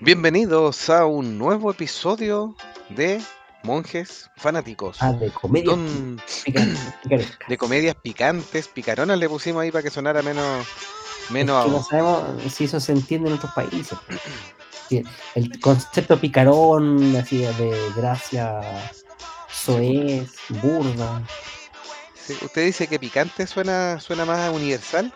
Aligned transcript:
Bienvenidos 0.00 0.88
a 0.90 1.06
un 1.06 1.38
nuevo 1.38 1.70
episodio 1.70 2.54
de 2.90 3.20
Monjes 3.64 4.30
Fanáticos. 4.36 4.98
Ah, 5.00 5.12
de 5.12 5.30
comedia. 5.30 5.70
Don- 5.70 6.20
picantes, 6.44 7.38
de 7.48 7.58
comedias 7.58 7.96
picantes, 7.96 8.68
picaronas 8.68 9.18
le 9.18 9.28
pusimos 9.28 9.62
ahí 9.62 9.72
para 9.72 9.82
que 9.82 9.90
sonara 9.90 10.22
menos, 10.22 10.66
Es 11.24 11.30
menos 11.30 11.64
que 11.64 11.70
no 11.70 11.82
sabemos 11.82 12.22
si 12.52 12.64
eso 12.64 12.78
se 12.78 12.92
entiende 12.92 13.28
en 13.28 13.34
otros 13.36 13.52
países. 13.52 13.98
El 15.34 15.60
concepto 15.60 16.18
picarón, 16.18 17.16
así 17.16 17.38
de 17.38 17.76
gracia, 17.96 18.60
soez, 19.50 20.30
burda, 20.62 21.22
Sí, 22.14 22.36
¿Usted 22.42 22.66
dice 22.66 22.86
que 22.86 22.98
picante 22.98 23.46
suena, 23.46 23.98
suena 24.00 24.26
más 24.26 24.52
universal? 24.54 25.14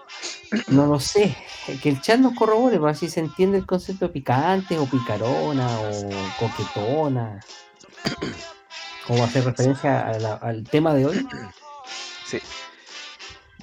No 0.68 0.86
lo 0.86 1.00
sé. 1.00 1.36
Que 1.82 1.88
el 1.88 2.00
chat 2.00 2.18
nos 2.18 2.34
corrobore 2.34 2.76
para 2.76 2.92
ver 2.92 2.96
si 2.96 3.08
se 3.08 3.20
entiende 3.20 3.58
el 3.58 3.66
concepto 3.66 4.06
de 4.06 4.12
picante 4.12 4.78
o 4.78 4.86
picarona 4.86 5.68
o 5.80 6.10
coquetona. 6.38 7.40
Como 9.06 9.24
hacer 9.24 9.44
referencia 9.44 10.00
a 10.00 10.34
al 10.36 10.64
tema 10.64 10.94
de 10.94 11.06
hoy. 11.06 11.26
Sí. 12.26 12.38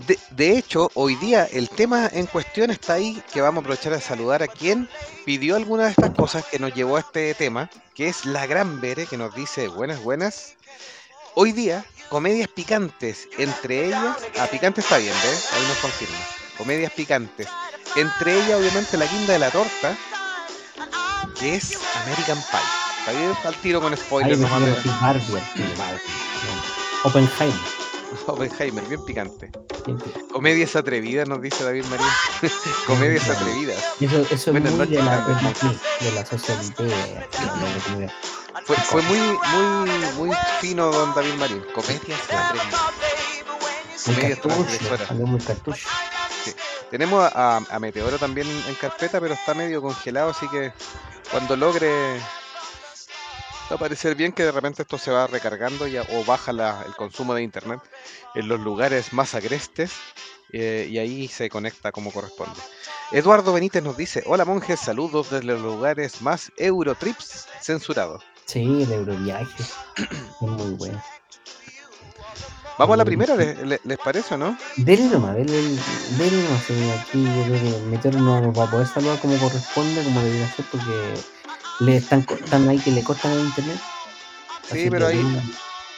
De, 0.08 0.18
de 0.32 0.58
hecho, 0.58 0.90
hoy 0.94 1.16
día 1.16 1.46
el 1.46 1.70
tema 1.70 2.10
en 2.12 2.26
cuestión 2.26 2.72
está 2.72 2.94
ahí, 2.94 3.22
que 3.34 3.42
vamos 3.42 3.58
a 3.58 3.62
aprovechar 3.62 3.94
a 3.94 4.00
saludar 4.00 4.42
a 4.44 4.48
quien 4.48 4.88
pidió 5.26 5.56
alguna 5.56 5.86
de 5.86 5.90
estas 5.92 6.12
cosas 6.12 6.46
que 6.46 6.60
nos 6.60 6.74
llevó 6.74 6.96
a 6.96 7.02
este 7.02 7.34
tema, 7.34 7.70
que 7.96 8.08
es 8.08 8.26
la 8.26 8.46
Gran 8.46 8.80
Bere, 8.80 9.06
que 9.06 9.18
nos 9.18 9.36
dice 9.36 9.68
buenas, 9.68 10.02
buenas. 10.02 10.56
Hoy 11.36 11.52
día, 11.52 11.86
comedias 12.10 12.48
picantes, 12.48 13.28
entre 13.38 13.88
ellas, 13.88 14.18
ah, 14.40 14.48
picante 14.48 14.82
está 14.82 14.98
bien, 14.98 15.14
¿ves? 15.24 15.50
Ahí 15.54 15.68
nos 15.68 15.78
confirma. 15.78 16.39
Comedias 16.60 16.92
picantes. 16.92 17.48
Entre 17.96 18.36
ellas, 18.36 18.60
obviamente, 18.60 18.98
la 18.98 19.06
guinda 19.06 19.32
de 19.32 19.40
la 19.40 19.50
torta, 19.50 19.98
que 21.40 21.56
es 21.56 21.80
American 22.04 22.38
Pie. 22.38 22.60
Está 23.00 23.12
bien, 23.14 23.34
al 23.46 23.56
tiro 23.56 23.82
con 23.82 23.96
spoilers. 23.96 24.42
Oppenheimer. 27.06 27.60
Oppenheimer, 28.28 28.84
bien 28.86 29.06
picante. 29.06 29.52
Comedias 30.34 30.76
atrevidas, 30.76 31.30
nos 31.30 31.42
dice 31.42 31.64
David 31.64 31.86
Marín. 31.86 32.06
Comedias 32.88 33.30
atrevidas. 33.30 33.78
Eso, 34.02 34.22
eso 34.30 34.52
es 34.52 34.62
muy 34.76 34.88
de 34.88 35.02
la, 35.02 35.18
de 35.26 36.12
la, 36.12 36.24
comedia. 36.26 38.14
Fue, 38.66 38.76
fue 38.76 39.02
muy, 39.04 39.18
muy, 39.18 39.90
muy 40.18 40.38
fino 40.60 40.92
don 40.92 41.14
David 41.14 41.36
Marín. 41.36 41.64
Comedias 41.74 42.20
atrevidas. 42.30 42.82
Comedias 44.06 44.42
transgresoras. 44.42 45.12
muy 45.12 45.40
cartucho. 45.40 45.88
Tenemos 46.90 47.24
a, 47.34 47.58
a- 47.58 47.80
Meteoro 47.80 48.18
también 48.18 48.48
en 48.68 48.76
carpeta, 48.76 49.20
pero 49.22 49.34
está 49.34 49.54
medio 49.54 49.82
congelado, 49.82 50.32
así 50.32 50.48
que 50.48 50.74
cuando 51.32 51.56
logre 51.56 52.20
va 53.72 53.76
a 53.76 53.80
parecer 53.80 54.16
bien 54.16 54.32
que 54.32 54.44
de 54.44 54.52
repente 54.52 54.82
esto 54.82 54.98
se 54.98 55.12
va 55.12 55.28
recargando 55.28 55.86
ya, 55.86 56.02
o 56.14 56.26
baja 56.26 56.52
el 56.52 56.96
consumo 56.96 57.36
de 57.36 57.44
internet 57.44 57.80
en 58.34 58.48
los 58.48 58.60
lugares 58.60 59.14
más 59.14 59.36
agrestes 59.36 59.92
eh, 60.52 60.88
y 60.90 60.98
ahí 60.98 61.28
se 61.28 61.50
conecta 61.50 61.92
como 61.92 62.12
corresponde. 62.12 62.60
Eduardo 63.12 63.54
Benítez 63.54 63.84
nos 63.84 63.96
dice, 63.96 64.24
hola 64.26 64.46
monjes, 64.46 64.80
saludos 64.80 65.30
desde 65.30 65.46
los 65.46 65.62
lugares 65.62 66.22
más 66.24 66.52
Eurotrips 66.58 67.48
censurados. 67.62 68.24
Sí, 68.46 68.82
el 68.84 68.92
Euroviaje. 68.92 69.46
es 69.62 70.42
muy 70.42 70.72
bueno. 70.72 71.04
Vamos 72.80 72.94
a 72.94 72.98
la 72.98 73.06
primera. 73.06 73.36
¿les, 73.36 73.80
les- 73.84 73.98
parece 74.00 74.36
o 74.36 74.38
no? 74.38 74.58
Dele 74.78 75.04
nomás, 75.10 75.36
dele, 75.36 75.52
dele 76.18 76.44
nomás. 76.44 76.64
Aquí 76.64 77.24
yo 77.24 77.44
creo 77.44 77.62
que 77.62 77.86
Meteoro 77.90 78.20
no 78.20 78.40
nos 78.40 78.58
va 78.58 78.64
a 78.64 78.72
poder 78.72 78.88
saludar 78.88 79.20
como 79.20 79.38
corresponde, 79.38 80.02
como 80.02 80.22
debería 80.22 80.48
ser, 80.54 80.66
porque 80.72 81.14
le 81.82 81.98
están, 81.98 82.26
están 82.30 82.70
ahí 82.70 82.80
que 82.80 82.92
le 82.92 83.04
cortan 83.04 83.34
el 83.34 83.42
internet. 83.42 83.80
Sí, 84.72 84.78
Así 84.80 84.90
pero 84.90 85.08
ahí, 85.08 85.42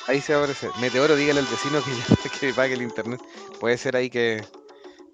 ahí 0.08 0.22
se 0.22 0.34
va 0.34 0.40
a 0.40 0.44
aparecer. 0.44 0.72
Meteoro, 0.80 1.16
dígale 1.16 1.42
al 1.42 1.46
vecino 1.46 1.84
que, 1.84 1.92
ya- 1.92 2.30
que 2.40 2.54
pague 2.54 2.74
el 2.74 2.82
internet. 2.82 3.22
Puede 3.59 3.78
ser 3.78 3.96
ahí 3.96 4.09
que 4.09 4.44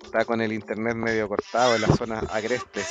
está 0.06 0.24
con 0.24 0.40
el 0.40 0.54
internet 0.54 0.96
medio 0.96 1.28
cortado 1.28 1.76
en 1.76 1.82
las 1.82 1.98
zonas 1.98 2.24
agrestes. 2.32 2.88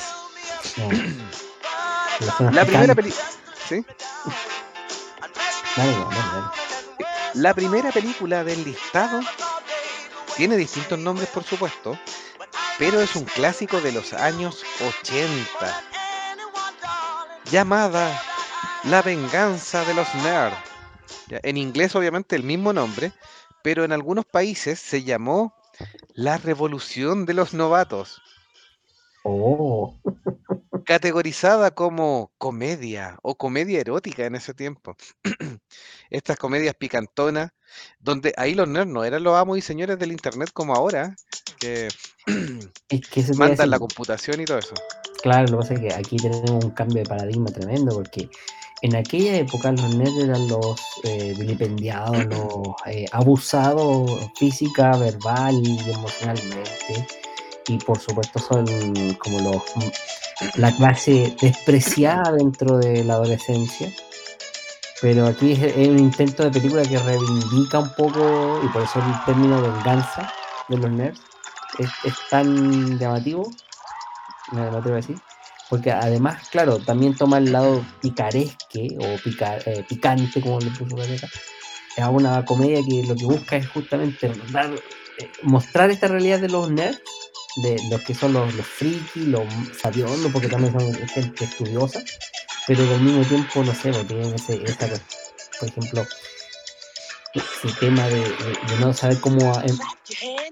No. 0.77 0.89
La, 2.21 2.33
zona 2.33 2.51
La 2.53 2.65
primera 2.65 2.95
película. 2.95 3.25
¿Sí? 3.69 3.85
Dale, 5.77 5.93
dale, 5.93 6.05
dale. 6.15 6.66
La 7.35 7.55
primera 7.55 7.91
película 7.93 8.45
del 8.45 8.65
listado 8.65 9.21
tiene 10.37 10.57
distintos 10.57 10.99
nombres, 10.99 11.29
por 11.29 11.45
supuesto, 11.45 11.99
pero 12.79 13.01
es 13.01 13.17
un 13.17 13.25
clásico 13.25 13.81
de 13.81 13.93
los 13.93 14.13
años 14.13 14.65
80, 14.81 15.83
llamada 17.51 18.23
La 18.85 19.03
venganza 19.03 19.85
de 19.85 19.95
los 19.95 20.15
nerds. 20.17 20.57
En 21.29 21.57
inglés, 21.57 21.95
obviamente, 21.95 22.37
el 22.37 22.43
mismo 22.43 22.73
nombre, 22.73 23.13
pero 23.63 23.85
en 23.85 23.93
algunos 23.93 24.25
países 24.25 24.79
se 24.79 25.03
llamó 25.03 25.55
La 26.15 26.39
revolución 26.39 27.27
de 27.27 27.35
los 27.35 27.53
novatos, 27.53 28.23
Oh, 29.29 29.93
categorizada 30.85 31.73
como 31.73 32.31
comedia 32.39 33.19
o 33.23 33.35
comedia 33.35 33.81
erótica 33.81 34.25
en 34.25 34.37
ese 34.37 34.55
tiempo. 34.55 34.97
Estas 36.11 36.39
comedias 36.39 36.77
picantonas, 36.77 37.51
donde 37.99 38.33
ahí 38.37 38.55
los 38.55 38.69
nerds 38.69 38.87
no 38.87 39.03
eran 39.03 39.25
los 39.25 39.35
amos 39.35 39.59
y 39.59 39.63
señores 39.63 39.99
del 39.99 40.13
internet 40.13 40.51
como 40.55 40.77
ahora, 40.77 41.17
que 41.59 41.89
es 42.89 43.37
mandan 43.37 43.71
la 43.71 43.81
computación 43.81 44.41
y 44.41 44.45
todo 44.45 44.59
eso. 44.59 44.75
Claro, 45.23 45.49
lo 45.49 45.59
que 45.59 45.63
pasa 45.63 45.75
es 45.75 45.81
que 45.81 45.93
aquí 45.93 46.17
tenemos 46.19 46.65
un 46.65 46.71
cambio 46.71 47.03
de 47.03 47.09
paradigma 47.09 47.51
tremendo, 47.51 47.97
porque 47.97 48.31
en 48.83 48.95
aquella 48.95 49.39
época 49.39 49.73
los 49.73 49.97
nerds 49.97 50.19
eran 50.19 50.47
los 50.47 50.81
eh, 51.03 51.35
vilipendiados, 51.37 52.27
los 52.27 52.69
eh, 52.87 53.07
abusados 53.11 54.09
física, 54.37 54.97
verbal 54.97 55.61
y 55.65 55.91
emocionalmente. 55.91 57.26
Y 57.69 57.79
por 57.79 57.99
supuesto 57.99 58.39
son 58.39 58.65
como 59.17 59.41
los 59.41 59.63
la 60.57 60.75
clase 60.77 61.35
despreciada 61.41 62.33
dentro 62.33 62.79
de 62.79 63.05
la 63.05 63.15
adolescencia. 63.15 63.93
Pero 65.01 65.27
aquí 65.27 65.53
es, 65.53 65.77
un 65.89 65.99
intento 65.99 66.45
de 66.45 66.51
película 66.51 66.83
que 66.83 66.99
reivindica 66.99 67.81
un 67.81 67.91
poco, 67.95 68.61
y 68.63 68.69
por 68.69 68.83
eso 68.83 69.01
el 69.01 69.25
término 69.25 69.61
venganza 69.61 70.23
de 70.69 70.79
los 70.79 70.91
nerds 70.91 71.21
es, 71.79 72.15
tan 72.31 72.99
llamativo, 72.99 73.51
me 74.53 74.71
me 74.71 74.79
atrevo 74.79 74.97
a 74.97 75.01
decir, 75.01 75.21
porque 75.69 75.91
además, 75.91 76.49
claro, 76.49 76.79
también 76.79 77.15
toma 77.17 77.39
el 77.39 77.53
lado 77.53 77.85
picaresque 78.01 78.97
o 78.99 79.17
pica- 79.23 79.59
eh, 79.67 79.85
picante, 79.89 80.41
como 80.41 80.61
le 80.61 80.71
puso 80.71 80.97
Rebeca. 80.97 81.29
Es 81.97 82.05
una 82.07 82.45
comedia 82.45 82.83
que 82.87 83.05
lo 83.07 83.15
que 83.15 83.25
busca 83.25 83.57
es 83.57 83.69
justamente 83.69 84.31
dar, 84.51 84.71
eh, 84.73 85.31
mostrar 85.43 85.91
esta 85.91 86.09
realidad 86.09 86.41
de 86.41 86.49
los 86.49 86.71
nerds, 86.71 87.01
de 87.57 87.77
los 87.91 88.01
que 88.03 88.15
son 88.15 88.33
los, 88.33 88.55
los 88.55 88.67
frikis, 88.67 89.27
los 89.27 89.47
sabiondos, 89.81 90.31
porque 90.33 90.49
también 90.49 90.73
son 90.73 90.95
gente 91.09 91.45
estudiosa, 91.45 92.03
pero 92.67 92.83
al 92.83 93.01
mismo 93.01 93.23
tiempo, 93.25 93.65
no 93.65 93.75
sé, 93.75 93.91
tienen 94.05 94.35
ese, 94.35 94.59
por 95.59 95.69
ejemplo, 95.69 96.07
ese 97.35 97.75
tema 97.81 98.07
de, 98.09 98.25
no 98.81 98.93
saber 98.93 99.21
cómo 99.21 99.41
em- 99.61 99.79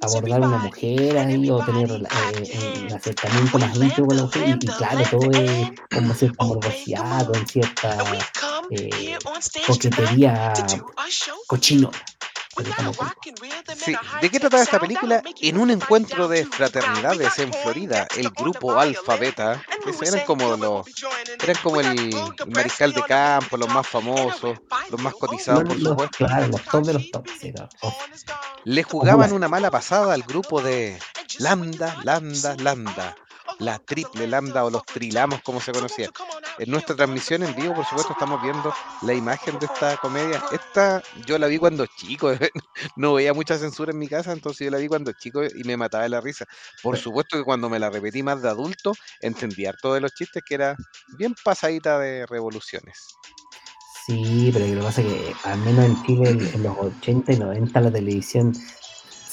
abordar 0.01 0.43
a 0.43 0.47
una 0.47 0.59
mujer 0.59 1.19
ahí 1.19 1.51
o 1.51 1.65
tener 1.65 1.91
eh, 1.91 2.87
un 2.87 2.93
acercamiento 2.93 3.59
más 3.59 3.77
íntimo 3.77 4.07
con 4.07 4.17
la 4.17 4.23
mujer 4.25 4.59
y, 4.61 4.67
claro, 4.67 5.05
todo 5.11 5.31
es 5.31 5.71
como 5.93 6.15
cierta 6.15 6.45
morbosidad, 6.45 7.27
con 7.27 7.47
cierta 7.47 7.99
eh, 8.71 9.17
coquetería 9.67 10.53
cochino. 11.47 11.91
Sí, 13.77 13.97
¿de 14.21 14.31
qué 14.31 14.41
trataba 14.41 14.63
esta 14.63 14.79
película? 14.79 15.23
En 15.41 15.59
un 15.59 15.71
encuentro 15.71 16.29
de 16.29 16.47
fraternidades 16.47 17.39
en 17.39 17.53
Florida, 17.53 18.07
el 18.17 18.31
grupo 18.31 18.79
Alfa 18.79 19.17
Beta, 19.17 19.63
que 19.83 20.07
eran 20.07 20.25
como 20.27 20.57
los, 20.57 20.87
eran 21.43 21.57
como 21.63 21.81
el, 21.81 22.15
mariscal 22.47 22.93
de 22.93 23.03
campo, 23.03 23.57
los 23.57 23.69
más 23.69 23.87
famosos, 23.87 24.59
los 24.91 25.01
más 25.01 25.15
cotizados, 25.15 25.65
por 25.65 25.79
los- 25.79 25.89
supuesto, 25.91 26.17
claro, 26.19 26.47
los 26.49 26.63
top 26.65 26.85
de 26.85 26.93
los 26.93 27.11
tops. 27.11 27.31
sí, 27.41 27.53
no, 27.53 27.69
oh, 27.83 27.95
le 28.65 28.83
jugaban 28.83 29.33
una 29.33 29.49
mala 29.49 29.71
pasada 29.71 30.15
al 30.15 30.23
grupo 30.23 30.63
de 30.63 30.99
Lambda, 31.39 31.97
Lambda, 32.05 32.57
Lambda, 32.57 33.17
la 33.59 33.79
triple 33.79 34.27
Lambda 34.27 34.65
o 34.65 34.71
los 34.71 34.85
trilamos 34.85 35.43
como 35.43 35.61
se 35.61 35.73
conocía. 35.73 36.11
En 36.59 36.71
nuestra 36.71 36.95
transmisión 36.95 37.43
en 37.43 37.55
vivo, 37.55 37.75
por 37.75 37.85
supuesto, 37.85 38.13
estamos 38.13 38.43
viendo 38.43 38.73
la 39.03 39.15
imagen 39.15 39.59
de 39.59 39.67
esta 39.67 39.97
comedia. 39.97 40.43
Esta 40.53 41.03
yo 41.27 41.39
la 41.39 41.47
vi 41.47 41.59
cuando 41.59 41.87
chico, 41.87 42.33
no 42.97 43.15
veía 43.15 43.35
mucha 43.35 43.59
censura 43.59 43.93
en 43.93 43.99
mi 43.99 44.09
casa, 44.09 44.33
entonces 44.33 44.65
yo 44.65 44.71
la 44.71 44.79
vi 44.79 44.89
cuando 44.89 45.13
chico 45.13 45.43
y 45.45 45.65
me 45.65 45.77
mataba 45.77 46.05
de 46.05 46.11
la 46.11 46.21
risa. 46.21 46.47
Por 46.83 46.97
supuesto 46.97 47.37
que 47.37 47.45
cuando 47.45 47.69
me 47.69 47.79
la 47.79 47.91
repetí 47.91 48.23
más 48.23 48.43
de 48.43 48.49
adulto, 48.49 48.93
entendí 49.21 49.67
harto 49.67 49.95
de 49.95 50.01
los 50.01 50.13
chistes 50.13 50.43
que 50.47 50.55
era 50.55 50.77
bien 51.19 51.35
pasadita 51.45 51.99
de 51.99 52.27
revoluciones. 52.27 53.17
Sí, 54.07 54.51
pero 54.53 54.67
lo 54.67 54.81
que 54.81 54.87
pasa 54.87 55.01
es 55.01 55.07
que 55.07 55.35
al 55.45 55.59
menos 55.61 55.85
en 55.87 56.03
Chile 56.03 56.51
en 56.55 56.63
los 56.63 56.77
80 56.77 57.33
y 57.33 57.37
90 57.39 57.81
la 57.81 57.91
televisión 57.91 58.53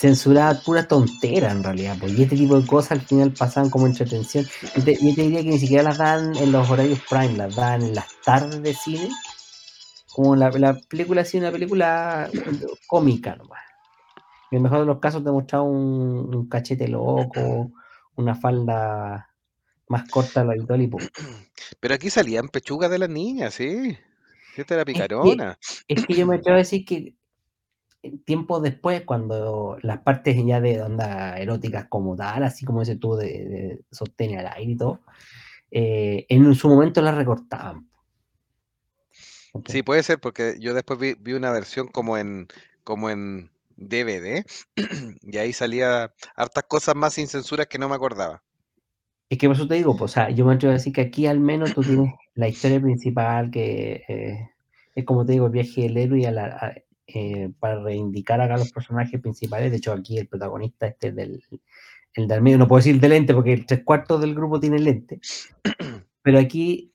censuraba 0.02 0.60
pura 0.66 0.88
tontera 0.88 1.52
en 1.52 1.64
realidad, 1.64 1.96
pues, 2.00 2.14
y 2.18 2.24
este 2.24 2.36
tipo 2.36 2.60
de 2.60 2.66
cosas 2.66 2.94
al 2.94 3.02
final 3.02 3.32
pasaban 3.34 3.70
como 3.70 3.86
entretención. 3.86 4.46
Y 4.76 4.82
te, 4.82 4.92
y 5.00 5.14
te 5.14 5.22
diría 5.22 5.44
que 5.44 5.50
ni 5.50 5.60
siquiera 5.60 5.84
las 5.84 5.98
dan 6.00 6.36
en 6.38 6.52
los 6.52 6.68
horarios 6.70 7.00
prime, 7.08 7.38
las 7.38 7.56
dan 7.56 7.84
en 7.84 7.94
las 7.94 8.08
tardes 8.26 8.64
de 8.64 8.74
cine, 8.74 9.10
como 10.12 10.36
la, 10.36 10.50
la 10.50 10.74
película 10.90 11.22
así, 11.22 11.38
una 11.38 11.52
película 11.52 12.30
cómica 12.88 13.36
nomás. 13.36 13.62
En 14.50 14.58
el 14.58 14.64
mejor 14.64 14.80
de 14.80 14.86
los 14.88 15.00
casos 15.00 15.24
te 15.24 15.32
mostraba 15.32 15.64
un, 15.64 16.34
un 16.36 16.50
cachete 16.50 16.88
loco, 16.88 17.72
una 18.16 18.34
falda 18.36 19.30
más 19.88 20.10
corta 20.10 20.44
lo 20.44 20.52
habitual 20.52 20.82
y 20.82 20.88
pum. 20.88 21.02
Pero 21.80 21.94
aquí 21.94 22.10
salían 22.10 22.50
pechugas 22.50 22.90
de 22.90 22.98
las 22.98 23.10
niñas, 23.10 23.54
sí. 23.54 23.98
Esta 24.58 24.74
era 24.74 24.82
Es 24.82 24.86
que, 24.86 24.94
picarona. 24.94 25.60
es 25.88 26.06
que 26.06 26.14
yo 26.16 26.26
me 26.26 26.38
atrevo 26.38 26.56
a 26.56 26.60
decir 26.60 26.84
que 26.86 27.14
tiempo 28.26 28.60
después, 28.62 29.04
cuando 29.06 29.78
las 29.84 30.00
partes 30.02 30.38
ya 30.46 30.60
de 30.62 30.82
onda 30.82 31.38
eróticas 31.38 31.88
como 31.90 32.16
tal, 32.16 32.44
así 32.44 32.66
como 32.66 32.82
ese 32.82 32.96
tú 32.98 33.16
de, 33.16 33.28
de 33.28 33.82
sostén 33.92 34.38
al 34.40 34.48
aire 34.48 34.72
y 34.74 34.78
todo, 34.78 35.02
eh, 35.72 36.26
en 36.30 36.56
su 36.56 36.70
momento 36.70 37.02
las 37.02 37.16
recortaban. 37.16 37.90
Sí, 39.68 39.84
puede 39.84 40.04
ser, 40.04 40.20
porque 40.20 40.56
yo 40.60 40.74
después 40.74 41.00
vi, 41.00 41.14
vi 41.20 41.34
una 41.34 41.52
versión 41.52 41.88
como 41.88 42.18
en, 42.18 42.48
como 42.84 43.10
en 43.10 43.52
DVD, 43.78 44.46
y 45.22 45.38
ahí 45.38 45.54
salía 45.54 46.14
hartas 46.36 46.64
cosas 46.68 46.96
más 46.96 47.14
sin 47.14 47.28
censura 47.28 47.66
que 47.66 47.78
no 47.80 47.90
me 47.90 47.96
acordaba. 47.96 48.44
Es 49.30 49.38
que 49.38 49.48
por 49.48 49.56
eso 49.56 49.68
te 49.68 49.76
digo, 49.76 49.96
pues, 49.96 50.12
o 50.12 50.14
sea, 50.14 50.30
yo 50.30 50.46
me 50.46 50.54
atrevo 50.54 50.72
a 50.72 50.74
decir 50.78 50.94
que 50.94 51.02
aquí 51.02 51.26
al 51.26 51.40
menos 51.40 51.74
tú 51.74 51.86
tienes 51.86 52.14
la 52.36 52.48
historia 52.50 52.82
principal 52.82 53.50
que 53.52 54.04
eh, 54.08 54.50
es 54.96 55.06
como 55.06 55.26
te 55.26 55.34
digo, 55.34 55.46
el 55.48 55.52
viaje 55.54 55.84
del 55.84 55.98
héroe 55.98 56.28
a 56.28 56.32
la, 56.32 56.46
a- 56.48 56.74
eh, 57.16 57.52
para 57.60 57.82
reivindicar 57.82 58.42
acá 58.42 58.58
los 58.58 58.72
personajes 58.72 59.20
principales. 59.22 59.72
De 59.72 59.78
hecho, 59.78 59.92
aquí 59.94 60.18
el 60.18 60.28
protagonista 60.28 60.88
este 60.88 61.12
del 61.12 61.44
el 62.14 62.28
del 62.28 62.42
medio, 62.42 62.58
no 62.58 62.68
puedo 62.68 62.80
decir 62.80 63.00
de 63.00 63.08
lente 63.08 63.34
porque 63.34 63.54
el 63.54 63.66
tres 63.66 63.84
cuartos 63.86 64.20
del 64.20 64.36
grupo 64.36 64.60
tiene 64.60 64.80
lente. 64.80 65.22
Pero 66.22 66.40
aquí 66.40 66.94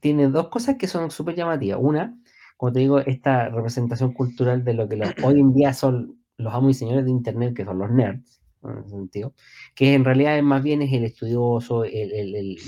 tiene 0.00 0.28
dos 0.28 0.48
cosas 0.48 0.76
que 0.76 0.86
son 0.86 1.10
súper 1.10 1.34
llamativas. 1.34 1.78
Una, 1.82 2.16
como 2.56 2.72
te 2.72 2.78
digo, 2.80 3.00
esta 3.00 3.48
representación 3.48 4.12
cultural 4.12 4.64
de 4.64 4.74
lo 4.74 4.88
que 4.88 4.96
los- 4.96 5.10
hoy 5.24 5.40
en 5.40 5.52
día 5.52 5.74
son 5.74 6.20
los 6.36 6.54
amos 6.54 6.70
y 6.70 6.74
señores 6.74 7.04
de 7.04 7.10
Internet, 7.10 7.54
que 7.54 7.64
son 7.64 7.78
los 7.78 7.90
nerds, 7.90 8.40
en 8.62 8.78
ese 8.78 8.90
sentido, 8.90 9.34
que 9.74 9.94
en 9.94 10.04
realidad 10.04 10.36
es 10.38 10.42
más 10.44 10.62
bien 10.62 10.82
es 10.82 10.92
el 10.92 11.04
estudioso, 11.04 11.84
el, 11.84 12.12
el- 12.12 12.34
el- 12.36 12.58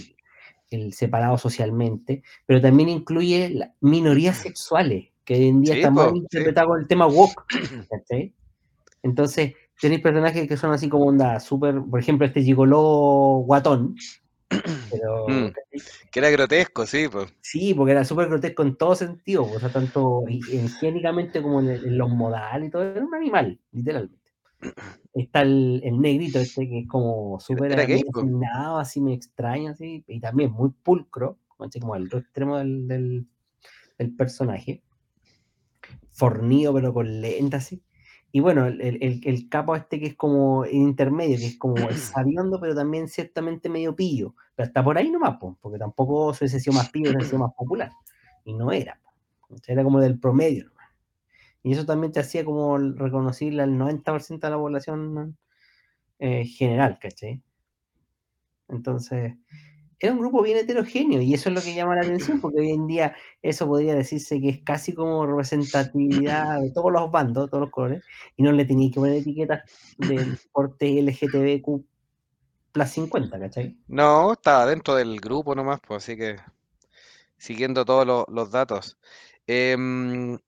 el 0.71 0.93
separado 0.93 1.39
socialmente, 1.39 2.23
pero 2.47 2.61
también 2.61 2.89
incluye 2.89 3.71
minorías 3.81 4.39
sexuales, 4.39 5.11
que 5.27 5.35
hoy 5.37 5.49
en 5.49 5.63
día 5.63 5.75
Sí, 5.75 5.87
po, 5.95 6.21
sí. 6.31 6.43
interpretadas 6.45 6.69
con 6.69 6.81
el 6.83 6.89
tema 6.89 7.07
woke. 7.09 7.45
¿cachai? 7.91 8.35
Entonces, 9.03 9.55
tenéis 9.81 10.03
personajes 10.03 10.49
que 10.49 10.57
son 10.57 10.73
así 10.73 10.89
como 10.89 11.07
onda 11.07 11.41
súper, 11.41 11.81
por 11.91 12.01
ejemplo, 12.01 12.27
este 12.27 12.43
gigoló 12.43 13.43
guatón, 13.47 13.97
pero 14.91 15.27
Mm, 15.29 15.49
que 16.11 16.19
era 16.21 16.31
grotesco, 16.31 16.87
sí, 16.87 17.09
pues. 17.09 17.33
Sí, 17.41 17.75
porque 17.75 17.93
era 17.93 18.05
súper 18.05 18.29
grotesco 18.29 18.63
en 18.63 18.77
todo 18.77 18.95
sentido, 18.97 19.49
o 19.49 19.61
sea, 19.61 19.71
tanto 19.71 20.25
hi- 20.29 20.47
higiénicamente 20.49 21.41
como 21.43 21.61
en, 21.61 21.71
en 21.71 21.97
los 21.99 22.11
modales 22.11 22.69
y 22.69 22.71
todo, 22.73 22.83
era 22.83 23.05
un 23.05 23.15
animal, 23.15 23.61
literalmente. 23.71 24.19
Está 25.15 25.43
el, 25.43 25.81
el 25.85 26.01
negrito 26.01 26.41
este 26.41 26.69
que 26.69 26.81
es 26.81 26.89
como 26.89 27.41
súper 27.41 27.73
po. 28.13 28.27
afeminado, 28.27 28.79
así 28.79 29.01
me 29.01 29.15
extraño, 29.15 29.73
así, 29.73 30.05
y 30.09 30.21
también 30.21 30.53
muy 30.53 30.71
pulcro, 30.71 31.39
como 31.81 31.97
el 31.97 32.07
otro 32.07 32.19
extremo 32.21 32.59
del, 32.59 32.89
del, 32.89 33.27
del 33.99 34.17
personaje, 34.17 34.83
fornido 36.11 36.73
pero 36.75 36.93
con 36.95 37.21
lenta 37.21 37.59
así. 37.59 37.83
Y 38.33 38.41
bueno, 38.41 38.67
el, 38.67 38.81
el- 38.81 39.21
el- 39.25 39.49
capo 39.49 39.75
este 39.77 39.99
que 40.01 40.07
es 40.09 40.15
como 40.17 40.65
el 40.65 40.75
intermedio, 40.75 41.39
que 41.39 41.47
es 41.47 41.59
como 41.59 41.89
es 41.89 42.01
sabiondo, 42.15 42.61
pero 42.61 42.75
también 42.75 43.09
ciertamente 43.09 43.69
medio 43.69 43.95
pillo. 43.97 44.35
Pero 44.55 44.67
hasta 44.67 44.85
por 44.85 44.99
ahí 44.99 45.11
nomás, 45.11 45.37
po, 45.39 45.57
porque 45.61 45.79
tampoco 45.79 46.35
se 46.35 46.45
hubiese 46.45 46.61
sido 46.61 46.75
más 46.77 46.91
pillo, 46.91 47.11
hubiese 47.11 47.31
sido 47.31 47.39
más 47.41 47.55
popular. 47.55 47.91
Y 48.45 48.53
no 48.55 48.73
era. 48.73 49.01
po. 49.03 49.57
Era 49.67 49.83
como 49.85 50.01
del 50.01 50.19
promedio 50.19 50.65
nomás. 50.67 50.87
Y 51.63 51.73
eso 51.73 51.85
también 51.87 52.13
te 52.13 52.21
hacía 52.21 52.45
como 52.45 52.79
reconocible 52.79 53.63
al 53.63 53.77
90% 53.79 54.47
de 54.47 54.51
la 54.51 54.57
población 54.59 55.37
eh, 56.19 56.45
general, 56.45 56.99
¿cachai? 57.01 57.43
Entonces, 58.69 59.35
era 59.99 60.13
un 60.13 60.19
grupo 60.19 60.43
bien 60.43 60.59
heterogéneo 60.59 61.23
y 61.23 61.33
eso 61.35 61.49
es 61.49 61.55
lo 61.55 61.63
que 61.63 61.75
llama 61.75 61.95
la 61.95 62.03
atención, 62.03 62.41
porque 62.41 62.61
hoy 62.61 62.71
en 62.71 62.87
día 62.87 63.17
eso 63.43 63.67
podría 63.67 63.95
decirse 63.95 64.41
que 64.41 64.51
es 64.51 64.63
casi 64.63 64.93
como 64.93 65.27
representatividad 65.27 66.61
de 66.61 66.71
todos 66.71 66.93
los 66.93 67.11
bandos, 67.11 67.49
todos 67.49 67.63
los 67.63 67.71
colores, 67.71 68.05
y 68.37 68.43
no 68.43 68.53
le 68.53 68.65
tenéis 68.67 68.93
que 68.93 69.01
poner 69.01 69.17
etiquetas 69.17 69.63
del 69.99 70.39
porte 70.53 71.01
LGTBQ 71.03 71.85
plus 72.73 72.89
50, 72.91 73.41
¿cachai? 73.41 73.77
No, 73.89 74.35
estaba 74.35 74.67
dentro 74.67 74.95
del 74.95 75.19
grupo 75.19 75.55
nomás, 75.55 75.81
pues, 75.87 76.05
así 76.05 76.17
que 76.17 76.37
siguiendo 77.39 77.87
todos 77.87 78.07
los, 78.07 78.25
los 78.29 78.51
datos. 78.51 78.99
Em, 79.47 80.39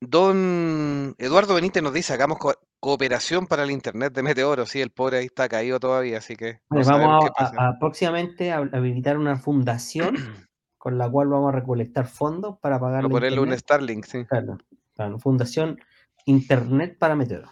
don 0.00 1.14
Eduardo 1.18 1.54
Benítez 1.54 1.82
nos 1.82 1.94
dice, 1.94 2.12
hagamos 2.12 2.38
cooperación 2.80 3.46
para 3.46 3.62
el 3.62 3.70
Internet 3.70 4.12
de 4.14 4.22
Meteoro. 4.22 4.66
Sí, 4.66 4.80
el 4.80 4.90
pobre 4.90 5.18
ahí 5.18 5.26
está 5.26 5.48
caído 5.48 5.78
todavía, 5.78 6.18
así 6.18 6.34
que 6.36 6.60
vamos 6.68 7.24
qué 7.24 7.28
a, 7.28 7.32
pasa. 7.32 7.54
a- 7.58 7.68
a 7.68 7.78
próximamente 7.78 8.50
a 8.52 8.56
habilitar 8.58 9.18
una 9.18 9.36
fundación 9.36 10.14
con 10.78 10.96
la 10.98 11.08
cual 11.10 11.28
vamos 11.28 11.52
a 11.52 11.56
recolectar 11.56 12.06
fondos 12.06 12.58
para 12.60 12.80
pagar 12.80 13.02
la 13.04 13.08
ponerle 13.10 13.38
un 13.38 13.48
internet. 13.48 13.60
Starlink, 13.60 14.04
sí. 14.06 14.24
Claro, 14.24 14.58
claro, 14.94 15.18
Fundación 15.18 15.78
Internet 16.26 16.96
para 16.98 17.14
Meteoro. 17.16 17.48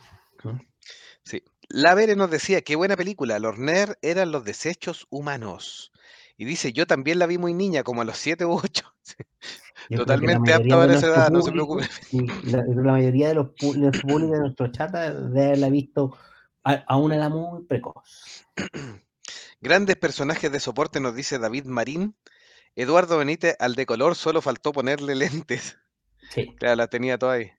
Sí. 1.25 1.43
La 1.69 1.95
Vere 1.95 2.17
nos 2.17 2.31
decía, 2.31 2.63
qué 2.63 2.77
buena 2.77 2.97
película, 2.97 3.39
los 3.39 3.59
nerds 3.59 3.99
eran 4.01 4.33
los 4.33 4.45
desechos 4.45 5.07
humanos. 5.11 5.93
Y 6.39 6.45
dice, 6.47 6.73
yo 6.73 6.87
también 6.87 7.19
la 7.19 7.27
vi 7.27 7.37
muy 7.37 7.53
niña, 7.53 7.83
como 7.83 8.01
a 8.01 8.05
los 8.05 8.17
7 8.17 8.47
u 8.47 8.53
8. 8.53 8.95
Yo 9.91 9.99
Totalmente 9.99 10.53
apta 10.53 10.77
para 10.77 10.95
esa 10.95 11.07
edad, 11.07 11.31
no 11.31 11.41
se 11.41 11.51
preocupe. 11.53 11.87
la, 12.45 12.63
la 12.67 12.93
mayoría 12.93 13.29
de 13.29 13.35
los 13.35 13.47
pu- 13.49 13.73
de 13.73 13.79
nuestro 13.81 14.09
público 14.09 14.33
de 14.33 14.41
nuestro 14.41 14.71
chat 14.71 14.91
de 14.93 15.45
haberla 15.45 15.71
visto 15.71 16.17
a, 16.65 16.73
a 16.87 16.97
una 16.97 17.17
edad 17.17 17.31
muy 17.31 17.65
precoz. 17.65 18.45
Grandes 19.61 19.97
personajes 19.97 20.53
de 20.53 20.61
soporte, 20.61 21.01
nos 21.01 21.15
dice 21.15 21.39
David 21.39 21.65
Marín. 21.65 22.15
Eduardo 22.77 23.19
Benítez, 23.19 23.57
al 23.59 23.75
de 23.75 23.87
color, 23.87 24.15
solo 24.15 24.41
faltó 24.41 24.73
ponerle 24.73 25.15
lentes. 25.15 25.79
Sí. 26.31 26.55
Claro, 26.59 26.77
la 26.77 26.87
tenía 26.89 27.19
toda 27.19 27.35
ahí. 27.35 27.51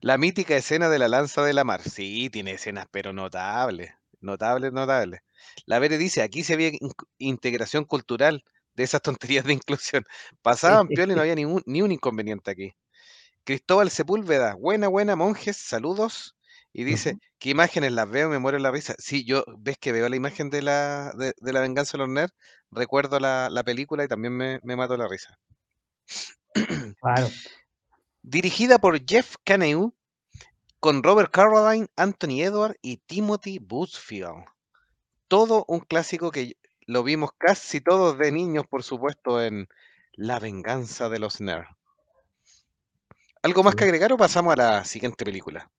La 0.00 0.18
mítica 0.18 0.56
escena 0.56 0.88
de 0.88 0.98
la 0.98 1.08
lanza 1.08 1.42
de 1.42 1.54
la 1.54 1.64
mar. 1.64 1.82
Sí, 1.82 2.28
tiene 2.30 2.52
escenas, 2.52 2.86
pero 2.90 3.12
notables. 3.12 3.92
Notables, 4.20 4.72
notables. 4.72 5.22
La 5.64 5.78
Vere 5.78 5.98
dice, 5.98 6.22
aquí 6.22 6.44
se 6.44 6.54
había 6.54 6.68
in- 6.68 6.92
integración 7.18 7.84
cultural 7.84 8.44
de 8.76 8.84
esas 8.84 9.02
tonterías 9.02 9.44
de 9.44 9.54
inclusión. 9.54 10.04
Pasaban 10.42 10.88
piola 10.88 11.12
y 11.12 11.16
no 11.16 11.22
había 11.22 11.34
ningún, 11.34 11.62
ni 11.66 11.82
un 11.82 11.92
inconveniente 11.92 12.50
aquí. 12.50 12.74
Cristóbal 13.44 13.90
Sepúlveda, 13.90 14.54
buena, 14.54 14.88
buena, 14.88 15.16
monjes, 15.16 15.56
saludos. 15.56 16.36
Y 16.72 16.84
dice. 16.84 17.18
¿qué 17.38 17.50
imágenes 17.50 17.92
las 17.92 18.08
veo? 18.08 18.28
Me 18.28 18.38
muero 18.38 18.56
en 18.56 18.62
la 18.62 18.70
risa. 18.70 18.94
Sí, 18.98 19.24
yo, 19.24 19.44
ves 19.58 19.78
que 19.78 19.92
veo 19.92 20.08
la 20.08 20.16
imagen 20.16 20.50
de 20.50 20.62
la, 20.62 21.12
de, 21.16 21.32
de 21.40 21.52
la 21.52 21.60
venganza 21.60 21.92
de 21.92 21.98
los 21.98 22.08
nerds, 22.08 22.34
recuerdo 22.70 23.20
la, 23.20 23.48
la 23.50 23.62
película 23.64 24.04
y 24.04 24.08
también 24.08 24.36
me, 24.36 24.60
me 24.62 24.76
mato 24.76 24.96
la 24.96 25.08
risa. 25.08 25.38
Claro. 27.00 27.28
Dirigida 28.22 28.78
por 28.78 28.98
Jeff 29.06 29.36
Caneu, 29.44 29.94
con 30.80 31.02
Robert 31.02 31.30
Carradine, 31.30 31.86
Anthony 31.96 32.42
Edward 32.42 32.76
y 32.82 32.96
Timothy 32.98 33.58
Busfield. 33.58 34.44
Todo 35.28 35.64
un 35.68 35.80
clásico 35.80 36.30
que 36.30 36.56
lo 36.86 37.02
vimos 37.02 37.30
casi 37.36 37.80
todos 37.80 38.18
de 38.18 38.32
niños, 38.32 38.66
por 38.66 38.82
supuesto, 38.82 39.42
en 39.42 39.68
La 40.14 40.38
venganza 40.38 41.08
de 41.08 41.18
los 41.18 41.40
nerds. 41.40 41.68
¿Algo 43.42 43.62
más 43.62 43.74
que 43.74 43.84
agregar 43.84 44.12
o 44.12 44.16
pasamos 44.16 44.54
a 44.54 44.56
la 44.56 44.84
siguiente 44.84 45.24
película? 45.24 45.70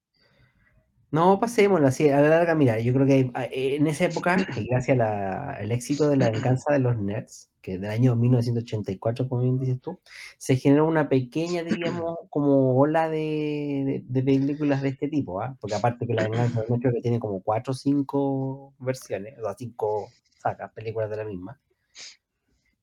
No, 1.10 1.40
pasémoslo 1.40 1.88
así, 1.88 2.10
a 2.10 2.20
la 2.22 2.30
larga, 2.30 2.54
mira, 2.54 2.80
yo 2.80 2.94
creo 2.94 3.06
que 3.08 3.32
hay- 3.34 3.50
eh, 3.52 3.76
en 3.78 3.88
esa 3.88 4.06
época, 4.06 4.38
y 4.58 4.68
gracias 4.68 5.00
al 5.00 5.72
éxito 5.72 6.10
de 6.10 6.18
la 6.18 6.30
venganza 6.30 6.74
de 6.74 6.80
los 6.80 6.98
nerds, 6.98 7.50
que 7.62 7.78
del 7.78 7.90
año 7.90 8.16
1984, 8.16 9.28
como 9.30 9.42
bien 9.42 9.58
dices 9.58 9.80
tú, 9.82 10.00
se 10.38 10.58
generó 10.58 10.86
una 10.86 11.08
pequeña, 11.10 11.64
diríamos, 11.64 12.18
como 12.30 12.78
ola 12.78 13.10
de, 13.10 13.84
de- 13.86 14.04
de 14.06 14.22
películas 14.24 14.82
de 14.82 14.90
este 14.90 15.08
tipo, 15.08 15.42
¿ah? 15.42 15.58
Porque 15.62 15.76
aparte 15.76 16.06
que 16.06 16.14
la 16.14 16.24
venganza 16.24 16.62
de 16.62 16.68
los 16.68 16.70
nerds 16.72 16.82
creo 16.82 16.94
que 16.94 17.02
tiene 17.02 17.20
como 17.20 17.42
cuatro 17.42 17.72
o 17.72 17.76
cinco 17.76 18.74
versiones, 18.80 19.38
o 19.40 19.44
sea, 19.44 19.56
cinco 19.58 20.10
sagas, 20.39 20.72
películas 20.74 21.10
de 21.10 21.17
la 21.17 21.25
misma. 21.25 21.60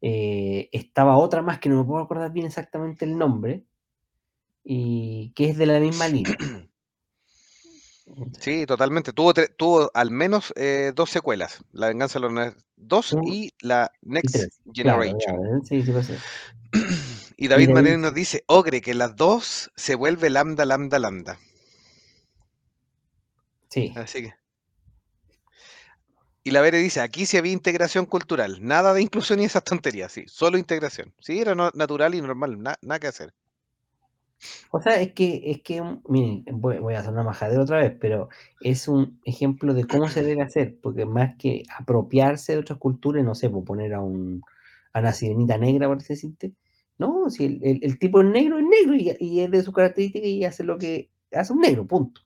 Eh, 0.01 0.69
estaba 0.73 1.17
otra 1.17 1.41
más 1.43 1.59
que 1.59 1.69
no 1.69 1.79
me 1.79 1.85
puedo 1.85 2.03
acordar 2.03 2.31
bien 2.33 2.47
exactamente 2.47 3.05
el 3.05 3.17
nombre, 3.17 3.65
y 4.63 5.33
que 5.35 5.51
es 5.51 5.57
de 5.59 5.67
la 5.67 5.81
misma 5.81 6.09
línea. 6.09 6.37
Sí, 8.39 8.67
totalmente. 8.67 9.13
Tuvo, 9.13 9.33
tuvo 9.57 9.91
al 9.95 10.11
menos 10.11 10.53
eh, 10.57 10.93
dos 10.95 11.09
secuelas. 11.11 11.65
La 11.73 11.89
venganza 11.89 12.19
de 12.19 12.23
los 12.25 12.33
nerds 12.33 12.65
2 12.77 13.13
Un- 13.15 13.27
y 13.27 13.51
la 13.61 13.91
Y 14.03 14.09
Next 14.11 14.35
claro, 14.35 14.53
Generation. 14.75 15.37
claro, 15.37 15.61
sí, 15.65 15.83
sí, 15.83 15.91
pues 15.93 16.07
sí. 16.07 16.15
Y 17.37 17.49
David 17.49 17.69
David- 17.69 17.75
Manero 17.75 17.99
nos 17.99 18.15
dice, 18.15 18.45
Ogre, 18.47 18.81
que 18.81 18.95
las 18.95 19.17
dos 19.17 19.73
se 19.75 19.97
vuelve 19.97 20.31
lambda, 20.31 20.65
lambda, 20.65 20.99
lambda. 21.01 21.39
Sí. 23.71 23.93
Así 23.97 24.23
que. 24.23 24.35
Y 26.45 26.53
la 26.53 26.61
Vere 26.61 26.79
dice, 26.79 27.01
aquí 27.01 27.27
sí 27.27 27.37
había 27.39 27.51
integración 27.53 28.07
cultural, 28.07 28.59
nada 28.63 28.95
de 28.95 29.03
inclusión 29.03 29.41
y 29.41 29.47
esas 29.47 29.65
tonterías, 29.65 30.13
sí, 30.13 30.27
solo 30.29 30.59
integración. 30.59 31.13
Sí, 31.19 31.41
era 31.41 31.57
natural 31.57 32.15
y 32.15 32.21
normal, 32.21 32.63
na- 32.63 32.79
nada 32.83 33.01
que 33.01 33.09
hacer. 33.09 33.35
O 34.71 34.81
sea, 34.81 35.01
es 35.01 35.13
que, 35.15 35.43
es 35.51 35.63
que, 35.63 35.83
miren, 36.09 36.45
voy, 36.61 36.95
a 36.95 36.99
hacer 37.01 37.13
una 37.13 37.23
majadera 37.23 37.63
otra 37.63 37.79
vez, 37.79 37.97
pero 38.01 38.29
es 38.61 38.89
un 38.89 39.21
ejemplo 39.25 39.73
de 39.75 39.87
cómo 39.87 40.09
se 40.09 40.23
debe 40.25 40.43
hacer, 40.43 40.79
porque 40.83 41.07
más 41.07 41.37
que 41.39 41.63
apropiarse 41.79 42.53
de 42.55 42.59
otras 42.59 42.79
culturas, 42.79 43.25
no 43.25 43.35
sé, 43.35 43.51
pues 43.51 43.65
poner 43.65 43.95
a 43.95 44.01
un, 44.01 44.43
a 44.93 45.01
una 45.01 45.13
sirenita 45.13 45.59
negra, 45.59 45.89
por 45.89 46.03
decirte, 46.03 46.53
no, 46.99 47.31
si 47.31 47.45
el, 47.45 47.61
el- 47.65 47.81
el 47.85 47.99
tipo 47.99 48.21
es 48.21 48.27
negro, 48.29 48.59
es 48.59 48.65
negro 48.65 48.95
y, 48.97 49.17
y 49.21 49.41
es 49.41 49.51
de 49.51 49.63
su 49.63 49.73
característica 49.73 50.27
y 50.27 50.45
hace 50.45 50.65
lo 50.65 50.79
que 50.79 51.11
hace 51.33 51.53
un 51.53 51.61
negro, 51.61 51.87
punto. 51.87 52.21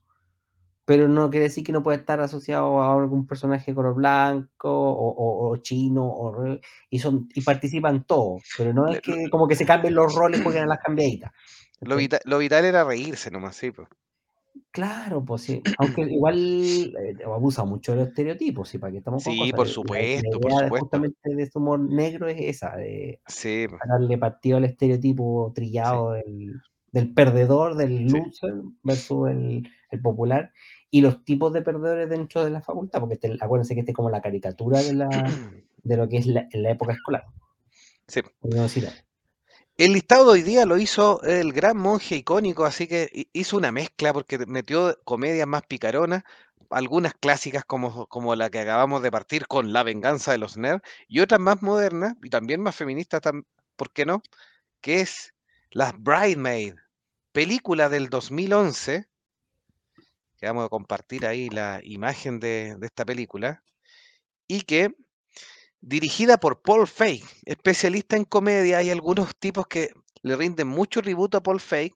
Pero 0.89 1.07
no 1.07 1.29
quiere 1.29 1.43
decir 1.43 1.63
que 1.63 1.71
no 1.71 1.83
pueda 1.83 1.99
estar 1.99 2.19
asociado 2.19 2.81
a 2.81 2.91
algún 2.95 3.27
personaje 3.27 3.75
color 3.75 3.93
blanco 3.93 4.71
o, 4.71 5.09
o- 5.09 5.49
o 5.51 5.57
chino, 5.57 6.03
o, 6.03 6.57
y, 6.89 6.97
son, 6.97 7.29
y 7.35 7.41
participan 7.41 8.05
todos, 8.05 8.41
pero 8.57 8.73
no 8.73 8.87
es 8.87 8.99
que 8.99 9.29
como 9.29 9.47
que 9.47 9.55
se 9.55 9.67
cambien 9.67 9.93
los 9.93 10.15
roles, 10.15 10.41
jueguen 10.41 10.63
a 10.63 10.65
las 10.65 10.79
cambiaditas. 10.79 11.31
Lo, 11.81 11.95
vita- 11.95 12.19
lo 12.25 12.39
vital 12.39 12.65
era 12.65 12.83
reírse 12.83 13.29
nomás, 13.29 13.55
sí. 13.55 13.69
pues. 13.69 13.87
Claro, 14.71 15.23
pues 15.23 15.43
sí, 15.43 15.61
aunque 15.77 16.01
igual 16.01 16.35
eh, 16.97 17.17
abusa 17.23 17.65
mucho 17.65 17.91
de 17.91 17.99
los 17.99 18.07
estereotipos, 18.07 18.67
sí, 18.69 18.79
para 18.79 18.91
que 18.91 18.97
estamos 18.97 19.23
con 19.23 19.33
Sí, 19.33 19.39
cosas. 19.51 19.53
por 19.55 19.65
La, 19.67 19.69
la 19.69 19.73
supuesto, 19.73 20.29
por 20.31 20.41
idea 20.41 20.57
de 20.57 20.63
supuesto. 20.63 20.85
justamente 20.85 21.35
de 21.35 21.43
este 21.43 21.59
humor 21.59 21.79
negro 21.81 22.27
es 22.27 22.37
esa, 22.39 22.75
de 22.77 23.21
Sí, 23.27 23.67
darle 23.87 24.17
partido 24.17 24.57
al 24.57 24.65
estereotipo 24.65 25.51
trillado 25.53 26.13
del, 26.13 26.55
del 26.91 27.13
perdedor, 27.13 27.75
del 27.75 28.09
Sí. 28.09 28.17
loser 28.17 28.55
versus 28.83 29.29
el, 29.29 29.69
el 29.91 30.01
popular, 30.01 30.51
y 30.91 31.01
los 31.01 31.23
tipos 31.23 31.53
de 31.53 31.61
perdedores 31.61 32.09
dentro 32.09 32.43
de 32.43 32.51
la 32.51 32.61
facultad, 32.61 32.99
porque 32.99 33.15
este- 33.15 33.37
acuérdense 33.39 33.73
que 33.75 33.81
este 33.81 33.91
es 33.91 33.95
como 33.95 34.09
la 34.09 34.21
caricatura 34.21 34.81
de, 34.81 34.93
la, 34.93 35.09
de 35.83 35.97
lo 35.97 36.07
que 36.07 36.17
es 36.17 36.25
la, 36.25 36.47
época 36.51 36.93
escolar. 36.93 37.25
sí. 38.07 38.21
El 39.77 39.93
listado 39.93 40.25
de 40.25 40.31
hoy 40.31 40.41
día 40.41 40.65
lo 40.65 40.77
hizo 40.77 41.21
el 41.23 41.53
gran 41.53 41.77
monje 41.77 42.15
icónico, 42.17 42.65
así 42.65 42.87
que 42.87 43.09
hi- 43.13 43.29
hizo 43.31 43.55
una 43.57 43.71
mezcla 43.71 44.11
porque 44.13 44.37
metió 44.45 44.97
comedias 45.05 45.47
más 45.47 45.61
picaronas, 45.67 46.23
algunas 46.69 47.13
clásicas 47.13 47.63
como, 47.65 48.05
como 48.07 48.35
la 48.35 48.49
que 48.49 48.59
acabamos 48.59 49.01
de 49.01 49.11
partir 49.11 49.47
con 49.47 49.71
La 49.71 49.83
venganza 49.83 50.31
de 50.33 50.37
los 50.37 50.57
nerds, 50.57 50.81
y 51.07 51.21
otras 51.21 51.39
más 51.39 51.61
modernas 51.61 52.15
y 52.21 52.29
también 52.29 52.61
más 52.61 52.75
feministas, 52.75 53.21
tam- 53.21 53.45
¿por 53.77 53.91
qué 53.91 54.05
no? 54.05 54.21
Que 54.81 55.01
es 55.01 55.33
Las 55.71 55.93
Bridesmaid, 55.97 56.75
película 57.31 57.87
del 57.89 58.09
2011, 58.09 59.07
que 60.39 60.47
vamos 60.47 60.65
a 60.65 60.69
compartir 60.69 61.25
ahí 61.25 61.49
la 61.49 61.81
imagen 61.83 62.39
de, 62.39 62.77
esta 62.81 63.05
película, 63.05 63.63
y 64.47 64.61
que 64.61 64.93
dirigida 65.81 66.37
por 66.37 66.61
Paul 66.61 66.87
Feig, 66.87 67.23
especialista 67.45 68.15
en 68.17 68.25
comedia. 68.25 68.79
Hay 68.79 68.89
algunos 68.89 69.35
tipos 69.37 69.67
que 69.67 69.93
le 70.23 70.35
rinden 70.35 70.67
mucho 70.67 71.01
tributo 71.01 71.37
a 71.37 71.43
Paul 71.43 71.59
Feig. 71.59 71.93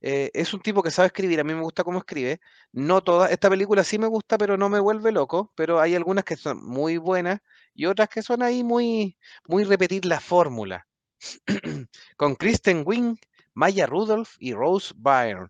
eh, 0.00 0.30
es 0.34 0.52
un 0.54 0.60
tipo 0.60 0.82
que 0.82 0.90
sabe 0.90 1.06
escribir, 1.08 1.40
a 1.40 1.44
mí 1.44 1.54
me 1.54 1.62
gusta 1.62 1.84
cómo 1.84 1.98
escribe. 2.00 2.40
No 2.72 3.02
toda 3.02 3.30
esta 3.30 3.50
película 3.50 3.84
sí 3.84 3.98
me 3.98 4.06
gusta, 4.06 4.38
pero 4.38 4.56
no 4.56 4.68
me 4.68 4.80
vuelve 4.80 5.12
loco. 5.12 5.52
Pero 5.56 5.80
hay 5.80 5.94
algunas 5.94 6.24
que 6.24 6.36
son 6.36 6.64
muy 6.64 6.98
buenas 6.98 7.40
y 7.74 7.86
otras 7.86 8.08
que 8.08 8.22
son 8.22 8.42
ahí 8.42 8.64
muy, 8.64 9.18
muy 9.46 9.64
repetir 9.64 10.04
la 10.04 10.20
fórmula. 10.20 10.86
Con 12.16 12.36
Kristen 12.36 12.82
Wiig, 12.86 13.18
Maya 13.54 13.86
Rudolph 13.86 14.36
y 14.38 14.52
Rose 14.52 14.94
Byrne. 14.96 15.48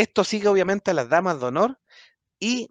Esto 0.00 0.24
sigue 0.24 0.48
obviamente 0.48 0.90
a 0.90 0.94
las 0.94 1.10
damas 1.10 1.40
de 1.40 1.46
honor 1.46 1.78
y 2.38 2.70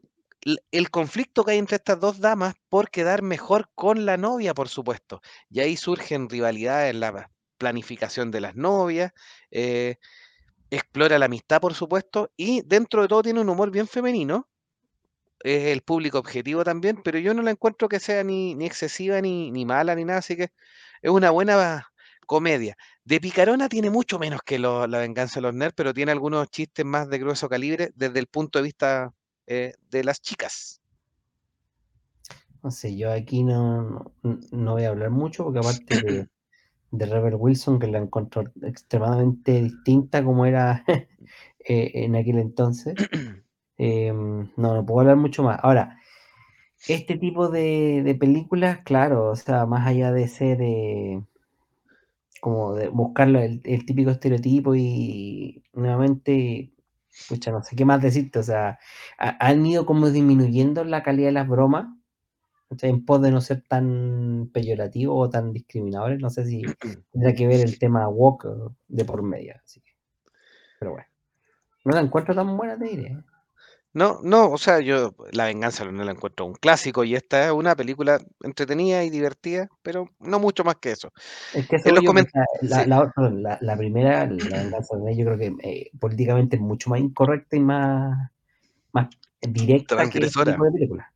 el 0.71 0.89
conflicto 0.89 1.45
que 1.45 1.51
hay 1.51 1.59
entre 1.59 1.75
estas 1.75 1.99
dos 1.99 2.19
damas 2.19 2.55
por 2.69 2.89
quedar 2.89 3.21
mejor 3.21 3.69
con 3.75 4.07
la 4.07 4.17
novia, 4.17 4.55
por 4.55 4.67
supuesto. 4.67 5.21
Y 5.47 5.59
ahí 5.59 5.77
surgen 5.77 6.27
rivalidades 6.27 6.89
en 6.89 7.01
la 7.01 7.29
planificación 7.59 8.31
de 8.31 8.41
las 8.41 8.55
novias, 8.55 9.11
eh, 9.51 9.97
explora 10.71 11.19
la 11.19 11.25
amistad, 11.25 11.61
por 11.61 11.75
supuesto, 11.75 12.31
y 12.35 12.63
dentro 12.63 13.03
de 13.03 13.07
todo 13.07 13.21
tiene 13.21 13.41
un 13.41 13.49
humor 13.49 13.69
bien 13.69 13.87
femenino. 13.87 14.49
Es 15.41 15.65
el 15.65 15.81
público 15.83 16.17
objetivo 16.17 16.63
también, 16.63 16.99
pero 17.03 17.19
yo 17.19 17.35
no 17.35 17.43
la 17.43 17.51
encuentro 17.51 17.87
que 17.89 17.99
sea 17.99 18.23
ni, 18.23 18.55
ni 18.55 18.65
excesiva, 18.65 19.21
ni, 19.21 19.51
ni 19.51 19.65
mala, 19.65 19.93
ni 19.93 20.03
nada, 20.03 20.17
así 20.17 20.35
que 20.35 20.51
es 21.03 21.11
una 21.11 21.29
buena 21.29 21.91
comedia. 22.25 22.75
De 23.09 23.19
picarona 23.19 23.67
tiene 23.67 23.89
mucho 23.89 24.19
menos 24.19 24.41
que 24.45 24.59
lo- 24.59 24.85
La 24.87 24.99
venganza 24.99 25.39
de 25.39 25.41
los 25.41 25.55
nerds, 25.55 25.73
pero 25.75 25.93
tiene 25.95 26.11
algunos 26.11 26.47
chistes 26.51 26.85
más 26.85 27.09
de 27.09 27.17
grueso 27.17 27.49
calibre 27.49 27.89
desde 27.95 28.19
el 28.19 28.27
punto 28.27 28.59
de 28.59 28.63
vista 28.63 29.11
eh, 29.47 29.73
de 29.89 30.03
las 30.03 30.21
chicas. 30.21 30.79
No 32.63 32.71
sé, 32.71 32.95
yo 32.97 33.11
aquí 33.11 33.43
no, 33.43 34.13
no, 34.23 34.39
no 34.51 34.73
voy 34.73 34.83
a 34.83 34.89
hablar 34.89 35.09
mucho 35.11 35.43
porque 35.43 35.59
aparte 35.59 35.99
de, 35.99 36.27
de 36.91 37.05
Rebel 37.05 37.35
Wilson, 37.35 37.79
que 37.79 37.87
la 37.87 37.99
encontró 37.99 38.43
extremadamente 38.63 39.61
distinta 39.61 40.23
como 40.23 40.45
era 40.45 40.83
eh, 41.59 41.91
en 41.95 42.15
aquel 42.15 42.39
entonces, 42.39 42.97
eh, 43.77 44.13
no, 44.13 44.47
no 44.57 44.85
puedo 44.85 45.01
hablar 45.01 45.17
mucho 45.17 45.43
más. 45.43 45.59
Ahora, 45.63 45.99
este 46.87 47.17
tipo 47.17 47.49
de, 47.49 48.03
de 48.03 48.15
películas, 48.15 48.79
claro, 48.83 49.29
o 49.31 49.35
sea, 49.35 49.65
más 49.65 49.87
allá 49.87 50.11
de 50.11 50.27
ser 50.27 50.61
como 52.39 52.73
de 52.75 52.89
buscarlo 52.89 53.39
el, 53.39 53.61
el 53.65 53.85
típico 53.85 54.11
estereotipo 54.11 54.75
y 54.75 55.63
nuevamente, 55.73 56.73
pucha, 57.29 57.51
no 57.51 57.63
sé 57.63 57.75
qué 57.75 57.85
más 57.85 58.01
decirte, 58.01 58.39
o 58.39 58.43
sea, 58.43 58.79
ha- 59.17 59.47
han 59.47 59.65
ido 59.65 59.85
como 59.85 60.09
disminuyendo 60.09 60.83
la 60.83 61.03
calidad 61.03 61.29
de 61.29 61.33
las 61.33 61.47
bromas 61.47 61.87
o 62.69 62.75
sea, 62.77 62.89
en 62.89 63.05
pos 63.05 63.21
de 63.21 63.31
no 63.31 63.41
ser 63.41 63.63
tan 63.67 64.49
peyorativo 64.53 65.15
o 65.17 65.29
tan 65.29 65.53
discriminadores. 65.53 66.19
No 66.19 66.29
sé 66.29 66.45
si 66.45 66.61
tendrá 67.11 67.33
que 67.33 67.47
ver 67.47 67.61
el 67.61 67.79
tema 67.79 68.05
eh, 68.45 68.47
de 68.87 69.05
por 69.05 69.23
medio. 69.23 69.55
Así 69.63 69.81
que, 69.81 69.91
pero 70.79 70.91
bueno, 70.93 71.07
no 71.85 71.93
la 71.93 72.01
encuentro 72.01 72.35
tan 72.35 72.55
buena, 72.57 72.77
te 72.77 72.85
diré. 72.85 73.17
No, 73.93 74.19
no, 74.23 74.51
o 74.51 74.57
sea, 74.57 74.79
yo 74.81 75.15
La 75.31 75.45
venganza 75.45 75.83
de 75.83 75.91
nerds 75.91 76.05
la 76.05 76.11
encuentro 76.11 76.45
un 76.45 76.53
clásico 76.53 77.03
y 77.03 77.15
esta 77.15 77.45
es 77.45 77.51
una 77.51 77.75
película 77.75 78.19
entretenida 78.43 79.03
y 79.03 79.09
divertida, 79.09 79.67
pero 79.81 80.07
no 80.19 80.39
mucho 80.39 80.63
más 80.63 80.75
que 80.75 80.91
eso. 80.91 81.11
Es 81.55 81.67
que 81.67 81.77
En 81.89 81.95
los 81.95 82.03
yo, 82.03 82.11
la, 82.61 82.83
sí. 82.83 82.89
la, 82.89 83.01
otra- 83.01 83.29
la- 83.31 83.57
la 83.61 83.77
primera, 83.77 84.27
la 84.27 84.57
venganza 84.63 84.95
de 84.95 85.17
yo 85.17 85.25
creo 85.25 85.37
que 85.37 85.53
eh, 85.63 85.89
políticamente 85.99 86.55
es 86.57 86.61
mucho 86.61 86.91
más 86.91 86.99
incorrecta 86.99 87.55
y 87.55 87.59
más, 87.61 88.29
más 88.93 89.07
directa 89.41 90.09
que 90.09 90.19
este 90.19 90.45
tipo 90.45 90.65
de 90.65 90.71
película. 90.71 91.11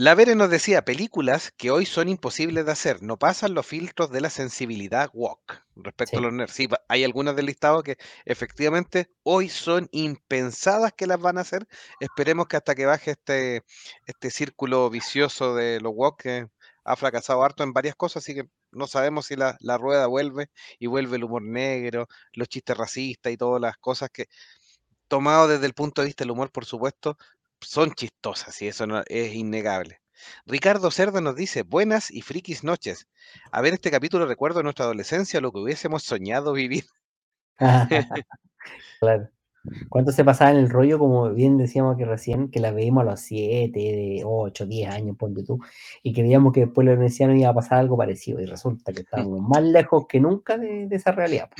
La 0.00 0.14
Vere 0.14 0.36
nos 0.36 0.48
decía, 0.48 0.84
películas 0.84 1.50
que 1.56 1.72
hoy 1.72 1.84
son 1.84 2.08
imposibles 2.08 2.64
de 2.64 2.70
hacer, 2.70 3.02
no 3.02 3.18
pasan 3.18 3.52
los 3.54 3.66
filtros 3.66 4.12
de 4.12 4.20
la 4.20 4.30
sensibilidad 4.30 5.10
woke 5.12 5.64
respecto 5.74 6.20
Sí. 6.20 6.20
a 6.20 6.22
los 6.22 6.32
nerds. 6.32 6.52
Sí, 6.52 6.68
hay 6.88 7.02
algunas 7.02 7.34
del 7.34 7.46
listado 7.46 7.82
que 7.82 7.96
efectivamente 8.24 9.10
hoy 9.24 9.48
son 9.48 9.88
impensadas 9.90 10.92
que 10.96 11.08
las 11.08 11.18
van 11.20 11.36
a 11.36 11.40
hacer. 11.40 11.66
Esperemos 11.98 12.46
que 12.46 12.56
hasta 12.56 12.76
que 12.76 12.86
baje 12.86 13.10
este, 13.10 13.64
este 14.06 14.30
círculo 14.30 14.88
vicioso 14.88 15.56
de 15.56 15.80
los 15.80 15.92
woke 15.96 16.22
que 16.22 16.46
ha 16.84 16.94
fracasado 16.94 17.42
harto 17.42 17.64
en 17.64 17.72
varias 17.72 17.96
cosas, 17.96 18.22
así 18.22 18.36
que 18.36 18.44
no 18.70 18.86
sabemos 18.86 19.26
si 19.26 19.34
la, 19.34 19.56
la 19.60 19.78
rueda 19.78 20.06
vuelve 20.06 20.48
y 20.78 20.86
vuelve 20.86 21.16
el 21.16 21.24
humor 21.24 21.42
negro, 21.42 22.06
los 22.34 22.48
chistes 22.48 22.76
racistas 22.76 23.32
y 23.32 23.36
todas 23.36 23.60
las 23.60 23.76
cosas 23.78 24.10
que, 24.10 24.26
tomado 25.08 25.48
desde 25.48 25.66
el 25.66 25.74
punto 25.74 26.02
de 26.02 26.06
vista 26.06 26.24
del 26.24 26.32
humor, 26.32 26.52
por 26.52 26.64
supuesto, 26.66 27.16
son 27.60 27.92
chistosas 27.92 28.60
y 28.62 28.68
eso 28.68 28.86
no, 28.86 29.02
es 29.06 29.34
innegable. 29.34 30.00
Ricardo 30.46 30.90
Cerda 30.90 31.20
nos 31.20 31.36
dice, 31.36 31.62
buenas 31.62 32.10
y 32.10 32.22
frikis 32.22 32.64
noches. 32.64 33.06
A 33.52 33.60
ver, 33.60 33.74
este 33.74 33.90
capítulo 33.90 34.26
recuerdo 34.26 34.62
nuestra 34.62 34.84
adolescencia, 34.84 35.40
lo 35.40 35.52
que 35.52 35.60
hubiésemos 35.60 36.02
soñado 36.02 36.52
vivir. 36.52 36.84
claro. 39.00 39.28
¿Cuánto 39.88 40.12
se 40.12 40.24
pasaba 40.24 40.50
en 40.52 40.58
el 40.58 40.70
rollo? 40.70 40.98
Como 40.98 41.30
bien 41.32 41.58
decíamos 41.58 41.96
que 41.96 42.04
recién, 42.04 42.50
que 42.50 42.60
la 42.60 42.70
veíamos 42.70 43.02
a 43.02 43.10
los 43.10 43.20
7, 43.20 44.22
8, 44.24 44.66
10 44.66 44.90
años, 44.90 45.16
ponte 45.16 45.42
tú, 45.42 45.58
y 46.02 46.14
creíamos 46.14 46.52
que 46.52 46.60
después 46.60 46.86
la 46.86 46.92
universidad 46.92 47.28
no 47.28 47.36
iba 47.36 47.50
a 47.50 47.54
pasar 47.54 47.78
algo 47.78 47.96
parecido, 47.96 48.40
y 48.40 48.46
resulta 48.46 48.92
que 48.92 49.00
estábamos 49.30 49.40
más 49.42 49.62
lejos 49.62 50.06
que 50.08 50.20
nunca 50.20 50.56
de, 50.56 50.86
de 50.86 50.96
esa 50.96 51.12
realidad. 51.12 51.50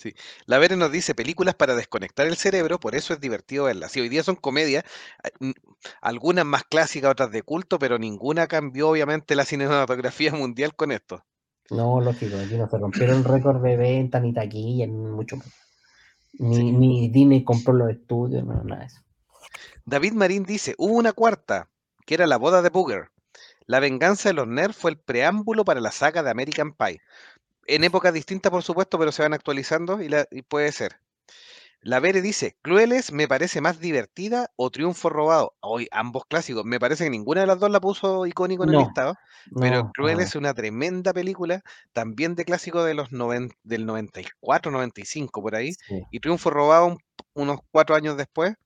Sí. 0.00 0.14
La 0.46 0.56
Vere 0.58 0.76
nos 0.76 0.90
dice, 0.90 1.14
películas 1.14 1.54
para 1.54 1.74
desconectar 1.74 2.26
el 2.26 2.36
cerebro, 2.36 2.80
por 2.80 2.94
eso 2.94 3.12
es 3.12 3.20
divertido 3.20 3.64
verlas. 3.64 3.92
Sí, 3.92 4.00
hoy 4.00 4.08
día 4.08 4.22
son 4.22 4.34
comedias, 4.36 4.82
algunas 6.00 6.46
más 6.46 6.64
clásicas, 6.64 7.10
otras 7.10 7.30
de 7.30 7.42
culto, 7.42 7.78
pero 7.78 7.98
ninguna 7.98 8.46
cambió 8.46 8.88
obviamente 8.88 9.34
la 9.34 9.44
cinematografía 9.44 10.32
mundial 10.34 10.74
con 10.74 10.90
esto. 10.90 11.22
No, 11.68 12.00
lógico, 12.00 12.36
aquí 12.38 12.56
no 12.56 12.66
se 12.66 12.78
rompieron 12.78 13.24
récord 13.24 13.62
de 13.62 13.76
venta, 13.76 14.20
ni 14.20 14.32
taquilla, 14.32 14.86
ni 14.86 14.94
mucho 14.94 15.36
más. 15.36 15.48
Ni, 16.38 16.56
Sí. 16.56 16.72
ni 16.72 17.08
Disney 17.10 17.44
compró 17.44 17.74
los 17.74 17.90
estudios, 17.90 18.42
no, 18.44 18.64
nada 18.64 18.80
de 18.80 18.86
eso. 18.86 19.00
David 19.84 20.14
Marín 20.14 20.44
dice, 20.44 20.74
hubo 20.78 20.94
una 20.94 21.12
cuarta, 21.12 21.68
que 22.06 22.14
era 22.14 22.26
la 22.26 22.38
boda 22.38 22.62
de 22.62 22.70
Booger. 22.70 23.10
La 23.66 23.78
venganza 23.78 24.30
de 24.30 24.32
los 24.32 24.48
nerds 24.48 24.76
fue 24.76 24.90
el 24.90 24.98
preámbulo 24.98 25.64
para 25.64 25.80
la 25.80 25.92
saga 25.92 26.22
de 26.22 26.30
American 26.30 26.72
Pie. 26.72 27.00
En 27.70 27.84
épocas 27.84 28.12
distintas, 28.12 28.50
por 28.50 28.64
supuesto, 28.64 28.98
pero 28.98 29.12
se 29.12 29.22
van 29.22 29.32
actualizando 29.32 30.02
y, 30.02 30.08
la- 30.08 30.26
y 30.32 30.42
puede 30.42 30.72
ser. 30.72 30.96
La 31.82 32.00
Vere 32.00 32.20
dice, 32.20 32.56
Crueles 32.62 33.12
me 33.12 33.28
parece 33.28 33.60
más 33.60 33.78
divertida 33.78 34.50
o 34.56 34.70
Triunfo 34.70 35.08
Robado. 35.08 35.54
Hoy 35.60 35.86
ambos 35.92 36.24
clásicos. 36.26 36.64
Me 36.64 36.80
parece 36.80 37.04
que 37.04 37.10
ninguna 37.10 37.42
de 37.42 37.46
las 37.46 37.60
dos 37.60 37.70
la 37.70 37.80
puso 37.80 38.26
icónico 38.26 38.64
en 38.64 38.70
el 38.70 38.74
No, 38.74 38.80
listado, 38.82 39.14
pero 39.60 39.92
Crueles 39.94 40.18
no. 40.18 40.28
es 40.30 40.34
una 40.34 40.52
tremenda 40.52 41.12
película, 41.12 41.62
también 41.92 42.34
de 42.34 42.44
clásico 42.44 42.82
de 42.82 42.94
los 42.94 43.12
noven- 43.12 43.52
del 43.62 43.86
94, 43.86 44.72
95 44.72 45.40
por 45.40 45.54
ahí, 45.54 45.72
Sí, 45.72 46.02
y 46.10 46.18
Triunfo 46.18 46.50
Robado 46.50 46.86
un- 46.86 46.98
unos 47.34 47.60
cuatro 47.70 47.94
años 47.94 48.16
después, 48.16 48.56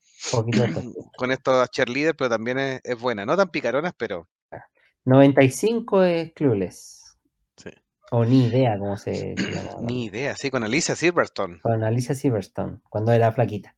con 1.15 1.31
estos 1.31 1.69
cheerleaders, 1.69 2.17
pero 2.17 2.31
también 2.31 2.57
es, 2.57 2.81
es 2.83 2.99
buena. 2.99 3.23
No 3.23 3.37
tan 3.37 3.49
picaronas, 3.49 3.93
pero 3.95 4.27
95 5.05 6.03
es 6.03 6.33
Clueless. 6.33 7.04
O 8.11 8.23
ni 8.23 8.47
idea 8.47 8.77
cómo 8.77 8.97
se, 8.97 9.11
se 9.35 9.51
llama. 9.51 9.81
ni 9.81 10.05
idea. 10.05 10.35
Sí, 10.35 10.49
con 10.51 10.63
Alicia 10.63 10.95
Silverstone, 10.95 11.59
Con 11.61 11.83
Alicia 11.83 12.15
Silverstone, 12.15 12.79
cuando 12.89 13.11
era 13.11 13.31
flaquita. 13.31 13.75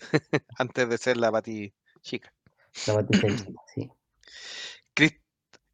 antes 0.58 0.88
de 0.88 0.98
ser 0.98 1.16
la 1.16 1.30
Pati 1.30 1.72
chica. 2.02 2.32
La 2.86 3.06
Chile, 3.06 3.54
sí. 3.74 3.90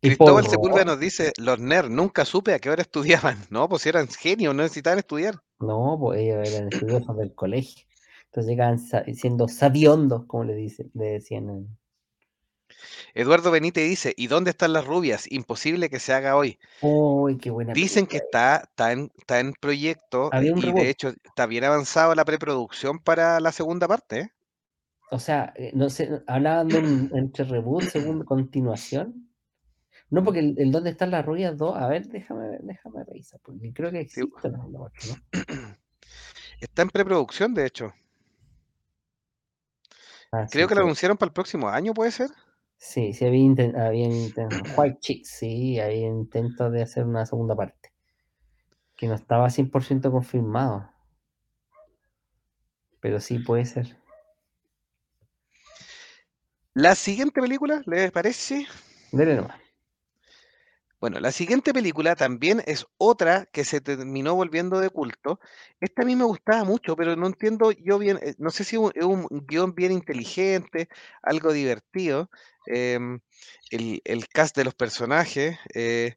Y 0.01 0.09
Cristóbal 0.09 0.47
Sepúlveda 0.47 0.85
nos 0.85 1.01
dice, 1.01 1.33
los 1.39 1.59
nerds 1.59 1.91
nunca 1.91 2.25
supe 2.25 2.55
a 2.55 2.59
qué 2.59 2.71
hora 2.71 2.83
estudiaban. 2.83 3.39
No, 3.51 3.69
pues 3.69 3.83
si 3.83 3.89
eran 3.89 4.09
genios, 4.09 4.55
no 4.55 4.63
necesitaban 4.63 4.99
estudiar. 4.99 5.37
No, 5.61 5.97
pues 6.01 6.21
ellos 6.21 6.47
eran 6.47 6.69
estudiosos 6.69 7.17
del 7.17 7.35
colegio. 7.35 7.85
Entonces 8.27 8.51
llegaban 8.51 8.79
siendo 9.15 9.49
sabiondos, 9.49 10.27
como 10.27 10.45
le, 10.45 10.55
dice, 10.55 10.91
le 10.95 11.07
decían. 11.07 11.51
en- 11.51 11.78
Eduardo 13.15 13.51
Benítez 13.51 13.89
dice, 13.89 14.15
¿y 14.17 14.27
dónde 14.29 14.51
están 14.51 14.73
las 14.73 14.87
rubias? 14.87 15.31
Imposible 15.31 15.91
que 15.91 16.01
se 16.01 16.13
haga 16.15 16.37
hoy. 16.37 16.59
Uy, 16.81 17.39
qué 17.39 17.51
buena 17.51 17.77
Dicen 17.77 18.07
que 18.07 18.19
película. 18.19 18.19
está, 18.19 18.57
está, 18.59 18.93
en, 18.93 19.11
está 19.17 19.41
en 19.41 19.55
proyecto 19.55 20.35
y 20.51 20.51
reboot. 20.61 20.75
de 20.75 20.91
hecho 20.91 21.11
está 21.25 21.47
bien 21.47 21.65
avanzada 21.65 22.15
la 22.15 22.25
preproducción 22.27 22.99
para 22.99 23.41
la 23.41 23.53
segunda 23.53 23.89
parte. 23.89 24.21
¿eh? 24.21 24.33
O 25.11 25.19
sea, 25.19 25.53
eh, 25.57 25.73
no 25.75 25.89
sé, 25.91 26.23
hablaban 26.27 26.71
de 26.71 26.79
un 26.79 27.11
entre 27.15 27.45
reboot, 27.45 27.89
segunda 27.89 28.25
continuación. 28.25 29.31
No, 30.11 30.25
porque 30.25 30.41
el, 30.41 30.57
el 30.59 30.73
¿Dónde 30.73 30.91
están 30.91 31.11
las 31.13 31.27
rubias 31.27 31.57
2? 31.59 31.77
A 31.77 31.89
ver, 31.89 32.09
déjame, 32.09 32.59
déjame 32.63 33.05
revisar, 33.05 33.41
porque 33.45 33.73
creo 33.75 33.93
que 33.93 34.01
Sí, 34.07 34.23
existe 34.23 34.51
la 34.51 34.59
¿no? 34.59 34.91
Está 36.61 36.83
en 36.83 36.91
preproducción, 36.91 37.53
de 37.53 37.67
hecho. 37.67 37.93
Ah, 40.33 40.47
Creo 40.51 40.67
sí, 40.67 40.69
que 40.69 40.75
la 40.75 40.83
sí. 40.83 40.83
anunciaron 40.83 41.17
para 41.17 41.29
el 41.29 41.33
próximo 41.33 41.69
año, 41.71 41.95
¿puede 41.95 42.11
ser? 42.13 42.29
Sí, 42.79 43.13
sí, 43.13 43.25
había, 43.27 43.41
inten- 43.41 43.77
había 43.77 44.07
inten- 44.07 44.49
White 44.77 44.99
Chicks, 45.01 45.29
sí, 45.31 45.79
había 45.81 46.07
intentos 46.07 46.73
de 46.73 46.83
hacer 46.83 47.05
una 47.05 47.27
segunda 47.27 47.55
parte. 47.55 47.93
Que 48.97 49.07
no 49.07 49.15
estaba 49.15 49.51
100% 49.51 50.11
confirmado. 50.11 50.91
Pero 53.01 53.21
sí 53.21 53.39
puede 53.39 53.65
ser. 53.65 53.97
La 56.75 56.95
siguiente 56.95 57.41
película, 57.41 57.83
¿les 57.87 58.11
parece? 58.13 58.67
Dele 59.13 59.35
nomás. 59.37 59.61
Bueno, 61.01 61.21
la 61.21 61.31
siguiente 61.31 61.73
película 61.73 62.17
también 62.17 62.61
es 62.67 62.85
otra 62.97 63.47
que 63.53 63.65
se 63.65 63.81
terminó 63.81 64.35
volviendo 64.35 64.81
de 64.81 64.91
culto. 64.91 65.39
Esta 65.81 66.03
a 66.03 66.05
mí 66.05 66.17
me 66.17 66.25
gustaba 66.25 66.65
mucho, 66.65 66.97
pero 66.97 67.15
no 67.15 67.27
entiendo 67.29 67.71
yo 67.73 67.99
bien, 68.01 68.19
eh, 68.21 68.35
no 68.39 68.51
sé 68.51 68.65
si 68.65 68.77
un- 68.77 68.91
es 68.95 69.05
un 69.05 69.29
guion 69.47 69.75
bien 69.75 69.93
inteligente, 69.93 70.89
algo 71.23 71.53
divertido. 71.53 72.31
em, 72.71 73.21
el, 73.71 74.01
el 74.05 74.29
cast 74.29 74.55
de 74.57 74.65
los 74.65 74.75
personajes, 74.75 75.57
eh, 75.75 76.17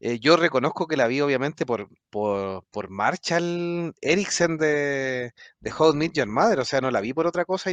eh, 0.00 0.18
yo 0.20 0.36
reconozco 0.36 0.86
que 0.86 0.96
la 0.96 1.06
vi 1.08 1.20
obviamente 1.20 1.66
por, 1.66 1.88
por, 2.10 2.64
por 2.70 2.88
Marshall 2.90 3.94
Erickson 4.00 4.56
de, 4.58 5.32
de 5.60 5.72
How 5.78 5.92
I 5.92 5.96
Met 5.96 6.12
Your 6.14 6.26
Mother, 6.28 6.60
o 6.60 6.64
sea, 6.64 6.80
no 6.80 6.90
la 6.90 7.00
vi 7.02 7.12
por 7.12 7.26
otra 7.26 7.44
cosa 7.44 7.70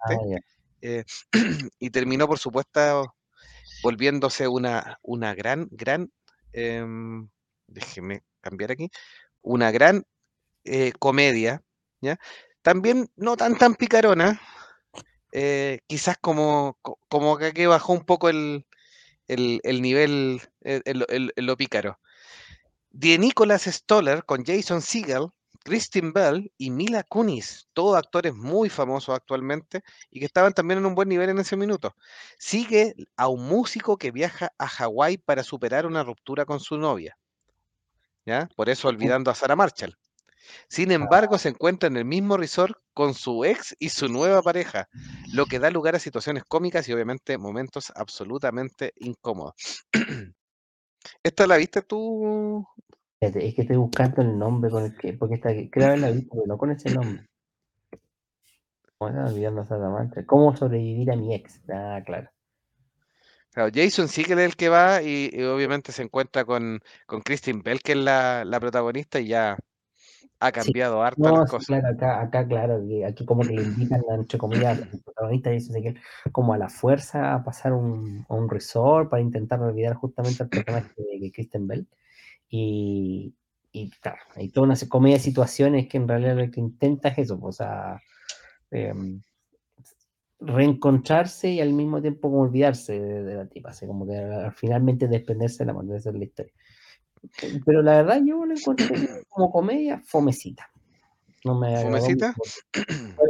Ah, 0.00 0.14
inicialmente. 0.14 0.22
ya. 0.30 0.38
eh, 0.80 1.04
y 1.78 1.90
terminó, 1.90 2.26
por 2.28 2.38
supuesto, 2.38 3.14
volviéndose 3.84 4.48
una, 4.48 4.98
una 5.04 5.34
gran, 5.36 5.68
gran, 5.72 6.12
em, 6.54 7.28
déjeme 7.68 8.24
cambiar 8.42 8.72
aquí, 8.72 8.90
una 9.42 9.70
gran 9.72 10.04
eh, 10.64 10.92
comedia. 11.00 11.62
También 12.62 13.08
no 13.16 13.36
tan 13.36 13.56
tan 13.58 13.74
picarona, 13.76 14.40
eh, 15.32 15.80
quizás 15.86 16.16
como, 16.20 16.78
co- 16.82 16.98
como 17.08 17.38
que 17.38 17.66
bajó 17.66 17.92
un 17.92 18.04
poco 18.04 18.28
el, 18.28 18.66
el, 19.28 19.60
el 19.64 19.82
nivel 19.82 20.42
eh, 20.64 20.82
en 20.86 21.46
lo 21.46 21.56
pícaro. 21.56 22.00
De 22.90 23.18
Nicholas 23.18 23.64
Stoller 23.64 24.24
con 24.24 24.44
Jason 24.44 24.82
Segel, 24.82 25.28
Kristen 25.64 26.12
Bell 26.12 26.52
y 26.58 26.70
Mila 26.70 27.02
Kunis, 27.02 27.68
todos 27.72 27.96
actores 27.96 28.34
muy 28.34 28.68
famosos 28.68 29.16
actualmente 29.16 29.82
y 30.10 30.20
que 30.20 30.26
estaban 30.26 30.52
también 30.52 30.78
en 30.78 30.86
un 30.86 30.94
buen 30.94 31.08
nivel 31.08 31.30
en 31.30 31.38
ese 31.38 31.56
minuto. 31.56 31.96
Sigue 32.38 32.94
a 33.16 33.28
un 33.28 33.48
músico 33.48 33.96
que 33.96 34.10
viaja 34.10 34.52
a 34.58 34.68
Hawái 34.68 35.16
para 35.18 35.42
superar 35.42 35.86
una 35.86 36.04
ruptura 36.04 36.44
con 36.44 36.60
su 36.60 36.76
novia, 36.76 37.16
¿ya? 38.26 38.48
Por 38.56 38.68
eso 38.68 38.88
olvidando 38.88 39.30
a 39.30 39.34
Sarah 39.34 39.56
Marshall. 39.56 39.96
Sin 40.68 40.92
embargo, 40.92 41.38
se 41.38 41.48
encuentra 41.48 41.86
en 41.86 41.96
el 41.96 42.04
mismo 42.04 42.36
resort 42.36 42.76
con 42.92 43.14
su 43.14 43.44
ex 43.44 43.74
y 43.78 43.88
su 43.88 44.08
nueva 44.08 44.42
pareja, 44.42 44.88
lo 45.32 45.46
que 45.46 45.58
da 45.58 45.70
lugar 45.70 45.94
a 45.94 45.98
situaciones 45.98 46.44
cómicas 46.44 46.86
y 46.88 46.92
obviamente 46.92 47.38
momentos 47.38 47.90
absolutamente 47.96 48.92
incómodos. 48.96 49.54
¿Esta 51.22 51.46
la 51.46 51.56
viste 51.56 51.82
tú? 51.82 52.66
Espérate, 53.26 53.48
es 53.48 53.54
que 53.54 53.62
estoy 53.62 53.76
buscando 53.76 54.22
el 54.22 54.38
nombre 54.38 54.70
con 54.70 54.84
el 54.84 54.96
que. 54.96 55.12
Porque 55.14 55.36
esta, 55.36 55.50
creo 55.70 55.86
haberla 55.86 56.10
visto, 56.10 56.30
pero 56.32 56.46
no 56.46 56.58
con 56.58 56.70
ese 56.70 56.90
nombre. 56.90 57.24
Bueno, 58.98 59.26
olvidando 59.26 59.62
a 59.62 59.66
Sara 59.66 59.88
Mancha. 59.88 60.24
¿Cómo 60.26 60.56
sobrevivir 60.56 61.10
a 61.10 61.16
mi 61.16 61.34
ex? 61.34 61.60
Ah, 61.68 62.00
claro. 62.04 62.28
Claro, 63.52 63.70
Jason 63.72 64.08
Segel 64.08 64.40
es 64.40 64.46
el 64.46 64.56
que 64.56 64.68
va 64.68 65.00
y, 65.02 65.30
y 65.32 65.42
obviamente 65.44 65.92
se 65.92 66.02
encuentra 66.02 66.44
con, 66.44 66.80
con 67.06 67.20
Kristen 67.20 67.62
Bell, 67.62 67.80
que 67.80 67.92
es 67.92 67.98
la, 67.98 68.44
la 68.44 68.58
protagonista, 68.58 69.20
y 69.20 69.28
ya 69.28 69.56
ha 70.40 70.48
Sí. 70.48 70.52
cambiado 70.52 71.02
harto 71.02 71.22
las 71.22 71.32
No, 71.32 71.46
sí, 71.46 71.52
cosas. 71.52 71.66
claro, 71.66 71.88
acá, 71.88 72.20
acá, 72.20 72.48
claro, 72.48 72.82
aquí 73.06 73.24
como 73.24 73.42
que 73.46 73.54
le 73.54 73.62
invitan, 73.62 74.02
entre 74.10 74.38
comillas, 74.38 74.80
al 74.80 75.00
protagonista 75.04 75.50
dice 75.50 75.80
que 75.80 75.94
como 76.32 76.52
a 76.52 76.58
la 76.58 76.68
fuerza 76.68 77.34
a 77.34 77.44
pasar 77.44 77.72
un, 77.72 78.26
a 78.28 78.34
un 78.34 78.50
resort 78.50 79.08
para 79.08 79.22
intentar 79.22 79.60
olvidar 79.60 79.94
justamente 79.94 80.42
al 80.42 80.48
personaje 80.48 80.90
de, 80.96 81.20
de 81.20 81.32
Kristen 81.32 81.68
Bell. 81.68 81.86
Y, 82.56 83.34
y 83.72 83.90
claro, 83.90 84.18
hay 84.36 84.48
toda 84.48 84.68
una 84.68 84.76
comedia 84.88 85.16
de 85.16 85.22
situaciones 85.24 85.88
que 85.88 85.96
en 85.96 86.06
realidad 86.06 86.36
lo 86.36 86.48
que 86.52 86.60
intenta 86.60 87.08
es 87.08 87.18
eso, 87.18 87.40
pues, 87.40 87.56
o 87.56 87.64
sea, 87.64 88.00
em, 88.70 89.20
reencontrarse 90.38 91.50
y 91.50 91.60
al 91.60 91.72
mismo 91.72 92.00
tiempo 92.00 92.30
como 92.30 92.42
olvidarse 92.42 92.92
de, 93.00 93.24
de 93.24 93.34
la 93.34 93.46
tipa, 93.46 93.70
así 93.70 93.88
como 93.88 94.06
que 94.06 94.16
al- 94.16 94.52
finalmente 94.52 95.08
desprenderse 95.08 95.64
de 95.64 95.66
la 95.66 95.72
muerte, 95.72 95.96
esa 95.96 96.10
es 96.10 96.16
la 96.16 96.24
historia. 96.24 96.52
Eh, 97.42 97.60
Pero 97.66 97.82
la 97.82 98.02
verdad 98.02 98.20
yo 98.24 98.44
la 98.46 98.54
encontré 98.54 98.86
como 99.28 99.50
comedia 99.50 100.00
fomecita. 100.06 100.70
No 101.44 101.58
me 101.58 101.76
¿Fumecita? 101.82 102.36
mucho. 102.36 102.50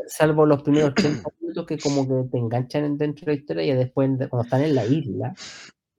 Salvo 0.06 0.44
los 0.44 0.62
primeros 0.62 0.94
30 0.94 1.30
minutos 1.40 1.66
que 1.66 1.78
como 1.78 2.06
que 2.06 2.28
te 2.30 2.36
enganchan 2.36 2.98
dentro 2.98 3.24
de 3.24 3.32
la 3.32 3.38
historia 3.40 3.64
y 3.64 3.72
después 3.74 4.18
de- 4.18 4.28
cuando 4.28 4.44
están 4.44 4.60
en 4.62 4.74
la 4.74 4.84
isla 4.84 5.34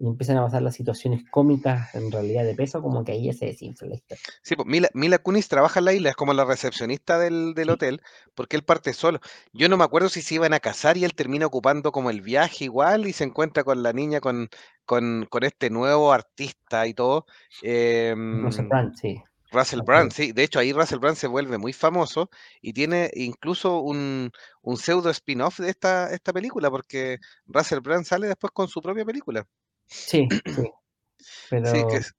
y 0.06 0.12
empiezan 0.12 0.38
a 0.38 0.44
pasar 0.44 0.62
las 0.62 0.76
situaciones 0.76 1.24
cómicas 1.30 1.94
en 1.96 2.12
realidad 2.12 2.44
de 2.46 2.56
peso, 2.56 2.82
como 2.82 3.04
que 3.04 3.14
ahí 3.14 3.26
ya 3.26 3.34
se 3.34 3.46
desinfla 3.48 3.88
la 3.90 3.96
historia. 3.96 4.24
Sí, 4.44 4.56
pues 4.56 4.68
Mila, 4.68 4.90
Mila 4.94 5.18
Kunis 5.20 5.48
trabaja 5.48 5.80
en 5.80 5.86
la 5.86 5.94
isla, 5.94 6.10
es 6.10 6.16
como 6.16 6.34
la 6.34 6.46
recepcionista 6.46 7.18
del, 7.20 7.54
del 7.54 7.70
Sí. 7.70 7.72
hotel, 7.72 8.02
porque 8.36 8.56
él 8.56 8.64
parte 8.64 8.94
solo. 8.94 9.20
Yo 9.54 9.70
no 9.70 9.78
me 9.78 9.84
acuerdo 9.84 10.10
si 10.10 10.22
se 10.22 10.36
iban 10.36 10.54
a 10.54 10.60
casar 10.60 10.98
y 10.98 11.06
él 11.06 11.14
termina 11.16 11.46
ocupando 11.46 11.92
como 11.92 12.10
el 12.10 12.22
viaje 12.22 12.66
igual 12.66 13.08
y 13.08 13.14
se 13.14 13.24
encuentra 13.24 13.64
con 13.64 13.84
la 13.84 13.94
niña, 13.94 14.20
con, 14.22 14.50
con, 14.86 15.26
con 15.30 15.44
este 15.44 15.70
nuevo 15.70 16.12
artista 16.14 16.88
y 16.88 16.94
todo. 16.94 17.26
Russell 17.62 18.66
em, 18.66 18.70
Brand, 18.70 18.96
sí. 18.96 19.22
Russell 19.52 19.82
Brand, 19.84 20.12
sí. 20.12 20.32
De 20.32 20.44
hecho, 20.44 20.60
ahí 20.60 20.74
Russell 20.74 21.00
Brand 21.00 21.18
se 21.18 21.28
vuelve 21.28 21.58
muy 21.58 21.74
famoso 21.74 22.30
y 22.62 22.74
tiene 22.74 23.10
incluso 23.16 23.80
un, 23.80 24.32
un 24.62 24.78
pseudo 24.78 25.10
spin-off 25.10 25.60
de 25.60 25.70
esta, 25.70 26.14
esta 26.14 26.34
película, 26.34 26.70
porque 26.70 27.20
Russell 27.46 27.80
Brand 27.80 28.06
sale 28.06 28.28
después 28.28 28.52
con 28.52 28.68
su 28.68 28.82
propia 28.82 29.06
película. 29.06 29.48
Sí, 29.88 30.28
sí. 30.30 30.40
Sí, 31.18 31.48
Pero 31.50 31.88
que 31.88 31.98
es 31.98 32.14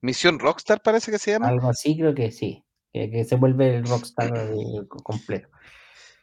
Misión 0.00 0.38
Rockstar 0.38 0.82
parece 0.82 1.10
que 1.10 1.18
se 1.18 1.32
llama. 1.32 1.48
algo 1.48 1.68
así 1.68 1.96
creo 1.96 2.14
que 2.14 2.30
sí. 2.32 2.64
Que, 2.92 3.10
que 3.10 3.24
se 3.24 3.36
vuelve 3.36 3.76
el 3.76 3.84
rockstar 3.84 4.32
eh, 4.52 4.86
co- 4.88 5.02
completo. 5.02 5.48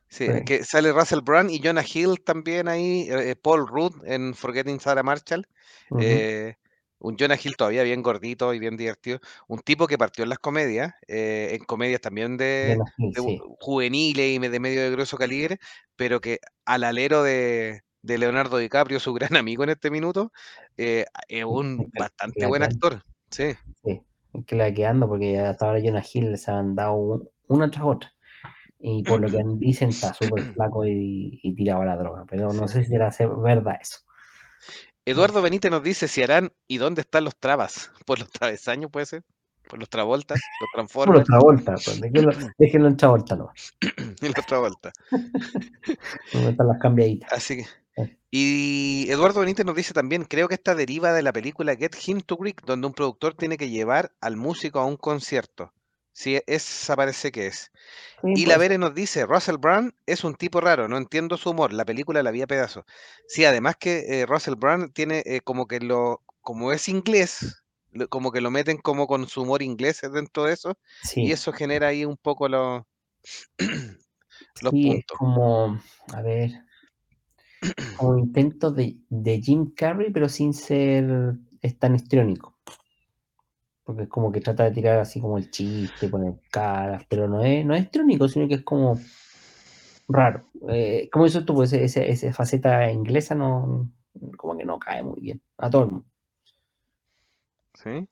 Sí, 0.10 0.26
Sí. 0.26 0.46
que 0.46 0.63
sale 0.63 0.92
Russell 0.92 1.22
Brand 1.22 1.52
y 1.52 1.62
Jonah 1.63 1.84
Hill 1.84 2.22
también 2.24 2.68
ahí, 2.68 3.08
eh, 3.10 3.36
Paul 3.36 3.68
Rudd 3.68 4.04
en 4.06 4.34
Forgetting 4.34 4.80
Sarah 4.80 5.04
Marshall. 5.04 5.48
Eh, 6.00 6.56
un 6.98 7.15
Jonah 7.18 7.38
Hill 7.42 7.56
todavía 7.56 7.84
bien 7.84 8.02
gordito 8.02 8.54
y 8.54 8.60
bien 8.60 8.76
divertido. 8.76 9.20
Un 9.48 9.60
tipo 9.60 9.88
que 9.88 9.98
partió 9.98 10.24
en 10.24 10.30
las 10.30 10.39
comedias, 10.39 10.94
eh, 11.08 11.50
en 11.54 11.63
comedias 11.65 12.02
también 12.02 12.38
de, 12.38 12.78
sí. 13.15 13.39
juveniles 13.60 14.32
y 14.32 14.39
de 14.39 14.60
medio 14.60 14.82
de 14.82 14.92
grueso 14.92 15.15
calibre, 15.18 15.60
pero 15.96 16.20
que 16.20 16.39
al 16.65 16.84
alero 16.84 17.24
de, 17.24 17.84
de 18.02 18.18
Leonardo 18.18 18.58
DiCaprio, 18.58 19.00
su 19.00 19.14
gran 19.14 19.30
amigo 19.38 19.64
en 19.64 19.70
este 19.72 19.90
minuto, 19.92 20.32
eh, 20.78 21.06
es 21.28 21.44
un 21.46 21.78
Que- 21.92 22.00
bastante 22.00 22.46
buen 22.46 22.64
actor. 22.64 23.04
Sí, 23.30 23.54
Sí. 23.84 24.02
Que 24.46 24.56
la 24.56 24.72
quedando 24.74 25.08
porque 25.08 25.40
hasta 25.40 25.66
ahora 25.68 25.80
Jonah 25.84 26.04
Hill 26.14 26.38
se 26.38 26.52
han 26.52 26.76
dado 26.76 26.94
un- 26.94 27.30
una 27.48 27.70
tras 27.72 27.84
otra. 27.86 28.14
Y 28.80 29.04
por 29.04 29.20
lo 29.20 29.28
que 29.30 29.44
dicen, 29.58 29.90
está 29.90 30.14
súper 30.14 30.44
flaco 30.54 30.86
y, 30.86 31.40
y 31.44 31.54
tirado 31.56 31.82
a 31.82 31.86
la 31.86 31.98
droga. 31.98 32.26
Pero 32.30 32.54
no 32.54 32.68
sé 32.68 32.84
si 32.84 32.90
será 32.92 33.10
verdad 33.44 33.78
eso. 33.82 34.00
Eduardo 35.06 35.42
Benítez 35.42 35.72
nos 35.72 35.82
dice 35.84 36.08
si 36.08 36.22
harán 36.22 36.52
y 36.68 36.78
dónde 36.78 37.02
están 37.02 37.24
los 37.24 37.36
trabas. 37.38 37.92
¿Por 38.06 38.20
los 38.20 38.30
travesaños 38.32 38.92
puede 38.92 39.06
ser? 39.08 39.24
¿Por 39.68 39.80
los 39.80 39.90
travoltas? 39.90 40.40
¿Los 40.40 40.70
Por 40.72 40.80
los 40.80 40.90
transformers? 40.90 41.28
travolta, 41.28 41.74
pues, 41.74 42.02
déjenlo, 42.58 42.88
en 42.88 42.98
travolta 42.98 43.36
no. 43.36 43.52
y 44.22 44.26
los 44.34 44.46
travoltas. 44.46 44.94
¿Dónde 46.34 46.50
están 46.52 46.68
las 46.68 46.80
cambiaditas? 46.80 47.32
Así 47.34 47.58
que. 47.58 47.66
Y 48.32 49.08
Eduardo 49.10 49.40
Benítez 49.42 49.66
nos 49.66 49.76
dice 49.76 49.94
también, 49.94 50.24
creo 50.26 50.48
que 50.48 50.54
esta 50.56 50.76
deriva 50.76 51.14
de 51.14 51.24
la 51.24 51.34
película 51.34 51.76
Get 51.76 51.96
Him 52.06 52.22
to 52.22 52.38
Greek, 52.38 52.62
donde 52.64 52.88
un 52.88 52.94
productor 52.94 53.34
tiene 53.36 53.58
que 53.58 53.70
llevar 53.70 54.14
al 54.22 54.38
músico 54.38 54.80
a 54.80 54.86
un 54.86 54.98
concierto. 54.98 55.74
Sí, 56.14 56.40
esa 56.48 56.96
parece 56.96 57.32
que 57.32 57.48
es. 57.48 57.72
Sí, 58.22 58.28
Y 58.34 58.46
la 58.48 58.58
pues, 58.58 58.60
Vere 58.60 58.78
nos 58.78 58.96
dice, 58.96 59.26
Russell 59.26 59.58
Brand 59.58 59.94
es 60.06 60.24
un 60.24 60.36
tipo 60.36 60.62
raro, 60.62 60.88
no 60.88 60.98
entiendo 60.98 61.38
su 61.38 61.52
humor, 61.52 61.74
la 61.74 61.86
película 61.86 62.24
la 62.24 62.32
vi 62.32 62.42
a 62.44 62.48
pedazos. 62.48 62.86
Sí, 63.28 63.46
además 63.46 63.78
que 63.78 64.22
eh, 64.22 64.26
Russell 64.28 64.56
Brand 64.56 64.94
tiene 64.94 65.24
eh, 65.26 65.42
como 65.42 65.68
que 65.68 65.80
lo, 65.82 66.24
como 66.42 66.72
es 66.74 66.90
inglés, 66.90 67.64
lo- 67.92 68.10
como 68.10 68.32
que 68.32 68.42
lo 68.42 68.52
meten 68.52 68.78
como 68.80 69.08
con 69.08 69.28
su 69.28 69.44
humor 69.44 69.62
inglés 69.64 70.02
dentro 70.14 70.46
de 70.46 70.54
eso, 70.54 70.78
y 71.20 71.32
eso 71.34 71.54
genera 71.54 71.88
ahí 71.90 72.06
un 72.06 72.18
poco 72.18 72.50
los, 72.50 72.84
los 74.62 74.74
sí, 74.74 74.92
es 74.94 75.06
puntos. 75.06 75.18
como, 75.18 75.80
a 76.14 76.22
ver, 76.22 76.64
como 77.95 78.17
intento 78.17 78.72
de, 78.72 78.98
de 79.10 79.41
Jim 79.41 79.74
Carrey, 79.76 80.12
pero 80.12 80.30
sin 80.30 80.54
ser 80.54 81.36
es 81.62 81.78
tan 81.80 81.95
histriónico. 81.95 82.58
Porque 83.84 84.04
es 84.04 84.10
como 84.10 84.32
que 84.32 84.39
trata 84.39 84.63
de 84.63 84.72
tirar 84.72 85.00
así 85.00 85.19
como 85.19 85.38
el 85.38 85.50
chiste, 85.52 86.08
poner 86.08 86.36
caras, 86.50 87.04
pero 87.10 87.28
no 87.28 87.43
es, 87.43 87.65
no 87.65 87.76
es 87.76 87.84
histriónico, 87.84 88.28
sino 88.30 88.48
que 88.48 88.54
es 88.56 88.63
como 88.63 88.98
raro. 90.08 90.43
Eh, 90.69 91.10
como 91.12 91.26
dices 91.26 91.45
tú, 91.45 91.54
pues 91.56 91.74
ese- 91.74 92.10
esa 92.10 92.34
faceta 92.34 92.91
inglesa 92.91 93.36
no, 93.36 93.89
como 94.38 94.58
que 94.58 94.65
no 94.65 94.80
cae 94.80 95.04
muy 95.04 95.19
bien 95.22 95.41
a 95.58 95.69
todo 95.69 95.84
el 95.84 95.91
mundo. 95.91 96.06
¿sí? 97.74 98.08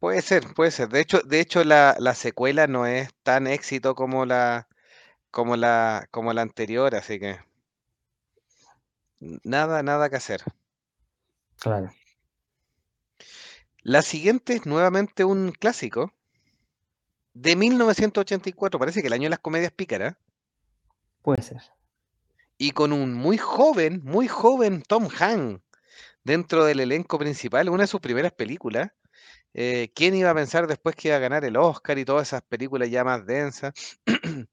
Puede 0.00 0.22
ser, 0.22 0.44
puede 0.54 0.70
ser. 0.70 0.88
De 0.90 1.00
hecho, 1.00 1.20
de 1.22 1.40
hecho 1.40 1.64
la, 1.64 1.96
la 1.98 2.14
secuela 2.14 2.66
no 2.66 2.86
es 2.86 3.10
tan 3.22 3.46
éxito 3.46 3.94
como 3.94 4.26
la, 4.26 4.68
como 5.30 5.56
la, 5.56 6.08
como 6.12 6.32
la 6.34 6.42
anterior, 6.42 6.94
así 6.96 7.20
que 7.20 7.38
nada, 9.44 9.82
nada 9.82 10.10
que 10.10 10.16
hacer. 10.16 10.42
Claro, 11.58 11.92
La 13.82 14.02
siguiente 14.02 14.54
es 14.54 14.66
nuevamente 14.66 15.24
un 15.24 15.52
clásico 15.52 16.12
de 17.34 17.56
1984, 17.56 18.78
parece 18.78 19.00
que 19.00 19.06
el 19.06 19.12
año 19.12 19.24
de 19.24 19.30
las 19.30 19.38
comedias 19.38 19.72
pícaras, 19.72 20.16
puede 21.22 21.42
ser. 21.42 21.62
y 22.58 22.72
con 22.72 22.92
un 22.92 23.14
muy 23.14 23.38
joven, 23.38 24.02
muy 24.04 24.28
joven 24.28 24.82
Tom 24.82 25.08
Hanks 25.18 25.62
dentro 26.24 26.64
del 26.64 26.80
elenco 26.80 27.18
principal, 27.18 27.68
una 27.68 27.84
de 27.84 27.88
sus 27.88 28.00
primeras 28.00 28.32
películas. 28.32 28.90
Eh, 29.54 29.92
¿Quién 29.94 30.14
iba 30.14 30.30
a 30.30 30.34
pensar 30.34 30.66
después 30.66 30.96
que 30.96 31.08
iba 31.08 31.16
a 31.16 31.20
ganar 31.20 31.44
el 31.44 31.56
Oscar 31.56 31.98
y 31.98 32.04
todas 32.04 32.28
esas 32.28 32.42
películas 32.42 32.90
ya 32.90 33.04
más 33.04 33.26
densas? 33.26 33.72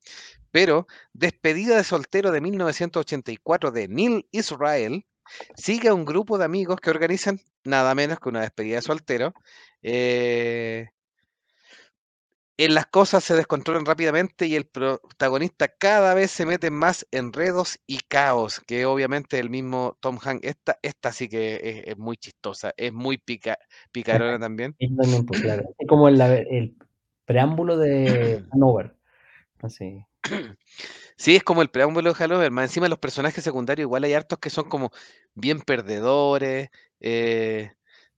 Pero 0.51 0.87
Despedida 1.13 1.77
de 1.77 1.83
soltero 1.83 2.31
de 2.31 2.41
1984 2.41 3.71
de 3.71 3.87
Neil 3.87 4.27
Israel 4.31 5.05
sigue 5.55 5.89
a 5.89 5.93
un 5.93 6.05
grupo 6.05 6.37
de 6.37 6.45
amigos 6.45 6.79
que 6.81 6.89
organizan 6.89 7.39
nada 7.63 7.93
menos 7.95 8.19
que 8.19 8.29
una 8.29 8.41
despedida 8.41 8.77
de 8.77 8.81
soltero. 8.81 9.33
eh, 9.83 10.89
en 12.59 12.73
las 12.73 12.87
cosas 12.87 13.23
se 13.23 13.35
descontrolan 13.35 13.85
rápidamente 13.85 14.45
y 14.45 14.55
el 14.55 14.65
protagonista 14.65 15.69
cada 15.69 16.13
vez 16.13 16.29
se 16.29 16.45
mete 16.45 16.67
en 16.67 16.73
más 16.73 17.07
enredos 17.09 17.79
y 17.87 17.99
caos, 17.99 18.59
que 18.59 18.85
obviamente 18.85 19.39
el 19.39 19.49
mismo 19.49 19.97
Tom 20.01 20.19
Hanks, 20.21 20.45
esta, 20.45 20.77
esta 20.81 21.13
sí 21.13 21.29
que 21.29 21.55
es, 21.63 21.83
es 21.87 21.97
muy 21.97 22.17
chistosa, 22.17 22.73
es 22.75 22.91
muy 22.91 23.17
pica, 23.17 23.57
picarona 23.93 24.37
también. 24.39 24.75
También, 24.77 25.25
pues 25.25 25.39
claro. 25.39 25.73
Es 25.77 25.87
como 25.87 26.09
el, 26.09 26.19
el 26.19 26.75
preámbulo 27.23 27.77
de 27.77 28.43
Hanover. 28.51 28.93
Así. 29.61 30.05
Sí, 31.17 31.35
es 31.35 31.43
como 31.43 31.61
el 31.61 31.69
preámbulo 31.69 32.13
de 32.13 32.23
Hanover, 32.23 32.51
más 32.51 32.65
encima 32.65 32.87
los 32.87 32.99
personajes 32.99 33.43
secundarios 33.43 33.85
igual 33.85 34.03
hay 34.03 34.13
hartos 34.13 34.39
que 34.39 34.49
son 34.49 34.69
como 34.69 34.91
bien 35.35 35.61
perdedores, 35.61 36.69
eh, 36.99 37.73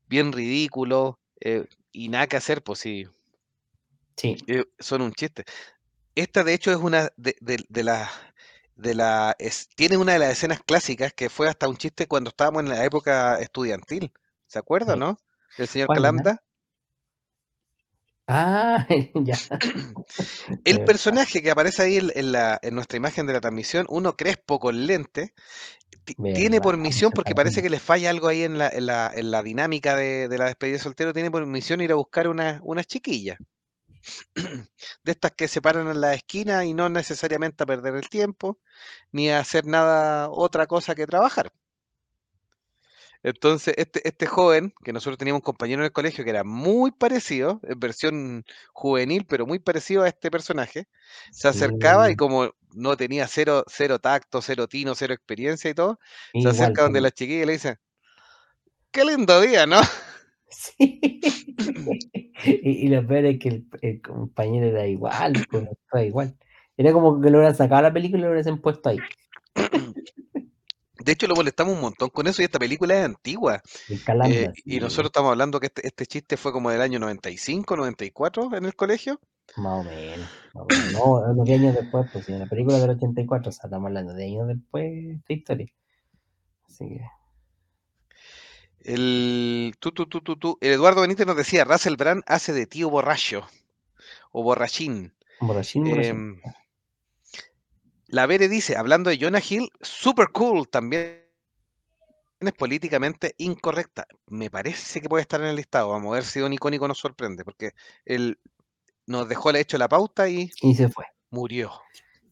bien 0.08 0.32
ridículos, 0.32 1.16
eh, 1.40 1.66
y 1.92 2.10
nada 2.10 2.28
que 2.28 2.38
hacer, 2.38 2.64
pues 2.64 2.80
sí, 2.80 3.08
Sí, 4.18 4.38
eh, 4.48 4.66
son 4.80 5.02
un 5.02 5.14
chiste. 5.14 5.46
Esta 6.16 6.44
de 6.44 6.54
hecho 6.54 6.72
es 6.72 6.78
una 6.78 7.12
de, 7.18 7.36
de, 7.42 7.64
de 7.70 7.84
las 7.84 8.10
de 8.76 8.96
la 8.96 9.36
es- 9.40 9.70
tiene 9.76 9.98
una 9.98 10.14
de 10.14 10.20
las 10.20 10.32
escenas 10.32 10.62
clásicas 10.64 11.14
que 11.14 11.30
fue 11.30 11.48
hasta 11.50 11.68
un 11.68 11.78
chiste 11.78 12.08
cuando 12.08 12.30
estábamos 12.30 12.64
en 12.64 12.70
la 12.70 12.86
época 12.86 13.40
estudiantil. 13.40 14.12
¿Se 14.48 14.60
acuerda, 14.60 14.94
sí. 14.94 15.00
no? 15.00 15.18
El 15.58 15.68
señor. 15.68 15.90
Calanda. 15.94 16.44
Ah, 18.34 18.88
ya. 19.26 19.38
El 20.64 20.82
personaje 20.82 21.42
que 21.42 21.52
aparece 21.52 21.84
ahí 21.84 21.98
en, 21.98 22.32
la, 22.32 22.60
en 22.62 22.76
nuestra 22.76 22.98
imagen 22.98 23.26
de 23.28 23.34
la 23.34 23.42
transmisión, 23.42 23.86
uno 23.90 24.16
crespo 24.16 24.60
con 24.60 24.86
lente, 24.88 25.34
ti- 26.06 26.18
tiene 26.34 26.62
por 26.62 26.78
misión, 26.78 27.14
porque 27.14 27.36
parece 27.36 27.62
que 27.62 27.70
le 27.70 27.80
falla 27.80 28.10
algo 28.12 28.28
ahí 28.30 28.44
en 28.44 28.58
la, 28.58 28.70
en 28.70 28.86
la, 28.88 29.12
en 29.14 29.32
la 29.32 29.44
dinámica 29.44 29.96
de, 29.96 30.28
de 30.30 30.38
la 30.38 30.46
despedida 30.48 30.78
de 30.78 30.84
soltero, 30.84 31.14
tiene 31.14 31.32
por 31.32 31.46
misión 31.46 31.82
ir 31.82 31.92
a 31.92 31.96
buscar 31.96 32.28
una, 32.30 32.62
unas 32.64 32.88
chiquillas. 32.88 33.40
De 35.04 35.12
estas 35.12 35.32
que 35.34 35.48
se 35.48 35.62
paran 35.62 35.88
en 35.88 36.02
la 36.02 36.14
esquina 36.14 36.66
y 36.66 36.74
no 36.74 36.90
necesariamente 36.90 37.64
a 37.64 37.68
perder 37.68 37.96
el 37.96 38.10
tiempo, 38.10 38.60
ni 39.12 39.30
a 39.30 39.40
hacer 39.40 39.66
nada, 39.66 40.30
otra 40.30 40.68
cosa 40.68 40.96
que 40.96 41.08
trabajar. 41.08 41.52
Entonces, 43.24 43.76
este, 43.78 44.08
este 44.08 44.26
joven, 44.26 44.74
que 44.84 44.94
nosotros 44.94 45.18
teníamos 45.18 45.40
un 45.40 45.46
compañero 45.46 45.82
en 45.82 45.86
el 45.86 45.92
colegio 45.92 46.24
que 46.24 46.32
era 46.32 46.44
muy 46.44 46.92
parecido, 46.92 47.60
en 47.64 47.80
versión 47.80 48.46
juvenil, 48.74 49.26
pero 49.28 49.46
muy 49.46 49.60
parecido 49.60 50.04
a 50.04 50.08
este 50.08 50.32
personaje, 50.32 50.88
se 51.32 51.48
acercaba 51.48 52.10
y 52.10 52.16
como 52.16 52.56
no 52.74 52.98
tenía 52.98 53.28
cero, 53.28 53.64
cero 53.68 54.00
tacto, 54.00 54.42
cero 54.42 54.68
tino, 54.68 54.96
cero 54.96 55.14
experiencia 55.14 55.70
y 55.70 55.74
todo, 55.76 56.00
se 56.34 56.48
acerca 56.48 56.84
donde 56.84 57.02
la 57.02 57.12
chiquilla 57.12 57.44
y 57.44 57.46
le 57.46 57.54
dice, 57.54 57.78
qué 58.92 59.06
lindo 59.06 59.40
día, 59.42 59.66
¿no? 59.66 59.80
Sí. 60.54 61.00
Y, 62.44 62.86
y 62.86 62.88
lo 62.90 63.08
peor 63.08 63.24
es 63.24 63.40
que 63.40 63.48
el, 63.48 63.66
el 63.82 64.02
compañero 64.02 64.68
era 64.68 64.86
igual, 64.86 65.38
estaba 65.38 66.04
igual. 66.04 66.36
Era 66.76 66.92
como 66.92 67.22
que 67.22 67.30
lo 67.30 67.38
hubieran 67.38 67.56
sacado 67.56 67.84
la 67.84 67.94
película 67.94 68.24
y 68.24 68.26
lo 68.26 68.32
hubiesen 68.32 68.60
puesto 68.60 68.90
ahí. 68.90 68.98
De 71.04 71.12
hecho, 71.12 71.28
lo 71.28 71.36
molestamos 71.36 71.74
un 71.74 71.82
montón 71.82 72.10
con 72.10 72.28
eso 72.28 72.42
y 72.42 72.46
esta 72.46 72.60
película 72.60 72.98
es 72.98 73.06
antigua. 73.06 73.62
El 73.90 74.02
Eh, 74.32 74.54
y 74.66 74.80
nosotros 74.80 75.08
estamos 75.08 75.32
hablando 75.32 75.60
que 75.60 75.68
este, 75.68 75.86
este 75.86 76.06
chiste 76.06 76.38
fue 76.38 76.52
como 76.52 76.70
del 76.70 76.82
año 76.82 77.00
95, 77.00 77.76
94 77.76 78.56
en 78.56 78.66
el 78.66 78.76
colegio. 78.76 79.20
Más 79.58 79.82
o 79.82 79.84
menos. 79.84 80.30
más 80.54 80.64
o 80.64 80.68
menos. 80.68 80.94
No, 80.94 81.32
unos 81.32 81.46
10 81.46 81.60
años 81.60 81.76
después, 81.76 82.10
pues 82.12 82.30
en 82.30 82.40
la 82.40 82.46
película 82.46 82.80
del 82.80 82.92
84, 82.92 83.50
o 83.50 83.52
sea, 83.52 83.68
estamos 83.68 83.88
hablando 83.88 84.14
de 84.14 84.26
años 84.26 84.48
después 84.48 84.84
de 84.84 85.14
esta 85.14 85.34
historia. 85.34 85.74
Así 86.68 86.88
que, 86.88 87.02
El, 88.84 89.76
tú, 89.80 89.92
tú, 89.92 90.08
tú, 90.08 90.22
tú. 90.22 90.58
El 90.62 90.74
Eduardo 90.74 91.02
Benítez 91.02 91.28
nos 91.28 91.38
decía, 91.38 91.66
Russell 91.66 91.96
Brand 91.96 92.24
hace 92.28 92.54
de 92.54 92.66
tío 92.66 92.90
borracho 92.90 93.48
o 94.32 94.44
borrachín. 94.44 95.14
borrachín, 95.40 95.84
borrachín. 95.84 96.16
Em, 96.16 96.42
la 98.12 98.26
Vere 98.26 98.48
dice, 98.50 98.78
hablando 98.78 99.10
de 99.10 99.18
Jonah 99.20 99.42
Hill, 99.48 99.70
super 99.82 100.28
cool, 100.34 100.68
también 100.70 101.22
es 102.40 102.54
políticamente 102.54 103.36
incorrecta. 103.38 104.06
Me 104.28 104.50
parece 104.50 105.02
que 105.02 105.10
puede 105.10 105.22
estar 105.22 105.42
en 105.42 105.48
el 105.48 105.56
listado. 105.56 105.90
Vamos 105.90 106.12
a 106.12 106.16
ver 106.16 106.24
si 106.26 106.40
Don 106.40 106.54
Icónico 106.54 106.88
nos 106.88 107.00
sorprende, 107.00 107.44
porque 107.46 107.72
él 108.06 108.40
nos 109.06 109.30
dejó 109.30 109.50
el 109.52 109.58
hecho 109.58 109.78
la 109.78 109.88
pauta 109.90 110.28
y 110.30 110.52
Y 110.62 110.76
se 110.76 110.90
fue. 110.90 111.06
murió. 111.30 111.72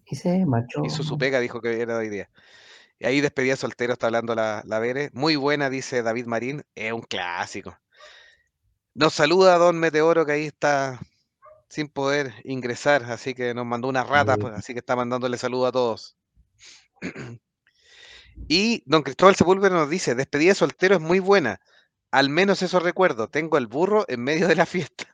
Y 0.06 0.16
se 0.16 0.46
marchó. 0.46 0.82
Hizo 0.84 1.04
su 1.04 1.18
pega, 1.18 1.40
dijo 1.40 1.62
que 1.62 1.80
era 1.82 1.94
de 1.94 2.00
hoy 2.00 2.10
día. 2.10 2.30
Y 3.00 3.06
ahí 3.06 3.22
despedida 3.22 3.56
soltero, 3.56 3.94
está 3.94 4.08
hablando 4.08 4.36
la, 4.36 4.64
la 4.66 4.80
Vere. 4.80 5.10
Muy 5.14 5.36
buena, 5.38 5.70
dice 5.70 6.02
David 6.04 6.26
Marín. 6.26 6.64
Es 6.76 6.92
un 6.92 7.02
clásico. 7.02 7.78
Nos 8.94 9.14
saluda 9.14 9.58
Don 9.58 9.80
Meteoro, 9.80 10.26
que 10.26 10.34
ahí 10.34 10.46
está 10.46 11.00
sin 11.70 11.88
poder 11.88 12.34
ingresar, 12.44 13.04
así 13.04 13.34
que 13.34 13.54
nos 13.54 13.66
mandó 13.66 13.88
una 13.88 14.04
rata, 14.04 14.38
pues, 14.38 14.54
así 14.54 14.74
que 14.74 14.80
está 14.80 14.96
mandándole 14.96 15.38
saludo 15.38 15.68
a 15.68 15.72
todos. 15.72 16.18
Y 18.48 18.84
don 18.86 19.04
Cristóbal 19.04 19.36
Sepúlveda 19.36 19.76
nos 19.76 19.90
dice, 19.90 20.16
despedida 20.16 20.52
de 20.52 20.56
soltero 20.56 20.96
es 20.96 21.02
muy 21.02 21.20
buena. 21.20 21.60
Al 22.10 22.30
menos 22.30 22.62
eso 22.62 22.80
recuerdo. 22.80 23.28
Tengo 23.28 23.58
el 23.58 23.68
burro 23.68 24.06
en 24.08 24.24
medio 24.24 24.48
de 24.48 24.56
la 24.56 24.66
fiesta. 24.66 25.06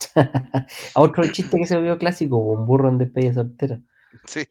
Otro 0.94 1.30
chiste 1.30 1.58
que 1.58 1.66
se 1.66 1.76
volvió 1.76 1.98
clásico, 1.98 2.38
un 2.38 2.66
burro 2.66 2.88
en 2.88 2.98
despedida 2.98 3.34
soltera. 3.34 3.80
Sí. 4.26 4.46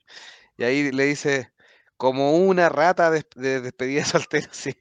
Y 0.57 0.63
ahí 0.63 0.91
le 0.91 1.05
dice, 1.05 1.51
como 1.97 2.35
una 2.35 2.69
rata 2.69 3.11
de, 3.11 3.25
de 3.35 3.61
despedida 3.61 4.01
de 4.01 4.05
soltero, 4.05 4.47
sí. 4.51 4.75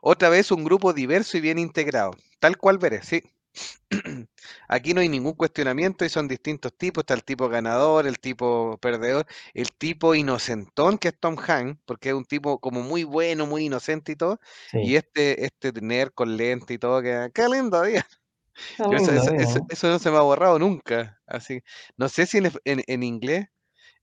Otra 0.00 0.28
vez 0.28 0.50
un 0.50 0.64
grupo 0.64 0.92
diverso 0.92 1.36
y 1.36 1.40
bien 1.40 1.58
integrado. 1.58 2.12
Tal 2.40 2.56
cual 2.56 2.78
veré, 2.78 3.02
sí. 3.02 3.22
Aquí 4.68 4.94
no 4.94 5.00
hay 5.00 5.08
ningún 5.08 5.34
cuestionamiento 5.34 6.04
y 6.04 6.08
son 6.08 6.28
distintos 6.28 6.72
tipos. 6.76 7.02
Está 7.02 7.14
el 7.14 7.24
tipo 7.24 7.48
ganador, 7.48 8.06
el 8.06 8.18
tipo 8.18 8.78
perdedor, 8.78 9.26
el 9.54 9.72
tipo 9.72 10.14
inocentón 10.14 10.98
que 10.98 11.08
es 11.08 11.18
Tom 11.18 11.36
Hanks, 11.38 11.78
porque 11.84 12.10
es 12.10 12.14
un 12.14 12.24
tipo 12.24 12.58
como 12.60 12.82
muy 12.82 13.04
bueno, 13.04 13.46
muy 13.46 13.66
inocente 13.66 14.12
y 14.12 14.16
todo. 14.16 14.40
Y 14.80 14.96
este, 14.96 15.44
este 15.44 15.72
nerd 15.80 16.12
con 16.14 16.36
lente 16.36 16.74
y 16.74 16.78
todo, 16.78 17.02
que 17.02 17.30
qué 17.34 17.48
lindo 17.48 17.82
día. 17.82 18.06
Qué 18.76 18.84
Yo 18.88 18.96
eso, 18.98 19.12
lindo, 19.12 19.14
eso- 19.14 19.32
eso- 19.36 19.60
eso 19.68 19.88
no 19.88 19.98
se 19.98 20.10
me 20.10 20.16
ha 20.18 20.20
borrado 20.22 20.58
nunca. 20.58 21.20
Así, 21.26 21.62
no 21.96 22.08
sé 22.08 22.26
si 22.26 22.38
en, 22.38 22.52
en- 22.64 22.82
en 22.86 23.02
inglés 23.02 23.48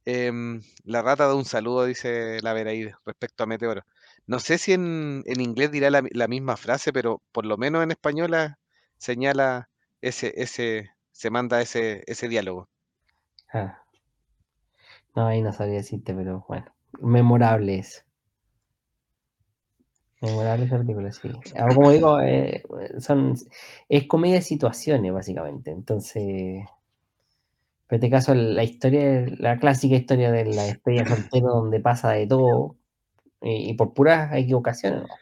em, 0.05 0.61
la 0.83 1.01
rata 1.01 1.27
da 1.27 1.35
un 1.35 1.45
saludo, 1.45 1.85
dice 1.85 2.39
la 2.41 2.53
Veraí, 2.53 2.89
respecto 3.05 3.43
a 3.43 3.47
Meteoro. 3.47 3.83
No 4.27 4.39
sé 4.39 4.57
si 4.57 4.73
en, 4.73 5.23
en 5.25 5.41
inglés 5.41 5.71
dirá 5.71 5.89
la, 5.89 6.03
la 6.11 6.27
misma 6.27 6.57
frase, 6.57 6.93
pero 6.93 7.21
por 7.31 7.45
lo 7.45 7.57
menos 7.57 7.83
en 7.83 7.91
española 7.91 8.59
señala 8.99 9.71
ese, 10.01 10.33
ese, 10.37 10.91
se 11.11 11.29
manda 11.31 11.61
ese, 11.61 12.03
ese 12.05 12.27
diálogo. 12.27 12.69
Ah, 13.53 13.83
no, 15.15 15.27
ahí 15.27 15.41
no 15.41 15.51
sabría 15.53 15.77
decirte, 15.77 16.13
pero 16.13 16.45
bueno. 16.47 16.65
Memorable 17.01 17.79
es. 17.79 18.05
Memorable 20.21 20.65
esa 20.65 20.77
película, 20.77 21.11
sí. 21.11 21.29
Ah, 21.57 21.67
Como 21.73 21.91
digo, 21.91 22.19
eh, 22.19 22.63
son, 22.99 23.35
es 23.87 24.07
comedia 24.07 24.35
de 24.35 24.41
situaciones, 24.41 25.13
básicamente. 25.13 25.71
Entonces, 25.71 26.23
en 26.23 26.67
este 27.89 28.09
caso, 28.09 28.33
la 28.35 28.63
historia, 28.63 29.25
la 29.37 29.57
clásica 29.57 29.95
historia 29.95 30.31
de 30.31 30.45
la 30.45 30.67
estrella 30.67 31.05
soltero 31.05 31.47
donde 31.49 31.79
pasa 31.79 32.11
de 32.11 32.27
todo 32.27 32.75
y, 33.41 33.71
y 33.71 33.73
por 33.75 33.93
puras 33.93 34.33
equivocaciones, 34.35 35.03
¿no? 35.03 35.15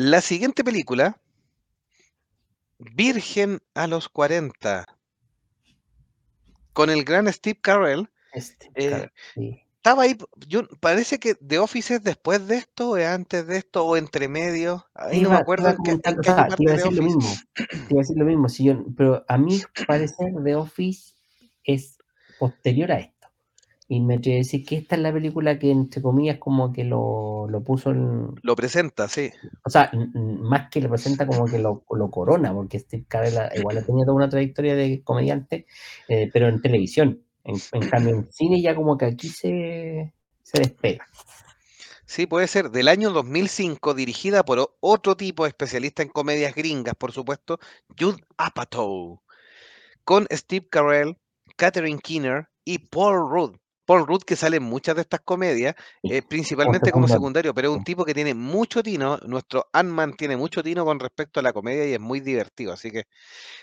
La 0.00 0.20
siguiente 0.20 0.62
película, 0.62 1.20
Virgen 2.78 3.58
a 3.74 3.88
los 3.88 4.08
40, 4.08 4.86
con 6.72 6.88
el 6.88 7.02
gran 7.02 7.26
Steve 7.32 7.58
Carell. 7.60 8.08
Este, 8.32 8.70
eh, 8.76 8.88
claro, 8.90 9.10
sí. 9.34 9.60
estaba 9.74 10.04
ahí, 10.04 10.16
yo, 10.46 10.68
parece 10.78 11.18
que 11.18 11.34
The 11.34 11.58
Office 11.58 11.96
es 11.96 12.04
después 12.04 12.46
de 12.46 12.58
esto, 12.58 12.90
o 12.90 12.96
es 12.96 13.08
antes 13.08 13.44
de 13.48 13.56
esto, 13.56 13.84
o 13.84 13.96
entre 13.96 14.28
medio. 14.28 14.86
Ahí 14.94 15.20
no 15.20 15.30
me 15.30 15.36
acuerdo 15.36 15.64
iba 15.64 15.70
a 15.70 15.74
en 15.74 15.82
qué, 15.82 15.90
comentar, 15.90 16.12
en 16.12 16.18
o 16.20 16.22
qué 16.22 16.30
año 16.30 16.46
sea, 16.46 16.56
te 16.56 16.62
iba 16.62 16.72
a 16.72 16.76
decir 16.76 16.92
lo 16.92 17.02
mismo. 17.02 17.30
Te 17.56 17.64
iba 17.90 17.98
a 17.98 18.02
decir 18.02 18.16
lo 18.18 18.24
mismo. 18.24 18.48
Si 18.48 18.64
yo, 18.66 18.84
pero 18.96 19.24
a 19.26 19.36
mi 19.36 19.62
parecer, 19.84 20.32
The 20.44 20.54
Office 20.54 21.14
es 21.64 21.98
posterior 22.38 22.92
a 22.92 23.00
esto. 23.00 23.17
Y 23.90 24.00
me 24.00 24.16
atrevo 24.16 24.36
a 24.36 24.38
decir 24.38 24.66
que 24.66 24.76
esta 24.76 24.96
es 24.96 25.02
la 25.02 25.12
película 25.12 25.58
que, 25.58 25.70
entre 25.70 26.02
comillas, 26.02 26.38
como 26.38 26.72
que 26.72 26.84
lo, 26.84 27.46
lo 27.48 27.64
puso 27.64 27.90
en. 27.90 28.34
Lo 28.42 28.54
presenta, 28.54 29.08
sí. 29.08 29.30
O 29.64 29.70
sea, 29.70 29.90
más 30.14 30.68
que 30.70 30.82
lo 30.82 30.90
presenta, 30.90 31.26
como 31.26 31.46
que 31.46 31.58
lo, 31.58 31.84
lo 31.90 32.10
corona, 32.10 32.52
porque 32.52 32.78
Steve 32.78 33.06
Carell 33.08 33.38
igual 33.56 33.78
ha 33.78 33.82
tenido 33.82 34.04
toda 34.04 34.16
una 34.16 34.28
trayectoria 34.28 34.74
de 34.74 35.02
comediante, 35.02 35.66
eh, 36.08 36.28
pero 36.32 36.48
en 36.48 36.60
televisión. 36.60 37.22
En, 37.44 37.56
en 37.72 37.88
cambio, 37.88 38.14
en 38.14 38.30
cine 38.30 38.60
ya 38.60 38.74
como 38.74 38.98
que 38.98 39.06
aquí 39.06 39.28
se, 39.28 40.12
se 40.42 40.58
despega. 40.58 41.06
Sí, 42.08 42.26
puede 42.26 42.46
ser. 42.46 42.70
Del 42.70 42.88
año 42.88 43.10
2005, 43.10 43.92
dirigida 43.92 44.42
por 44.42 44.74
otro 44.80 45.14
tipo 45.14 45.46
especialista 45.46 46.02
en 46.02 46.08
comedias 46.08 46.54
gringas, 46.54 46.94
por 46.94 47.12
supuesto, 47.12 47.58
Judd 47.98 48.18
Apatow, 48.38 49.20
con 50.04 50.26
Steve 50.30 50.66
Carell, 50.70 51.18
Catherine 51.56 52.00
Keener 52.02 52.48
y 52.64 52.78
Paul 52.78 53.30
Rudd. 53.30 53.56
Paul 53.88 54.06
Rudd 54.06 54.22
que 54.22 54.36
sale 54.36 54.58
en 54.58 54.64
muchas 54.64 54.96
de 54.96 55.00
estas 55.00 55.20
comedias, 55.20 55.74
eh, 56.02 56.20
principalmente 56.20 56.92
como 56.92 57.08
secundario. 57.08 57.52
secundario, 57.52 57.54
pero 57.54 57.72
es 57.72 57.78
un 57.78 57.84
tipo 57.84 58.04
que 58.04 58.12
tiene 58.12 58.34
mucho 58.34 58.82
tino. 58.82 59.16
Nuestro 59.24 59.70
Ant-Man 59.72 60.14
tiene 60.14 60.36
mucho 60.36 60.62
tino 60.62 60.84
con 60.84 61.00
respecto 61.00 61.40
a 61.40 61.42
la 61.42 61.54
comedia 61.54 61.86
y 61.88 61.94
es 61.94 61.98
muy 61.98 62.20
divertido. 62.20 62.74
Así 62.74 62.90
que 62.90 63.04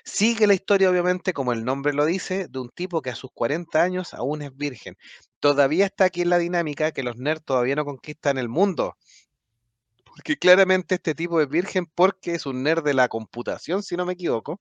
sigue 0.04 0.48
la 0.48 0.56
historia, 0.56 0.90
obviamente, 0.90 1.32
como 1.32 1.54
el 1.54 1.64
nombre 1.64 1.94
lo 1.94 2.06
dice, 2.06 2.48
de 2.48 2.58
un 2.58 2.70
tipo 2.70 3.04
que 3.04 3.12
a 3.12 3.16
sus 3.16 3.30
40 3.36 3.84
años 3.84 4.16
aún 4.16 4.42
es 4.42 4.58
virgen. 4.58 4.98
Todavía 5.40 5.86
está 5.86 6.06
aquí 6.06 6.24
en 6.24 6.30
la 6.30 6.40
dinámica 6.40 6.92
que 6.92 7.04
los 7.04 7.18
nerds 7.18 7.46
todavía 7.46 7.76
no 7.76 7.86
conquistan 7.86 8.40
el 8.40 8.50
mundo. 8.50 8.98
Porque 10.06 10.38
claramente 10.38 10.96
este 10.96 11.14
tipo 11.14 11.40
es 11.40 11.48
virgen 11.48 11.86
porque 11.86 12.34
es 12.34 12.48
un 12.48 12.64
nerd 12.64 12.84
de 12.84 12.96
la 12.96 13.10
computación, 13.10 13.84
si 13.84 13.96
no 13.96 14.08
me 14.08 14.14
equivoco. 14.14 14.60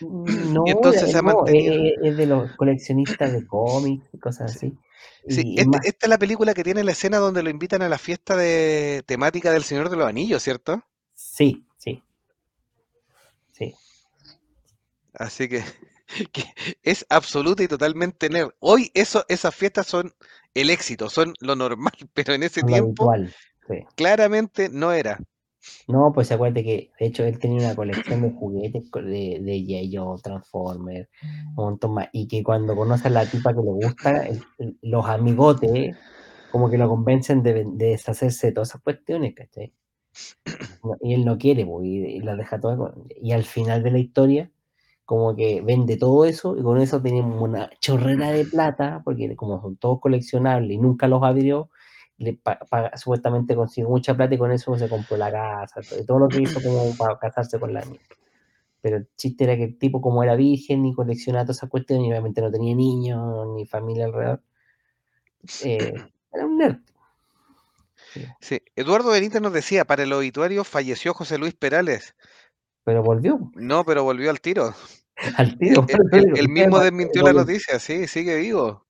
No, 0.00 0.64
Y 0.66 0.70
entonces 0.70 1.02
eh, 1.02 1.12
se 1.12 1.18
ha 1.18 1.22
no, 1.22 1.44
mantenido. 1.44 1.74
eh, 1.74 1.94
es 2.02 2.16
de 2.16 2.26
los 2.26 2.52
coleccionistas 2.56 3.32
de 3.32 3.46
cómics 3.46 4.04
y 4.12 4.18
cosas 4.18 4.52
Sí. 4.52 4.56
así. 4.56 4.78
Sí, 5.28 5.54
es 5.56 5.58
este- 5.64 5.66
más, 5.66 5.86
esta 5.86 6.06
es 6.06 6.10
la 6.10 6.18
película 6.18 6.54
que 6.54 6.64
tiene 6.64 6.82
la 6.84 6.92
escena 6.92 7.18
donde 7.18 7.42
lo 7.42 7.50
invitan 7.50 7.82
a 7.82 7.88
la 7.88 7.98
fiesta 7.98 8.36
de 8.36 9.02
temática 9.06 9.52
del 9.52 9.62
Señor 9.64 9.88
de 9.90 9.96
los 9.96 10.06
Anillos, 10.08 10.42
¿cierto? 10.42 10.82
sí, 11.14 11.64
sí, 11.78 12.02
sí. 13.52 13.74
Así 15.14 15.48
que, 15.48 15.62
que 16.32 16.44
es 16.82 17.06
absoluta 17.08 17.62
y 17.62 17.68
totalmente 17.68 18.28
nerd. 18.28 18.50
Hoy 18.60 18.90
eso, 18.94 19.24
esas 19.28 19.54
fiestas 19.54 19.86
son 19.86 20.12
el 20.54 20.70
éxito, 20.70 21.08
son 21.10 21.34
lo 21.40 21.56
normal, 21.56 21.92
pero 22.14 22.34
en 22.34 22.42
ese 22.42 22.62
Lo 22.62 22.66
tiempo 22.68 23.04
habitual, 23.04 23.34
sí. 23.68 23.86
claramente 23.96 24.68
no 24.68 24.92
era. 24.92 25.18
No, 25.88 26.12
pues 26.12 26.32
acuérdate 26.32 26.64
que 26.64 26.90
de 26.98 27.06
hecho 27.06 27.24
él 27.24 27.38
tenía 27.38 27.66
una 27.66 27.76
colección 27.76 28.22
de 28.22 28.30
juguetes 28.32 28.90
de, 28.90 29.40
de 29.42 29.58
G.I. 29.58 29.96
Joe, 29.96 30.20
Transformers, 30.22 31.08
un 31.22 31.54
montón 31.54 31.94
más. 31.94 32.08
Y 32.12 32.28
que 32.28 32.42
cuando 32.42 32.74
conoce 32.74 33.08
a 33.08 33.10
la 33.10 33.26
tipa 33.26 33.52
que 33.52 33.60
le 33.60 33.70
gusta, 33.86 34.28
los 34.82 35.06
amigotes 35.06 35.96
como 36.50 36.68
que 36.68 36.78
lo 36.78 36.88
convencen 36.88 37.42
de, 37.42 37.64
deshacerse 37.66 38.48
de 38.48 38.52
todas 38.52 38.70
esas 38.70 38.82
cuestiones, 38.82 39.34
¿cachai? 39.34 39.72
Y 41.02 41.14
él 41.14 41.24
no 41.24 41.38
quiere, 41.38 41.64
pues, 41.64 41.86
y, 41.86 42.20
las 42.20 42.36
deja 42.38 42.58
todas. 42.60 42.78
con- 42.78 43.06
Y 43.20 43.32
al 43.32 43.44
final 43.44 43.82
de 43.82 43.90
la 43.90 43.98
historia, 43.98 44.50
como 45.04 45.34
que 45.34 45.60
vende 45.60 45.96
todo 45.96 46.24
eso 46.24 46.56
y 46.56 46.62
con 46.62 46.80
eso 46.80 47.02
tenemos 47.02 47.40
una 47.40 47.70
chorrera 47.80 48.30
de 48.30 48.44
plata, 48.44 49.02
porque 49.04 49.34
como 49.36 49.60
son 49.60 49.76
todos 49.76 50.00
coleccionables 50.00 50.70
y 50.72 50.78
nunca 50.78 51.08
los 51.08 51.22
abrió, 51.22 51.70
le 52.20 52.34
paga- 52.34 52.96
supuestamente 52.96 53.56
consiguió 53.56 53.88
mucha 53.88 54.14
plata 54.14 54.34
y 54.34 54.38
con 54.38 54.52
eso 54.52 54.76
se 54.76 54.88
compró 54.88 55.16
la 55.16 55.32
casa, 55.32 55.80
todo, 55.82 56.04
todo 56.04 56.18
lo 56.18 56.28
que 56.28 56.42
hizo 56.42 56.60
como 56.62 56.96
para 56.96 57.18
casarse 57.18 57.58
con 57.58 57.72
la 57.72 57.80
niña. 57.84 58.00
Pero 58.82 58.98
el 58.98 59.08
chiste 59.16 59.44
era 59.44 59.56
que 59.56 59.64
el 59.64 59.78
tipo, 59.78 60.00
como 60.00 60.22
era 60.22 60.36
virgen 60.36 60.84
y 60.86 60.94
coleccionaba 60.94 61.44
todas 61.44 61.58
esas 61.58 61.70
cuestiones, 61.70 62.06
y 62.06 62.10
obviamente 62.10 62.40
no 62.42 62.50
tenía 62.50 62.74
niños 62.74 63.48
ni 63.54 63.66
familia 63.66 64.04
alrededor, 64.04 64.42
eh, 65.64 65.94
era 66.32 66.46
un 66.46 66.58
nerd. 66.58 66.76
sí. 68.12 68.26
Sí. 68.40 68.62
Eduardo 68.76 69.10
Benítez 69.10 69.40
nos 69.40 69.52
decía, 69.52 69.86
para 69.86 70.02
el 70.02 70.12
obituario 70.12 70.64
falleció 70.64 71.14
José 71.14 71.38
Luis 71.38 71.54
Perales. 71.54 72.14
Pero 72.84 73.02
volvió 73.02 73.50
No, 73.54 73.84
pero 73.84 74.04
volvió 74.04 74.30
al 74.30 74.40
tiro. 74.40 74.74
al 75.36 75.58
tiro. 75.58 75.86
él 75.88 76.36
y 76.44 76.48
mismo 76.48 76.80
desmintió 76.80 77.22
la 77.22 77.32
noticia, 77.32 77.78
sí, 77.78 78.06
sigue 78.06 78.36
vivo. 78.36 78.86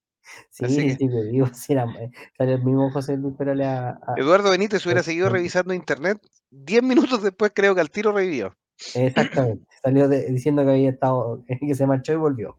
Sí, 0.50 0.64
que 0.64 0.96
sí, 0.96 1.08
que 1.08 1.22
digo, 1.30 1.46
sí, 1.54 1.72
era, 1.72 1.84
eh, 2.00 2.10
salió 2.36 2.54
el 2.56 2.64
mismo 2.64 2.90
José 2.90 3.16
Luis 3.16 3.36
Perales 3.36 3.66
a, 3.66 3.88
a- 3.90 4.14
Eduardo 4.16 4.50
Benítez 4.50 4.84
hubiera 4.86 5.02
seguido 5.02 5.28
revisando 5.28 5.74
internet. 5.74 6.18
Diez 6.50 6.82
minutos 6.82 7.22
después 7.22 7.52
creo 7.54 7.74
que 7.74 7.80
al 7.80 7.90
tiro 7.90 8.12
revivió. 8.12 8.56
Exactamente, 8.94 9.66
salió 9.82 10.08
de- 10.08 10.26
diciendo 10.30 10.64
que 10.64 10.70
había 10.70 10.90
estado, 10.90 11.44
que 11.60 11.74
se 11.74 11.86
marchó 11.86 12.12
y 12.12 12.16
volvió. 12.16 12.58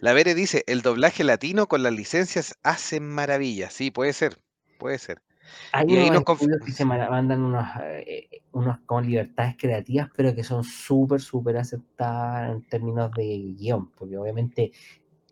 La 0.00 0.12
Vere 0.12 0.34
dice, 0.34 0.62
el 0.66 0.82
doblaje 0.82 1.24
latino 1.24 1.66
con 1.66 1.82
las 1.82 1.92
licencias 1.92 2.58
hacen 2.62 3.08
maravillas. 3.08 3.72
Sí, 3.72 3.90
puede 3.90 4.12
ser, 4.12 4.38
puede 4.78 4.98
ser. 4.98 5.22
Hay 5.72 5.86
Y 5.88 5.96
ahí 5.96 6.08
unos 6.10 6.22
conf- 6.24 6.64
que 6.64 6.72
se 6.72 6.84
manda- 6.84 7.10
mandan 7.10 7.42
unos, 7.42 7.66
eh, 7.82 8.28
unos 8.52 8.78
con 8.86 9.06
libertades 9.06 9.56
creativas, 9.58 10.08
pero 10.16 10.34
que 10.34 10.44
son 10.44 10.64
súper, 10.64 11.20
súper 11.20 11.56
aceptadas 11.56 12.50
en 12.52 12.62
términos 12.68 13.10
de 13.12 13.54
guion, 13.56 13.90
porque 13.92 14.16
obviamente 14.16 14.72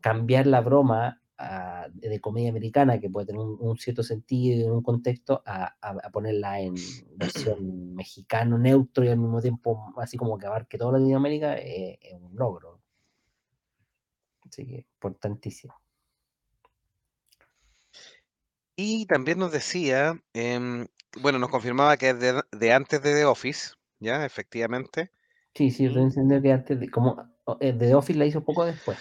cambiar 0.02 0.46
la 0.48 0.60
broma 0.62 1.22
a- 1.38 1.88
de 1.92 2.20
comedia 2.20 2.50
americana, 2.50 3.00
que 3.00 3.10
puede 3.10 3.26
tener 3.28 3.40
un, 3.42 3.56
un 3.60 3.78
cierto 3.78 4.02
sentido 4.04 4.60
y 4.60 4.70
un 4.70 4.82
contexto, 4.82 5.42
a, 5.46 5.76
a- 5.80 5.98
a 6.04 6.10
ponerla 6.10 6.60
en 6.60 7.06
versión 7.16 7.94
mexicano 7.96 8.58
neutro 8.58 9.04
y 9.04 9.08
al 9.08 9.18
mismo 9.18 9.40
tiempo 9.42 9.92
así 9.98 10.16
como 10.18 10.38
que 10.38 10.46
abarque 10.46 10.78
toda 10.78 10.98
Latinoamérica, 10.98 11.58
eh, 11.58 11.98
es 12.02 12.14
un 12.20 12.36
logro. 12.36 12.80
Así 14.46 14.64
que 14.68 14.76
importantísimo. 14.94 15.74
Y 18.76 19.06
también 19.06 19.38
nos 19.38 19.50
decía, 19.50 20.20
em, 20.34 20.86
bueno, 21.20 21.38
nos 21.38 21.48
confirmaba 21.50 21.96
que 21.96 22.10
es 22.10 22.20
de, 22.20 22.42
de 22.52 22.72
antes 22.72 23.02
de 23.02 23.14
The 23.14 23.24
Office, 23.24 23.72
ya, 23.98 24.24
efectivamente. 24.26 25.10
Sí, 25.54 25.70
sí, 25.70 25.86
Y, 25.86 25.96
entendido 25.96 26.42
que 26.42 26.52
antes 26.52 26.78
de, 26.80 26.90
como 26.90 27.16
eh, 27.60 27.72
The 27.72 27.94
Office 27.94 28.18
la 28.18 28.26
hizo 28.26 28.44
poco 28.44 28.64
después. 28.64 28.98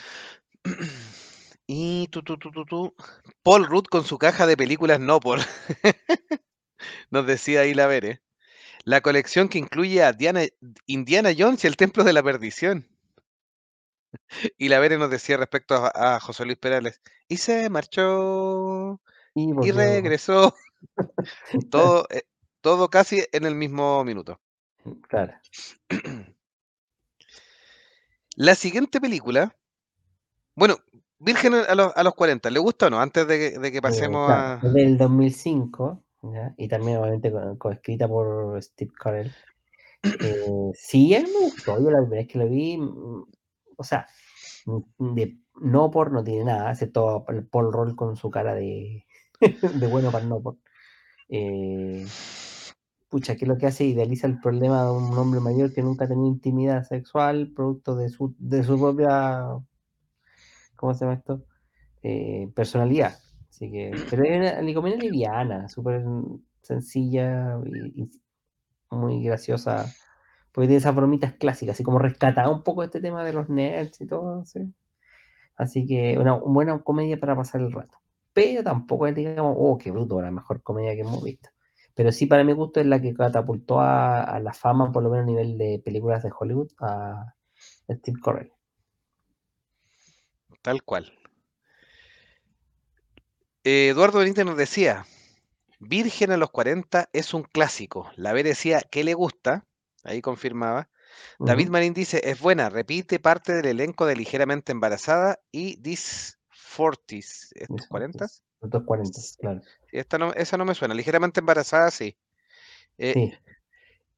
y 1.67 2.08
tú, 2.08 2.24
tú, 2.24 2.38
tú, 2.38 2.52
tú, 2.52 2.65
tú. 2.65 2.95
Paul 3.43 3.65
Rudd 3.65 3.86
con 3.86 4.06
su 4.06 4.17
caja 4.17 4.45
de 4.47 4.58
películas 4.58 5.00
no 5.00 5.19
por. 5.19 5.39
nos 7.10 7.26
decía 7.26 7.62
ahí 7.62 7.74
la 7.74 7.88
Vere. 7.88 8.21
La 8.84 9.02
colección 9.02 9.47
que 9.47 9.60
incluye 9.60 10.04
a 10.04 10.13
Diana, 10.13 10.41
Indiana 10.88 11.32
Jones 11.38 11.63
y 11.63 11.67
el 11.67 11.78
Templo 11.78 12.04
de 12.04 12.13
la 12.13 12.24
Perdición. 12.24 12.88
Y 14.58 14.67
la 14.67 14.80
Vere 14.80 14.97
nos 14.97 15.10
decía 15.10 15.38
respecto 15.38 15.76
a, 15.76 16.15
a 16.15 16.19
José 16.19 16.45
Luis 16.45 16.58
Perales. 16.58 17.02
Y 17.28 17.38
se 17.38 17.69
marchó 17.69 19.00
Y 19.36 19.71
regresó. 19.71 20.54
todo, 21.71 22.06
eh, 22.10 22.24
todo 22.62 22.89
casi 22.89 23.24
en 23.32 23.45
el 23.45 23.56
mismo 23.56 24.04
minuto. 24.04 24.41
Claro. 25.08 25.34
La 28.36 28.56
siguiente 28.56 29.00
película. 29.00 29.56
Bueno, 30.62 30.76
Virgen 31.17 31.56
a 31.56 31.74
los, 31.74 31.91
a 31.95 32.04
los 32.04 32.13
40, 32.13 32.52
¿le 32.52 32.60
gusta 32.60 32.86
o 32.86 32.89
no? 32.91 33.02
Antes 33.02 33.28
de 33.28 33.39
que, 33.39 33.58
de 33.58 33.71
que 33.71 33.82
Eh, 33.82 33.82
pasemos 33.82 34.21
claro, 34.26 34.30
a. 34.32 34.62
es 34.62 34.74
del 34.74 34.97
2005, 34.97 36.04
¿ya? 36.21 36.54
Y 36.56 36.67
también 36.67 36.97
obviamente 37.00 37.32
co- 37.32 37.58
coescrita 37.58 38.08
por 38.08 38.62
Steve 38.62 38.91
Carell. 38.95 39.32
Eh, 40.04 40.71
sí, 40.76 41.15
mí 41.19 41.26
me 41.34 41.39
gustó, 41.45 41.82
yo 41.82 41.89
la 41.91 42.00
primera 42.02 42.21
vez 42.21 42.28
que 42.28 42.39
lo 42.39 42.47
vi, 42.47 42.78
mm, 42.78 43.24
o 43.78 43.84
sea, 43.84 44.08
mm, 44.65 45.15
de, 45.15 45.38
no 45.62 45.91
por 45.91 46.12
no 46.12 46.24
tiene 46.24 46.45
nada, 46.45 46.71
excepto 46.71 47.26
el 47.30 47.47
Paul 47.47 47.74
Roll 47.74 47.95
con 47.95 48.15
su 48.15 48.30
cara 48.30 48.54
de, 48.56 49.06
de 49.82 49.88
bueno 49.88 50.12
para 50.12 50.26
no 50.26 50.41
por. 50.41 50.58
Eh, 51.30 52.06
pucha, 53.10 53.36
que 53.36 53.45
es 53.45 53.50
lo 53.50 53.58
que 53.58 53.67
hace? 53.67 53.86
Idealiza 53.86 54.28
el 54.28 54.39
problema 54.39 54.84
de 54.86 54.91
un 54.91 55.17
hombre 55.17 55.39
mayor 55.39 55.74
que 55.74 55.82
nunca 55.84 56.06
ha 56.06 56.08
tenido 56.08 56.28
intimidad 56.28 56.84
sexual, 56.84 57.52
producto 57.56 57.95
de 57.95 58.10
su, 58.10 58.36
de 58.39 58.63
su 58.63 58.80
propia, 58.80 59.43
¿cómo 60.82 60.94
se 60.94 61.06
llama 61.06 61.17
esto? 61.17 61.46
Eh, 62.04 62.52
personalidad. 62.56 63.17
Así 63.50 63.72
que, 63.72 63.91
pero 64.10 64.24
es 64.24 64.38
una 64.38 64.62
licomedia 64.62 64.98
liviana, 64.98 65.70
súper 65.70 66.04
sencilla 66.62 67.60
y, 67.65 68.04
y 68.04 68.12
muy 68.89 69.24
graciosa. 69.24 69.86
Porque 70.52 70.67
tiene 70.67 70.80
esas 70.80 70.96
bromitas 70.96 71.34
clásicas, 71.34 71.76
así 71.76 71.84
como 71.84 72.00
rescatada 72.00 72.50
un 72.50 72.63
poco 72.63 72.84
este 72.84 73.00
tema 73.00 73.24
de 73.24 73.32
los 73.32 73.48
nerds 73.48 74.02
y 74.02 74.08
todo. 74.08 74.44
¿sí? 74.44 74.60
Así 75.56 75.86
que 75.86 76.17
una, 76.20 76.34
una 76.34 76.54
buena 76.54 76.84
comedia 76.84 77.20
para 77.20 77.36
pasar 77.36 77.62
el 77.62 77.72
rato. 77.72 77.98
Pero 78.34 78.63
tampoco 78.63 79.08
es, 79.08 79.15
digamos, 79.15 79.56
oh, 79.58 79.78
qué 79.78 79.91
bruto, 79.91 80.22
la 80.22 80.32
mejor 80.32 80.62
comedia 80.63 80.96
que 80.96 81.02
hemos 81.02 81.24
visto. 81.24 81.50
Pero 81.94 82.12
sí, 82.12 82.26
para 82.26 82.44
mi 82.44 82.54
gusto, 82.54 82.80
es 82.80 82.86
la 82.86 83.02
que 83.02 83.13
catapultó 83.13 83.80
a, 83.80 84.24
a 84.24 84.39
la 84.39 84.54
fama, 84.54 84.91
por 84.91 85.04
lo 85.04 85.10
menos 85.10 85.24
a 85.24 85.28
nivel 85.28 85.58
de 85.58 85.82
películas 85.84 86.24
de 86.24 86.32
Hollywood, 86.38 86.72
a 86.80 87.36
Steve 87.89 88.20
Carell. 88.24 88.52
Tal 90.62 90.84
cual. 90.84 91.17
Eh, 93.63 93.89
Eduardo 93.89 94.19
Benítez 94.19 94.45
nos 94.45 94.58
decía: 94.58 95.06
Virgen 95.80 96.32
a 96.32 96.38
los 96.38 96.52
40 96.52 97.10
es 97.13 97.34
un 97.34 97.43
clásico. 97.43 98.12
La 98.15 98.34
B 98.34 98.43
decía 98.43 98.82
que 98.82 99.04
le 99.04 99.13
gusta. 99.13 99.65
Ahí 100.04 100.21
confirmaba. 100.21 100.89
David 101.39 101.69
Marín 101.69 101.93
dice: 101.93 102.21
es 102.24 102.39
buena, 102.39 102.69
repite 102.69 103.19
parte 103.19 103.54
del 103.54 103.65
elenco 103.67 104.06
de 104.06 104.15
Ligeramente 104.15 104.71
Embarazada 104.71 105.39
y 105.52 105.78
This 105.78 106.39
40s. 106.78 107.52
¿Estos 107.56 107.82
Eso, 107.82 107.89
40? 107.89 108.26
es, 108.26 108.43
Los 108.62 108.84
40, 108.84 109.19
claro. 109.39 109.62
Esta 109.91 110.17
no, 110.17 110.34
esa 110.34 110.58
no 110.58 110.65
me 110.65 110.76
suena. 110.76 110.93
Ligeramente 110.93 111.39
Embarazada, 111.41 111.91
sí. 111.91 112.17
Eh, 112.97 113.13
Sí, 113.13 113.34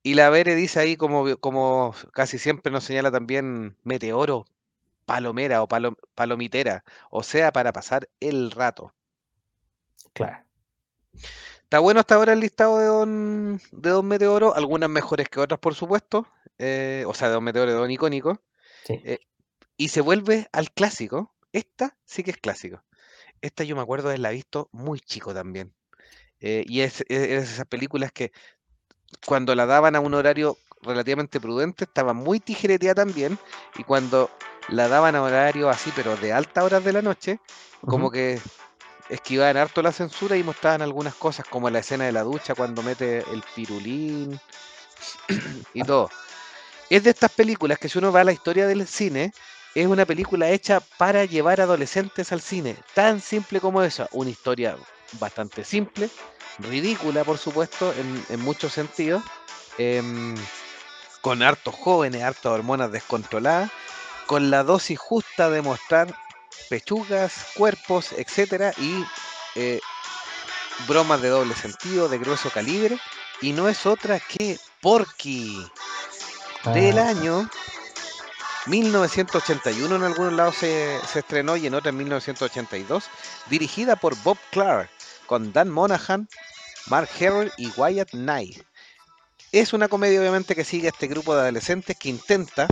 y 0.06 0.16
la 0.16 0.30
Bere 0.30 0.56
dice 0.56 0.82
ahí, 0.82 0.98
como, 0.98 1.38
como 1.38 1.96
casi 2.12 2.38
siempre 2.38 2.72
nos 2.72 2.84
señala 2.84 3.10
también, 3.10 3.78
meteoro, 3.84 4.46
palomera 5.06 5.62
o 5.64 5.68
palo- 5.68 5.98
palomitera. 6.16 6.84
O 7.10 7.24
sea, 7.24 7.52
para 7.52 7.72
pasar 7.74 8.10
el 8.20 8.52
rato. 8.52 8.94
claro. 10.14 10.44
Está 11.64 11.80
bueno 11.80 12.00
hasta 12.00 12.16
ahora 12.16 12.34
el 12.34 12.40
listado 12.40 12.78
de 12.80 12.86
Don, 12.86 13.62
de 13.72 13.90
Don 13.90 14.06
Meteoro, 14.08 14.56
algunas 14.56 14.90
mejores 14.90 15.28
que 15.30 15.40
otras, 15.40 15.60
por 15.60 15.74
supuesto. 15.76 16.28
eh, 16.60 17.04
o 17.08 17.14
sea, 17.16 17.30
de 17.30 17.34
Don 17.34 17.44
Meteoro 17.44 17.72
de 17.72 17.78
Don 17.78 17.90
Icónico. 17.90 18.42
Sí. 18.86 19.02
eh, 19.04 19.20
y 19.76 19.88
se 19.90 20.02
vuelve 20.02 20.48
al 20.52 20.72
clásico. 20.72 21.34
Esta 21.52 21.98
sí 22.06 22.24
que 22.24 22.32
es 22.32 22.38
clásico. 22.38 22.84
Esta 23.42 23.64
yo 23.64 23.76
me 23.76 23.82
acuerdo 23.82 24.08
de 24.08 24.14
haberla 24.14 24.30
visto 24.32 24.70
muy 24.72 25.00
chico 25.00 25.34
también. 25.34 25.74
eh, 26.40 26.64
y 26.68 26.82
es, 26.82 27.02
es- 27.08 27.30
es 27.30 27.52
esas 27.54 27.66
películas 27.66 28.12
que 28.12 28.32
cuando 29.26 29.56
la 29.56 29.66
daban 29.66 29.96
a 29.96 30.00
un 30.02 30.14
horario 30.14 30.58
relativamente 30.82 31.40
prudente, 31.40 31.86
estaba 31.86 32.14
muy 32.14 32.40
tijereteada 32.40 32.96
también. 33.06 33.38
Y 33.78 33.84
cuando 33.84 34.30
la 34.70 34.88
daban 34.88 35.16
a 35.16 35.22
horario 35.24 35.70
así, 35.70 35.92
pero 35.96 36.16
de 36.18 36.34
altas 36.34 36.64
horas 36.64 36.84
de 36.84 36.94
la 36.94 37.02
noche, 37.02 37.40
como 37.86 38.12
que 38.12 38.40
esquivaban 39.10 39.58
harto 39.58 39.82
la 39.82 39.92
censura 39.92 40.38
y 40.38 40.44
mostraban 40.44 40.82
algunas 40.82 41.16
cosas, 41.16 41.46
como 41.50 41.70
la 41.70 41.80
escena 41.80 42.06
de 42.06 42.12
la 42.12 42.24
ducha 42.24 42.56
cuando 42.56 42.82
mete 42.82 43.20
el 43.32 43.44
pirulín 43.56 44.40
y 45.74 45.84
todo. 45.84 46.10
Es 46.90 47.04
de 47.04 47.10
estas 47.12 47.32
películas 47.32 47.80
que 47.80 47.90
si 47.90 47.98
uno 47.98 48.12
va 48.12 48.22
a 48.22 48.24
la 48.24 48.32
historia 48.32 48.68
del 48.68 48.88
cine, 48.88 49.34
es 49.76 49.88
una 49.88 50.06
película 50.06 50.50
hecha 50.50 50.82
para 50.98 51.26
llevar 51.26 51.60
adolescentes 51.62 52.32
al 52.32 52.42
cine. 52.42 52.78
Tan 52.94 53.20
simple 53.22 53.60
como 53.60 53.82
eso. 53.82 54.08
Una 54.12 54.30
historia 54.30 54.78
bastante 55.20 55.64
simple, 55.64 56.10
ridícula 56.60 57.24
por 57.24 57.38
supuesto, 57.38 57.94
en, 57.94 58.26
en 58.30 58.40
muchos 58.42 58.74
sentidos. 58.74 59.24
em, 59.78 60.36
con 61.22 61.42
hartos 61.42 61.74
jóvenes, 61.76 62.22
hartas 62.22 62.46
hormonas 62.52 62.92
descontroladas, 62.92 63.72
con 64.34 64.50
la 64.50 64.64
dosis 64.64 64.98
justa 64.98 65.52
de 65.52 65.62
mostrar 65.62 66.12
pechugas, 66.68 67.52
cuerpos, 67.54 68.14
etcétera, 68.14 68.74
y 68.80 69.06
eh, 69.54 69.80
bromas 70.88 71.22
de 71.22 71.30
doble 71.30 71.54
sentido, 71.54 72.10
de 72.10 72.18
grueso 72.18 72.50
calibre, 72.50 72.98
y 73.44 73.52
no 73.52 73.70
es 73.70 73.86
otra 73.86 74.20
que 74.20 74.58
Porky, 74.82 75.64
del 76.74 76.98
Ah, 76.98 77.10
año 77.10 77.48
1981 78.66 79.98
en 79.98 80.04
algunos 80.04 80.34
lados 80.34 80.56
se, 80.56 81.00
se 81.06 81.20
estrenó 81.20 81.56
y 81.56 81.68
en 81.68 81.76
otros 81.76 81.92
en 81.92 81.98
1982, 81.98 83.04
dirigida 83.52 83.96
por 83.96 84.16
Bob 84.24 84.40
Clark, 84.50 84.90
con 85.28 85.54
Dan 85.54 85.70
Monahan, 85.70 86.28
Mark 86.88 87.08
Harrell 87.20 87.52
y 87.58 87.70
Wyatt 87.78 88.10
Knight. 88.10 88.64
Es 89.52 89.74
una 89.74 89.88
comedia 89.90 90.20
obviamente 90.20 90.56
que 90.56 90.66
sigue 90.66 90.88
a 90.88 90.90
este 90.90 91.06
grupo 91.06 91.36
de 91.36 91.42
adolescentes 91.42 91.96
que 92.00 92.10
intenta 92.10 92.68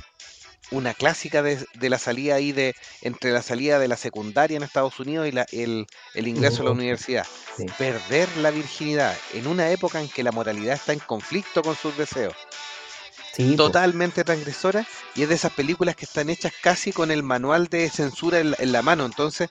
una 0.71 0.93
clásica 0.93 1.41
de, 1.43 1.65
de 1.73 1.89
la 1.89 1.99
salida 1.99 2.35
ahí 2.35 2.51
de 2.53 2.75
entre 3.01 3.31
la 3.31 3.41
salida 3.41 3.79
de 3.79 3.87
la 3.87 3.97
secundaria 3.97 4.57
en 4.57 4.63
Estados 4.63 4.99
Unidos 4.99 5.27
y 5.27 5.31
la- 5.31 5.45
el, 5.51 5.85
el 6.13 6.27
ingreso 6.27 6.61
a 6.61 6.65
la 6.65 6.71
universidad. 6.71 7.27
sí. 7.57 7.65
Perder 7.77 8.29
la 8.37 8.51
virginidad 8.51 9.17
en 9.33 9.47
una 9.47 9.69
época 9.71 10.01
en 10.01 10.09
que 10.09 10.23
la 10.23 10.31
moralidad 10.31 10.75
está 10.75 10.93
en 10.93 10.99
conflicto 10.99 11.61
con 11.63 11.75
sus 11.75 11.95
deseos. 11.97 12.35
Sí. 13.33 13.55
Totalmente 13.55 14.23
transgresora 14.23 14.85
y 15.15 15.23
es 15.23 15.29
de 15.29 15.35
esas 15.35 15.53
películas 15.53 15.95
que 15.95 16.05
están 16.05 16.29
hechas 16.29 16.53
casi 16.61 16.91
con 16.91 17.11
el 17.11 17.23
manual 17.23 17.67
de 17.67 17.89
censura 17.89 18.39
en 18.39 18.51
la, 18.51 18.57
en 18.59 18.71
la 18.71 18.81
mano. 18.81 19.05
Entonces 19.05 19.49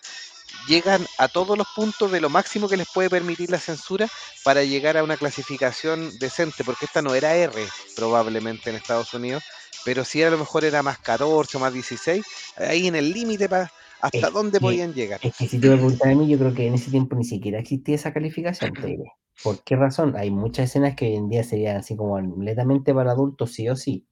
llegan 0.67 1.07
a 1.19 1.29
todos 1.29 1.57
los 1.57 1.67
puntos 1.75 2.11
de 2.13 2.21
lo 2.21 2.29
máximo 2.29 2.69
que 2.69 2.77
les 2.77 2.89
puede 2.93 3.11
permitir 3.11 3.51
la 3.51 3.59
censura 3.61 4.09
para 4.45 4.65
llegar 4.65 4.97
a 4.97 5.05
una 5.05 5.17
clasificación 5.17 6.19
decente, 6.19 6.65
porque 6.65 6.87
esta 6.87 7.03
no 7.03 7.15
era 7.15 7.35
R 7.37 7.69
probablemente 7.97 8.71
en 8.71 8.77
Estados 8.77 9.15
Unidos, 9.15 9.43
pero 9.85 10.05
sí 10.05 10.23
a 10.23 10.31
lo 10.31 10.39
mejor 10.39 10.65
era 10.65 10.83
más 10.83 10.99
14 10.99 11.57
o 11.57 11.61
más 11.61 11.73
16, 11.73 12.25
ahí 12.57 12.87
en 12.87 12.97
el 12.97 13.13
límite 13.13 13.49
para 13.49 13.71
hasta 14.01 14.29
Es 14.29 14.33
dónde 14.33 14.61
podían 14.61 14.95
llegar. 14.95 15.21
es 15.23 15.37
que 15.37 15.47
si 15.47 15.59
tú 15.59 15.69
me 15.69 15.75
preguntas 15.75 16.07
a 16.07 16.15
mí, 16.15 16.29
yo 16.29 16.39
creo 16.39 16.55
que 16.55 16.67
en 16.67 16.75
ese 16.75 16.91
tiempo 16.91 17.17
ni 17.17 17.25
siquiera 17.25 17.59
existía 17.59 17.95
esa 17.95 18.13
calificación, 18.13 18.73
te 18.73 18.87
diré. 18.87 19.13
¿Por 19.43 19.63
qué 19.63 19.77
razón? 19.77 20.17
Hay 20.17 20.31
muchas 20.31 20.71
escenas 20.71 20.95
que 20.97 21.07
hoy 21.07 21.17
en 21.17 21.29
día 21.29 21.45
serían 21.45 21.77
así 21.77 21.97
como 21.97 22.15
completamente 22.15 22.95
para 22.95 23.13
adultos, 23.13 23.53
sí 23.53 23.69
o 23.69 23.77
sí. 23.77 24.07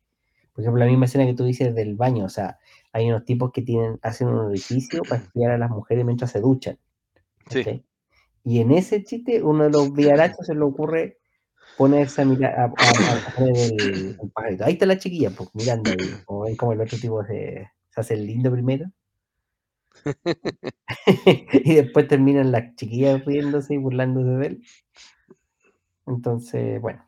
Por 0.52 0.62
ejemplo, 0.62 0.80
la 0.84 0.90
misma 0.90 1.04
escena 1.06 1.26
que 1.26 1.34
tú 1.34 1.44
dices 1.44 1.74
del 1.74 1.96
baño, 1.96 2.24
o 2.24 2.28
sea, 2.28 2.58
hay 2.92 3.08
unos 3.08 3.24
tipos 3.24 3.52
que 3.52 3.62
tienen, 3.62 3.98
hacen 4.02 4.28
un 4.28 4.38
orificio 4.38 5.02
para 5.02 5.22
espiar 5.22 5.52
a 5.52 5.58
las 5.58 5.70
mujeres 5.70 6.04
mientras 6.04 6.32
se 6.32 6.40
duchan, 6.40 6.78
Sí. 7.50 7.84
Y 8.44 8.60
en 8.60 8.72
ese 8.72 9.04
chiste, 9.04 9.42
uno 9.42 9.64
de 9.64 9.70
los 9.70 9.92
viarachos 9.94 10.46
se 10.46 10.54
le 10.54 10.62
ocurre 10.62 11.17
ponerse 11.78 12.22
a 12.22 12.26
mirar, 12.26 12.54
a, 12.60 12.64
a- 12.88 13.32
el, 13.38 14.18
el. 14.48 14.62
Ahí 14.64 14.74
está 14.74 14.86
la 14.86 14.98
chiquilla, 14.98 15.30
pues, 15.36 15.50
mirando 15.54 15.92
ahí, 15.92 16.20
como 16.26 16.42
ven 16.42 16.56
como 16.56 16.72
el 16.74 16.80
otro 16.82 16.98
tipo 16.98 17.24
se, 17.24 17.70
se 17.90 18.00
hace 18.00 18.14
el 18.14 18.26
lindo 18.26 18.52
primero. 18.52 18.86
y 21.52 21.74
después 21.74 22.08
terminan 22.08 22.52
las 22.52 22.74
chiquillas 22.76 23.24
riéndose 23.24 23.74
y 23.74 23.78
burlándose 23.78 24.30
de 24.30 24.46
él. 24.46 24.62
Entonces, 26.06 26.80
bueno, 26.80 27.04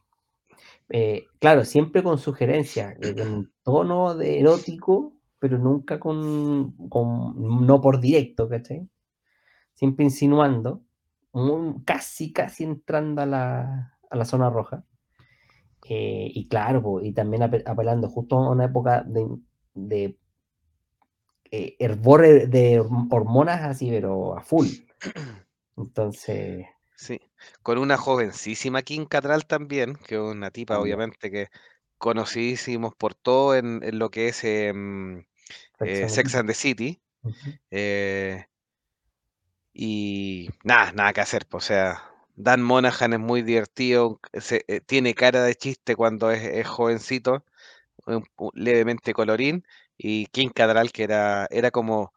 eh, 0.91 1.27
claro, 1.41 1.65
siempre 1.65 2.03
con 2.03 2.19
sugerencias, 2.19 2.97
eh, 3.01 3.15
con 3.17 3.53
tono 3.65 4.17
de 4.17 4.41
erótico, 4.41 5.15
pero 5.39 5.59
nunca 5.59 6.01
con, 6.01 6.73
con 6.91 7.67
no 7.67 7.81
por 7.81 8.01
directo, 8.01 8.49
¿cachai? 8.49 8.89
Siempre 9.75 10.05
insinuando, 10.05 10.83
casi, 11.85 12.33
casi 12.33 12.65
entrando 12.65 13.23
a 13.23 13.27
la, 13.27 13.99
a 14.11 14.17
la 14.17 14.25
zona 14.25 14.51
roja. 14.51 14.85
Eh, 15.89 16.31
y 16.35 16.47
claro, 16.49 17.01
y 17.03 17.13
también 17.13 17.43
ape- 17.43 17.63
apelando 17.67 18.09
justo 18.09 18.37
a 18.37 18.51
una 18.51 18.67
época 18.67 19.03
de, 19.03 19.27
de 19.75 20.17
eh, 21.51 21.77
hervor 21.79 22.23
de 22.49 22.81
hormonas 23.11 23.63
así, 23.63 23.91
pero 23.91 24.37
a 24.37 24.43
full. 24.43 24.69
Entonces, 25.77 26.67
sí. 26.95 27.21
Con 27.63 27.79
una 27.79 27.97
jovencísima 27.97 28.83
Kim 28.83 29.07
Cattrall 29.07 29.47
también, 29.47 29.97
que 30.07 30.17
es 30.17 30.21
una 30.21 30.51
tipa 30.51 30.79
obviamente 30.79 31.31
que 31.31 31.49
conocidísimos 31.99 32.95
por 32.95 33.15
todo 33.15 33.57
en, 33.57 33.83
en 33.83 33.99
lo 33.99 34.11
que 34.11 34.29
es 34.29 34.45
em, 34.45 35.25
Sex 35.79 36.03
eh, 36.03 36.03
and 36.03 36.09
the 36.09 36.09
Sex 36.09 36.31
City. 36.31 36.39
and 36.39 36.49
the 36.49 36.55
City. 36.55 37.03
Ujú. 37.23 37.59
eh, 37.71 38.47
y 39.73 40.51
nada, 40.65 40.93
nada 40.93 41.13
que 41.13 41.21
hacer, 41.21 41.47
o 41.51 41.61
sea, 41.61 42.10
Dan 42.43 42.63
Monahan 42.63 43.13
es 43.15 43.19
muy 43.21 43.43
divertido, 43.43 44.21
se, 44.35 44.65
eh, 44.69 44.81
tiene 44.81 45.15
cara 45.15 45.43
de 45.45 45.55
chiste 45.55 45.97
cuando 45.97 46.31
es, 46.31 46.43
es 46.45 46.67
jovencito, 46.69 47.45
un- 48.07 48.25
un- 48.37 48.51
levemente 48.55 49.13
colorín, 49.15 49.65
y 49.99 50.27
Kim 50.27 50.51
Cattrall, 50.51 50.93
que 50.93 51.05
era, 51.05 51.47
era 51.51 51.71
como 51.71 52.13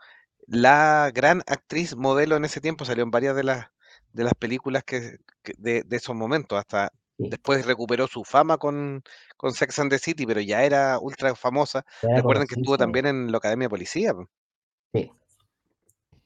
la 0.47 1.11
gran 1.13 1.41
actriz 1.47 1.95
modelo 1.95 2.35
en 2.37 2.45
ese 2.45 2.61
tiempo, 2.61 2.85
salió 2.85 3.03
en 3.03 3.11
varias 3.11 3.35
de 3.35 3.43
las, 3.43 3.67
de 4.13 4.23
las 4.23 4.33
películas 4.35 4.83
que, 4.85 5.17
que- 5.43 5.53
de, 5.57 5.83
de 5.83 5.97
esos 5.97 6.15
momentos, 6.15 6.57
hasta 6.59 6.91
Sí, 7.17 7.29
después 7.29 7.65
recuperó 7.65 8.07
su 8.07 8.23
fama 8.23 8.57
con, 8.57 9.03
con 9.37 9.53
Sex 9.53 9.79
and 9.79 9.91
the 9.91 9.99
City, 9.99 10.25
pero 10.25 10.41
ya 10.41 10.63
era 10.63 10.99
ultra 10.99 11.35
famosa. 11.35 11.85
Recuerden 12.13 12.47
que 12.47 12.55
estuvo 12.55 12.77
también 12.77 13.05
en 13.05 13.31
la 13.31 13.37
Academia 13.37 13.65
de 13.67 13.69
Policía. 13.69 14.13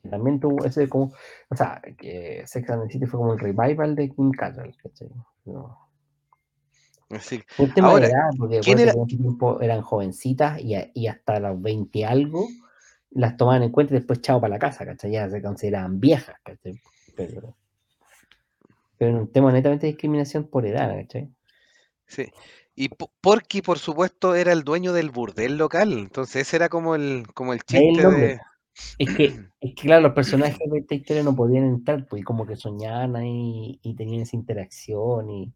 También 0.10 0.40
tuvo 0.40 0.66
ese 0.66 0.88
como, 0.90 1.14
o 1.50 1.56
sea, 1.56 1.82
que 1.98 2.44
Sex 2.46 2.70
and 2.70 2.88
the 2.88 2.94
City 2.94 3.06
fue 3.06 3.20
como 3.20 3.34
el 3.34 3.40
revival 3.40 3.96
de 3.96 4.10
Kim 4.10 4.32
Cattrall, 4.32 4.76
¿cachai? 4.82 5.10
No. 5.46 5.78
Así 7.10 7.42
Un 7.58 7.74
tema 7.74 7.88
Ahora, 7.90 8.08
de 8.08 8.12
edad, 8.14 8.30
porque 8.38 8.60
¿quién 8.60 8.80
era? 8.80 8.92
en 8.92 9.06
tiempo 9.08 9.62
eran 9.62 9.82
jovencitas 9.82 10.60
y, 10.62 10.76
a- 10.76 10.92
y 10.94 11.08
hasta 11.08 11.40
los 11.40 11.62
20 11.62 12.00
y 12.00 12.04
algo 12.04 12.48
las 13.12 13.38
tomaban 13.38 13.64
en 13.64 13.72
cuenta 13.72 13.94
y 13.94 13.98
después 14.00 14.20
chao 14.22 14.42
para 14.42 14.56
la 14.56 14.60
casa, 14.60 14.86
¿cachai? 14.86 15.12
Ya 15.12 15.30
se 15.30 15.42
consideraban 15.42 16.00
viejas, 16.02 16.36
¿cachai? 16.44 16.82
Pero, 17.16 17.56
pero 18.98 19.18
un 19.18 19.32
tema 19.32 19.52
netamente 19.52 19.86
de 19.86 19.94
discriminación 19.94 20.48
por 20.50 20.66
edad, 20.66 20.94
¿cachai? 20.96 21.32
Sí. 22.06 22.32
Y 22.76 22.90
Po- 22.90 23.12
Porky, 23.22 23.62
por 23.62 23.80
supuesto, 23.80 24.36
era 24.36 24.52
el 24.52 24.64
dueño 24.64 24.94
del 24.94 25.10
burdel 25.10 25.58
local. 25.58 25.94
Entonces, 25.94 26.48
ese 26.48 26.58
era 26.58 26.70
como 26.70 26.96
el, 26.96 27.26
como 27.34 27.54
el 27.54 27.60
el 27.60 27.66
chiste 27.66 28.04
nombre. 28.04 28.28
de. 28.28 28.40
Es 28.98 29.16
que, 29.16 29.26
es 29.26 29.76
que 29.76 29.82
claro, 29.82 30.04
los 30.04 30.14
personajes 30.14 30.70
de 30.70 30.80
esta 30.80 30.96
historia 30.96 31.24
no 31.24 31.36
podían 31.36 31.66
entrar, 31.66 32.06
pues, 32.08 32.22
y 32.22 32.24
como 32.24 32.46
que 32.46 32.56
soñaban 32.56 33.16
ahí 33.16 33.80
y 33.82 33.96
tenían 33.96 34.22
esa 34.22 34.36
interacción 34.36 35.30
y. 35.30 35.54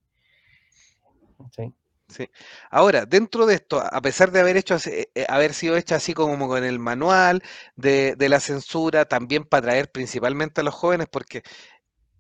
¿cachai? 1.37 1.73
Sí. 2.07 2.29
Ahora, 2.69 3.05
dentro 3.05 3.45
de 3.45 3.55
esto, 3.55 3.79
a 3.79 4.01
pesar 4.01 4.31
de 4.31 4.41
haber 4.41 4.57
hecho 4.57 4.75
eh, 4.85 5.07
haber 5.29 5.53
sido 5.53 5.77
hecha 5.77 5.95
así 5.95 6.13
como 6.13 6.47
con 6.47 6.63
el 6.63 6.77
manual 6.77 7.41
de, 7.75 8.15
de 8.17 8.29
la 8.29 8.41
censura, 8.41 9.05
también 9.05 9.45
para 9.45 9.67
atraer 9.67 9.91
principalmente 9.91 10.59
a 10.59 10.63
los 10.65 10.73
jóvenes, 10.73 11.07
porque 11.09 11.41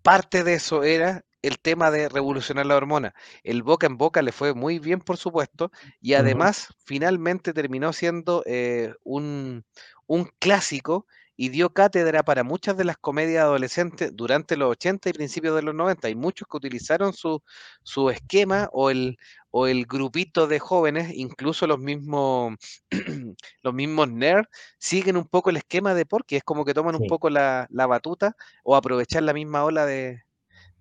parte 0.01 0.43
de 0.43 0.53
eso 0.55 0.83
era 0.83 1.25
el 1.41 1.59
tema 1.59 1.91
de 1.91 2.09
revolucionar 2.09 2.65
la 2.65 2.75
hormona. 2.75 3.13
El 3.43 3.63
boca 3.63 3.87
en 3.87 3.97
boca 3.97 4.21
le 4.21 4.31
fue 4.31 4.53
muy 4.53 4.79
bien, 4.79 4.99
por 4.99 5.17
supuesto, 5.17 5.71
y 5.99 6.13
además 6.13 6.73
finalmente 6.85 7.53
terminó 7.53 7.93
siendo 7.93 8.43
eh, 8.45 8.93
un, 9.03 9.65
un 10.11 10.29
clásico 10.39 11.05
y 11.37 11.47
dio 11.47 11.69
cátedra 11.69 12.21
para 12.21 12.43
muchas 12.43 12.75
de 12.75 12.83
las 12.83 12.97
comedias 12.97 13.43
adolescentes 13.43 14.13
durante 14.13 14.57
los 14.57 14.71
80 14.71 15.09
y 15.09 15.13
principios 15.13 15.55
de 15.55 15.61
los 15.61 15.73
90. 15.73 16.09
Hay 16.09 16.15
muchos 16.15 16.49
que 16.49 16.57
utilizaron 16.57 17.13
su, 17.13 17.41
su 17.81 18.09
esquema 18.09 18.69
o 18.73 18.89
el, 18.89 19.17
o 19.51 19.67
el 19.67 19.85
grupito 19.85 20.47
de 20.47 20.59
jóvenes, 20.59 21.13
incluso 21.15 21.65
los 21.65 21.79
mismos, 21.79 22.55
los 23.63 23.73
mismos 23.73 24.11
nerds, 24.11 24.49
siguen 24.77 25.15
un 25.15 25.25
poco 25.25 25.49
el 25.49 25.57
esquema 25.57 25.93
de 25.93 26.05
porque 26.05 26.35
es 26.35 26.43
como 26.43 26.65
que 26.65 26.73
toman 26.73 26.95
un 26.95 27.07
poco 27.07 27.29
la, 27.29 27.67
la 27.69 27.87
batuta 27.87 28.35
o 28.65 28.75
aprovechar 28.75 29.23
la 29.23 29.33
misma 29.33 29.63
ola 29.63 29.85
de, 29.85 30.23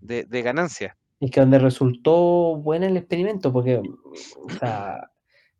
de, 0.00 0.24
de 0.24 0.42
ganancia. 0.42 0.96
Es 1.20 1.30
que 1.30 1.38
donde 1.38 1.60
resultó 1.60 2.56
bueno 2.56 2.84
el 2.84 2.96
experimento, 2.96 3.52
porque, 3.52 3.76
o 3.76 4.50
sea, 4.58 5.09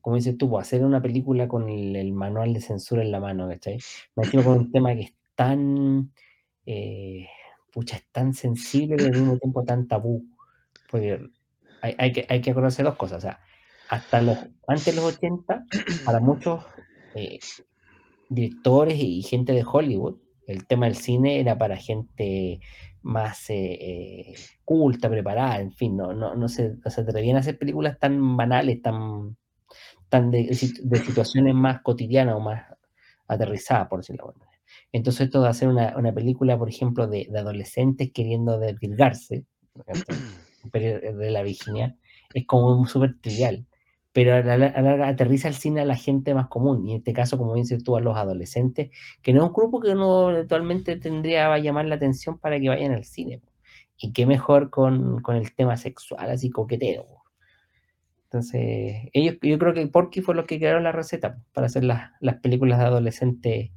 como 0.01 0.17
dices 0.17 0.37
tú, 0.39 0.59
hacer 0.59 0.85
una 0.85 1.03
película 1.03 1.49
con 1.49 1.69
el, 1.69 1.95
el 1.97 2.13
manual 2.13 2.55
de 2.55 2.61
censura 2.61 3.03
en 3.03 3.13
la 3.13 3.21
mano, 3.21 3.49
¿cachai? 3.49 3.79
Me 4.17 4.25
encima 4.25 4.45
con 4.45 4.59
un 4.59 4.73
tema 4.73 4.95
que 4.95 5.03
es 5.03 5.15
tan, 5.35 6.13
eh, 6.67 7.27
pucha, 7.73 7.97
es 7.97 8.07
tan 8.13 8.35
sensible, 8.35 8.97
pero 8.97 9.09
al 9.09 9.21
mismo 9.21 9.39
tiempo 9.39 9.65
tan 9.65 9.87
tabú. 9.89 10.25
Porque 10.91 11.31
hay, 11.83 11.95
hay 11.99 12.13
que, 12.13 12.27
hay 12.29 12.41
que 12.41 12.51
acordarse 12.51 12.83
dos 12.83 12.97
cosas, 12.97 13.19
o 13.19 13.21
sea, 13.21 13.41
hasta 13.89 14.23
los, 14.23 14.39
antes 14.67 14.87
de 14.87 14.95
los 14.95 15.17
80, 15.17 15.65
para 16.05 16.21
muchos 16.21 16.65
eh, 17.15 17.39
directores 18.29 18.99
y 18.99 19.23
gente 19.23 19.53
de 19.53 19.65
Hollywood, 19.71 20.17
el 20.47 20.67
tema 20.67 20.87
del 20.87 20.97
cine 20.97 21.41
era 21.41 21.59
para 21.59 21.77
gente 21.77 22.61
más 23.03 23.47
eh, 23.49 24.35
culta, 24.65 25.09
preparada, 25.09 25.61
en 25.61 25.73
fin, 25.73 25.97
no, 25.97 26.13
no, 26.13 26.35
no, 26.35 26.49
se, 26.49 26.77
no 26.85 26.91
se 26.91 27.01
atrevían 27.01 27.37
a 27.37 27.41
hacer 27.41 27.59
películas 27.59 27.99
tan 27.99 28.37
banales, 28.37 28.81
tan, 28.83 29.37
tan 30.09 30.31
de, 30.31 30.45
de 30.83 30.99
situaciones 30.99 31.55
más 31.55 31.83
cotidianas 31.83 32.37
o 32.37 32.41
más 32.41 32.65
aterrizadas, 33.29 33.89
por 33.89 34.01
decirlo 34.01 34.25
de 34.25 34.29
alguna 34.29 34.45
manera. 34.47 34.63
Entonces 34.93 35.27
esto 35.27 35.43
de 35.43 35.49
hacer 35.49 35.69
una, 35.69 35.97
una 35.97 36.13
película, 36.13 36.59
por 36.59 36.69
ejemplo, 36.69 37.07
de, 37.07 37.29
de 37.31 37.39
adolescentes 37.39 38.11
queriendo 38.13 38.59
desvirgarse 38.59 39.45
de 40.73 41.31
la 41.31 41.43
virginidad, 41.43 41.95
es 42.35 42.47
como 42.47 42.87
súper 42.87 43.19
trivial 43.21 43.67
pero 44.13 44.35
a 44.35 44.43
la, 44.43 44.67
a 44.67 44.83
la, 44.83 45.09
aterriza 45.09 45.49
el 45.49 45.55
cine 45.55 45.81
a 45.83 45.85
la 45.85 45.97
gente 45.97 46.35
más 46.35 46.49
común, 46.49 46.87
y 46.87 46.93
en 46.93 46.99
este 46.99 47.13
caso, 47.13 47.39
como 47.39 47.55
dices 47.55 47.85
tú, 47.85 47.97
a 47.97 48.01
los 48.01 48.17
adolescentes, 48.17 48.91
que 49.23 49.33
no 49.33 49.43
es 49.43 49.49
un 49.49 49.55
grupo 49.55 49.81
que 49.81 49.91
uno 49.91 50.29
actualmente 50.29 50.97
tendría 50.97 51.53
a 51.53 51.59
llamar 51.59 51.87
la 51.87 51.95
atención 51.95 52.39
para 52.39 52.59
que 52.59 52.69
vayan 52.69 52.93
al 52.93 53.05
cine. 53.05 53.41
Y 53.97 54.13
qué 54.13 54.27
mejor 54.27 54.71
con, 54.71 55.21
con 55.21 55.37
el 55.37 55.55
tema 55.55 55.77
sexual, 55.77 56.31
así 56.31 56.51
coquetero. 56.51 57.07
Entonces, 58.33 59.09
ellos, 59.13 59.39
yo 59.43 59.59
creo 59.59 59.75
que 59.75 59.85
Porky 59.89 60.21
fue 60.21 60.37
los 60.37 60.47
que 60.47 60.59
crearon 60.59 60.85
la 60.85 60.93
receta 60.93 61.39
para 61.53 61.67
hacer 61.67 61.83
las, 61.83 62.13
las 62.21 62.37
películas 62.37 62.79
de 62.79 62.85
adolescentes 62.85 63.71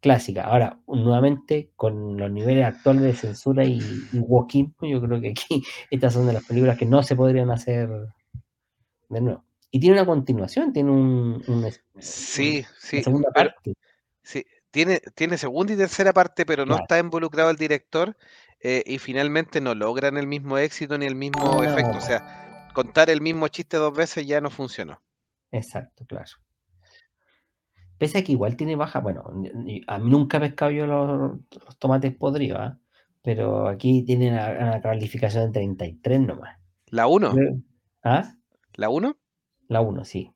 clásicas. 0.00 0.46
Ahora, 0.46 0.80
nuevamente, 0.86 1.72
con 1.76 2.16
los 2.16 2.30
niveles 2.30 2.64
actuales 2.64 3.02
de 3.02 3.12
censura 3.12 3.66
y, 3.66 3.78
y 4.12 4.18
walking, 4.18 4.70
yo 4.80 5.02
creo 5.02 5.20
que 5.20 5.30
aquí 5.30 5.62
estas 5.90 6.14
son 6.14 6.26
de 6.26 6.32
las 6.32 6.44
películas 6.44 6.78
que 6.78 6.86
no 6.86 7.02
se 7.02 7.16
podrían 7.16 7.50
hacer 7.50 7.90
de 9.10 9.20
nuevo. 9.20 9.44
Y 9.70 9.78
tiene 9.78 9.96
una 9.96 10.06
continuación, 10.06 10.72
tiene 10.72 10.90
un, 10.90 11.44
un 11.46 11.70
sí, 11.98 12.64
sí, 12.78 12.96
una 12.96 13.04
segunda 13.04 13.28
pero, 13.34 13.50
parte. 13.50 13.74
Sí, 14.22 14.46
tiene, 14.70 15.02
tiene 15.14 15.36
segunda 15.36 15.74
y 15.74 15.76
tercera 15.76 16.14
parte, 16.14 16.46
pero 16.46 16.64
no 16.64 16.76
Claro. 16.76 16.84
está 16.84 16.98
involucrado 16.98 17.50
el 17.50 17.56
director 17.56 18.16
eh, 18.62 18.82
y 18.86 18.96
finalmente 18.96 19.60
no 19.60 19.74
logran 19.74 20.16
el 20.16 20.26
mismo 20.26 20.56
éxito 20.56 20.96
ni 20.96 21.04
el 21.04 21.14
mismo 21.14 21.62
efecto. 21.62 21.98
O 21.98 22.00
sea, 22.00 22.45
contar 22.76 23.08
el 23.08 23.22
mismo 23.22 23.48
chiste 23.48 23.78
dos 23.78 23.96
veces 23.96 24.26
ya 24.26 24.38
no 24.42 24.50
funcionó. 24.50 25.00
Exacto, 25.50 26.04
claro. 26.04 26.30
Pese 27.96 28.18
a 28.18 28.22
que 28.22 28.32
igual 28.32 28.54
tiene 28.54 28.76
baja, 28.76 29.00
bueno, 29.00 29.24
a 29.86 29.98
mí 29.98 30.10
nunca 30.10 30.36
he 30.36 30.40
pescado 30.40 30.72
yo 30.72 30.86
los, 30.86 31.38
los 31.64 31.78
tomates 31.78 32.14
podridos, 32.14 32.60
¿eh? 32.60 32.76
pero 33.22 33.66
aquí 33.66 34.04
tiene 34.04 34.30
una, 34.30 34.50
una, 34.50 34.82
calificación 34.82 35.46
de 35.46 35.52
33 35.52 36.20
nomás. 36.20 36.58
¿La 36.88 37.06
1? 37.06 37.34
¿Ah? 38.04 38.34
¿La 38.74 38.90
1? 38.90 39.16
La 39.68 39.80
1, 39.80 40.04
sí. 40.04 40.35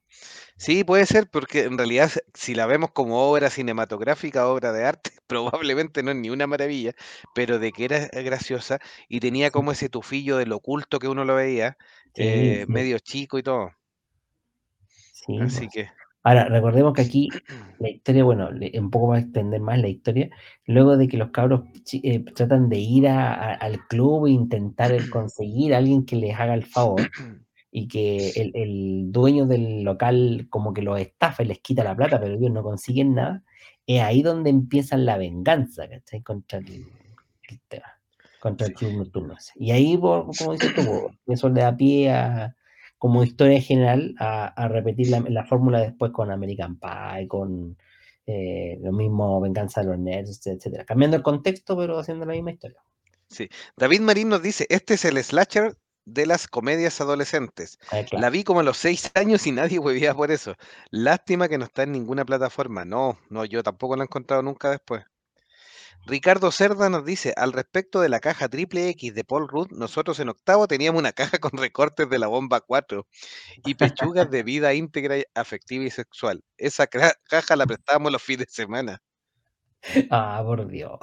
Sí, 0.56 0.84
puede 0.84 1.06
ser, 1.06 1.28
porque 1.30 1.62
en 1.64 1.78
realidad 1.78 2.10
si 2.34 2.54
la 2.54 2.66
vemos 2.66 2.90
como 2.90 3.22
obra 3.22 3.48
cinematográfica, 3.48 4.46
obra 4.46 4.72
de 4.72 4.84
arte, 4.84 5.10
probablemente 5.26 6.02
no 6.02 6.10
es 6.10 6.16
ni 6.16 6.30
una 6.30 6.46
maravilla, 6.46 6.92
pero 7.34 7.58
de 7.58 7.72
que 7.72 7.84
era 7.86 8.08
graciosa 8.08 8.78
y 9.08 9.20
tenía 9.20 9.50
como 9.50 9.72
ese 9.72 9.88
tufillo 9.88 10.36
del 10.36 10.52
oculto 10.52 10.98
que 10.98 11.08
uno 11.08 11.24
lo 11.24 11.34
veía, 11.34 11.76
sí, 12.14 12.22
eh, 12.22 12.64
sí. 12.66 12.72
medio 12.72 12.98
chico 12.98 13.38
y 13.38 13.42
todo. 13.42 13.70
Sí, 15.12 15.38
Así 15.40 15.68
que... 15.68 15.88
Ahora, 16.22 16.44
recordemos 16.44 16.92
que 16.92 17.02
aquí 17.02 17.28
la 17.78 17.88
historia, 17.88 18.24
bueno, 18.24 18.50
un 18.50 18.90
poco 18.90 19.08
va 19.08 19.16
a 19.16 19.20
extender 19.20 19.60
más 19.60 19.78
la 19.78 19.88
historia, 19.88 20.28
luego 20.66 20.98
de 20.98 21.08
que 21.08 21.16
los 21.16 21.30
cabros 21.30 21.62
eh, 21.92 22.22
tratan 22.34 22.68
de 22.68 22.78
ir 22.78 23.08
a, 23.08 23.32
a, 23.32 23.54
al 23.54 23.86
club 23.86 24.26
e 24.26 24.30
intentar 24.32 24.92
conseguir 25.08 25.74
a 25.74 25.78
alguien 25.78 26.04
que 26.04 26.16
les 26.16 26.38
haga 26.38 26.54
el 26.54 26.66
favor, 26.66 27.00
y 27.70 27.88
que 27.88 28.30
el, 28.30 28.52
el, 28.54 29.12
dueño 29.12 29.46
del 29.46 29.82
local 29.82 30.46
como 30.50 30.72
que 30.72 30.82
los 30.82 31.00
estafa 31.00 31.42
y 31.42 31.46
les 31.46 31.60
quita 31.60 31.84
la 31.84 31.96
plata, 31.96 32.20
pero 32.20 32.34
ellos 32.34 32.50
no 32.50 32.62
consiguen 32.62 33.14
nada, 33.14 33.44
es 33.86 34.02
ahí 34.02 34.22
donde 34.22 34.50
empiezan 34.50 35.06
la 35.06 35.16
venganza, 35.16 35.88
¿cachai? 35.88 36.22
Contra 36.22 36.58
el, 36.58 36.84
el 37.48 37.60
tema, 37.68 37.98
contra 38.40 38.66
el 38.66 38.74
club 38.74 38.92
nocturno. 38.94 39.36
Y 39.56 39.70
ahí, 39.70 39.96
como 39.98 40.52
dices 40.52 40.74
tú, 40.74 41.10
eso 41.26 41.48
le 41.48 41.60
da 41.60 41.76
pie 41.76 42.10
a, 42.10 42.56
como 42.98 43.24
historia 43.24 43.60
general 43.60 44.14
a, 44.18 44.46
a 44.46 44.68
repetir 44.68 45.08
la, 45.08 45.20
la, 45.20 45.44
fórmula 45.46 45.80
después 45.80 46.12
con 46.12 46.30
American 46.30 46.78
Pie, 46.78 47.28
con 47.28 47.76
eh, 48.26 48.78
lo 48.82 48.92
mismo 48.92 49.40
Venganza 49.40 49.80
de 49.80 49.88
los 49.88 49.98
Nerds, 49.98 50.46
etcétera. 50.46 50.84
Cambiando 50.84 51.16
el 51.16 51.22
contexto, 51.22 51.76
pero 51.76 51.98
haciendo 51.98 52.26
la 52.26 52.32
misma 52.32 52.52
historia. 52.52 52.78
Sí. 53.28 53.48
David 53.76 54.00
Marín 54.00 54.28
nos 54.28 54.42
dice, 54.42 54.66
este 54.68 54.94
es 54.94 55.04
el 55.04 55.22
slasher 55.22 55.76
de 56.12 56.26
las 56.26 56.48
comedias 56.48 57.00
adolescentes. 57.00 57.78
Eh, 57.92 58.04
claro. 58.08 58.22
La 58.22 58.30
vi 58.30 58.44
como 58.44 58.60
a 58.60 58.62
los 58.62 58.76
seis 58.76 59.10
años 59.14 59.46
y 59.46 59.52
nadie 59.52 59.78
huevía 59.78 60.14
por 60.14 60.30
eso. 60.30 60.54
Lástima 60.90 61.48
que 61.48 61.58
no 61.58 61.64
está 61.64 61.84
en 61.84 61.92
ninguna 61.92 62.24
plataforma. 62.24 62.84
No, 62.84 63.18
no, 63.28 63.44
yo 63.44 63.62
tampoco 63.62 63.96
la 63.96 64.04
he 64.04 64.06
encontrado 64.06 64.42
nunca 64.42 64.70
después. 64.70 65.04
Ricardo 66.06 66.50
Cerda 66.50 66.88
nos 66.88 67.04
dice, 67.04 67.34
al 67.36 67.52
respecto 67.52 68.00
de 68.00 68.08
la 68.08 68.20
caja 68.20 68.48
triple 68.48 68.88
X 68.88 69.14
de 69.14 69.22
Paul 69.22 69.48
Rudd, 69.48 69.70
nosotros 69.70 70.18
en 70.18 70.30
octavo 70.30 70.66
teníamos 70.66 70.98
una 70.98 71.12
caja 71.12 71.38
con 71.38 71.52
recortes 71.52 72.08
de 72.08 72.18
la 72.18 72.26
bomba 72.26 72.60
4 72.60 73.06
y 73.64 73.74
pechugas 73.74 74.30
de 74.30 74.42
vida 74.42 74.72
íntegra, 74.72 75.16
afectiva 75.34 75.84
y 75.84 75.90
sexual. 75.90 76.42
Esa 76.56 76.86
caja 76.86 77.56
la 77.56 77.66
prestábamos 77.66 78.12
los 78.12 78.22
fines 78.22 78.46
de 78.46 78.52
semana. 78.52 79.02
Ah, 80.10 80.42
por 80.44 80.66
Dios. 80.66 80.98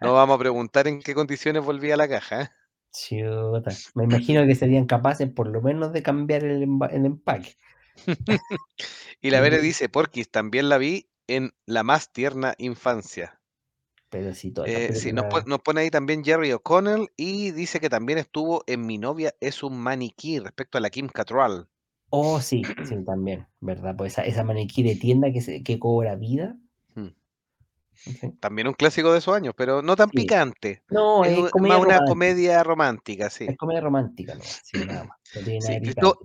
No 0.00 0.14
vamos 0.14 0.36
a 0.36 0.38
preguntar 0.38 0.88
en 0.88 1.00
qué 1.00 1.14
condiciones 1.14 1.64
volvía 1.64 1.96
la 1.96 2.08
caja. 2.08 2.52
Chuta. 2.92 3.72
Me 3.94 4.04
imagino 4.04 4.46
que 4.46 4.54
serían 4.54 4.86
capaces 4.86 5.30
por 5.30 5.48
lo 5.48 5.62
menos 5.62 5.92
de 5.92 6.02
cambiar 6.02 6.44
el, 6.44 6.62
el 6.90 7.06
empaque. 7.06 7.56
y 9.20 9.30
la 9.30 9.40
Vere 9.40 9.60
dice, 9.60 9.88
Porquis, 9.88 10.30
también 10.30 10.68
la 10.68 10.78
vi 10.78 11.08
en 11.26 11.52
la 11.66 11.82
más 11.82 12.12
tierna 12.12 12.54
infancia. 12.58 13.40
Pero 14.10 14.34
si 14.34 14.50
todas 14.50 14.70
estas 14.70 14.96
Eh, 14.96 15.00
sí, 15.00 15.12
nos, 15.12 15.46
nos 15.46 15.60
pone 15.60 15.80
ahí 15.80 15.90
también 15.90 16.22
Jerry 16.22 16.52
O'Connell 16.52 17.08
y 17.16 17.50
dice 17.52 17.80
que 17.80 17.88
también 17.88 18.18
estuvo 18.18 18.62
en 18.66 18.84
Mi 18.86 18.98
novia 18.98 19.34
es 19.40 19.62
un 19.62 19.78
maniquí 19.78 20.38
respecto 20.38 20.76
a 20.76 20.80
la 20.82 20.90
Kim 20.90 21.08
Cattrall. 21.08 21.68
Oh, 22.10 22.40
sí, 22.40 22.62
sí, 22.84 23.02
también, 23.04 23.48
¿verdad? 23.60 23.96
Pues 23.96 24.12
esa, 24.12 24.22
esa 24.24 24.44
maniquí 24.44 24.82
de 24.82 24.96
tienda 24.96 25.32
que, 25.32 25.40
se, 25.40 25.62
que 25.62 25.78
cobra 25.78 26.14
vida. 26.14 26.58
¿Sí? 27.94 28.18
También 28.40 28.68
un 28.68 28.74
clásico 28.74 29.12
de 29.12 29.18
esos 29.18 29.34
años, 29.34 29.54
pero 29.56 29.82
no 29.82 29.96
tan 29.96 30.10
Sí. 30.10 30.16
picante. 30.16 30.82
No, 30.90 31.24
Es 31.24 31.32
es 31.32 31.38
u- 31.38 31.50
comedia 31.50 31.74
más 31.76 31.86
una 31.86 31.94
romántica. 31.98 32.04
comedia 32.12 32.64
romántica, 32.64 33.30
sí. 33.30 33.46
Es 33.48 33.56
comedia 33.56 33.80
romántica, 33.80 34.34
no, 34.34 34.42
sí, 34.42 34.78
nada 34.78 35.04
más. 35.04 35.18
No 35.34 35.42
tiene 35.42 35.60
nada 35.60 35.80
Cristó-. 35.80 36.18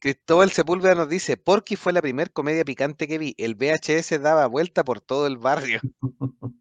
Cristóbal 0.00 0.50
Sepúlveda 0.50 0.94
nos 0.94 1.08
dice, 1.08 1.36
Porky 1.36 1.76
fue 1.76 1.92
la 1.92 2.02
primer 2.02 2.32
comedia 2.32 2.64
picante 2.64 3.06
que 3.08 3.18
vi. 3.18 3.34
El 3.38 3.54
VHS 3.54 4.18
daba 4.18 4.46
vuelta 4.46 4.84
por 4.84 5.00
todo 5.00 5.26
el 5.26 5.38
barrio. 5.38 5.80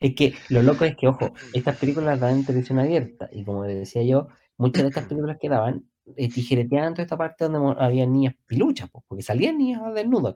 Es 0.00 0.16
que 0.16 0.34
lo 0.48 0.62
loco 0.62 0.84
es 0.84 0.96
que, 0.96 1.06
ojo, 1.06 1.32
estas 1.54 1.76
películas 1.76 2.18
dan 2.18 2.38
en 2.38 2.44
televisión 2.44 2.80
abierta 2.80 3.28
y 3.32 3.44
como 3.44 3.62
decía 3.62 4.02
yo, 4.02 4.26
muchas 4.58 4.82
de 4.82 4.88
estas 4.88 5.04
películas 5.08 5.38
que 5.40 5.48
daban 5.48 5.84
eh, 6.16 6.28
tijereteaban 6.28 6.94
toda 6.94 7.04
esta 7.04 7.16
parte 7.16 7.48
donde 7.48 7.80
había 7.80 8.04
niñas 8.06 8.34
piluchas, 8.46 8.90
pues, 8.90 9.04
porque 9.06 9.22
salían 9.22 9.58
niñas 9.58 9.94
desnudas. 9.94 10.34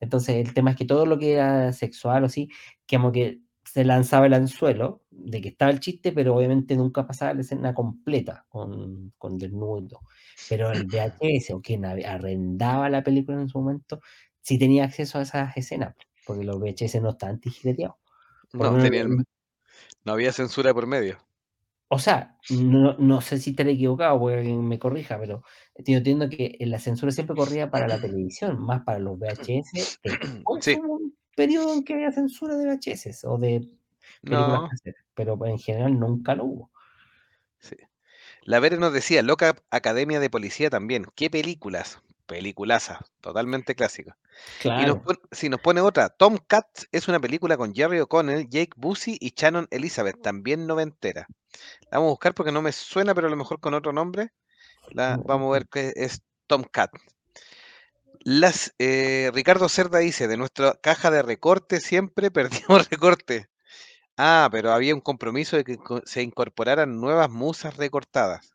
Entonces 0.00 0.36
el 0.36 0.54
tema 0.54 0.70
es 0.70 0.76
que 0.76 0.84
todo 0.86 1.06
lo 1.06 1.18
que 1.18 1.32
era 1.34 1.72
sexual 1.72 2.22
o 2.24 2.26
así, 2.26 2.48
como 2.88 3.12
que 3.12 3.40
se 3.64 3.84
lanzaba 3.84 4.26
el 4.26 4.34
anzuelo 4.34 5.02
de 5.10 5.40
que 5.40 5.48
estaba 5.48 5.70
el 5.70 5.80
chiste, 5.80 6.12
pero 6.12 6.34
obviamente 6.36 6.76
nunca 6.76 7.06
pasaba 7.06 7.34
la 7.34 7.42
escena 7.42 7.74
completa 7.74 8.46
con, 8.48 9.12
con 9.18 9.38
desnudo. 9.38 10.00
Pero 10.48 10.72
el 10.72 10.84
VHS 10.88 11.52
o 11.54 11.60
quien 11.62 11.84
arrendaba 11.84 12.88
la 12.90 13.02
película 13.02 13.40
en 13.40 13.48
su 13.48 13.58
momento, 13.58 14.00
sí 14.40 14.58
tenía 14.58 14.84
acceso 14.84 15.18
a 15.18 15.22
esas 15.22 15.56
escenas, 15.56 15.94
porque 16.26 16.44
los 16.44 16.58
VHS 16.58 17.00
no 17.00 17.10
estaban 17.10 17.40
lo 18.52 18.60
No, 18.60 18.70
menos 18.72 18.82
tenía 18.82 19.02
el- 19.02 19.24
no 20.04 20.12
había 20.12 20.32
censura 20.32 20.74
por 20.74 20.86
medio. 20.86 21.18
o 21.88 21.98
sea, 21.98 22.36
no, 22.48 22.94
no 22.98 23.20
sé 23.20 23.38
si 23.38 23.50
estaré 23.50 23.72
equivocado, 23.72 24.18
porque 24.18 24.38
alguien 24.38 24.66
me 24.66 24.78
corrija, 24.78 25.18
pero 25.18 25.42
estoy 25.80 25.94
entiendo 25.94 26.28
que 26.28 26.56
la 26.60 26.78
censura 26.78 27.12
siempre 27.12 27.36
corría 27.36 27.70
para 27.70 27.88
la 27.88 28.00
televisión, 28.00 28.60
más 28.60 28.82
para 28.84 28.98
los 28.98 29.18
VHS. 29.18 30.00
Sí, 30.60 30.78
hubo 30.78 30.94
un 30.96 31.16
periodo 31.36 31.72
en 31.74 31.84
que 31.84 31.94
había 31.94 32.12
censura 32.12 32.56
de 32.56 32.66
VHS 32.66 33.24
o 33.26 33.38
de 33.38 33.68
películas 34.26 34.62
no, 34.62 34.68
caseras, 34.68 35.04
pero 35.14 35.38
en 35.46 35.58
general 35.58 35.98
nunca 35.98 36.34
lo 36.34 36.44
hubo. 36.44 36.70
sí. 37.58 37.76
La 38.44 38.60
Vere 38.60 38.78
nos 38.78 38.92
decía, 38.92 39.22
Loca 39.22 39.56
Academia 39.70 40.20
de 40.20 40.30
Policía 40.30 40.70
también. 40.70 41.06
¿Qué 41.16 41.30
películas? 41.30 42.00
Peliculaza, 42.26 43.00
totalmente 43.20 43.74
clásica. 43.74 44.18
Y 44.76 44.86
nos 44.86 44.96
Claro. 44.96 45.02
pone, 45.02 45.18
sí, 45.32 45.48
nos 45.50 45.60
pone 45.60 45.80
otra. 45.82 46.10
Tom 46.10 46.38
Cats 46.46 46.88
es 46.92 47.08
una 47.08 47.20
película 47.20 47.56
con 47.56 47.74
Jerry 47.74 48.00
O'Connell, 48.00 48.48
Jake 48.48 48.72
Busey 48.76 49.16
y 49.20 49.34
Shannon 49.36 49.68
Elizabeth, 49.70 50.20
también 50.22 50.66
noventera. 50.66 51.26
La 51.90 51.98
vamos 51.98 52.08
a 52.08 52.12
buscar 52.12 52.34
porque 52.34 52.52
no 52.52 52.62
me 52.62 52.72
suena, 52.72 53.14
pero 53.14 53.28
a 53.28 53.30
lo 53.30 53.36
mejor 53.36 53.60
con 53.60 53.74
otro 53.74 53.92
nombre. 53.92 54.32
La, 54.92 55.18
vamos 55.24 55.48
a 55.50 55.52
ver 55.58 55.66
qué 55.68 55.92
es 55.96 56.22
Tom 56.46 56.62
Cat. 56.64 56.90
Las, 58.24 58.74
eh, 58.78 59.30
Ricardo 59.34 59.68
Cerda 59.68 59.98
dice, 59.98 60.28
de 60.28 60.36
nuestra 60.36 60.74
caja 60.82 61.10
de 61.10 61.22
recorte 61.22 61.80
siempre 61.80 62.30
perdimos 62.30 62.88
recorte. 62.90 63.48
Ah, 64.18 64.48
pero 64.52 64.72
había 64.72 64.94
un 64.94 65.00
compromiso 65.02 65.56
de 65.56 65.64
que 65.64 65.78
se 66.06 66.22
incorporaran 66.22 67.00
nuevas 67.00 67.30
musas 67.30 67.76
recortadas. 67.76 68.52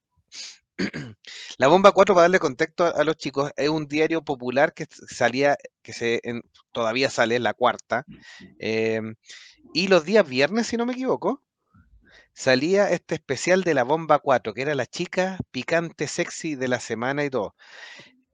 La 1.57 1.67
Bomba 1.67 1.91
4, 1.93 2.15
para 2.15 2.23
darle 2.25 2.39
contexto 2.39 2.85
a, 2.85 2.89
a 2.91 3.03
los 3.05 3.17
chicos, 3.17 3.51
es 3.57 3.69
un 3.69 3.87
diario 3.87 4.23
popular 4.23 4.73
que 4.73 4.87
salía, 4.91 5.57
que 5.83 5.93
se 5.93 6.21
en- 6.23 6.43
todavía 6.73 7.09
sale, 7.11 7.39
la 7.39 7.53
cuarta. 7.53 8.07
em, 8.59 9.15
y 9.73 9.89
los 9.89 10.05
días 10.05 10.27
viernes, 10.27 10.67
si 10.67 10.77
no 10.77 10.87
me 10.87 10.93
equivoco, 10.93 11.43
salía 12.35 12.89
este 12.91 13.15
especial 13.15 13.63
de 13.63 13.73
la 13.73 13.83
Bomba 13.83 14.19
4, 14.19 14.53
que 14.53 14.61
era 14.61 14.75
la 14.75 14.85
chica 14.85 15.39
picante, 15.51 16.07
sexy 16.07 16.55
de 16.55 16.67
la 16.67 16.79
semana 16.79 17.23
y 17.25 17.29
todo. 17.29 17.55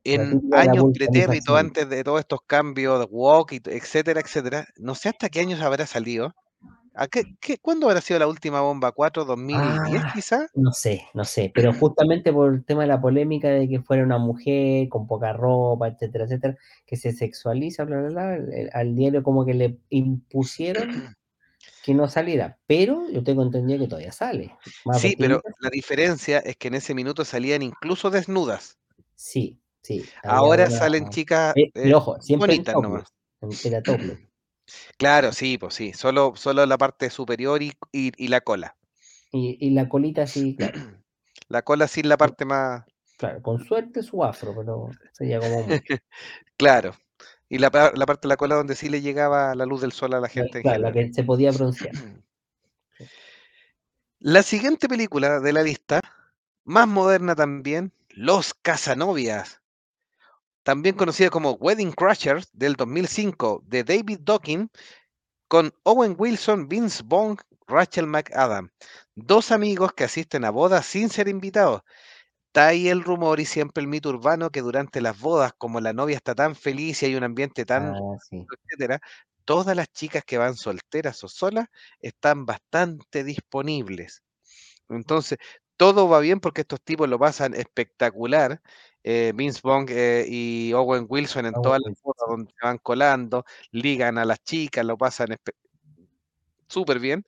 En 0.04 0.42
años 0.54 0.84
vulcanización. 0.84 1.58
antes 1.58 1.88
de 1.90 2.04
todos 2.04 2.20
estos 2.22 2.40
cambios 2.48 3.00
de 3.00 3.06
walk, 3.06 3.54
etcétera, 3.68 4.20
etcétera, 4.22 4.68
no 4.78 4.96
sé 4.96 5.10
hasta 5.10 5.30
qué 5.30 5.42
años 5.42 5.62
habrá 5.62 5.86
salido. 5.86 6.34
¿A 6.96 7.08
qué, 7.08 7.24
qué- 7.40 7.58
¿Cuándo 7.58 7.88
habrá 7.88 8.02
sido 8.02 8.20
la 8.20 8.28
última 8.28 8.62
Bomba 8.62 8.92
4? 8.92 9.26
¿2010 9.26 10.02
Ah, 10.04 10.12
quizá? 10.14 10.48
no 10.56 10.74
sé, 10.74 11.04
no 11.14 11.24
sé, 11.24 11.52
pero 11.56 11.72
justamente 11.72 12.34
por 12.34 12.54
el 12.54 12.66
tema 12.66 12.82
de 12.82 12.88
la 12.88 13.00
polémica 13.00 13.48
de 13.50 13.70
que 13.70 13.80
fuera 13.82 14.04
una 14.04 14.18
mujer 14.18 14.90
con 14.90 15.08
poca 15.08 15.32
ropa, 15.34 15.88
etcétera, 15.88 16.26
etcétera, 16.26 16.58
que 16.86 16.98
se 16.98 17.14
sexualiza, 17.14 17.86
bla, 17.86 18.02
bla, 18.02 18.10
bla, 18.10 18.38
al 18.74 18.96
diario 18.96 19.24
como 19.24 19.46
que 19.46 19.54
le 19.54 19.78
impusieron 19.90 21.16
que 21.84 21.94
no 21.94 22.08
saliera, 22.08 22.60
pero 22.68 23.10
yo 23.10 23.24
tengo 23.24 23.44
entendido 23.44 23.80
que 23.80 23.88
todavía 23.88 24.12
sale. 24.12 24.56
Más 24.86 25.02
Sí, 25.02 25.16
pero 25.20 25.42
la 25.60 25.70
diferencia 25.70 26.40
es 26.40 26.56
que 26.58 26.68
en 26.70 26.76
ese 26.76 26.94
minuto 26.94 27.26
salían 27.26 27.62
incluso 27.62 28.10
desnudas. 28.10 28.78
sí, 29.16 29.60
sí, 29.82 30.04
Ahora 30.24 30.70
salen 30.70 31.10
chicas 31.10 31.54
eh, 31.56 31.72
eh, 31.74 31.94
ojo, 31.94 32.20
siempre 32.22 32.54
bonitas 32.54 32.76
nomás. 32.76 33.04
Claro, 34.98 35.34
sí, 35.34 35.58
pues 35.58 35.74
sí, 35.74 35.94
solo, 35.94 36.34
solo 36.36 36.66
la 36.66 36.78
parte 36.78 37.10
superior 37.10 37.62
y, 37.62 37.74
y- 37.92 38.12
y 38.18 38.28
la 38.30 38.42
cola. 38.42 38.76
Y, 39.32 39.58
y 39.60 39.72
la 39.72 39.90
colita 39.90 40.26
sí, 40.28 40.56
claro, 40.56 40.74
La 41.50 41.62
cola 41.64 41.88
sin 41.88 42.08
la 42.10 42.18
parte 42.18 42.46
más, 42.46 42.84
claro, 43.18 43.42
con 43.42 43.60
suerte 43.64 44.04
su 44.04 44.24
afro, 44.24 44.56
pero 44.56 44.90
sería 45.14 45.40
como 45.40 45.66
claro. 46.58 46.96
Y 47.52 47.58
la, 47.60 47.70
pa- 47.70 47.92
la 47.94 48.06
parte 48.06 48.28
de 48.28 48.30
la 48.30 48.38
cola 48.38 48.56
donde 48.56 48.76
sí 48.76 48.90
le 48.90 49.02
llegaba 49.02 49.54
la 49.56 49.66
luz 49.66 49.82
del 49.82 49.92
sol 49.92 50.14
a 50.14 50.22
la 50.22 50.30
gente 50.30 50.60
en 50.60 50.64
claro, 50.64 50.84
la 50.84 50.92
que 50.94 51.14
se 51.14 51.24
podía 51.24 51.52
broncear. 51.52 51.94
La 54.20 54.42
siguiente 54.42 54.88
película 54.88 55.40
de 55.42 55.52
la 55.52 55.64
lista, 55.64 56.00
más 56.64 56.88
moderna 56.88 57.36
también, 57.36 57.92
Los 58.10 58.54
Casanovias, 58.54 59.62
también 60.64 60.96
conocida 60.96 61.30
como 61.30 61.52
Wedding 61.54 61.92
Crashers 61.92 62.50
del 62.54 62.76
2005 62.76 63.64
de 63.66 63.84
David 63.84 64.20
Docking, 64.22 64.70
con 65.48 65.74
Owen 65.84 66.16
Wilson, 66.18 66.70
Vince 66.70 67.04
Vaughn, 67.06 67.38
Rachel 67.68 68.08
McAdam, 68.08 68.70
dos 69.16 69.52
amigos 69.52 69.94
que 69.94 70.06
asisten 70.06 70.46
a 70.46 70.52
bodas 70.52 70.86
sin 70.86 71.10
ser 71.10 71.28
invitados. 71.28 71.82
Está 72.54 72.68
ahí 72.68 72.90
el 72.90 73.02
rumor 73.04 73.40
y 73.40 73.46
siempre 73.46 73.82
el 73.82 73.88
mito 73.88 74.10
urbano 74.10 74.50
que 74.50 74.62
durante 74.62 75.00
las 75.02 75.18
bodas, 75.20 75.54
como 75.58 75.80
la 75.80 75.94
novia 75.94 76.18
está 76.18 76.36
tan 76.36 76.54
feliz 76.56 77.02
y 77.02 77.06
hay 77.06 77.16
un 77.16 77.24
ambiente 77.24 77.66
tan, 77.66 77.94
Ah, 77.94 78.18
sí. 78.30 78.50
etcétera, 78.52 79.00
todas 79.46 79.74
las 79.76 79.88
chicas 79.94 80.24
que 80.26 80.38
van 80.38 80.56
solteras 80.56 81.24
o 81.24 81.30
solas 81.30 81.68
están 82.02 82.46
bastante 82.46 83.24
disponibles. 83.24 84.24
Entonces, 84.90 85.40
todo 85.78 86.10
va 86.10 86.20
bien 86.22 86.40
porque 86.42 86.62
estos 86.62 86.82
tipos 86.84 87.10
lo 87.10 87.20
pasan 87.20 87.56
espectacular. 87.56 88.62
eh, 89.04 89.34
Vince 89.36 89.62
Vaughn 89.64 89.86
eh, 89.90 90.26
y 90.30 90.74
Owen 90.74 91.06
Wilson 91.10 91.46
en 91.48 91.56
Owen 91.56 91.58
todas 91.58 91.80
las 91.84 91.94
Wilson, 91.94 92.04
bodas 92.04 92.26
sí. 92.26 92.32
donde 92.32 92.52
se 92.60 92.66
van 92.68 92.78
colando, 92.80 93.46
ligan 93.72 94.18
a 94.20 94.26
las 94.26 94.44
chicas, 94.44 94.86
lo 94.86 94.98
pasan 94.98 95.30
espe- 95.30 95.54
súper 96.70 97.00
bien, 97.00 97.24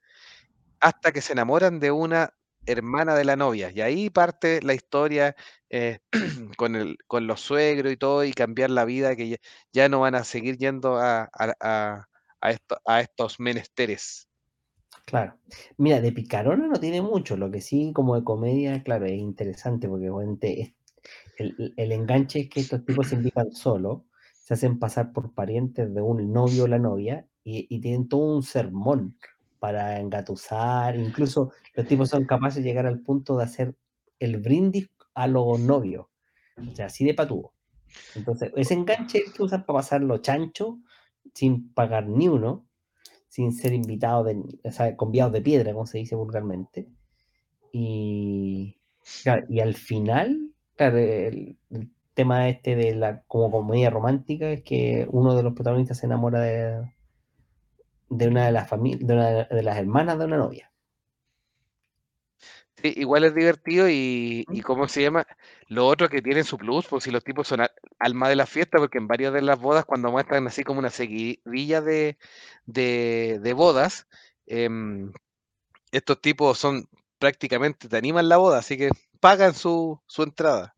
hasta 0.82 1.11
que 1.13 1.21
se 1.21 1.34
enamoran 1.34 1.80
de 1.80 1.91
una 1.91 2.34
hermana 2.66 3.16
de 3.16 3.26
la 3.26 3.36
novia. 3.36 3.72
Y 3.72 3.82
ahí 3.82 4.09
parte 4.09 4.61
la 4.61 4.74
historia 4.74 5.36
eh, 5.70 5.99
con, 6.57 6.76
el, 6.76 6.97
con 7.07 7.28
los 7.28 7.41
suegros 7.41 7.91
y 7.93 7.97
todo, 7.97 8.24
y 8.24 8.34
cambiar 8.34 8.70
la 8.72 8.86
vida, 8.86 9.16
que 9.16 9.39
ya, 9.74 9.89
no 9.89 10.01
van 10.01 10.16
a 10.16 10.24
seguir 10.24 10.57
yendo 10.57 10.97
a, 10.97 11.24
a- 11.34 11.53
a- 11.59 12.07
a 12.41 12.51
esto- 12.51 12.78
a 12.86 13.01
estos 13.01 13.39
menesteres. 13.39 14.28
Claro. 15.05 15.38
Mira, 15.78 16.01
de 16.01 16.11
picarona 16.11 16.68
no 16.68 16.80
tiene 16.80 17.01
mucho, 17.01 17.36
lo 17.38 17.51
que 17.51 17.61
sí 17.61 17.91
como 17.93 18.16
de 18.16 18.24
comedia, 18.24 18.84
claro, 18.84 19.05
es 19.05 19.14
interesante 19.14 19.88
porque 19.88 20.09
obviamente 20.09 20.76
el, 21.38 21.74
el- 21.78 21.91
enganche 21.91 22.41
es 22.41 22.49
que 22.49 22.61
estos 22.61 22.86
tipos 22.86 23.07
se 23.09 23.16
invitan 23.16 23.51
solo, 23.53 24.05
se 24.43 24.53
hacen 24.55 24.80
pasar 24.80 25.14
por 25.14 25.34
parientes 25.34 25.93
de 25.93 26.01
un 26.01 26.32
novio 26.34 26.66
o 26.66 26.68
la 26.68 26.80
novia 26.80 27.28
y 27.43 27.80
tienen 27.82 28.07
todo 28.07 28.36
un 28.38 28.43
sermón 28.43 29.18
para 29.64 29.97
engatusar, 29.97 30.97
incluso 30.97 31.53
los 31.74 31.88
tipos 31.88 32.09
son 32.09 32.26
capaces 32.26 32.61
de 32.61 32.70
llegar 32.70 32.86
al 32.86 32.99
punto 32.99 33.38
de 33.38 33.45
hacer 33.45 33.74
el 34.20 34.36
brindis 34.41 34.89
a 35.14 35.26
los 35.26 35.57
novios, 35.57 36.07
o 36.57 36.76
sea, 36.76 36.88
así 36.88 37.05
de 37.05 37.14
patúo. 37.14 37.53
Entonces, 38.14 38.51
ese 38.57 38.74
enganche 38.74 39.24
que 39.34 39.41
usan 39.41 39.66
para 39.66 39.80
pasarlo 39.80 40.18
chancho 40.18 40.80
sin 41.34 41.74
pagar 41.74 42.09
ni 42.09 42.28
uno 42.28 42.66
sin 43.30 43.53
ser 43.53 43.72
invitados, 43.72 44.26
de, 44.26 44.43
o 44.66 44.72
sea, 44.74 44.97
conviados 44.97 45.32
de 45.32 45.41
piedra, 45.41 45.72
como 45.72 45.86
se 45.86 45.99
dice 45.99 46.16
vulgarmente. 46.16 46.89
Y, 47.72 48.76
claro, 49.24 49.45
y 49.47 49.61
al 49.61 49.76
final, 49.76 50.51
claro, 50.76 50.97
el, 50.97 51.57
el 51.70 51.89
tema 52.14 52.49
este 52.49 52.76
de 52.76 52.95
la 52.95 53.22
como 53.28 53.49
comedia 53.49 53.89
romántica 53.89 54.51
es 54.51 54.61
que 54.61 55.07
uno 55.09 55.38
de 55.38 55.43
los 55.43 55.53
protagonistas 55.53 55.99
se 55.99 56.05
enamora 56.07 56.41
de, 56.41 56.93
de 58.10 58.28
una 58.28 58.45
de 58.45 58.51
las 58.51 58.70
de 58.70 59.14
una 59.14 59.43
de 59.45 59.64
las 59.64 59.78
hermanas 59.78 60.20
de 60.20 60.26
una 60.26 60.38
novia. 60.38 60.72
Sí, 62.78 62.93
igual 62.97 63.24
es 63.24 63.36
divertido 63.36 63.88
y, 63.89 64.45
y. 64.51 64.62
¿cómo 64.62 64.88
se 64.88 65.01
llama? 65.04 65.26
Lo 65.68 65.88
otro 65.88 66.10
que 66.10 66.22
tiene 66.22 66.43
su 66.43 66.58
plus, 66.58 66.88
pues 66.88 67.04
si 67.04 67.12
los 67.12 67.24
tipos 67.24 67.47
son 67.47 67.62
alma 67.99 68.30
de 68.30 68.36
la 68.36 68.45
fiesta, 68.45 68.78
porque 68.80 68.97
en 68.97 69.08
varias 69.08 69.34
de 69.34 69.41
las 69.41 69.60
bodas, 69.60 69.86
cuando 69.86 70.12
muestran 70.12 70.47
así 70.47 70.64
como 70.64 70.80
una 70.80 70.89
seguidilla 70.89 71.82
de, 71.82 72.18
de, 72.66 73.39
de 73.41 73.54
bodas, 73.54 74.08
em, 74.47 75.12
estos 75.91 76.22
tipos 76.22 76.60
son 76.60 76.88
prácticamente, 77.20 77.89
te 77.89 77.97
animan 77.97 78.30
la 78.30 78.38
boda, 78.38 78.60
así 78.60 78.78
que 78.78 78.89
pagan 79.20 79.54
su, 79.56 80.01
su 80.08 80.24
entrada. 80.24 80.76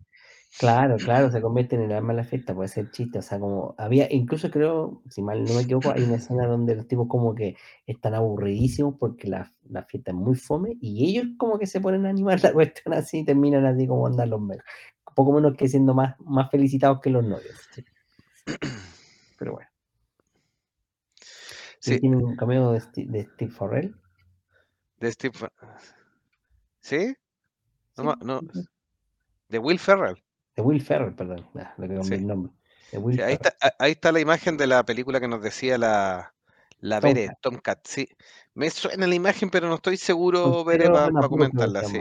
Claro, 0.58 1.01
claro, 1.01 1.30
se 1.32 1.41
convierte 1.41 1.76
en 1.76 1.82
el 1.84 1.91
alma 1.91 2.14
de 2.14 2.18
la 2.22 2.24
fiesta, 2.24 2.56
puede 2.56 2.70
ser 2.70 2.89
chiste, 2.89 3.20
o 3.20 3.22
sea, 3.22 3.39
como 3.41 3.76
había, 3.78 4.08
incluso 4.12 4.49
creo, 4.49 5.01
si 5.10 5.22
mal 5.22 5.45
no 5.45 5.53
me 5.53 5.64
equivoco, 5.64 5.91
hay 5.91 6.03
una 6.03 6.16
escena 6.16 6.47
donde 6.47 6.76
los 6.76 6.88
tipos 6.88 7.08
como 7.10 7.36
que 7.36 7.58
están 7.86 8.14
aburridísimos 8.14 8.95
porque 8.97 9.28
la, 9.28 9.51
la 9.70 9.84
fiesta 9.84 10.12
es 10.12 10.18
muy 10.18 10.36
fome 10.36 10.78
y 10.80 11.10
ellos 11.10 11.28
como 11.38 11.60
que 11.60 11.68
se 11.68 11.82
ponen 11.82 12.06
a 12.06 12.10
animar 12.10 12.39
la 12.43 12.53
cuestión 12.53 12.93
así 12.93 13.20
y 13.20 13.26
terminan 13.26 13.66
así 13.66 13.86
como 13.86 14.08
andan 14.08 14.30
los 14.30 14.39
meros. 14.41 14.64
Poco 15.14 15.34
menos 15.34 15.56
que 15.58 15.68
siendo 15.68 15.93
más, 15.93 16.16
más 16.20 16.49
felicitados 16.51 16.99
que 17.01 17.10
los 17.10 17.24
novios. 17.26 17.58
¿sí? 17.72 17.84
Pero 19.38 19.53
bueno. 19.53 19.70
¿Y 21.86 21.95
Sí, 21.95 21.99
tiene 21.99 22.18
un 22.18 22.36
cameo 22.36 22.74
de, 22.74 22.80
Sti- 22.82 23.08
de 23.08 23.24
Steve 23.24 23.51
Farrell? 23.51 23.95
de 24.99 25.12
Steve, 25.12 25.47
¿sí? 26.82 27.14
No, 27.97 28.03
Sí, 28.03 28.20
no, 28.22 28.41
de 29.49 29.58
Will 29.60 29.80
Ferrell. 29.80 30.24
De 30.56 30.62
Will 30.64 30.82
Ferrell, 30.82 31.14
perdón, 31.14 31.45
ah, 31.58 31.74
lo 31.78 31.88
que 31.88 31.95
cambié 31.95 32.03
Sí, 32.03 32.14
el 32.24 32.28
nombre. 32.28 32.51
De 32.91 32.97
sí, 32.97 33.03
Will 33.03 33.22
ahí 33.22 33.34
está, 33.34 33.56
a- 33.62 33.74
ahí 33.80 33.91
está 33.91 34.12
la 34.12 34.20
imagen 34.20 34.58
de 34.58 34.68
la 34.68 34.84
película 34.86 35.20
que 35.20 35.28
nos 35.28 35.41
decía 35.41 35.78
la, 35.78 36.34
la 36.80 36.99
Bere, 36.99 37.30
Tomcat. 37.41 37.86
Sí. 37.86 38.08
Me 38.53 38.70
suena 38.70 39.06
la 39.08 39.16
imagen, 39.16 39.49
pero 39.49 39.68
no 39.68 39.76
estoy 39.76 39.97
seguro, 39.97 40.64
Bere, 40.64 40.89
para 40.89 41.10
que 41.12 41.28
comentarla, 41.28 41.84
sí. 41.84 41.99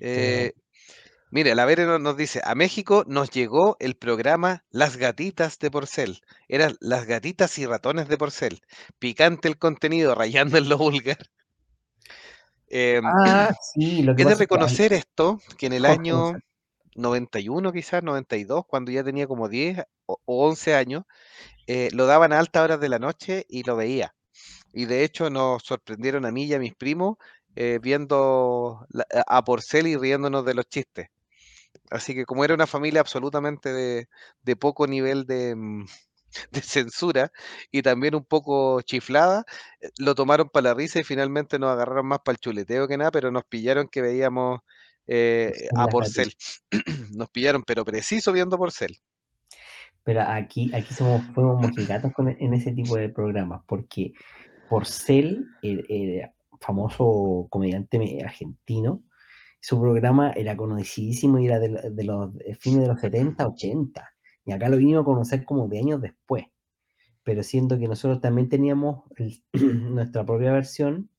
Eh, 0.00 0.52
mire, 1.30 1.54
la 1.54 1.64
Bere 1.64 1.86
no- 1.86 1.98
nos 1.98 2.16
dice, 2.16 2.40
a 2.44 2.54
México 2.54 3.04
nos 3.06 3.30
llegó 3.30 3.76
el 3.80 3.96
programa 3.96 4.64
Las 4.70 4.96
Gatitas 4.96 5.58
de 5.58 5.70
Porcel. 5.70 6.20
Eran 6.48 6.76
Las 6.80 7.06
Gatitas 7.06 7.58
y 7.58 7.66
Ratones 7.66 8.08
de 8.08 8.18
Porcel. 8.18 8.60
Picante 8.98 9.48
el 9.48 9.58
contenido, 9.58 10.14
rayando 10.14 10.58
en 10.58 10.68
lo 10.68 10.78
vulgar. 10.78 11.18
Em, 12.70 13.14
Ah, 13.26 13.50
sí, 13.60 14.02
lo 14.02 14.14
que 14.14 14.24
de 14.24 14.34
es 14.40 14.46
que 14.48 14.58
hay 14.58 14.76
reconocer 14.76 14.92
esto, 14.92 15.40
que 15.58 15.66
en 15.66 15.72
el 15.74 15.86
Jorge 15.86 15.86
año 15.86 16.14
González. 16.14 16.44
91, 16.94 17.72
quizás 17.72 18.02
92, 18.02 18.64
cuando 18.66 18.90
ya 18.92 19.04
tenía 19.04 19.26
como 19.26 19.48
10 19.48 19.78
o, 20.06 20.18
o 20.24 20.46
11 20.48 20.74
años, 20.74 21.04
eh, 21.66 21.90
lo 21.94 22.06
daban 22.06 22.32
a 22.32 22.40
altas 22.40 22.64
horas 22.64 22.80
de 22.80 22.88
la 22.90 22.98
noche 23.00 23.44
y 23.48 23.64
lo 23.64 23.76
veía. 23.76 24.14
Y 24.72 24.86
de 24.86 25.04
hecho 25.04 25.30
nos 25.30 25.62
sorprendieron 25.64 26.26
a 26.26 26.32
mí 26.32 26.44
y 26.46 26.54
a 26.54 26.58
mis 26.60 26.74
primos 26.76 27.16
eh, 27.56 27.78
viendo 27.82 28.86
la- 28.90 29.06
a 29.28 29.38
a 29.38 29.44
Porcel 29.44 29.86
y 29.88 29.96
riéndonos 29.96 30.44
de 30.46 30.54
los 30.54 30.66
chistes. 30.68 31.08
Así 31.90 32.14
que 32.14 32.24
como 32.26 32.44
era 32.44 32.54
una 32.54 32.66
familia 32.66 33.00
absolutamente 33.00 33.72
de, 33.72 34.08
de 34.42 34.56
poco 34.56 34.86
nivel 34.86 35.26
de, 35.26 35.54
mm, 35.56 35.86
de 36.50 36.60
censura 36.62 37.32
y 37.70 37.82
también 37.82 38.14
un 38.14 38.24
poco 38.24 38.80
chiflada, 38.82 39.44
eh, 39.80 39.88
lo 39.98 40.14
tomaron 40.14 40.48
para 40.48 40.70
la 40.70 40.74
risa 40.74 41.00
y 41.00 41.04
finalmente 41.04 41.58
nos 41.58 41.70
agarraron 41.70 42.06
más 42.06 42.20
para 42.24 42.34
el 42.34 42.40
chuleteo 42.40 42.88
que 42.88 42.96
nada, 42.96 43.10
pero 43.10 43.30
nos 43.30 43.44
pillaron 43.44 43.88
que 43.88 44.02
veíamos 44.02 44.60
eh, 45.06 45.68
a. 45.76 45.88
Porcel. 45.88 46.32
Nos 47.16 47.28
pillaron, 47.30 47.64
pero 47.64 47.84
preciso 47.84 48.32
viendo 48.32 48.56
Porcel. 48.56 48.96
Pero 50.04 50.22
aquí, 50.22 50.70
aquí 50.74 50.94
somos, 50.94 51.22
fuimos 51.34 51.60
mojigatos 51.60 52.12
con, 52.12 52.28
en 52.28 52.54
ese 52.54 52.72
tipo 52.72 52.96
de 52.96 53.08
programas, 53.08 53.62
porque 53.66 54.12
Porcel, 54.68 55.46
el, 55.62 55.84
el 55.88 56.30
famoso 56.60 57.48
comediante 57.50 57.98
me- 57.98 58.22
argentino, 58.22 59.02
su 59.60 59.80
programa 59.80 60.30
era 60.32 60.56
conocidísimo 60.56 61.38
y 61.38 61.46
era 61.46 61.58
de, 61.58 61.68
lo- 61.68 61.90
de 61.90 62.04
los 62.04 62.34
de 62.34 62.54
fines 62.54 62.82
de 62.82 62.88
los 62.88 63.00
70, 63.00 63.46
80. 63.46 64.09
Y 64.44 64.52
acá 64.52 64.68
lo 64.68 64.76
vimos 64.76 65.02
a 65.02 65.04
conocer 65.04 65.44
como 65.44 65.68
de 65.68 65.78
años 65.78 66.00
después. 66.00 66.44
Pero 67.22 67.42
siento 67.42 67.78
que 67.78 67.86
nosotros 67.88 68.20
también 68.20 68.48
teníamos 68.48 69.04
el- 69.16 69.42
nuestra 69.94 70.24
propia 70.24 70.52
versión, 70.52 71.10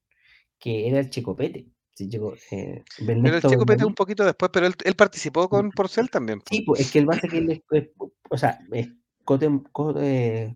que 0.59 0.87
era 0.87 0.99
el 0.99 1.09
Checopete. 1.09 1.67
Sí, 1.93 2.09
eh, 2.51 2.83
Pero 3.05 3.35
el 3.35 3.41
Chico 3.41 3.65
Pete 3.65 3.85
un 3.85 3.93
poquito 3.93 4.25
después, 4.25 4.49
pero 4.51 4.65
él, 4.65 4.73
él 4.83 4.95
participó 4.95 5.47
con 5.49 5.69
Porcel 5.71 6.09
también. 6.09 6.41
Sí, 6.49 6.61
pues, 6.61 6.81
es 6.81 6.91
que 6.91 6.99
el 6.99 7.05
base 7.05 7.27
que 7.27 7.37
él 7.37 7.51
es, 7.51 7.61
es- 7.71 7.89
o 8.29 8.37
sea, 8.37 8.59
es 8.71 8.89
cotem- 9.25 9.63
co- 9.71 9.93
eh, 9.99 10.55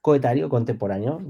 coetario, 0.00 0.48
contemporáneo 0.48 1.20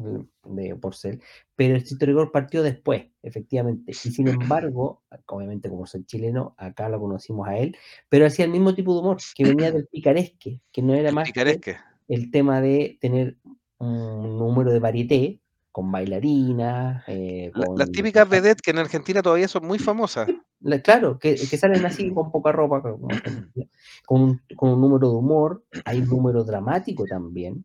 de, 0.44 0.76
Porcel, 0.76 1.20
pero 1.56 1.74
el 1.74 1.84
Tito 1.84 2.06
Rigor 2.06 2.30
partió 2.32 2.62
después, 2.62 3.06
efectivamente. 3.22 3.90
Y 3.90 4.10
sin 4.10 4.28
embargo, 4.28 5.02
obviamente 5.26 5.68
como 5.68 5.86
soy 5.86 6.04
chileno, 6.04 6.54
acá 6.56 6.88
lo 6.88 7.00
conocimos 7.00 7.48
a 7.48 7.56
él, 7.58 7.76
pero 8.08 8.26
hacía 8.26 8.44
el 8.44 8.50
mismo 8.50 8.74
tipo 8.74 8.94
de 8.94 9.00
humor, 9.00 9.18
que 9.34 9.44
venía 9.44 9.72
del 9.72 9.86
picaresque, 9.92 10.60
que 10.72 10.82
no 10.82 10.94
era 10.94 11.10
más 11.12 11.32
que 11.32 11.60
el 12.08 12.30
tema 12.30 12.60
de 12.60 12.98
tener 13.00 13.36
un 13.78 14.38
número 14.38 14.70
de 14.72 14.78
varieté 14.78 15.40
con 15.72 15.90
bailarinas, 15.92 17.04
eh, 17.06 17.50
La- 17.54 17.60
las 17.76 17.86
con 17.86 17.92
típicas 17.92 18.28
vedettes 18.28 18.62
que 18.62 18.72
en 18.72 18.78
Argentina 18.78 19.22
todavía 19.22 19.48
son 19.48 19.66
muy 19.66 19.78
famosas. 19.78 20.28
la- 20.60 20.80
Claro, 20.82 21.18
que, 21.18 21.34
que 21.34 21.56
salen 21.56 21.84
así 21.86 22.12
con 22.12 22.30
poca 22.30 22.52
ropa, 22.52 22.82
con 22.82 23.00
un, 24.08 24.40
con 24.56 24.68
un 24.70 24.80
número 24.80 25.10
de 25.10 25.16
humor, 25.16 25.64
hay 25.84 26.00
un 26.00 26.08
número 26.08 26.44
dramático 26.44 27.04
también, 27.04 27.64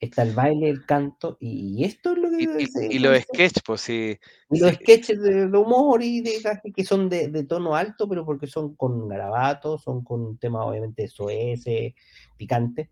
está 0.00 0.22
el 0.22 0.34
baile, 0.34 0.68
el 0.68 0.84
canto, 0.84 1.36
y, 1.40 1.80
y 1.80 1.84
esto 1.84 2.12
es 2.12 2.18
lo 2.18 2.30
que 2.30 2.62
y, 2.62 2.66
se, 2.66 2.86
y 2.92 2.98
lo 2.98 3.10
los 3.12 3.22
sketches, 3.22 3.62
pues 3.64 3.80
sí, 3.80 4.18
y 4.50 4.58
los 4.58 4.70
sí, 4.70 4.76
sketches 4.76 5.20
de, 5.22 5.48
de 5.48 5.58
humor 5.58 6.02
y 6.02 6.20
de 6.20 6.40
que 6.74 6.84
son 6.84 7.08
de, 7.08 7.28
de 7.28 7.44
tono 7.44 7.74
alto, 7.74 8.08
pero 8.08 8.24
porque 8.24 8.46
son 8.46 8.76
con 8.76 9.08
garabatos, 9.08 9.82
son 9.82 10.04
con 10.04 10.38
temas 10.38 10.66
obviamente 10.66 11.08
soeces, 11.08 11.94
picantes, 12.36 12.88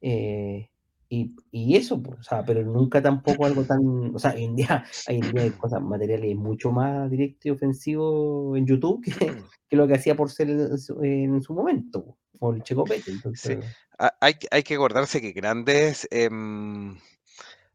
eh, 0.00 0.68
y, 1.08 1.34
y 1.50 1.76
eso, 1.76 2.02
pues, 2.02 2.20
o 2.20 2.22
sea, 2.22 2.44
pero 2.44 2.62
nunca 2.62 3.00
tampoco 3.00 3.46
algo 3.46 3.64
tan, 3.64 4.14
o 4.14 4.18
sea, 4.18 4.32
hoy 4.34 4.44
en 4.44 4.56
día, 4.56 4.84
hoy 5.08 5.16
en 5.18 5.32
día 5.32 5.42
hay 5.42 5.50
cosas, 5.52 5.80
materiales 5.82 6.36
mucho 6.36 6.70
más 6.70 7.10
directos 7.10 7.46
y 7.46 7.50
ofensivos 7.50 8.56
en 8.58 8.66
YouTube 8.66 9.02
que, 9.02 9.34
que 9.68 9.76
lo 9.76 9.86
que 9.86 9.94
hacía 9.94 10.14
por 10.14 10.30
ser 10.30 10.50
en 10.50 10.78
su, 10.78 11.02
en 11.02 11.40
su 11.42 11.54
momento, 11.54 12.16
o 12.40 12.52
el 12.52 12.62
Checopete, 12.62 13.02
sí. 13.04 13.12
entonces, 13.12 13.58
Ha- 13.98 14.14
Hay, 14.20 14.34
que- 14.34 14.48
hay 14.50 14.62
que 14.62 14.74
acordarse 14.74 15.20
que 15.20 15.32
grandes 15.32 16.06
em, 16.10 16.96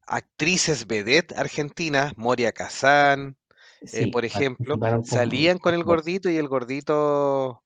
actrices 0.07 0.88
vedette 0.88 1.34
argentinas, 1.36 2.17
Moria 2.17 2.51
Kazán, 2.51 3.36
eh, 3.81 4.11
por 4.11 4.25
ejemplo, 4.25 4.77
con, 4.79 5.05
salían 5.05 5.57
con 5.57 5.73
el 5.73 5.84
gordito 5.84 6.29
y 6.29 6.38
el 6.38 6.47
gordito 6.47 7.61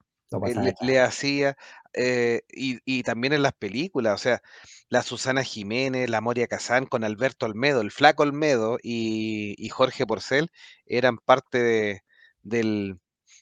eh, 0.48 0.74
le, 0.82 1.00
hacía, 1.00 1.56
eh, 1.94 2.42
y, 2.52 2.80
y 2.86 3.04
también 3.04 3.34
en 3.34 3.44
las 3.44 3.54
películas, 3.54 4.16
o 4.16 4.18
sea, 4.18 4.42
la 4.90 5.04
Susana 5.04 5.44
Jiménez, 5.44 6.10
la 6.10 6.22
Moria 6.22 6.48
Kazán 6.48 6.86
con 6.86 7.04
Alberto 7.04 7.46
Olmedo, 7.46 7.82
el 7.82 7.92
Flaco 7.92 8.24
Olmedo 8.24 8.78
y, 8.82 9.56
y 9.58 9.70
Jorge 9.70 10.06
Porcel 10.06 10.50
eran 10.86 11.18
parte 11.18 11.62
de- 11.62 12.02
del, 12.42 13.00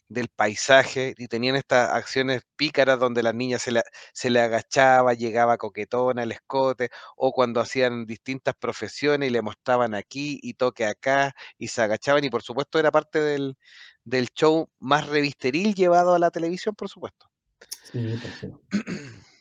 del 0.07 0.29
paisaje 0.29 1.13
y 1.17 1.27
tenían 1.27 1.55
estas 1.55 1.91
acciones 1.91 2.43
pícaras 2.55 2.99
donde 2.99 3.21
las 3.21 3.35
niñas 3.35 3.61
se 3.61 3.71
le, 3.71 3.83
se 4.13 4.29
le 4.29 4.39
agachaba, 4.39 5.13
llegaba 5.13 5.57
coquetona 5.57 6.23
el 6.23 6.31
escote, 6.31 6.89
o 7.15 7.31
cuando 7.31 7.61
hacían 7.61 8.05
distintas 8.05 8.55
profesiones 8.55 9.29
y 9.29 9.31
le 9.31 9.41
mostraban 9.41 9.93
aquí 9.93 10.39
y 10.41 10.55
toque 10.55 10.85
acá 10.85 11.35
y 11.59 11.67
se 11.67 11.81
agachaban 11.81 12.23
y 12.23 12.29
por 12.29 12.41
supuesto 12.41 12.79
era 12.79 12.91
parte 12.91 13.19
del, 13.19 13.57
del 14.03 14.29
show 14.33 14.69
más 14.79 15.07
revisteril 15.07 15.75
llevado 15.75 16.15
a 16.15 16.19
la 16.19 16.31
televisión, 16.31 16.73
por 16.75 16.89
supuesto. 16.89 17.29
Pues. 17.59 17.69
Sí, 17.91 18.51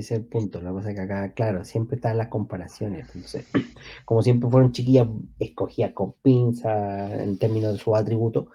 ese 0.00 0.14
es 0.14 0.20
el 0.20 0.26
punto. 0.26 0.60
La 0.60 0.70
cosa 0.70 0.90
es 0.90 0.96
que 0.96 1.02
acá, 1.02 1.32
claro, 1.32 1.64
siempre 1.64 1.96
están 1.96 2.18
las 2.18 2.28
comparaciones. 2.28 3.06
Entonces, 3.14 3.46
como 4.04 4.22
siempre 4.22 4.50
fueron 4.50 4.72
chiquillas 4.72 5.08
escogidas 5.38 5.92
con 5.92 6.12
pinza 6.22 7.22
en 7.22 7.38
términos 7.38 7.72
de 7.72 7.78
sus 7.78 7.96
atributos, 7.96 8.46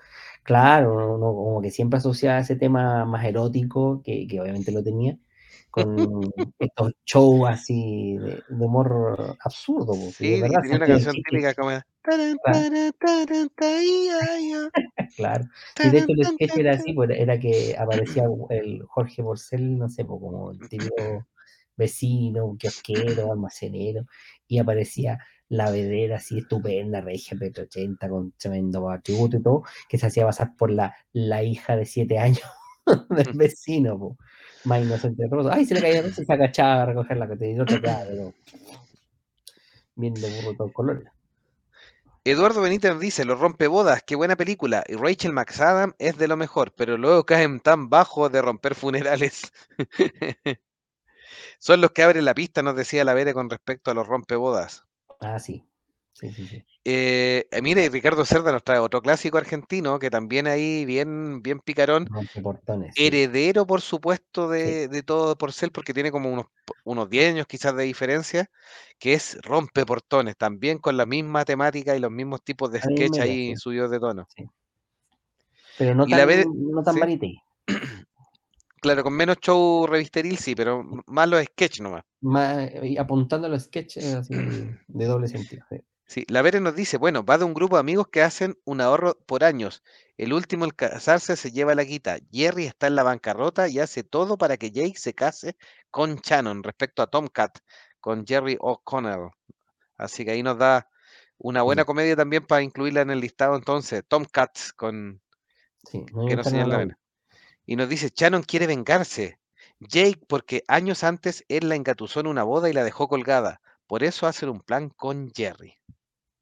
claro, 0.43 1.15
uno 1.15 1.33
como 1.33 1.61
que 1.61 1.71
siempre 1.71 1.97
asociaba 1.97 2.39
ese 2.39 2.55
tema 2.55 3.05
más 3.05 3.25
erótico, 3.25 4.01
que, 4.03 4.27
que 4.27 4.39
obviamente 4.41 4.71
lo 4.71 4.83
tenía, 4.83 5.17
con 5.73 6.21
estos 6.59 6.93
shows 7.05 7.49
así 7.49 8.17
de, 8.17 8.43
de 8.47 8.65
humor 8.65 9.37
absurdo, 9.43 9.93
de 9.93 10.11
Sí, 10.11 10.27
y 10.35 10.41
verdad 10.41 10.61
tenía 10.61 10.69
se 10.69 10.77
una 10.77 10.87
canción 10.87 11.15
típica 11.15 11.53
como 11.55 11.71
claro, 12.03 12.91
claro. 15.15 15.45
Sí, 15.81 15.89
de 15.89 15.97
hecho 15.97 16.13
el 16.15 16.25
sketch 16.25 16.57
era 16.57 16.73
así, 16.73 16.93
pues 16.93 17.09
era 17.11 17.39
que 17.39 17.75
aparecía 17.77 18.25
el 18.49 18.83
Jorge 18.87 19.23
Porcel, 19.23 19.77
no 19.77 19.89
sé, 19.89 20.05
pues 20.05 20.19
como 20.19 20.51
el 20.51 20.59
típico 20.69 21.25
vecino, 21.76 22.55
kiosquero, 22.57 23.32
almacenero, 23.32 24.05
y 24.47 24.59
aparecía 24.59 25.19
la 25.49 25.69
vedera 25.69 26.17
así 26.17 26.39
estupenda, 26.39 27.01
regia 27.01 27.38
Petro 27.38 27.63
80, 27.65 28.09
con 28.09 28.32
tremendo 28.34 28.89
atributo 28.89 29.38
y 29.38 29.43
todo, 29.43 29.63
que 29.88 29.97
se 29.97 30.07
hacía 30.07 30.26
pasar 30.26 30.55
por 30.57 30.71
la, 30.71 30.95
la 31.11 31.43
hija 31.43 31.76
de 31.76 31.86
siete 31.86 32.17
años 32.17 32.41
del 33.09 33.34
vecino, 33.34 33.97
po. 33.97 34.17
más 34.65 34.82
inocente 34.82 35.24
de. 35.24 35.49
Ay, 35.51 35.65
se 35.65 35.76
le 35.76 35.82
caía 35.82 36.09
se 36.11 36.26
agachaba 36.28 36.84
a 36.84 36.86
recoger 36.88 37.17
la 37.17 37.26
otra 37.26 37.82
quedaba, 37.82 38.05
pero 38.07 38.34
bien 39.95 40.13
de 40.15 40.41
burro 40.41 40.57
todo 40.57 40.74
color. 40.74 41.03
Eduardo 42.26 42.61
Benítez 42.61 42.97
dice, 42.99 43.26
Los 43.26 43.39
rompebodas, 43.39 44.01
qué 44.01 44.15
buena 44.15 44.38
película. 44.38 44.84
Y 44.88 44.95
Rachel 44.95 45.34
McAdam 45.34 45.93
es 45.99 46.17
de 46.17 46.30
lo 46.30 46.38
mejor, 46.38 46.74
pero 46.76 46.97
luego 46.97 47.26
caen 47.26 47.59
tan 47.59 47.89
bajo 47.89 48.30
de 48.30 48.41
romper 48.41 48.76
funerales. 48.76 49.51
Son 51.59 51.81
los 51.81 51.91
que 51.91 52.03
abren 52.03 52.25
la 52.25 52.34
pista, 52.34 52.61
nos 52.61 52.75
decía 52.75 53.03
la 53.03 53.13
Vere 53.13 53.34
con 53.34 53.49
respecto 53.49 53.91
a 53.91 53.93
los 53.93 54.07
rompebodas. 54.07 54.84
Ah, 55.19 55.39
sí. 55.39 55.65
Sí, 56.13 56.31
sí, 56.31 56.47
sí. 56.47 56.63
Eh, 56.86 57.47
mire, 57.61 57.89
Ricardo 57.89 58.25
Cerda 58.25 58.51
nos 58.51 58.63
trae 58.63 58.77
otro 58.77 59.01
clásico 59.01 59.38
argentino 59.38 59.99
que 59.99 60.09
también 60.09 60.47
ahí 60.47 60.86
bien, 60.86 61.41
bien 61.41 61.59
picarón. 61.59 62.07
Heredero, 62.95 63.65
por 63.65 63.81
supuesto, 63.81 64.49
de, 64.49 64.88
de 64.89 65.03
todo 65.03 65.38
Porcel, 65.38 65.71
porque 65.71 65.93
tiene 65.93 66.11
como 66.11 66.29
unos, 66.31 66.45
unos 66.84 67.09
10 67.09 67.34
años 67.34 67.47
quizás 67.47 67.75
de 67.75 67.84
diferencia, 67.84 68.49
que 68.99 69.13
es 69.13 69.38
Rompeportones, 69.41 70.38
también 70.38 70.77
con 70.77 70.97
la 70.97 71.05
misma 71.05 71.45
temática 71.45 71.95
y 71.95 71.99
los 71.99 72.11
mismos 72.11 72.43
tipos 72.43 72.71
de 72.71 72.81
sketch 72.81 73.19
ahí 73.19 73.55
subidos 73.55 73.89
de 73.89 73.99
tono. 73.99 74.27
Pero 75.77 75.95
no 75.95 76.05
Y 76.05 76.09
la 76.09 76.27
tan, 76.27 76.45
no 76.55 76.84
tan. 76.84 76.95
Claro, 78.84 79.03
con 79.03 79.13
menos 79.13 79.38
show 79.39 79.88
revisteril, 79.88 80.38
sí, 80.38 80.53
pero 80.55 80.84
más 81.07 81.27
los 81.27 81.43
sketch 81.43 81.79
nomás. 81.81 82.03
Más, 82.21 82.71
y 82.84 82.97
apuntando 82.97 83.47
a 83.47 83.49
los 83.49 83.63
sketches 83.63 84.05
así 84.05 84.34
de 84.88 85.05
doble 85.05 85.27
sentido. 85.27 85.65
sí. 85.69 85.77
Sí, 86.05 86.25
la 86.29 86.41
Vere 86.41 86.59
nos 86.59 86.75
dice, 86.75 86.97
bueno, 86.97 87.23
va 87.23 87.38
de 87.38 87.45
un 87.45 87.53
grupo 87.53 87.75
de 87.75 87.79
amigos 87.79 88.07
que 88.09 88.21
hacen 88.21 88.55
un 88.65 88.81
ahorro 88.81 89.15
por 89.25 89.43
años. 89.43 89.84
El 90.17 90.34
último 90.34 90.65
al 90.65 90.75
casarse 90.75 91.36
se 91.36 91.51
lleva 91.51 91.73
la 91.75 91.86
quita. 91.86 92.17
Jerry 92.31 92.65
está 92.65 92.88
en 92.88 92.95
la 92.95 93.03
bancarrota 93.03 93.67
y 93.67 93.79
hace 93.79 94.03
todo 94.03 94.38
para 94.38 94.57
que 94.57 94.69
Jake 94.71 94.97
se 94.97 95.13
case 95.13 95.55
con 95.89 96.17
Shannon 96.17 96.61
respecto 96.63 97.01
a 97.01 97.07
Tomcat, 97.07 97.57
con 97.99 98.25
Jerry 98.27 98.57
O'Connell. 98.59 99.29
Así 99.97 100.25
que 100.25 100.31
ahí 100.31 100.43
nos 100.43 100.57
da 100.59 100.89
una 101.39 101.63
buena 101.63 101.84
Ya. 101.84 101.86
comedia 101.86 102.15
también 102.15 102.45
para 102.45 102.63
incluirla 102.63 103.01
en 103.01 103.11
el 103.11 103.21
listado 103.21 103.55
entonces. 103.55 104.03
Tomcat 104.07 104.57
con 104.75 105.21
Sí, 105.89 106.05
no 106.13 106.25
que 106.25 106.36
nos 106.36 106.47
señala 106.47 106.71
la 106.71 106.77
la 106.77 106.77
Vere. 106.77 106.95
Y 107.66 107.76
nos 107.76 107.89
dice, 107.89 108.11
Shannon 108.14 108.43
quiere 108.43 108.68
vengarse. 108.68 109.39
Jake, 109.80 110.22
porque 110.28 110.64
años 110.68 111.03
antes 111.03 111.43
él 111.47 111.70
la 111.70 111.76
engatusó 111.76 112.20
en 112.20 112.28
una 112.28 112.43
boda 112.43 112.70
y 112.70 112.74
la 112.74 112.84
dejó 112.84 113.07
colgada. 113.07 113.61
Por 113.88 114.03
eso 114.03 114.28
hacen 114.28 114.49
un 114.49 114.61
plan 114.61 114.89
con 114.89 115.32
Jerry. 115.34 115.78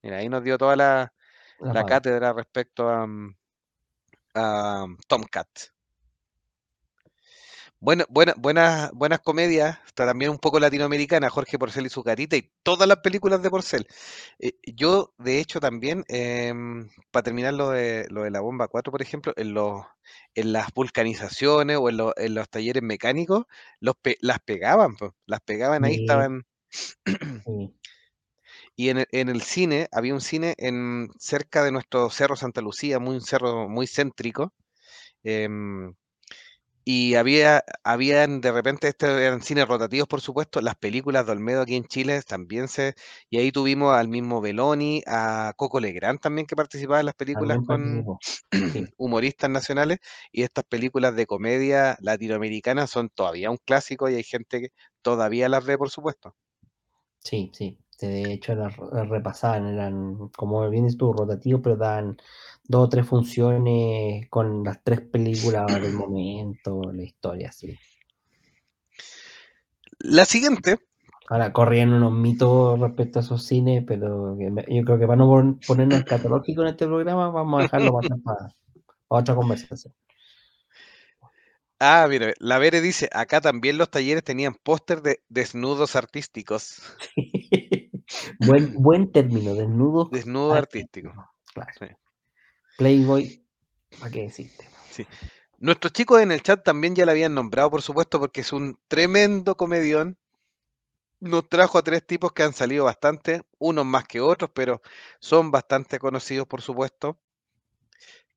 Mira, 0.04 0.18
ahí 0.18 0.30
nos 0.30 0.44
dio 0.44 0.58
toda 0.58 0.76
la, 0.76 1.14
la 1.60 1.84
cátedra 1.86 2.34
respecto 2.34 2.90
a, 2.90 3.06
mm, 3.06 3.36
a 4.36 4.86
mm, 4.88 4.98
Tomcat. 5.08 5.48
Bueno, 7.84 8.06
buena, 8.10 8.34
buenas, 8.38 8.92
buenas 8.94 9.22
comedias, 9.22 9.80
está 9.88 10.06
también 10.06 10.30
un 10.32 10.38
poco 10.38 10.60
latinoamericana, 10.60 11.30
Jorge 11.32 11.58
Porcel 11.58 11.88
y 11.88 11.90
su 11.90 12.04
carita 12.04 12.38
y 12.38 12.52
todas 12.64 12.88
las 12.88 13.00
películas 13.00 13.42
de 13.42 13.50
Porcel. 13.50 13.88
Eh, 14.40 14.54
yo, 14.76 15.14
de 15.18 15.40
hecho, 15.40 15.60
también, 15.60 16.06
para 17.12 17.24
terminar 17.24 17.54
lo 17.56 17.70
de, 17.72 18.08
lo 18.10 18.24
de 18.24 18.32
la 18.32 18.42
bomba 18.42 18.68
4, 18.68 18.92
por 18.92 19.02
ejemplo, 19.02 19.34
en, 19.36 19.54
los, 19.54 19.84
en 20.36 20.54
las 20.54 20.72
vulcanizaciones 20.74 21.78
o 21.78 21.90
en, 21.90 21.98
los- 21.98 22.14
en 22.18 22.36
los 22.36 22.50
talleres 22.50 22.84
mecánicos, 22.84 23.46
los 23.80 23.96
pe- 23.96 24.18
las 24.22 24.40
pegaban, 24.40 24.96
po, 24.96 25.16
las 25.26 25.42
pegaban 25.42 25.84
ahí, 25.86 25.96
Sí, 25.96 25.98
estaban 25.98 26.44
sí. 27.46 27.74
Y 28.76 28.90
en 28.90 29.00
el, 29.00 29.08
en 29.12 29.30
el 29.30 29.42
cine, 29.42 29.88
había 29.92 30.14
un 30.14 30.22
cine 30.22 30.56
en, 30.58 31.10
cerca 31.20 31.64
de 31.64 31.72
nuestro 31.72 32.10
Cerro 32.10 32.36
Santa 32.36 32.62
Lucía, 32.62 33.00
muy, 33.00 33.16
un 33.16 33.22
cerro 33.22 33.70
muy 33.70 33.88
céntrico. 33.88 34.54
em, 35.24 35.96
y 36.94 37.16
había, 37.16 37.64
habían 37.84 38.42
de 38.42 38.52
repente, 38.52 38.90
estos 38.90 39.10
eran 39.10 39.42
cines 39.42 39.66
rotativos, 39.68 40.08
por 40.10 40.20
supuesto, 40.20 40.60
las 40.60 40.76
películas 40.76 41.26
de 41.26 41.32
Olmedo 41.32 41.62
aquí 41.62 41.76
en 41.78 41.86
Chile 41.86 42.22
también 42.24 42.68
se. 42.68 42.96
Y 43.30 43.38
ahí 43.38 43.52
tuvimos 43.52 43.96
al 43.96 44.10
mismo 44.10 44.42
Beloni, 44.42 45.02
a 45.08 45.54
Coco 45.56 45.80
Legrand 45.80 46.20
también 46.20 46.46
que 46.46 46.56
participaba 46.56 47.00
en 47.00 47.06
las 47.06 47.16
películas 47.16 47.60
También 47.66 48.04
con. 48.04 48.20
Sí. 48.74 48.86
humoristas 48.98 49.50
nacionales. 49.50 50.00
Y 50.34 50.44
estas 50.44 50.66
películas 50.66 51.16
de 51.16 51.26
comedia 51.26 51.98
latinoamericanas 52.02 52.90
son 52.90 53.10
todavía 53.10 53.52
un 53.52 53.58
clásico 53.58 54.10
y 54.10 54.16
hay 54.16 54.24
gente 54.24 54.60
que 54.62 54.70
todavía 55.02 55.48
las 55.50 55.66
ve, 55.66 55.78
por 55.78 55.90
supuesto. 55.90 56.36
Sí, 57.20 57.52
sí. 57.54 57.81
De 58.08 58.34
hecho, 58.34 58.56
las 58.56 58.78
las 58.92 59.10
repasaban, 59.10 59.68
eran, 59.68 60.30
como 60.38 60.70
bien 60.70 60.86
dices 60.86 60.98
tú, 60.98 61.14
rotativos, 61.14 61.62
pero 61.64 61.76
daban 61.78 62.18
dos 62.68 62.86
o 62.88 62.90
tres 62.90 63.08
funciones 63.08 64.30
con 64.30 64.64
las 64.64 64.84
tres 64.84 65.02
películas 65.02 65.82
del 65.82 65.94
momento, 65.94 66.92
la 66.94 67.04
historia, 67.04 67.52
sí. 67.52 67.80
La 70.04 70.26
siguiente 70.26 70.78
Ahora 71.30 71.52
corrían 71.52 71.94
unos 71.94 72.12
mitos 72.14 72.80
respecto 72.80 73.18
a 73.18 73.22
esos 73.24 73.44
cines, 73.48 73.84
pero 73.88 74.38
yo 74.38 74.84
creo 74.86 75.00
que 75.00 75.08
para 75.08 75.16
no 75.16 75.26
pon- 75.28 75.60
ponernos 75.66 76.02
escatológicos 76.02 76.64
en 76.64 76.70
este 76.70 76.86
programa, 76.86 77.30
vamos 77.32 77.60
a 77.60 77.64
dejarlo 77.64 77.94
para, 77.94 78.18
para 78.24 78.54
otra 79.10 79.36
conversación. 79.36 79.94
Ah, 81.82 82.08
mira, 82.10 82.34
la 82.40 82.60
Vere 82.60 82.80
dice, 82.80 83.10
acá 83.12 83.42
también 83.42 83.78
los 83.78 83.90
talleres 83.92 84.24
tenían 84.24 84.56
póster 84.56 85.02
de 85.02 85.22
desnudos 85.28 85.96
artísticos. 85.98 86.78
buen, 88.40 88.74
buen 88.74 89.12
término, 89.12 89.54
desnudos. 89.54 90.10
Desnudo 90.12 90.54
artístico. 90.54 91.14
Claro. 91.54 91.72
Sí. 91.80 91.86
Playboy, 92.78 93.46
¿para 94.00 94.12
qué 94.12 94.22
decirte? 94.24 94.68
Nuestros 95.58 95.94
chicos 95.94 96.22
en 96.22 96.32
el 96.32 96.42
chat 96.42 96.64
también 96.64 96.96
ya 96.96 97.06
la 97.06 97.12
habían 97.12 97.36
nombrado, 97.36 97.70
por 97.70 97.82
supuesto, 97.82 98.20
porque 98.20 98.42
es 98.42 98.52
un 98.52 98.80
tremendo 98.88 99.56
comedión. 99.56 100.18
Nos 101.20 101.48
trajo 101.48 101.78
a 101.78 101.84
tres 101.84 102.06
tipos 102.06 102.32
que 102.32 102.42
han 102.42 102.54
salido 102.54 102.86
bastante, 102.86 103.44
unos 103.60 103.86
más 103.86 104.06
que 104.06 104.20
otros, 104.20 104.50
pero 104.54 104.82
son 105.20 105.52
bastante 105.52 106.00
conocidos, 106.00 106.48
por 106.48 106.62
supuesto. 106.62 107.20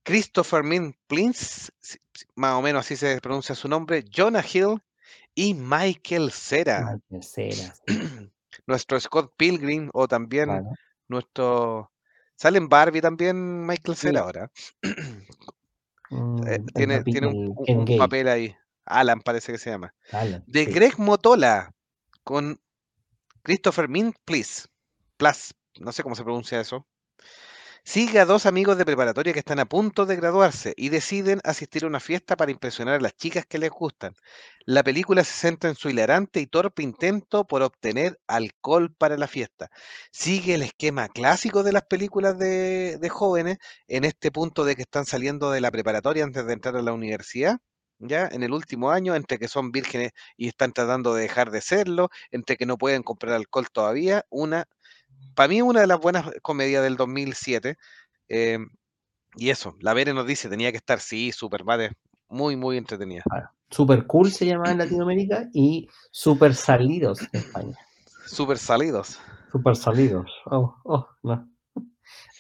Christopher 0.03 0.63
Min 0.63 0.95
Plins, 1.07 1.73
más 2.35 2.55
o 2.55 2.63
menos 2.63 2.85
así 2.85 2.97
se 2.97 3.19
pronuncia 3.23 3.55
su 3.55 3.69
nombre, 3.69 4.05
Jonah 4.15 4.45
Hill 4.45 4.83
y 5.35 5.55
Michael 5.55 6.31
Cera. 6.31 7.01
Michael 7.11 7.25
Cera, 7.25 7.75
sí, 7.87 8.31
nuestro 8.67 8.99
Scott 9.01 9.33
Pilgrim 9.37 9.91
o 9.93 10.09
también 10.09 10.65
nuestro... 11.09 11.91
Sale 12.37 12.59
en 12.59 12.69
Barbie 12.69 13.01
también 13.01 13.65
Michael 13.65 13.97
Sí. 13.97 14.09
Cera 14.09 14.21
ahora. 14.21 14.51
Mm, 16.11 16.47
Eh, 16.47 16.63
tiene 16.75 17.03
tiene 17.03 17.27
un, 17.29 17.99
papel 17.99 18.29
ahí. 18.29 18.55
Alan 18.85 19.21
parece 19.21 19.53
que 19.53 19.59
se 19.59 19.71
llama. 19.71 19.95
Alan, 20.13 20.45
De 20.47 20.67
sí. 20.67 20.71
Greg 20.71 20.99
Motola 20.99 21.73
con 22.23 22.61
Christopher 23.43 23.89
Mint 23.89 24.15
Plus. 24.25 24.69
Plus. 25.17 25.55
No 25.81 25.93
sé 25.93 26.03
cómo 26.03 26.15
se 26.15 26.23
pronuncia 26.23 26.61
eso. 26.61 26.87
Sigue 27.87 28.19
a 28.19 28.25
dos 28.25 28.47
amigos 28.47 28.79
de 28.79 28.87
preparatoria 28.87 29.35
que 29.35 29.41
están 29.41 29.61
a 29.61 29.67
punto 29.67 30.07
de 30.07 30.17
graduarse 30.17 30.73
y 30.75 30.89
deciden 30.89 31.41
asistir 31.45 31.85
a 31.85 31.87
una 31.87 32.01
fiesta 32.01 32.35
para 32.35 32.51
impresionar 32.51 32.95
a 32.95 33.01
las 33.01 33.15
chicas 33.15 33.45
que 33.47 33.59
les 33.59 33.69
gustan. 33.71 34.15
La 34.65 34.83
película 34.83 35.23
se 35.23 35.35
centra 35.35 35.69
en 35.69 35.77
su 35.77 35.91
hilarante 35.91 36.41
y 36.41 36.47
torpe 36.47 36.83
intento 36.83 37.47
por 37.47 37.61
obtener 37.63 38.19
alcohol 38.27 38.95
para 38.97 39.19
la 39.19 39.29
fiesta. 39.29 39.71
Sigue 40.11 40.55
el 40.55 40.63
esquema 40.63 41.09
clásico 41.09 41.63
de 41.63 41.73
las 41.73 41.83
películas 41.83 42.39
de, 42.39 43.09
jóvenes 43.11 43.59
en 43.87 44.05
este 44.05 44.33
punto 44.33 44.65
de 44.65 44.77
que 44.77 44.83
están 44.83 45.05
saliendo 45.05 45.51
de 45.51 45.61
la 45.61 45.71
preparatoria 45.71 46.25
antes 46.25 46.47
de 46.47 46.55
entrar 46.55 46.77
a 46.77 46.83
la 46.83 46.95
universidad. 46.95 47.59
Ya 47.99 48.27
en 48.33 48.43
el 48.43 48.53
último 48.53 48.91
año, 48.93 49.15
entre 49.15 49.39
que 49.39 49.47
son 49.47 49.73
vírgenes 49.73 50.13
y 50.39 50.49
están 50.49 50.73
tratando 50.73 51.15
de 51.15 51.23
dejar 51.23 51.51
de 51.51 51.61
serlo, 51.61 52.09
entre 52.31 52.57
que 52.57 52.67
no 52.67 52.79
pueden 52.79 53.03
comprar 53.03 53.35
alcohol 53.35 53.69
todavía, 53.71 54.25
una 54.31 54.67
para 55.35 55.49
mí 55.49 55.63
una 55.63 55.81
de 55.81 55.87
las 55.87 55.99
buenas 56.01 56.31
comedias 56.43 56.83
del 56.83 56.97
2007. 56.97 57.77
eh, 58.29 58.59
y 59.37 59.51
eso, 59.51 59.75
la 59.81 59.95
Vere 59.95 60.15
nos 60.15 60.27
dice, 60.29 60.49
tenía 60.49 60.71
que 60.71 60.77
estar, 60.77 61.01
sí, 61.01 61.33
super 61.33 61.65
madre, 61.65 61.91
muy, 62.29 62.55
muy 62.55 62.77
entretenida. 62.77 63.25
Super 63.69 64.07
Cool 64.07 64.31
se 64.31 64.47
llamaba 64.47 64.71
en 64.71 64.79
Latinoamérica 64.79 65.49
y 65.53 65.89
Super 66.13 66.55
Salidos 66.55 67.21
en 67.33 67.41
España. 67.41 67.79
Super 68.27 68.59
salidos. 68.59 69.19
Super 69.51 69.75
Salidos. 69.75 70.31
Oh, 70.47 70.77
oh, 70.85 71.09
no. 71.25 71.49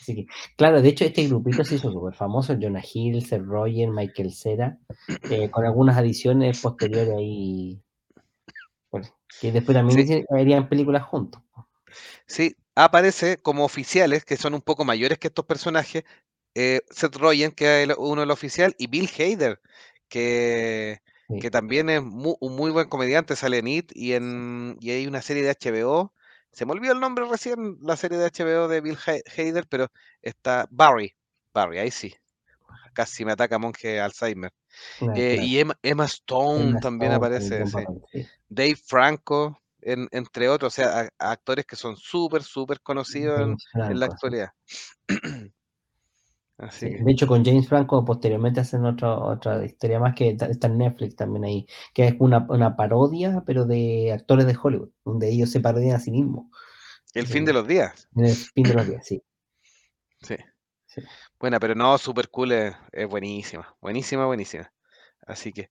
Así 0.00 0.14
que, 0.14 0.26
claro, 0.56 0.80
de 0.82 0.88
hecho 0.90 1.04
este 1.04 1.26
grupito 1.26 1.64
se 1.64 1.74
hizo 1.76 1.90
súper 1.90 2.14
famoso, 2.14 2.56
Jonah 2.60 2.82
Hill, 2.92 3.26
Seth 3.26 3.42
Rogen, 3.42 3.92
Michael 3.92 4.32
Cera, 4.32 4.78
eh, 5.30 5.50
con 5.50 5.64
algunas 5.64 5.96
adiciones 5.96 6.60
posteriores 6.60 7.14
ahí, 7.16 7.82
bueno, 8.90 9.08
que 9.40 9.50
después 9.50 9.74
también 9.74 10.06
Sí. 10.06 10.24
películas 10.68 11.02
juntos. 11.04 11.42
Sí, 12.26 12.54
aparece 12.74 13.38
como 13.38 13.64
oficiales, 13.64 14.24
que 14.24 14.36
son 14.36 14.54
un 14.54 14.62
poco 14.62 14.84
mayores 14.84 15.18
que 15.18 15.28
estos 15.28 15.46
personajes, 15.46 16.04
eh, 16.54 16.80
Seth 16.90 17.16
Rogen, 17.16 17.52
que 17.52 17.82
es 17.84 17.88
uno 17.98 18.20
del 18.22 18.30
oficial, 18.30 18.74
y 18.78 18.86
Bill 18.88 19.10
Hader, 19.18 19.60
que, 20.08 21.00
Sí. 21.28 21.34
que 21.38 21.50
también 21.50 21.90
es 21.90 22.00
un 22.00 22.56
muy 22.56 22.70
buen 22.70 22.88
comediante, 22.88 23.36
sale 23.36 23.58
en 23.58 23.68
It 23.68 23.92
y, 23.94 24.12
en, 24.14 24.76
y 24.80 24.90
hay 24.90 25.06
una 25.06 25.22
serie 25.22 25.42
de 25.42 25.50
HBO, 25.50 26.12
se 26.52 26.66
me 26.66 26.72
olvidó 26.72 26.92
el 26.94 27.00
nombre 27.00 27.26
recién, 27.28 27.78
la 27.82 27.96
serie 27.96 28.18
de 28.18 28.26
HBO 28.26 28.68
de 28.68 28.80
Bill 28.80 28.98
Ha- 29.06 29.20
Hader, 29.40 29.66
pero 29.68 29.88
está 30.22 30.66
Barry, 30.70 31.14
Barry, 31.52 31.78
ahí 31.78 31.90
sí, 31.90 32.14
casi 32.92 33.24
me 33.24 33.32
ataca 33.32 33.58
monje 33.58 34.00
Alzheimer. 34.00 34.52
Eh, 35.12 35.36
claro. 35.36 35.42
y 35.42 35.58
Emma, 35.60 35.78
Emma 35.82 36.06
Stone 36.06 36.78
Emma 36.78 36.80
también 36.80 37.12
Stone, 37.12 37.12
aparece, 37.12 37.66
sí. 37.66 37.86
Dave 38.48 38.76
Franco, 38.76 39.62
en- 39.84 40.08
entre 40.12 40.48
otros, 40.48 40.72
o 40.72 40.76
sea, 40.76 41.00
a- 41.00 41.08
a 41.18 41.30
actores 41.32 41.66
que 41.66 41.76
son 41.76 41.96
súper, 41.96 42.42
súper 42.42 42.80
conocidos 42.80 43.40
en, 43.40 43.56
la 43.98 44.06
actualidad. 44.06 44.50
Así 46.56 46.86
Sí, 46.86 46.96
que, 46.96 47.02
De 47.02 47.12
hecho, 47.12 47.26
con 47.26 47.44
James 47.44 47.68
Franco 47.68 48.04
posteriormente 48.04 48.60
hacen 48.60 48.84
otra, 48.84 49.18
otra 49.18 49.64
historia 49.64 49.98
más 49.98 50.14
que 50.14 50.30
está 50.30 50.66
en 50.68 50.78
Netflix 50.78 51.16
también 51.16 51.44
ahí, 51.44 51.66
que 51.92 52.06
es 52.06 52.14
una, 52.20 52.46
una 52.48 52.76
parodia, 52.76 53.42
pero 53.44 53.66
de 53.66 54.12
actores 54.12 54.46
de 54.46 54.56
Hollywood, 54.60 54.90
donde 55.04 55.30
ellos 55.30 55.50
se 55.50 55.60
parodian 55.60 55.96
a 55.96 56.00
sí 56.00 56.10
mismos. 56.10 56.46
el 57.12 57.26
Sí. 57.26 57.32
fin 57.34 57.44
de 57.44 57.52
los 57.52 57.66
días. 57.66 58.08
El 58.16 58.34
fin 58.34 58.64
de 58.64 58.74
los 58.74 58.86
días, 58.88 59.06
sí. 59.06 59.22
Sí. 60.22 60.36
sí. 60.86 61.02
Buena, 61.38 61.60
pero 61.60 61.74
no, 61.74 61.98
super 61.98 62.28
cool 62.30 62.52
es, 62.52 62.74
es 62.92 63.08
buenísima, 63.08 63.76
buenísima, 63.80 64.26
buenísima. 64.26 64.72
Así 65.26 65.52
que, 65.52 65.70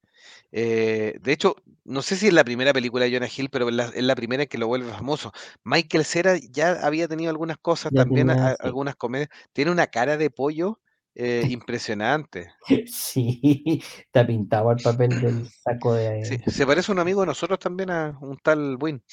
eh, 0.52 1.18
de 1.22 1.32
hecho, 1.32 1.56
no 1.84 2.02
sé 2.02 2.16
si 2.16 2.28
es 2.28 2.34
la 2.34 2.44
primera 2.44 2.74
película 2.74 3.06
de 3.06 3.12
Jonah 3.14 3.30
Hill, 3.36 3.50
pero 3.50 3.70
es 3.70 3.76
la, 3.76 3.86
es 3.86 4.04
la 4.04 4.16
primera 4.16 4.44
en 4.44 4.50
que 4.50 4.58
lo 4.58 4.68
vuelve 4.68 4.92
famoso. 4.92 5.32
Michael 5.64 6.06
Cera 6.06 6.38
ya 6.38 6.72
había 6.86 7.08
tenido 7.08 7.30
algunas 7.30 7.58
cosas, 7.58 7.92
Ya 7.94 8.04
también 8.04 8.28
tenía, 8.28 8.48
a- 8.48 8.52
sí. 8.54 8.58
algunas 8.62 8.96
comedias. 8.96 9.30
Tiene 9.54 9.72
una 9.72 9.88
cara 9.88 10.18
de 10.18 10.30
pollo 10.30 10.80
eh, 11.16 11.46
impresionante. 11.50 12.52
Sí, 12.88 13.82
está 14.06 14.26
pintado 14.26 14.72
el 14.72 14.82
papel 14.82 15.20
del 15.22 15.48
saco 15.50 15.94
de... 15.94 16.24
Sí, 16.24 16.52
se 16.52 16.66
parece 16.66 16.92
a 16.92 16.94
un 16.94 17.00
amigo 17.00 17.22
de 17.22 17.28
nosotros 17.28 17.60
también, 17.60 17.90
a 17.92 18.18
un 18.22 18.38
tal 18.38 18.78
Win. 18.80 19.04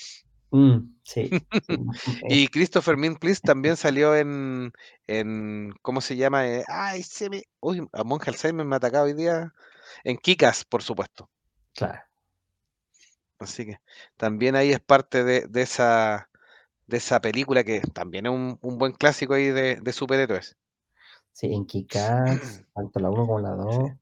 Mm, 0.52 0.78
sí. 1.04 1.30
sí, 1.62 1.78
Y 2.28 2.48
Christopher 2.48 2.96
Min 2.96 3.16
Please 3.16 3.40
también 3.42 3.76
salió 3.76 4.16
en, 4.16 4.72
en 5.06 5.72
¿cómo 5.82 6.00
se 6.00 6.16
llama? 6.16 6.46
Eh, 6.48 6.64
ay, 6.68 7.02
se 7.02 7.30
me... 7.30 7.42
Uy, 7.60 7.86
a 7.92 8.04
Monje 8.04 8.30
Alzheimer 8.30 8.66
me 8.66 8.76
ha 8.76 8.78
atacado 8.78 9.04
hoy 9.06 9.14
día. 9.14 9.52
En 10.04 10.16
Kikas, 10.18 10.64
por 10.64 10.82
supuesto. 10.82 11.28
Claro. 11.74 12.00
Así 13.38 13.64
que 13.66 13.80
también 14.16 14.54
ahí 14.54 14.70
es 14.72 14.80
parte 14.80 15.24
de, 15.24 15.46
de 15.46 15.62
esa, 15.62 16.28
de 16.86 16.98
esa 16.98 17.20
película 17.20 17.64
que 17.64 17.80
también 17.80 18.26
es 18.26 18.32
un, 18.32 18.58
un 18.60 18.78
buen 18.78 18.92
clásico 18.92 19.34
ahí 19.34 19.46
de, 19.46 19.76
de 19.76 19.92
superhéroes. 19.92 20.56
Sí, 21.32 21.52
en 21.54 21.64
Kikas, 21.64 22.64
tanto 22.74 23.00
la 23.00 23.08
1 23.08 23.26
como 23.26 23.40
la 23.40 23.50
2. 23.50 23.92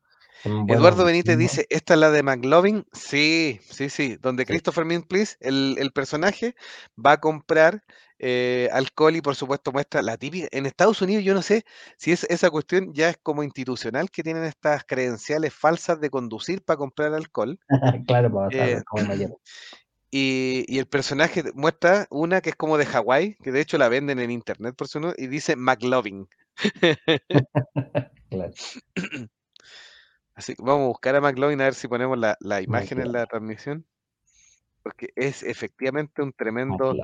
son 0.43 0.66
buenos 0.66 0.76
Eduardo 0.78 1.05
Benítez 1.05 1.39
dice, 1.39 1.66
¿esta 1.70 1.95
es 1.95 2.01
la 2.01 2.11
de 2.11 2.22
McLovin? 2.22 2.84
Sí, 2.93 3.61
sí, 3.70 3.91
sí, 3.91 4.16
donde 4.16 4.45
Sí. 4.45 4.47
Christopher 4.47 4.84
Min 4.84 5.03
Please, 5.03 5.36
el, 5.41 5.76
el 5.78 5.93
personaje, 5.93 6.57
va 6.97 7.12
a 7.12 7.20
comprar 7.20 7.84
eh, 8.19 8.69
alcohol 8.73 9.16
y 9.16 9.21
por 9.21 9.35
supuesto 9.35 9.73
muestra 9.73 10.03
la 10.03 10.16
típica... 10.16 10.49
En 10.51 10.66
Estados 10.66 11.03
Unidos 11.03 11.25
yo 11.25 11.35
no 11.35 11.43
sé 11.43 11.64
si 11.97 12.12
es, 12.12 12.25
esa 12.25 12.51
cuestión 12.51 12.93
ya 12.93 13.11
es 13.11 13.19
como 13.23 13.43
institucional 13.43 14.11
que 14.11 14.23
tienen 14.23 14.45
estas 14.45 14.85
credenciales 14.85 15.55
falsas 15.55 16.01
de 16.01 16.11
conducir 16.11 16.62
para 16.62 16.77
comprar 16.77 17.14
alcohol. 17.14 17.59
claro, 18.07 18.33
para 18.33 18.49
Eh, 18.49 18.83
pasar 18.83 18.85
como 18.85 19.14
y, 20.11 20.64
y 20.66 20.79
el 20.79 20.87
personaje 20.87 21.45
muestra 21.55 22.07
una 22.11 22.41
que 22.41 22.51
es 22.51 22.57
como 22.57 22.79
de 22.79 22.87
Hawái, 22.87 23.37
que 23.43 23.53
de 23.53 23.61
hecho 23.61 23.79
la 23.79 23.89
venden 23.89 24.19
en 24.19 24.31
internet 24.31 24.75
por 24.77 24.89
su 24.89 25.14
y 25.16 25.27
dice 25.27 25.57
McLovin. 25.57 26.29
Claro. 28.31 28.53
Así 30.35 30.55
que 30.55 30.62
vamos 30.62 30.85
a 30.85 30.89
buscar 30.89 31.16
a 31.16 31.21
McLovin 31.21 31.61
a 31.61 31.64
ver 31.64 31.75
si 31.75 31.89
ponemos 31.89 32.19
la, 32.19 32.37
la 32.41 32.61
imagen 32.61 33.01
en 33.01 33.12
la 33.12 33.27
transmisión. 33.27 33.87
Porque 34.89 35.12
es 35.16 35.43
efectivamente 35.43 36.22
un 36.22 36.32
tremendo, 36.32 36.97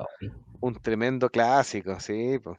un 0.59 0.73
tremendo 0.73 1.29
clásico, 1.29 1.99
sí. 1.99 2.39
po. 2.39 2.57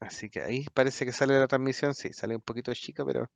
Así 0.00 0.28
que 0.28 0.42
ahí 0.42 0.66
parece 0.74 1.04
que 1.04 1.12
sale 1.12 1.38
la 1.38 1.46
transmisión, 1.46 1.94
sí, 1.94 2.12
sale 2.12 2.34
un 2.34 2.40
poquito 2.42 2.74
chica, 2.74 3.04
pero 3.04 3.30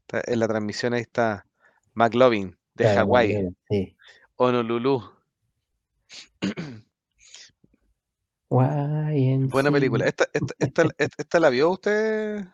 está- 0.00 0.22
en 0.24 0.40
la 0.40 0.48
transmisión 0.48 0.94
ahí 0.94 1.02
está 1.02 1.44
McLovin 1.92 2.56
de 2.72 2.84
Claro, 2.84 3.00
Hawái, 3.00 3.54
Sí. 3.68 3.94
Honolulu. 4.36 5.02
Buena 9.50 9.70
película. 9.70 10.06
¿Esta, 10.06 10.24
esta, 10.32 10.54
esta, 10.58 10.82
esta- 10.96 11.22
esta 11.22 11.40
la 11.40 11.50
vio 11.50 11.68
usted 11.72 12.46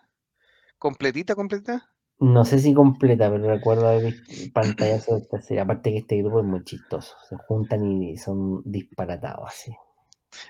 completita, 0.78 1.36
completita? 1.36 1.88
No 2.20 2.44
sé 2.44 2.58
si 2.58 2.74
completa, 2.74 3.30
pero 3.30 3.46
recuerdo 3.46 3.88
haber 3.88 4.12
visto 4.12 4.52
pantallazos 4.52 5.18
de 5.18 5.22
esta 5.22 5.40
serie. 5.40 5.62
Aparte 5.62 5.92
que 5.92 5.98
este 5.98 6.18
grupo 6.18 6.40
es 6.40 6.46
muy 6.46 6.64
chistoso. 6.64 7.16
Se 7.28 7.36
juntan 7.36 7.86
y 7.86 8.16
son 8.16 8.62
disparatados 8.64 9.48
así. 9.48 9.72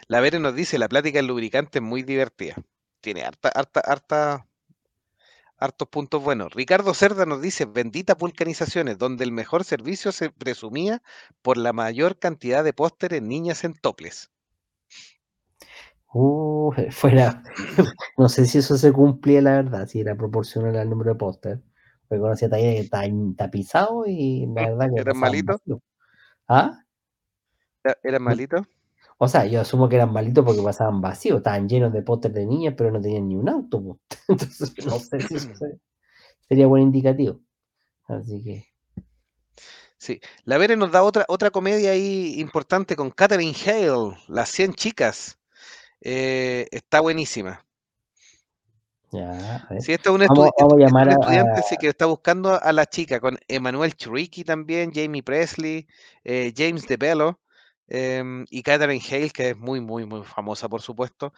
La 0.06 0.20
Vere 0.20 0.38
nos 0.38 0.54
dice, 0.54 0.78
la 0.78 0.88
plática 0.88 1.18
del 1.18 1.26
lubricante 1.26 1.78
es 1.78 1.82
muy 1.82 2.02
divertida. 2.02 2.56
Tiene 3.00 3.22
harta, 3.22 3.50
harta, 3.50 3.80
harta, 3.80 4.46
hartos 5.58 5.88
puntos 5.88 6.22
buenos. 6.22 6.54
Ricardo 6.54 6.94
Cerda 6.94 7.26
nos 7.26 7.42
dice, 7.42 7.66
benditas 7.66 8.16
vulcanizaciones, 8.16 8.96
donde 8.98 9.24
el 9.24 9.32
mejor 9.32 9.64
servicio 9.64 10.10
se 10.10 10.30
presumía 10.30 11.02
por 11.42 11.58
la 11.58 11.72
mayor 11.72 12.18
cantidad 12.18 12.64
de 12.64 12.72
pósteres 12.72 13.22
niñas 13.22 13.64
en 13.64 13.74
toples. 13.74 14.30
Uh, 16.12 16.72
fuera. 16.90 17.42
No 18.16 18.28
sé 18.28 18.46
si 18.46 18.58
eso 18.58 18.76
se 18.78 18.92
cumplía, 18.92 19.42
la 19.42 19.52
verdad, 19.56 19.86
si 19.86 20.00
era 20.00 20.16
proporcional 20.16 20.76
al 20.76 20.88
número 20.90 21.12
de 21.12 21.18
póster. 21.18 21.60
Porque 22.08 22.20
conocía 22.22 22.48
talleres 22.48 22.90
tapizados 23.36 24.06
y 24.08 24.46
la 24.46 24.62
verdad 24.70 24.88
que 24.94 25.00
¿Eran 25.00 25.16
malitos? 25.18 25.60
¿Ah? 26.48 26.80
¿Era- 27.84 27.98
¿Eran 28.02 28.22
malitos? 28.22 28.66
O 29.20 29.26
sea, 29.28 29.46
yo 29.46 29.60
asumo 29.60 29.88
que 29.88 29.96
eran 29.96 30.12
malitos 30.12 30.44
porque 30.44 30.62
pasaban 30.62 31.00
vacíos, 31.00 31.38
estaban 31.38 31.68
llenos 31.68 31.92
de 31.92 32.02
póster 32.02 32.32
de 32.32 32.46
niñas, 32.46 32.74
pero 32.76 32.92
no 32.92 33.00
tenían 33.00 33.28
ni 33.28 33.34
un 33.34 33.48
auto. 33.48 33.98
Entonces, 34.28 34.72
no 34.86 34.98
sé 34.98 35.20
si 35.20 35.34
eso 35.36 35.54
se- 35.56 35.78
sería 36.48 36.66
buen 36.68 36.84
indicativo. 36.84 37.40
Así 38.06 38.42
que, 38.42 38.64
Sí. 40.00 40.20
La 40.44 40.58
Vere 40.58 40.76
nos 40.76 40.92
da 40.92 41.02
otra, 41.02 41.24
otra 41.28 41.50
comedia 41.50 41.90
ahí 41.90 42.38
importante 42.38 42.94
con 42.94 43.10
Catherine 43.10 43.52
Hale, 43.66 44.16
Las 44.28 44.48
100 44.50 44.72
chicas. 44.74 45.37
Eh, 46.00 46.66
está 46.70 47.00
buenísima. 47.00 47.64
ya, 49.12 49.56
a 49.56 49.74
ver. 49.74 49.82
Sí, 49.82 49.92
esta 49.92 50.10
es 50.10 50.14
una, 50.16 50.26
Vamos, 50.26 50.48
estudi- 50.48 50.52
vamos 50.58 50.74
a 50.76 50.80
esta 50.82 50.90
es 50.90 50.90
llamar 50.90 51.08
una 51.08 51.12
a, 51.12 51.14
a- 51.14 51.18
estudiante 51.20 51.62
sí, 51.62 51.76
que 51.78 51.88
está 51.88 52.06
buscando 52.06 52.60
a 52.60 52.72
la 52.72 52.86
chica, 52.86 53.20
con 53.20 53.38
Emmanuel 53.48 53.94
Chiriqui 53.94 54.44
también, 54.44 54.90
Jamie 54.92 55.22
Presley, 55.22 55.86
eh, 56.24 56.52
James 56.56 56.86
DeBello 56.86 57.40
em, 57.88 58.44
y 58.50 58.62
Catherine 58.62 59.02
Hale, 59.10 59.30
que 59.30 59.50
es 59.50 59.56
muy, 59.56 59.80
muy, 59.80 60.04
muy 60.06 60.24
famosa, 60.24 60.68
por 60.68 60.82
supuesto, 60.82 61.32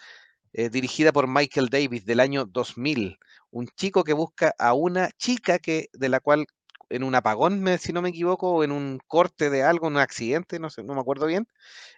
eh, 0.53 0.71
dirigida 0.71 1.13
por 1.13 1.29
Michael 1.29 1.69
Davis 1.69 2.05
del 2.07 2.21
año 2.21 2.45
2000. 2.47 3.19
Un 3.51 3.69
chico 3.77 4.05
que 4.05 4.13
busca 4.15 4.55
a 4.59 4.75
una 4.75 5.11
chica 5.13 5.59
que, 5.59 5.89
de 5.93 6.09
la 6.09 6.21
cual 6.21 6.47
en 6.91 7.03
un 7.05 7.14
apagón, 7.14 7.61
me- 7.62 7.78
si 7.78 7.93
no 7.93 8.03
me 8.03 8.11
equivoco, 8.11 8.51
o 8.53 8.64
en 8.64 8.72
un 8.72 9.01
corte 9.07 9.49
de 9.51 9.62
algo, 9.62 9.86
en 9.86 9.95
un 9.95 10.01
accidente, 10.01 10.59
no 10.59 10.68
sé, 10.70 10.82
no 10.82 10.95
me 10.95 11.01
acuerdo 11.01 11.26
bien, 11.26 11.49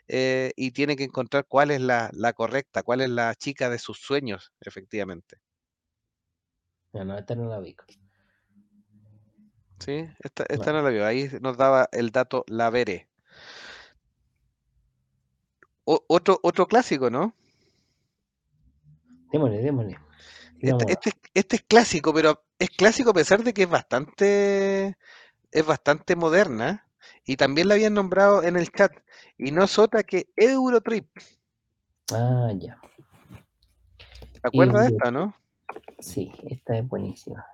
eh, 0.09 0.53
y 0.57 0.71
tiene 0.73 0.97
que 0.97 1.05
encontrar 1.05 1.47
cuál 1.49 1.71
es 1.71 1.81
la, 1.81 2.11
la 2.13 2.33
correcta, 2.33 2.83
cuál 2.83 3.01
es 3.01 3.11
la 3.11 3.35
chica 3.35 3.71
de 3.71 3.79
sus 3.79 3.99
sueños, 3.99 4.53
efectivamente. 4.61 5.39
Ya, 6.93 7.05
no, 7.05 7.17
esta 7.17 7.35
no 7.35 7.49
la 7.49 7.59
ubico. 7.59 7.85
Sí, 9.79 10.07
esta, 10.21 10.45
esta 10.49 10.73
No. 10.73 10.79
no 10.79 10.85
la 10.85 10.91
vio. 10.91 11.07
Ahí 11.07 11.29
nos 11.41 11.57
daba 11.57 11.89
el 11.91 12.11
dato 12.11 12.45
la 12.47 12.71
veré. 12.71 13.09
O- 15.85 16.05
otro, 16.07 16.39
otro 16.43 16.67
clásico, 16.67 17.11
¿no? 17.11 17.35
Démosle, 19.33 19.59
démosle. 19.63 19.99
Este, 20.63 20.93
este, 20.93 21.09
es- 21.11 21.17
este 21.35 21.57
es 21.57 21.63
clásico, 21.63 22.15
pero 22.15 22.45
es 22.59 22.71
clásico 22.71 23.11
a 23.11 23.15
pesar 23.15 23.43
de 23.43 23.53
que 23.53 23.63
es 23.65 23.69
bastante, 23.69 24.97
es 25.51 25.67
bastante 25.67 26.15
moderna. 26.17 26.87
Y 27.25 27.37
también 27.37 27.69
la 27.69 27.75
habían 27.75 27.95
nombrado 27.95 28.43
en 28.45 28.57
el 28.57 28.71
chat. 28.71 28.93
Y 29.37 29.51
no 29.51 29.65
es 29.65 29.79
otra 29.79 30.05
que 30.05 30.29
Eurotrip. 30.37 31.09
Ah, 32.13 32.53
ya. 32.57 32.81
¿Te 34.41 34.49
acuerdas 34.49 34.83
de 34.87 34.97
esta, 34.97 35.11
no? 35.11 35.35
Sí, 35.99 36.33
esta 36.49 36.79
es 36.79 36.89
buenísima. 36.89 37.45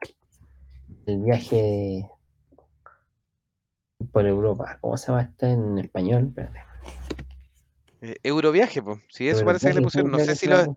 El 1.06 1.20
viaje 1.22 2.06
por 4.12 4.26
Europa. 4.26 4.78
¿Cómo 4.80 4.96
se 4.96 5.06
llama 5.08 5.22
esta 5.22 5.50
en 5.50 5.78
español? 5.78 6.28
Espérate. 6.28 6.64
Eh, 8.00 8.16
Euroviaje, 8.22 8.82
pues. 8.82 9.00
Sí, 9.08 9.28
eso 9.28 9.44
parece 9.44 9.68
que 9.68 9.74
le 9.74 9.82
pusieron. 9.82 10.10
No 10.10 10.18
sé 10.18 10.34
si 10.36 10.46
se 10.46 10.68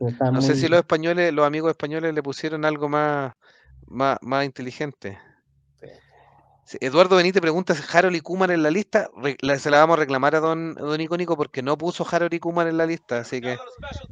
está 0.00 0.30
no 0.30 0.40
sé 0.42 0.54
si 0.54 0.68
los 0.68 0.78
españoles, 0.78 1.32
los 1.32 1.46
amigos 1.46 1.70
españoles 1.70 2.14
le 2.14 2.22
pusieron 2.22 2.64
algo 2.64 2.88
más, 2.88 3.32
más, 3.86 4.18
más 4.22 4.44
inteligente. 4.44 5.18
Sí, 6.64 6.76
Eduardo 6.82 7.16
Benítez 7.16 7.40
pregunta 7.40 7.74
si 7.74 7.82
Harold 7.96 8.14
y 8.14 8.20
Kumar 8.20 8.50
en 8.50 8.62
la 8.62 8.70
lista. 8.70 9.08
Se 9.58 9.70
la 9.70 9.78
vamos 9.78 9.96
a 9.96 10.00
reclamar 10.00 10.36
a 10.36 10.40
don, 10.40 10.74
don 10.74 11.00
Icónico 11.00 11.34
porque 11.34 11.62
no 11.62 11.78
puso 11.78 12.06
Harold 12.10 12.34
y 12.34 12.40
Kumar 12.40 12.68
en 12.68 12.76
la 12.76 12.84
lista. 12.84 13.20
Así 13.20 13.40
que 13.40 13.56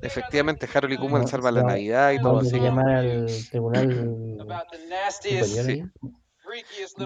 efectivamente 0.01 0.66
Harold 0.72 0.95
y 0.95 0.97
Kumar 0.97 1.20
No, 1.20 1.28
salva 1.28 1.51
se 1.51 1.57
la 1.57 1.62
Navidad 1.64 2.12
y 2.12 2.18
todo. 2.18 2.39
Así 2.39 2.59
llamar 2.59 2.89
al 2.89 3.26
tribunal 3.51 4.32
Sí. 5.11 5.84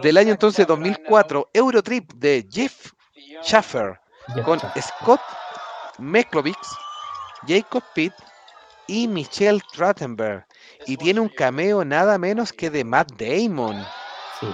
del 0.01 0.17
año 0.19 0.31
entonces 0.31 0.67
puppet 0.67 0.87
I 0.87 0.91
know. 0.91 0.93
2004, 0.95 1.51
Eurotrip 1.53 2.13
de 2.15 2.47
Jeff. 2.49 2.93
Schaffer 3.43 3.99
con. 4.45 4.61
Scott 4.81 5.21
Meklovich, 5.99 6.57
Jacob 7.47 7.83
Pitt 7.95 8.13
y 8.91 9.07
Michelle 9.09 9.61
Trachtenberg. 9.73 10.45
Y 10.87 10.97
tiene 10.97 11.21
un 11.21 11.29
cameo 11.29 11.85
nada 11.85 12.19
menos 12.19 12.53
que 12.53 12.71
de 12.71 12.85
Matt 12.85 13.13
Damon. 13.19 13.87
Sí. 14.41 14.47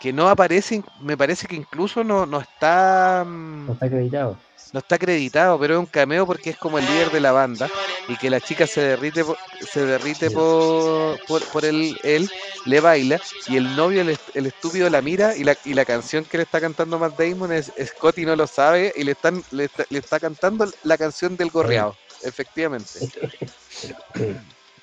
que 0.00 0.12
no 0.12 0.28
aparece, 0.28 0.82
me 1.00 1.16
parece 1.16 1.46
que 1.46 1.56
incluso 1.56 2.04
no, 2.04 2.26
no 2.26 2.40
está 2.40 3.24
mm, 3.26 3.66
No 3.66 3.72
está 3.74 3.86
acreditado. 3.86 4.38
no 4.72 4.78
está 4.80 4.94
acreditado, 4.96 5.58
pero 5.58 5.74
es 5.74 5.80
un 5.80 5.86
cameo 5.86 6.26
porque 6.26 6.50
es 6.50 6.56
como 6.58 6.78
el 6.78 6.86
líder 6.86 7.10
de 7.10 7.20
la 7.20 7.32
banda 7.32 7.70
y 8.08 8.16
que 8.16 8.30
la 8.30 8.40
chica 8.40 8.66
se 8.66 8.80
derrite 8.82 9.24
por, 9.24 9.36
se 9.60 9.84
derrite 9.84 10.30
Sí. 10.30 10.34
por, 10.34 11.18
por, 11.26 11.44
por 11.48 11.64
él, 11.64 11.98
él, 12.02 12.30
le 12.66 12.80
baila 12.80 13.20
y 13.48 13.56
el 13.56 13.74
novio, 13.76 14.02
el 14.02 14.46
estúpido 14.46 14.88
la 14.90 15.02
mira 15.02 15.36
y 15.36 15.44
la, 15.44 15.56
y 15.64 15.74
la 15.74 15.84
canción 15.84 16.24
que 16.24 16.36
le 16.38 16.44
está 16.44 16.60
cantando 16.60 16.98
Matt 16.98 17.18
Damon 17.18 17.52
es 17.52 17.72
Scotty 17.84 18.24
no 18.26 18.36
lo 18.36 18.46
sabe 18.46 18.92
y 18.96 19.04
le 19.04 19.12
están 19.12 19.42
le 19.50 19.64
está, 19.64 19.84
le 19.90 19.98
está 19.98 20.20
cantando 20.20 20.66
la 20.84 20.96
canción 20.98 21.36
del 21.36 21.50
gorreado, 21.50 21.96
efectivamente. 22.22 23.00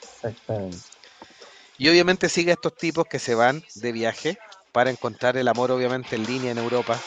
Exactamente. 0.01 0.77
Y 1.77 1.89
obviamente 1.89 2.29
sigue 2.29 2.51
a 2.51 2.53
estos 2.55 2.75
tipos 2.77 3.05
que 3.05 3.19
se 3.19 3.35
van 3.35 3.63
de 3.75 3.91
viaje 3.91 4.37
para 4.71 4.89
encontrar 4.89 5.37
el 5.37 5.47
amor, 5.47 5.71
obviamente, 5.71 6.15
en 6.15 6.25
línea 6.25 6.51
en 6.51 6.57
Europa. 6.57 7.03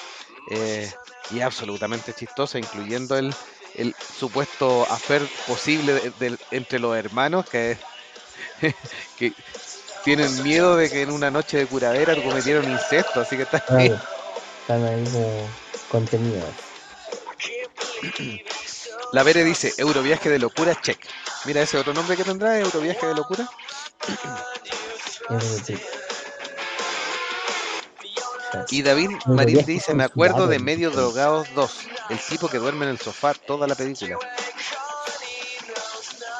eh, 0.48 0.90
y 1.28 1.38
es 1.38 1.44
absolutamente 1.44 2.12
chistosa, 2.12 2.58
incluyendo 2.58 3.16
el, 3.16 3.32
el 3.74 3.94
supuesto 4.08 4.90
afer 4.90 5.28
posible 5.46 5.92
de- 5.94 6.10
del- 6.10 6.38
entre 6.50 6.80
los 6.80 6.96
hermanos 6.96 7.44
que, 7.46 7.78
que 9.16 9.32
tienen 10.02 10.42
miedo 10.42 10.76
de 10.76 10.90
que 10.90 11.02
en 11.02 11.10
una 11.10 11.30
noche 11.30 11.58
de 11.58 11.66
curadera 11.66 12.16
cometieron 12.16 12.68
incesto, 12.68 13.20
así 13.20 13.36
que 13.36 13.42
está 13.42 13.62
ahí. 13.76 13.96
Están 14.62 14.84
ahí 14.84 15.04
como 15.04 15.52
contenidos. 15.88 16.56
La 19.12 19.22
Vere 19.22 19.44
dice, 19.44 19.74
Euroviaje 19.76 20.28
de 20.30 20.38
locura, 20.38 20.74
check. 20.80 20.98
Mira 21.44 21.62
ese 21.62 21.78
otro 21.78 21.92
nombre 21.92 22.16
que 22.16 22.24
tendrá, 22.24 22.58
Euroviaje 22.58 23.06
de 23.06 23.14
locura. 23.14 23.48
Y 28.70 28.82
David 28.82 29.10
Marín 29.26 29.64
dice, 29.64 29.94
me 29.94 30.04
acuerdo 30.04 30.46
de 30.46 30.58
Medio. 30.58 30.90
Drogados 30.90 31.48
2, 31.54 31.70
el 32.10 32.18
tipo 32.18 32.48
que 32.48 32.58
duerme 32.58 32.84
en 32.84 32.92
el 32.92 32.98
sofá 32.98 33.34
toda 33.34 33.66
la 33.66 33.74
película. 33.74 34.16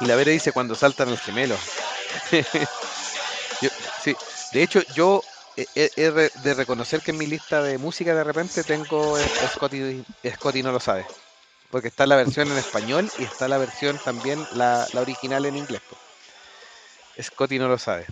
Y 0.01 0.07
la 0.07 0.16
Vera 0.16 0.31
dice, 0.31 0.53
cuando 0.53 0.75
saltan 0.75 1.09
al 1.09 1.18
gemelo. 1.18 1.57
Yo- 3.62 3.68
sí, 4.03 4.16
de 4.53 4.62
hecho, 4.62 4.81
yo 4.95 5.23
he, 5.57 5.66
he- 5.75 5.91
he 5.97 6.11
de 6.11 6.55
reconocer 6.55 7.03
que 7.03 7.11
en 7.11 7.18
mi 7.18 7.27
lista 7.27 7.62
de 7.62 7.77
música 7.79 8.14
de 8.14 8.25
repente 8.25 8.64
tengo 8.64 9.18
eh, 9.18 9.25
Scotty, 9.55 10.03
Scotty 10.37 10.62
no 10.62 10.73
lo 10.73 10.81
sabe. 10.81 11.07
Porque 11.71 11.89
está 11.89 12.07
la 12.07 12.16
versión 12.16 12.51
en 12.51 12.59
español 12.59 13.11
y 13.18 13.25
está 13.25 13.47
la 13.47 13.59
versión 13.59 13.99
también, 13.99 14.45
la, 14.53 14.87
original 14.95 15.47
en 15.47 15.57
inglés. 15.57 15.81
Scotty 17.21 17.59
no 17.59 17.68
lo 17.68 17.79
sabe. 17.79 18.07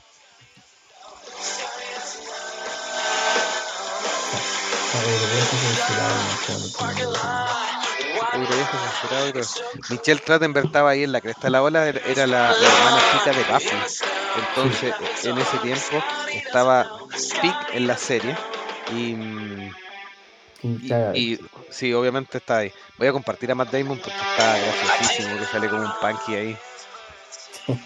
Michelle 9.91 10.21
Trachtenberg 10.21 10.67
estaba 10.67 10.91
ahí 10.91 11.03
en 11.03 11.13
la 11.13 11.21
cresta 11.21 11.43
de 11.45 11.51
la 11.51 11.63
ola, 11.63 11.89
era, 11.89 12.27
la, 12.27 12.53
la 12.53 12.69
hermana 12.69 13.03
chica 13.13 13.33
de 13.33 13.53
Buffy. 13.53 13.77
Entonces, 14.39 14.95
en 15.25 15.39
ese 15.39 15.59
tiempo 15.59 16.05
estaba 16.33 16.91
Pig 17.41 17.55
en 17.73 17.87
la 17.87 17.97
serie. 17.97 18.37
Y, 18.91 19.15
mm, 19.15 19.75
Y 21.15 21.39
sí, 21.71 21.93
obviamente 21.95 22.39
está 22.39 22.59
ahí. 22.59 22.73
Voy 22.99 23.09
a 23.09 23.13
compartir 23.13 23.51
a 23.51 23.55
Matt 23.55 23.71
Damon 23.71 23.99
porque 23.99 24.19
está 24.19 24.57
graciosísimo, 24.59 25.39
que 25.39 25.45
sale 25.47 25.69
como 25.69 25.83
un 25.83 25.93
punky 26.01 26.35
ahí. 26.35 26.59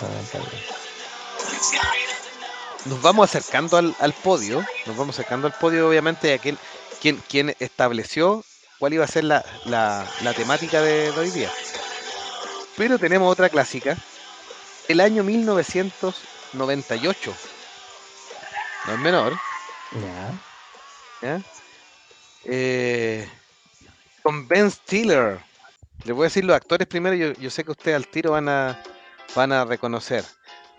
ah. 0.00 0.06
Nos 2.86 3.02
vamos 3.02 3.28
acercando 3.28 3.76
al, 3.78 3.94
al 3.98 4.12
podio, 4.12 4.64
nos 4.86 4.96
vamos 4.96 5.16
acercando 5.16 5.48
al 5.48 5.52
podio, 5.54 5.88
obviamente, 5.88 6.28
de 6.28 6.34
aquel 6.34 6.56
quien, 7.00 7.16
quien 7.28 7.56
estableció 7.58 8.44
cuál 8.78 8.94
iba 8.94 9.04
a 9.04 9.08
ser 9.08 9.24
la, 9.24 9.44
la- 9.64 10.06
la 10.22 10.32
temática 10.34 10.80
de, 10.80 11.10
de 11.12 11.18
hoy 11.18 11.30
día. 11.30 11.50
Pero 12.76 12.98
tenemos 12.98 13.30
otra 13.32 13.48
clásica, 13.48 13.96
el 14.88 15.00
año 15.00 15.24
1998. 15.24 17.34
No 18.86 18.92
es 18.92 18.98
menor, 19.00 19.36
Ya. 19.92 20.32
¿ya? 21.22 21.42
Eh, 22.44 23.28
con 24.22 24.46
Ben 24.46 24.70
Stiller. 24.70 25.40
Les 26.04 26.14
voy 26.14 26.24
a 26.24 26.28
decir 26.28 26.44
los 26.44 26.54
actores 26.54 26.86
primero, 26.86 27.16
yo, 27.16 27.32
yo 27.32 27.50
sé 27.50 27.64
que 27.64 27.72
ustedes 27.72 27.96
al 27.96 28.06
tiro 28.06 28.32
van 28.32 28.48
a, 28.48 28.80
van 29.34 29.50
a 29.52 29.64
reconocer. 29.64 30.24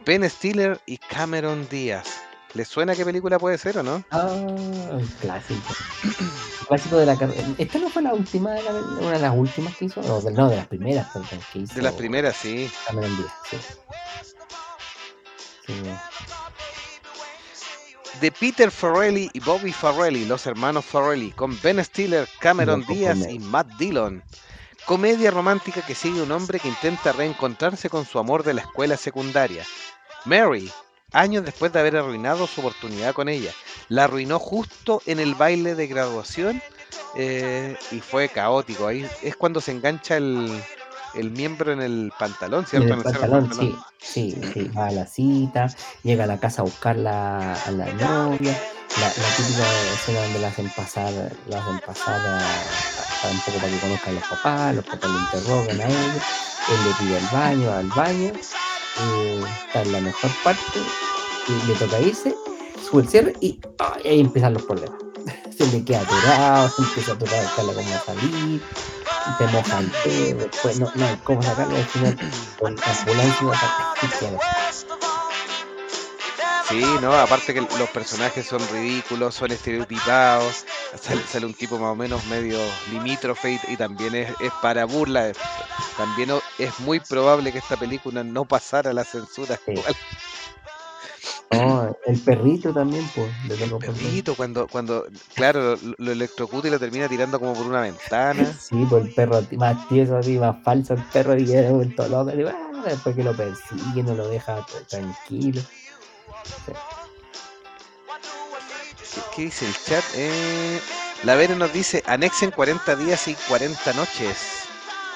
Ben 0.06 0.28
Stiller 0.30 0.80
y 0.86 0.98
Cameron 0.98 1.68
Díaz. 1.70 2.22
¿Les 2.54 2.68
suena 2.68 2.96
qué 2.96 3.04
película 3.04 3.38
puede 3.38 3.58
ser 3.58 3.78
o 3.80 3.84
no? 3.84 4.04
Ah, 4.12 4.30
clásico. 5.20 5.74
clásico 6.68 6.98
de 6.98 7.06
la 7.06 7.18
carrera. 7.18 7.44
¿Esta 7.58 7.78
no 7.80 7.90
fue 7.90 8.02
la 8.04 8.14
última 8.14 8.52
de 8.54 8.64
la 8.64 8.72
una 8.72 9.12
de 9.12 9.20
las 9.20 9.36
últimas 9.36 9.76
que 9.76 9.86
hizo? 9.86 10.02
No, 10.02 10.22
de, 10.22 10.32
no, 10.32 10.50
de 10.50 10.56
las 10.56 10.68
primeras, 10.68 11.08
que 11.52 11.60
hizo 11.60 11.76
De 11.76 11.82
las 11.82 11.94
primeras, 11.94 12.38
sí. 12.38 12.72
Cameron 12.88 13.18
Díaz, 13.18 13.34
sí. 13.50 13.58
Sí, 15.66 15.74
De 18.22 18.32
Peter 18.32 18.72
Farrelly 18.72 19.30
y 19.34 19.40
Bobby 19.40 19.72
Farrelly, 19.72 20.26
los 20.26 20.46
hermanos 20.48 20.86
Farrelly, 20.86 21.32
con 21.32 21.60
Ben 21.62 21.84
Stiller, 21.84 22.28
Cameron 22.40 22.84
Díaz 22.86 23.20
y 23.30 23.40
Matt 23.40 23.68
Dillon. 23.78 24.24
Comedia 24.86 25.32
romántica 25.32 25.82
que 25.82 25.94
sigue 25.94 26.22
un 26.22 26.32
hombre 26.32 26.60
que 26.60 26.70
intenta 26.70 27.12
reencontrarse 27.12 27.90
con 27.90 28.06
su 28.06 28.18
amor 28.20 28.44
de 28.44 28.56
la 28.56 28.62
escuela 28.62 28.98
secundaria. 28.98 29.64
Mary, 30.26 30.72
años 31.12 31.46
después 31.46 31.72
de 31.72 31.80
haber 31.80 31.98
arruinado 31.98 32.48
su 32.48 32.62
oportunidad 32.62 33.14
con 33.14 33.30
ella, 33.30 33.52
la 33.90 34.06
arruinó 34.06 34.40
justo 34.40 35.02
en 35.06 35.20
el 35.20 35.36
baile 35.36 35.76
de 35.76 35.88
graduación 35.88 36.62
eh, 37.16 37.78
y 37.92 38.00
fue 38.00 38.30
caótico. 38.30 38.88
Ahí 38.88 39.08
es 39.22 39.36
cuando 39.36 39.62
se 39.62 39.72
engancha 39.72 40.18
el, 40.18 40.62
el 41.18 41.32
miembro 41.32 41.72
en 41.72 41.82
el 41.82 42.12
pantalón, 42.18 42.66
¿cierto? 42.66 42.88
En 42.94 42.94
el 43.00 43.04
pantalón, 43.04 43.50
sí, 43.60 43.76
sí, 44.00 44.42
sí, 44.54 44.72
va 44.78 44.88
a 44.88 44.92
la 44.92 45.06
cita, 45.06 45.68
llega 46.04 46.24
a 46.26 46.28
la 46.28 46.40
casa 46.40 46.62
a 46.62 46.66
buscar 46.66 46.96
la, 46.96 47.54
a 47.54 47.72
la 47.72 47.86
novia, 47.94 48.52
la, 49.00 49.08
la 49.08 49.36
típica 49.36 49.64
escena 49.94 50.22
donde 50.24 50.40
la 50.40 50.48
hacen 50.50 50.70
pasar, 50.76 51.12
la 51.48 51.60
hacen 51.62 51.80
pasar 51.86 52.20
a, 52.20 52.38
a- 52.38 53.28
a 53.28 53.32
un 53.32 53.40
poco 53.42 53.58
para 53.58 53.72
que 53.72 53.80
conozcan 53.80 54.12
a 54.16 54.20
los 54.20 54.28
papás, 54.30 54.76
los 54.76 54.86
papás 54.86 55.10
le 55.10 55.18
interrogan 55.20 55.82
a 55.82 55.86
ella, 55.86 56.14
él 56.70 56.78
le 56.86 56.94
pide 57.00 57.18
el 57.18 57.26
baño, 57.32 57.72
al 57.74 57.88
baño, 57.88 58.32
eh, 59.00 59.42
está 59.68 59.82
en 59.82 59.92
la 59.92 60.02
mejor 60.02 60.32
parte, 60.44 60.80
y 61.48 61.68
le 61.68 61.74
toca 61.76 62.00
irse, 62.00 62.36
sube 62.90 63.02
el 63.04 63.10
cierre 63.10 63.34
y 63.42 63.60
ahí 64.06 64.20
empiezan 64.20 64.54
los 64.54 64.64
problemas. 64.64 64.98
Se 65.58 65.66
le 65.68 65.84
queda 65.84 66.02
atorado, 66.02 66.70
se 66.70 66.82
empieza 66.84 67.12
a 67.12 67.16
atorar, 67.16 67.44
buscarla 67.44 67.74
cómo 67.74 67.90
salir, 68.06 68.62
te 69.38 69.48
moja 69.48 69.80
el 69.80 69.92
pelo, 70.04 70.40
después 70.40 70.80
no, 70.80 70.92
no 70.96 71.06
hay 71.06 71.16
cómo 71.24 71.42
sacarlo, 71.44 71.76
al 71.78 71.86
final 71.86 72.18
con 72.60 72.76
ambulancia. 72.80 73.58
Sí, 76.70 76.84
no, 77.02 77.14
aparte 77.18 77.54
que 77.54 77.62
los 77.62 77.90
personajes 77.94 78.46
son 78.46 78.60
ridículos, 78.74 79.36
son 79.36 79.52
estereotipados, 79.52 80.66
sale, 81.02 81.22
sale 81.26 81.46
un 81.46 81.54
tipo 81.54 81.78
más 81.80 81.92
o 81.94 81.96
menos 81.96 82.26
medio 82.26 82.60
limítrofe 82.92 83.54
y, 83.54 83.60
y 83.74 83.78
también 83.78 84.14
es, 84.16 84.30
es 84.42 84.52
para 84.62 84.84
burla. 84.86 85.30
es- 85.30 85.38
También 85.96 86.30
es 86.60 86.80
muy 86.82 87.00
probable 87.00 87.52
que 87.54 87.60
esta 87.60 87.78
película 87.78 88.24
no 88.24 88.44
pasara 88.46 88.92
la 88.94 89.04
censura 89.06 89.56
Sí. 89.66 89.72
actual. 89.72 89.96
No, 91.52 91.96
el 92.06 92.20
perrito 92.22 92.74
también, 92.74 93.06
pues, 93.16 93.30
por 93.70 93.80
Perrito, 93.80 94.36
cuando, 94.36 94.68
cuando, 94.68 95.06
claro, 95.36 95.76
lo, 95.78 95.96
lo 95.98 96.12
electrocuta 96.12 96.68
y 96.68 96.72
lo 96.72 96.80
termina 96.80 97.08
tirando 97.08 97.40
como 97.40 97.54
por 97.54 97.66
una 97.68 97.82
ventana. 97.82 98.54
Sí, 98.60 98.86
pues 98.90 99.06
el 99.06 99.14
perro 99.14 99.42
más 99.58 99.88
tieso, 99.88 100.18
así, 100.18 100.38
más 100.38 100.58
falso 100.64 100.94
el 100.94 101.04
perro 101.14 101.38
y 101.38 101.46
queda 101.46 101.72
vuelto 101.72 102.08
loco. 102.08 102.32
y, 102.36 102.44
ah, 102.44 102.82
después 102.86 103.16
que 103.16 103.24
lo 103.24 103.36
persigue, 103.36 104.04
no 104.04 104.14
lo 104.16 104.28
deja 104.28 104.66
tranquilo. 104.90 105.62
¿Qué, 109.14 109.22
qué 109.36 109.42
dice 109.44 109.66
el 109.66 109.74
chat? 109.86 110.04
Eh, 110.16 110.80
la 111.24 111.36
Vere 111.36 111.56
nos 111.56 111.72
dice, 111.74 112.04
anexen 112.06 112.52
40 112.52 112.96
días 112.96 113.28
y 113.28 113.36
40 113.48 113.94
noches. 113.94 114.38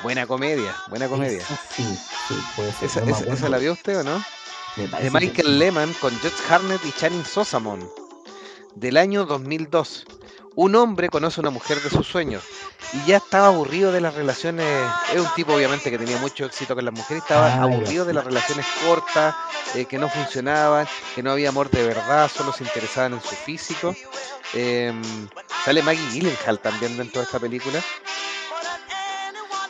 Buena 0.01 0.25
comedia, 0.25 0.75
buena 0.87 1.07
comedia. 1.07 1.41
Esa 1.41 1.59
sí, 1.75 1.83
sí, 2.27 2.35
puede 2.55 2.71
ser. 2.73 2.89
¿Esa, 2.89 2.99
esa- 3.01 3.33
esa 3.33 3.49
la 3.49 3.57
vio 3.59 3.73
usted 3.73 3.99
o 3.99 4.03
no? 4.03 4.23
De 4.75 4.87
que 4.89 5.09
Michael 5.11 5.47
sí. 5.47 5.53
Lehman 5.53 5.93
con 5.95 6.17
George 6.19 6.37
Harnett 6.53 6.83
y 6.85 6.91
Channing 6.93 7.25
Sosamon 7.25 7.87
del 8.75 8.97
año 8.97 9.25
2002. 9.25 10.05
Un 10.55 10.75
hombre 10.75 11.09
conoce 11.09 11.39
a 11.39 11.43
una 11.43 11.49
mujer 11.49 11.81
de 11.81 11.89
sus 11.89 12.05
sueños 12.07 12.43
y 12.93 13.05
ya 13.07 13.17
estaba 13.17 13.47
aburrido 13.47 13.91
de 13.91 14.01
las 14.01 14.13
relaciones. 14.15 14.65
Es 15.13 15.19
un 15.19 15.27
tipo, 15.35 15.53
obviamente, 15.53 15.89
que 15.89 15.97
tenía 15.97 16.17
mucho 16.17 16.45
éxito 16.45 16.75
con 16.75 16.83
las 16.83 16.93
mujeres. 16.93 17.23
Estaba 17.23 17.47
Ah, 17.53 17.63
aburrido 17.63 18.03
de 18.05 18.13
las 18.13 18.25
relaciones 18.25 18.65
cortas, 18.85 19.33
eh, 19.75 19.85
que 19.85 19.97
no 19.97 20.09
funcionaban, 20.09 20.87
que 21.15 21.23
no 21.23 21.31
había 21.31 21.49
amor 21.49 21.69
de 21.69 21.83
verdad, 21.87 22.29
solo 22.29 22.51
se 22.51 22.63
interesaban 22.65 23.13
en 23.13 23.21
su 23.21 23.33
físico. 23.35 23.95
Em, 24.53 25.01
sale 25.63 25.81
Maggie 25.83 26.09
Gyllenhaal 26.11 26.59
también 26.59 26.97
dentro 26.97 27.21
de 27.21 27.25
esta 27.25 27.39
película 27.39 27.81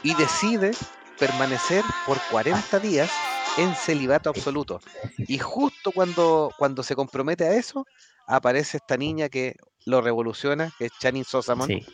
y 0.04 0.16
decide 0.16 0.72
permanecer 1.20 1.84
por 2.08 2.20
40 2.32 2.80
días 2.80 3.12
en 3.58 3.74
celibato 3.76 4.30
absoluto. 4.30 4.80
Y 5.28 5.38
justo 5.38 5.92
cuando, 5.92 6.52
cuando 6.58 6.84
se 6.84 6.96
compromete 6.96 7.46
a 7.46 7.56
eso, 7.56 7.86
aparece 8.28 8.78
esta 8.78 8.98
niña 8.98 9.30
que 9.30 9.56
lo 9.86 10.02
revoluciona, 10.02 10.72
que 10.78 10.86
es 10.86 10.92
Channing 11.00 11.26
Sosamon. 11.26 11.68
Sí. 11.68 11.86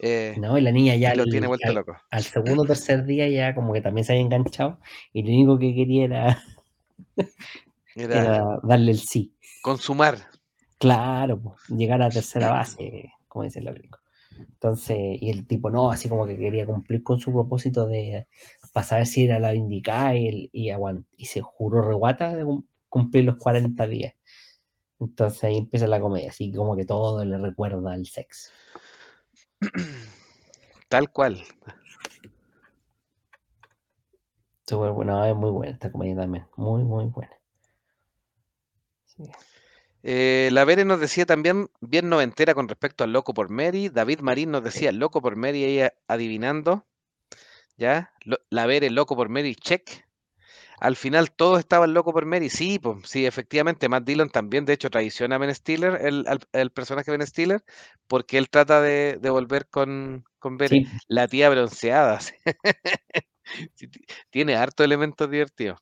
eh, 0.00 0.34
No, 0.38 0.58
y 0.58 0.60
la 0.60 0.72
niña 0.72 0.94
ya 0.96 1.14
lo 1.14 1.22
al, 1.24 1.30
tiene 1.30 1.46
vuelto 1.46 1.68
al- 1.68 1.74
loco. 1.74 1.96
al 2.10 2.22
segundo 2.24 2.62
o 2.62 2.66
tercer 2.66 3.04
día 3.04 3.28
ya 3.28 3.54
como 3.54 3.72
que 3.72 3.80
también 3.80 4.04
se 4.04 4.12
había 4.12 4.22
enganchado 4.24 4.78
y 5.12 5.22
lo 5.22 5.28
único 5.28 5.58
que 5.58 5.74
quería 5.74 6.04
era, 6.04 6.44
Era 7.94 8.20
era 8.20 8.58
darle 8.62 8.92
el 8.92 9.00
sí. 9.00 9.34
consumar. 9.62 10.18
Claro, 10.78 11.56
llegar 11.68 12.00
a 12.02 12.10
tercera 12.10 12.50
base, 12.50 13.12
como 13.26 13.44
dicen 13.44 13.64
los 13.64 13.74
gringos. 13.74 14.00
Entonces, 14.38 14.96
y 15.20 15.30
el 15.30 15.46
tipo 15.46 15.70
no, 15.70 15.90
así 15.90 16.08
como 16.08 16.24
que 16.26 16.36
quería 16.36 16.64
cumplir 16.66 17.02
con 17.02 17.18
su 17.18 17.32
propósito 17.32 17.86
de 17.88 18.28
para 18.68 18.86
saber 18.86 19.06
si 19.06 19.24
era 19.24 19.38
la 19.38 19.54
indicada 19.54 20.14
y, 20.16 20.50
y, 20.52 20.68
aguant- 20.70 21.06
y 21.16 21.26
se 21.26 21.40
juró 21.40 21.82
reguata 21.82 22.34
de 22.36 22.44
cum- 22.44 22.64
cumplir 22.88 23.24
los 23.24 23.36
40 23.36 23.86
días. 23.86 24.14
Entonces 25.00 25.44
ahí 25.44 25.56
empieza 25.58 25.86
la 25.86 26.00
comedia, 26.00 26.30
así 26.30 26.52
como 26.52 26.76
que 26.76 26.84
todo 26.84 27.24
le 27.24 27.38
recuerda 27.38 27.92
al 27.92 28.06
sexo. 28.06 28.50
Tal 30.88 31.10
cual. 31.10 31.42
Súper 34.66 34.90
bueno, 34.90 35.24
es 35.24 35.34
muy 35.34 35.50
buena 35.50 35.72
esta 35.72 35.90
comedia 35.90 36.16
también, 36.16 36.46
muy, 36.56 36.82
muy 36.84 37.06
buena. 37.06 37.32
Sí. 39.06 39.24
Eh, 40.02 40.50
la 40.52 40.64
Vere 40.64 40.84
nos 40.84 41.00
decía 41.00 41.26
también, 41.26 41.68
bien 41.80 42.08
noventera 42.08 42.54
con 42.54 42.68
respecto 42.68 43.02
al 43.04 43.12
Loco 43.12 43.34
por 43.34 43.48
Mary. 43.50 43.88
David 43.88 44.20
Marín 44.20 44.50
nos 44.50 44.62
decía, 44.62 44.92
Loco 44.92 45.20
por 45.22 45.36
Mary, 45.36 45.64
ella 45.64 45.94
adivinando. 46.06 46.86
¿Ya? 47.78 48.12
La 48.50 48.66
Vere, 48.66 48.90
Loco 48.90 49.16
por 49.16 49.30
Mary, 49.30 49.54
check. 49.54 50.06
Al 50.80 50.96
final 50.96 51.32
todos 51.32 51.60
estaban 51.60 51.94
Loco 51.94 52.12
por 52.12 52.26
Mary. 52.26 52.50
Sí, 52.50 52.78
pues, 52.78 53.08
sí, 53.08 53.26
efectivamente. 53.26 53.88
Matt 53.88 54.04
Dillon 54.04 54.30
también, 54.30 54.64
de 54.66 54.74
hecho, 54.74 54.90
traiciona 54.90 55.36
a 55.36 55.38
Ben 55.38 55.54
Stiller, 55.54 55.98
el, 56.06 56.24
al- 56.28 56.40
el 56.52 56.70
personaje 56.72 57.10
de 57.10 57.18
Ben 57.18 57.26
Stiller, 57.26 57.64
porque 58.08 58.38
él 58.38 58.50
trata 58.50 58.80
de, 58.82 59.18
de 59.20 59.30
volver 59.30 59.68
con, 59.68 60.24
con. 60.38 60.58
Sí, 60.68 60.86
La 61.08 61.28
tía 61.28 61.50
bronceada. 61.50 62.20
sí. 63.74 63.88
Tiene 64.30 64.56
harto 64.56 64.84
elementos 64.84 65.30
divertidos. 65.30 65.78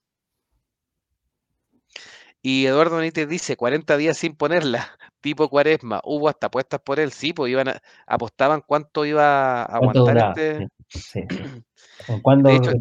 Y 2.43 2.67
Eduardo 2.67 2.97
Benítez 2.97 3.29
dice, 3.29 3.57
40 3.57 3.97
días 3.97 4.17
sin 4.19 4.37
ponerla, 4.37 4.97
tipo 5.21 5.49
cuaresma, 5.49 6.01
hubo 6.05 6.29
hasta 6.29 6.47
apuestas 6.47 6.81
por 6.81 7.01
él, 7.01 7.13
sí, 7.13 7.33
pues 7.33 7.51
iban 7.51 7.69
a, 7.69 7.83
apostaban 8.07 8.63
cuánto 8.67 9.05
iba 9.05 9.63
a 9.63 9.67
¿cuánto 9.77 10.05
aguantar 10.05 10.19
este, 10.19 10.69
Sí, 11.01 11.23
sí, 11.31 11.45
sí. 11.45 11.65
¿En 12.09 12.21
cuándo 12.21 12.51
hecho, 12.51 12.73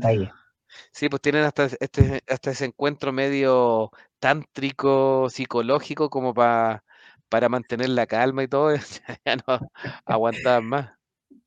sí, 0.92 1.10
pues 1.10 1.22
tienen 1.22 1.44
hasta 1.44 1.66
ese- 1.66 1.78
este, 1.80 2.22
hasta 2.28 2.52
ese 2.52 2.66
encuentro 2.66 3.12
medio 3.14 3.92
tántrico, 4.20 5.30
psicológico, 5.30 6.10
como 6.10 6.34
pa- 6.34 6.84
para 7.30 7.50
mantener 7.50 7.90
la 7.90 8.08
calma 8.08 8.44
y 8.44 8.48
todo, 8.48 8.72
ya 9.26 9.36
no 9.48 9.60
aguantaban 10.06 10.66
más. 10.66 10.92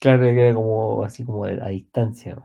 Claro 0.00 0.22
que 0.24 0.30
era 0.40 0.54
como 0.54 1.04
así 1.04 1.24
como 1.24 1.44
a 1.44 1.68
distancia. 1.68 2.36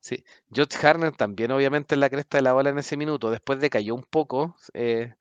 Sí, 0.00 0.24
George 0.50 0.86
Harner 0.86 1.12
también 1.14 1.50
obviamente 1.52 1.94
en 1.94 2.00
la 2.00 2.08
cresta 2.08 2.38
de 2.38 2.42
la 2.42 2.54
ola 2.54 2.70
en 2.70 2.78
ese 2.78 2.96
minuto, 2.96 3.30
después 3.30 3.60
decayó 3.60 3.94
un 3.94 4.02
poco, 4.04 4.56
eh, 4.72 5.14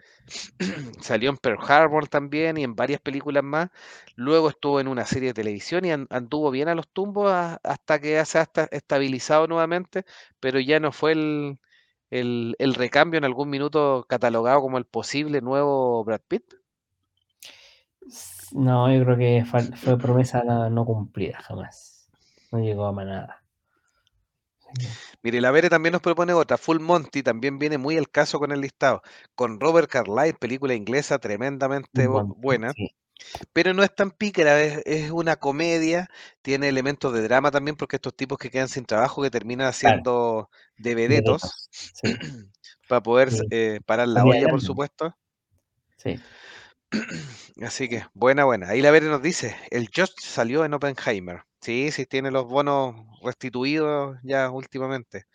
salió 1.02 1.30
en 1.30 1.38
Pearl 1.38 1.60
Harbor 1.68 2.08
también 2.08 2.58
y 2.58 2.64
en 2.64 2.76
varias 2.76 3.02
películas 3.02 3.44
más, 3.44 3.70
luego 4.16 4.50
estuvo 4.50 4.80
en 4.80 4.88
una 4.88 5.06
serie 5.06 5.30
de 5.30 5.34
televisión 5.36 5.86
y 5.86 5.92
an- 5.92 6.08
anduvo 6.10 6.52
bien 6.52 6.70
a 6.70 6.76
los 6.76 6.88
tumbos 6.90 7.32
hasta 7.64 8.00
que 8.00 8.24
se 8.26 8.40
ha 8.40 8.44
esta- 8.44 8.70
estabilizado 8.72 9.48
nuevamente, 9.48 10.06
pero 10.40 10.60
ya 10.60 10.80
no 10.80 10.92
fue 10.94 11.14
el, 11.14 11.60
el, 12.12 12.56
recambio 12.76 13.18
en 13.20 13.26
algún 13.26 13.50
minuto 13.50 14.06
catalogado 14.10 14.62
como 14.62 14.78
el 14.78 14.86
posible 14.86 15.42
nuevo 15.42 16.04
Brad 16.06 16.22
Pitt. 16.28 16.44
No, 18.52 18.92
yo 18.94 19.04
creo 19.04 19.18
que 19.18 19.44
fue 19.46 19.98
promesa 19.98 20.44
no, 20.44 20.70
no 20.70 20.86
cumplida 20.86 21.40
jamás. 21.42 22.08
No 22.52 22.60
llegó 22.60 22.86
a 22.88 23.06
nada. 23.06 23.44
Mire, 25.24 25.42
la 25.42 25.52
Vere 25.52 25.70
también 25.70 25.94
nos 25.94 26.02
propone 26.02 26.34
otra, 26.34 26.58
Full 26.58 26.80
Monty, 26.80 27.24
también 27.24 27.60
viene 27.60 27.78
muy 27.78 27.96
el 27.98 28.10
caso 28.10 28.40
con 28.40 28.52
el 28.52 28.62
listado, 28.62 29.02
con 29.36 29.60
Robert 29.60 29.90
Carlyle, 29.90 30.34
película 30.36 30.74
inglesa 30.74 31.20
tremendamente 31.20 32.08
bu- 32.08 32.34
buena. 32.38 32.74
Sí, 32.74 32.90
pero 33.54 33.74
no 33.74 33.84
es 33.84 33.94
tan 33.96 34.12
pícara, 34.12 34.62
es, 34.64 34.82
es 34.86 35.12
una 35.12 35.36
comedia, 35.38 36.08
tiene 36.42 36.70
elementos 36.70 37.14
de 37.14 37.22
drama 37.24 37.52
también, 37.52 37.76
porque 37.78 37.98
estos 37.98 38.16
tipos 38.16 38.38
que 38.38 38.50
quedan 38.52 38.70
sin 38.70 38.86
trabajo, 38.86 39.22
que 39.24 39.32
terminan 39.32 39.68
haciendo 39.68 40.50
de 40.78 40.96
vedetos 40.96 41.70
Sí, 41.94 42.14
para 42.88 43.04
poder 43.04 43.30
Sí. 43.32 43.44
eh, 43.52 43.82
parar 43.86 44.08
la 44.10 44.26
olla, 44.26 44.48
por 44.50 44.62
supuesto. 44.62 45.16
sí. 45.98 46.20
Así 47.64 47.90
que, 47.90 48.06
buena, 48.14 48.46
buena. 48.46 48.70
Ahí 48.70 48.82
la 48.82 48.92
Vere 48.92 49.08
nos 49.08 49.22
dice, 49.22 49.56
el 49.72 49.90
Josh 49.96 50.12
salió 50.22 50.66
en 50.66 50.74
Oppenheimer. 50.74 51.44
Sí, 51.62 51.92
sí, 51.92 52.06
tiene 52.06 52.32
los 52.32 52.46
bonos 52.48 52.96
restituidos 53.22 54.18
ya 54.24 54.50
últimamente. 54.50 55.26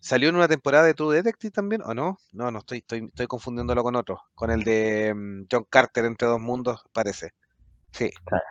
¿Salió 0.00 0.28
en 0.28 0.36
una 0.36 0.48
temporada 0.48 0.84
de 0.84 0.94
True 0.94 1.16
Detective 1.16 1.50
también 1.50 1.82
o 1.82 1.94
no? 1.94 2.18
No, 2.32 2.50
no, 2.50 2.58
estoy, 2.60 2.78
estoy, 2.78 3.06
estoy 3.06 3.26
confundiéndolo 3.26 3.82
con 3.82 3.96
otro, 3.96 4.22
con 4.34 4.50
el 4.50 4.62
de 4.62 5.14
mm, 5.14 5.46
John 5.50 5.66
Carter 5.68 6.04
entre 6.04 6.28
dos 6.28 6.40
mundos, 6.40 6.82
parece. 6.92 7.30
Sí. 7.92 8.10
Claro. 8.24 8.44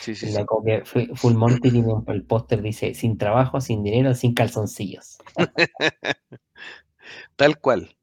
Sí, 0.00 0.14
sí, 0.14 0.26
sí. 0.26 0.44
Full 1.14 1.34
Monty 1.34 1.70
tiene 1.70 1.94
el 2.08 2.24
póster 2.24 2.62
dice 2.62 2.94
sin 2.94 3.16
trabajo, 3.16 3.60
sin 3.60 3.82
dinero, 3.82 4.14
sin 4.14 4.34
calzoncillos. 4.34 5.18
Tal 7.36 7.58
cual. 7.58 7.96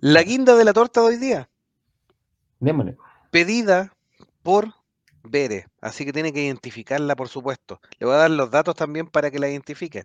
La 0.00 0.22
guinda 0.22 0.56
de 0.56 0.64
la 0.64 0.72
torta 0.72 1.00
de 1.00 1.06
hoy 1.06 1.16
día, 1.16 1.48
Démosle. 2.60 2.96
pedida 3.30 3.94
por 4.42 4.74
Bere, 5.24 5.66
así 5.80 6.04
que 6.04 6.12
tiene 6.12 6.32
que 6.32 6.42
identificarla, 6.42 7.16
por 7.16 7.28
supuesto. 7.28 7.80
Le 7.98 8.06
voy 8.06 8.14
a 8.14 8.18
dar 8.18 8.30
los 8.30 8.50
datos 8.50 8.74
también 8.74 9.06
para 9.06 9.30
que 9.30 9.38
la 9.38 9.48
identifique. 9.48 10.04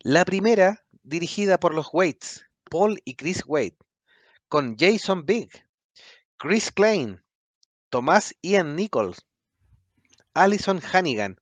La 0.00 0.24
primera, 0.24 0.84
dirigida 1.02 1.58
por 1.58 1.74
los 1.74 1.88
Waits, 1.92 2.44
Paul 2.70 3.00
y 3.04 3.14
Chris 3.14 3.42
Wade, 3.46 3.76
con 4.48 4.76
Jason 4.78 5.24
Bigg, 5.24 5.50
Chris 6.38 6.70
Klein, 6.70 7.22
Tomás 7.88 8.34
Ian 8.42 8.76
Nichols, 8.76 9.24
Alison 10.34 10.80
Hannigan. 10.92 11.40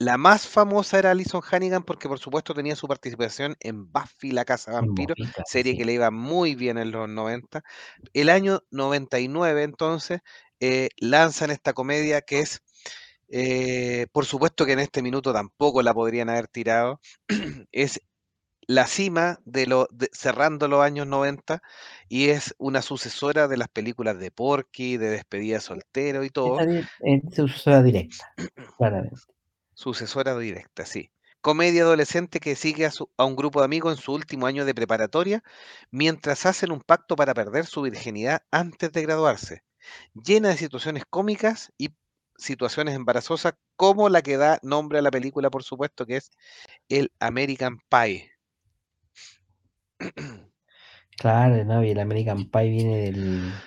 La 0.00 0.18
más 0.18 0.48
famosa 0.48 0.98
era 0.98 1.12
Alison 1.12 1.40
Hannigan 1.48 1.84
porque 1.84 2.08
por 2.08 2.18
supuesto 2.18 2.52
tenía 2.52 2.74
su 2.74 2.88
participación 2.88 3.56
en 3.60 3.92
Buffy 3.92 4.32
la 4.32 4.44
Casa 4.44 4.72
Vampiro, 4.72 5.14
serie 5.46 5.72
sí. 5.72 5.78
que 5.78 5.84
le 5.84 5.92
iba 5.92 6.10
muy 6.10 6.56
bien 6.56 6.78
en 6.78 6.90
los 6.90 7.08
90. 7.08 7.62
El 8.12 8.28
año 8.28 8.62
99 8.70 9.62
entonces 9.62 10.20
eh, 10.58 10.88
lanzan 10.98 11.52
esta 11.52 11.74
comedia 11.74 12.22
que 12.22 12.40
es, 12.40 12.60
eh, 13.28 14.08
por 14.10 14.26
supuesto 14.26 14.66
que 14.66 14.72
en 14.72 14.80
este 14.80 15.00
minuto 15.00 15.32
tampoco 15.32 15.80
la 15.80 15.94
podrían 15.94 16.28
haber 16.28 16.48
tirado, 16.48 17.00
es 17.70 18.00
la 18.66 18.86
cima 18.86 19.38
de 19.44 19.66
lo 19.66 19.86
de- 19.92 20.10
cerrando 20.12 20.68
los 20.68 20.80
años 20.80 21.06
90 21.06 21.62
y 22.08 22.30
es 22.30 22.54
una 22.58 22.82
sucesora 22.82 23.46
de 23.46 23.58
las 23.58 23.68
películas 23.68 24.18
de 24.18 24.30
Porky, 24.30 24.96
de 24.96 25.10
Despedida 25.10 25.56
de 25.56 25.60
Soltero 25.60 26.24
y 26.24 26.30
todo. 26.30 26.58
Es 26.60 27.34
su 27.34 27.46
sucesora 27.46 27.82
directa, 27.82 28.32
claramente. 28.76 29.33
Sucesora 29.74 30.36
directa, 30.38 30.84
sí. 30.86 31.10
Comedia 31.40 31.82
adolescente 31.82 32.40
que 32.40 32.56
sigue 32.56 32.86
a, 32.86 32.90
su- 32.90 33.10
a 33.16 33.24
un 33.24 33.36
grupo 33.36 33.60
de 33.60 33.66
amigos 33.66 33.96
en 33.96 34.02
su 34.02 34.12
último 34.14 34.46
año 34.46 34.64
de 34.64 34.74
preparatoria 34.74 35.42
mientras 35.90 36.46
hacen 36.46 36.72
un 36.72 36.80
pacto 36.80 37.16
para 37.16 37.34
perder 37.34 37.66
su 37.66 37.82
virginidad 37.82 38.42
antes 38.50 38.92
de 38.92 39.02
graduarse. 39.02 39.62
Llena 40.14 40.50
de 40.50 40.56
situaciones 40.58 41.04
cómicas 41.10 41.72
y 41.78 41.90
situaciones 42.36 42.94
embarazosas 42.96 43.54
como 43.76 44.08
la 44.08 44.22
que 44.22 44.36
da 44.38 44.58
nombre 44.62 44.98
a 44.98 45.02
la 45.02 45.10
película, 45.10 45.50
por 45.50 45.62
supuesto, 45.64 46.06
que 46.06 46.16
es 46.16 46.30
el 46.88 47.12
American 47.20 47.78
Pie. 47.90 48.30
Claro, 51.18 51.64
no, 51.64 51.84
y 51.84 51.90
el 51.90 51.98
American 52.00 52.50
Pie 52.50 52.70
viene 52.70 52.98
del, 52.98 53.64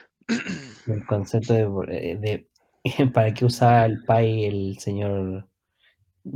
del 0.86 1.06
concepto 1.08 1.54
de, 1.54 1.64
eh, 2.12 2.18
de- 2.18 2.50
para 3.14 3.34
qué 3.34 3.46
usaba 3.46 3.86
el 3.86 4.04
pie 4.06 4.48
el 4.48 4.78
señor 4.80 5.48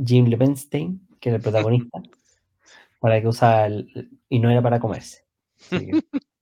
Jim 0.04 0.26
Levenstein, 0.26 1.06
que 1.20 1.28
era 1.30 1.36
el 1.36 1.42
protagonista, 1.42 2.00
para 3.00 3.20
qué 3.20 3.28
usaba 3.28 3.66
el, 3.66 4.18
y 4.28 4.38
no 4.38 4.50
era 4.50 4.62
para 4.62 4.80
comerse. 4.80 5.24
Que, 5.70 5.90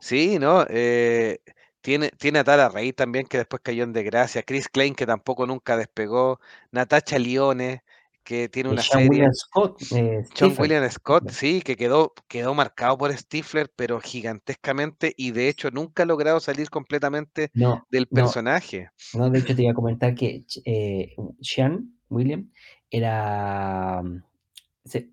Sí, 0.00 0.38
¿no? 0.38 0.64
Eh, 0.68 1.40
tiene, 1.80 2.10
tiene 2.10 2.40
a 2.40 2.44
Tara 2.44 2.68
Reid 2.68 2.94
también, 2.94 3.26
que 3.26 3.38
después 3.38 3.62
cayó 3.62 3.84
en 3.84 3.92
desgracia. 3.92 4.42
Chris 4.42 4.68
Klein, 4.68 4.94
que 4.94 5.06
tampoco 5.06 5.46
nunca 5.46 5.76
despegó. 5.76 6.40
Natasha 6.70 7.18
Lione, 7.18 7.82
que 8.24 8.48
tiene 8.48 8.70
una 8.70 8.82
Sean 8.82 9.02
serie. 9.02 9.10
William 9.10 9.32
Scott, 9.32 9.82
eh, 9.92 10.24
John 10.38 10.54
William 10.58 10.88
Scott, 10.90 11.30
sí, 11.30 11.62
que 11.62 11.76
quedó, 11.76 12.12
quedó 12.28 12.54
marcado 12.54 12.96
por 12.98 13.12
Stifler, 13.12 13.70
pero 13.74 14.00
gigantescamente, 14.00 15.12
y 15.16 15.32
de 15.32 15.48
hecho 15.48 15.70
nunca 15.70 16.02
ha 16.02 16.06
logrado 16.06 16.40
salir 16.40 16.70
completamente 16.70 17.50
No, 17.54 17.86
del 17.90 18.06
personaje. 18.06 18.90
no, 19.14 19.30
de 19.30 19.38
hecho 19.40 19.54
te 19.54 19.62
iba 19.62 19.72
a 19.72 19.74
comentar 19.74 20.14
que 20.14 20.44
eh, 20.64 21.14
Sean 21.40 21.98
William 22.08 22.50
era 22.90 24.02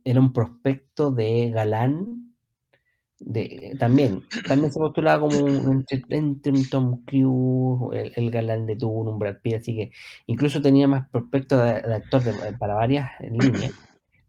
era 0.04 0.20
un 0.20 0.34
prospecto 0.34 1.12
de 1.12 1.52
galán. 1.52 2.29
De, 3.22 3.76
también, 3.78 4.22
también 4.48 4.72
se 4.72 4.80
postulaba 4.80 5.20
como 5.20 5.38
un, 5.40 5.86
entre, 6.10 6.52
un 6.52 6.70
Tom 6.70 7.04
Cruise, 7.06 7.94
el, 7.94 8.14
el 8.16 8.32
galán 8.32 8.66
de 8.66 8.76
Dune, 8.76 9.12
un 9.12 9.20
Brad 9.20 9.38
Pitt, 9.42 9.56
así 9.56 9.76
que 9.76 9.92
incluso 10.28 10.62
tenía 10.62 10.88
más 10.88 11.10
prospecto 11.10 11.58
de, 11.58 11.82
de 11.82 11.96
actor 11.96 12.24
de- 12.24 12.54
para 12.58 12.76
varias 12.76 13.10
líneas, 13.20 13.74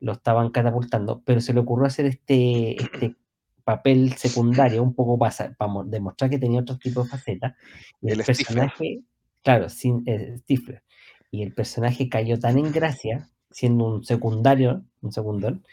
lo 0.00 0.12
estaban 0.12 0.50
catapultando, 0.50 1.22
pero 1.24 1.40
se 1.40 1.52
le 1.54 1.60
ocurrió 1.60 1.86
hacer 1.86 2.06
este, 2.06 2.82
este 2.82 3.14
papel 3.62 4.14
secundario, 4.14 4.82
un 4.82 4.94
poco 4.94 5.16
para, 5.16 5.54
para 5.56 5.72
demostrar 5.86 6.28
que 6.28 6.38
tenía 6.38 6.60
otro 6.60 6.76
tipo 6.76 7.04
de 7.04 7.08
faceta, 7.10 7.56
y 8.02 8.06
el, 8.08 8.12
El 8.18 8.24
Stifler. 8.24 8.46
personaje, 8.46 9.00
claro, 9.44 9.68
sin 9.68 10.02
eh, 10.06 10.36
Stifler, 10.38 10.82
y 11.30 11.44
el 11.44 11.52
personaje 11.54 12.08
cayó 12.08 12.40
tan 12.40 12.58
en 12.58 12.72
gracia, 12.72 13.28
siendo 13.52 13.84
un 13.86 14.04
secundario, 14.04 14.82
un 15.00 15.12
secundón, 15.12 15.64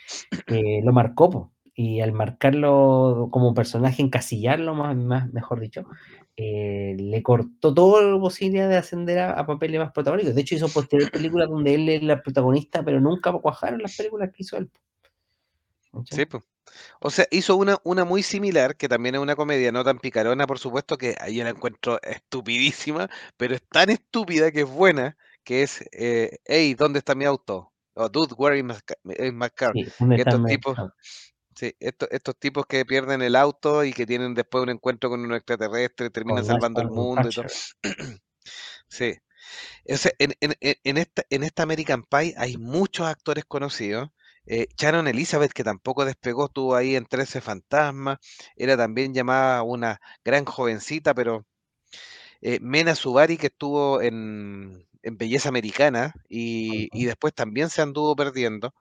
que 0.45 0.81
lo 0.83 0.93
marcó. 0.93 1.51
Y 1.79 2.01
al 2.01 2.11
marcarlo 2.11 3.29
como 3.31 3.53
personaje, 3.53 4.01
encasillarlo 4.01 4.73
más, 4.73 4.97
más 4.97 5.31
mejor 5.31 5.59
dicho, 5.59 5.85
eh, 6.35 6.95
le 6.97 7.21
cortó 7.21 7.71
toda 7.71 8.01
la 8.01 8.19
posibilidad 8.19 8.67
de 8.67 8.77
ascender 8.77 9.19
a, 9.19 9.33
a 9.33 9.45
papeles 9.45 9.79
más 9.79 9.91
protagónicos. 9.91 10.33
De 10.33 10.41
hecho, 10.41 10.55
hizo 10.55 10.69
posteriores 10.69 11.11
películas 11.11 11.47
donde 11.47 11.75
él 11.75 11.87
es 11.87 12.01
la 12.01 12.23
protagonista, 12.23 12.83
pero 12.83 12.99
nunca 12.99 13.31
cuajaron 13.31 13.79
las 13.79 13.95
películas 13.95 14.31
que 14.33 14.41
hizo 14.41 14.57
él. 14.57 14.71
Sí, 16.05 16.25
pues. 16.25 16.43
O 16.99 17.11
sea, 17.11 17.27
hizo 17.29 17.55
una, 17.55 17.77
una 17.83 18.05
muy 18.05 18.23
similar, 18.23 18.75
que 18.75 18.89
también 18.89 19.13
es 19.13 19.21
una 19.21 19.35
comedia, 19.35 19.71
no 19.71 19.83
tan 19.83 19.99
picarona, 19.99 20.47
por 20.47 20.57
supuesto, 20.57 20.97
que 20.97 21.15
ahí 21.19 21.35
yo 21.35 21.43
la 21.43 21.51
encuentro 21.51 22.01
estupidísima, 22.01 23.07
pero 23.37 23.53
es 23.53 23.61
tan 23.69 23.91
estúpida 23.91 24.51
que 24.51 24.61
es 24.61 24.69
buena, 24.69 25.15
que 25.43 25.61
es, 25.61 25.87
eh, 25.91 26.39
hey, 26.45 26.73
¿dónde 26.73 26.99
está 26.99 27.13
mi 27.13 27.25
auto? 27.25 27.71
O 27.93 28.09
Dude, 28.09 28.33
where 28.35 28.57
is 28.57 28.63
my, 28.63 29.49
car? 29.51 29.73
Sí, 29.73 29.87
¿dónde 29.99 30.15
Que 30.15 30.21
está 30.21 30.31
estos 30.31 30.45
tipos, 30.45 30.77
sí, 31.57 31.73
estos, 31.79 32.09
estos 32.11 32.37
tipos 32.39 32.65
que 32.67 32.85
pierden 32.85 33.21
el 33.21 33.35
auto 33.35 33.83
y 33.83 33.93
que 33.93 34.05
tienen 34.05 34.33
después 34.33 34.63
un 34.63 34.69
encuentro 34.69 35.09
con 35.09 35.21
un 35.21 35.33
extraterrestre, 35.33 36.09
terminan 36.09 36.45
salvando 36.45 36.81
el 36.81 36.89
mundo 36.89 37.29
y 37.29 37.33
todo. 37.33 37.47
Sí. 38.89 39.15
O 39.89 39.97
sea, 39.97 40.11
en, 40.19 40.33
en- 40.41 40.55
en- 40.61 40.75
en 40.83 40.97
esta, 40.97 41.23
en 41.29 41.43
esta 41.43 41.63
American 41.63 42.03
Pie 42.03 42.33
hay 42.37 42.57
muchos 42.57 43.07
actores 43.07 43.45
conocidos. 43.45 44.09
Eh, 44.47 44.67
Sharon 44.77 45.07
Elizabeth, 45.07 45.53
que 45.53 45.63
tampoco 45.65 46.05
despegó, 46.05 46.45
estuvo 46.47 46.75
ahí 46.75 46.95
en 46.95 47.05
13 47.05 47.41
Fantasmas. 47.41 48.19
Era 48.55 48.77
también 48.77 49.13
llamada 49.13 49.63
una 49.63 49.99
gran 50.25 50.45
jovencita, 50.45 51.13
pero 51.15 51.45
eh, 52.41 52.59
Mena 52.61 52.95
Subari, 52.95 53.37
que 53.37 53.47
estuvo 53.47 54.01
en, 54.01 54.87
en 55.03 55.17
Belleza 55.17 55.49
Americana 55.49 56.17
y, 56.29 56.89
y 56.93 57.05
después 57.05 57.33
también 57.33 57.69
se 57.69 57.81
anduvo 57.81 58.15
perdiendo. 58.15 58.73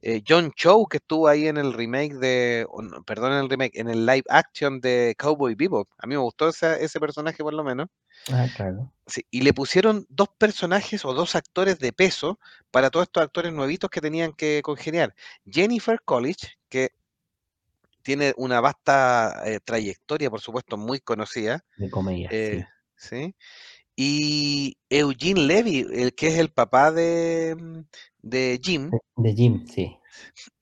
Eh, 0.00 0.22
John 0.26 0.52
Cho, 0.54 0.86
que 0.86 0.98
estuvo 0.98 1.26
ahí 1.26 1.48
en 1.48 1.56
el 1.56 1.72
remake 1.72 2.14
de, 2.14 2.66
perdón, 3.04 3.32
en 3.32 3.38
el 3.38 3.50
remake, 3.50 3.78
en 3.78 3.88
el 3.88 4.06
live 4.06 4.24
action 4.28 4.80
de 4.80 5.14
Cowboy 5.18 5.54
Bebop. 5.54 5.88
A 5.98 6.06
mí 6.06 6.14
me 6.14 6.20
gustó 6.20 6.48
ese 6.48 7.00
personaje 7.00 7.42
por 7.42 7.54
lo 7.54 7.64
menos. 7.64 7.88
Ah, 8.30 8.46
claro. 8.54 8.92
Sí, 9.06 9.24
y 9.30 9.40
le 9.40 9.52
pusieron 9.52 10.06
dos 10.08 10.28
personajes 10.36 11.04
o 11.04 11.14
dos 11.14 11.34
actores 11.34 11.78
de 11.78 11.92
peso 11.92 12.38
para 12.70 12.90
todos 12.90 13.04
estos 13.04 13.22
actores 13.22 13.52
nuevitos 13.52 13.90
que 13.90 14.00
tenían 14.00 14.32
que 14.32 14.60
congeniar. 14.62 15.14
Jennifer 15.46 16.00
Coolidge, 16.04 16.58
que 16.68 16.90
tiene 18.02 18.34
una 18.36 18.60
vasta 18.60 19.42
eh, 19.46 19.60
trayectoria, 19.64 20.30
por 20.30 20.40
supuesto, 20.40 20.76
muy 20.76 21.00
conocida, 21.00 21.64
De 21.76 21.90
comedia, 21.90 22.28
eh, 22.32 22.64
sí. 22.96 23.08
¿sí? 23.08 23.34
Y 24.00 24.76
Eugene 24.90 25.40
Levy, 25.40 25.84
el 25.92 26.14
que 26.14 26.28
es 26.28 26.38
el 26.38 26.50
papá 26.52 26.92
de, 26.92 27.56
mm, 27.60 27.80
de 28.22 28.60
Jim, 28.62 28.90
De, 29.16 29.34
Jim, 29.34 29.66
sí. 29.66 29.96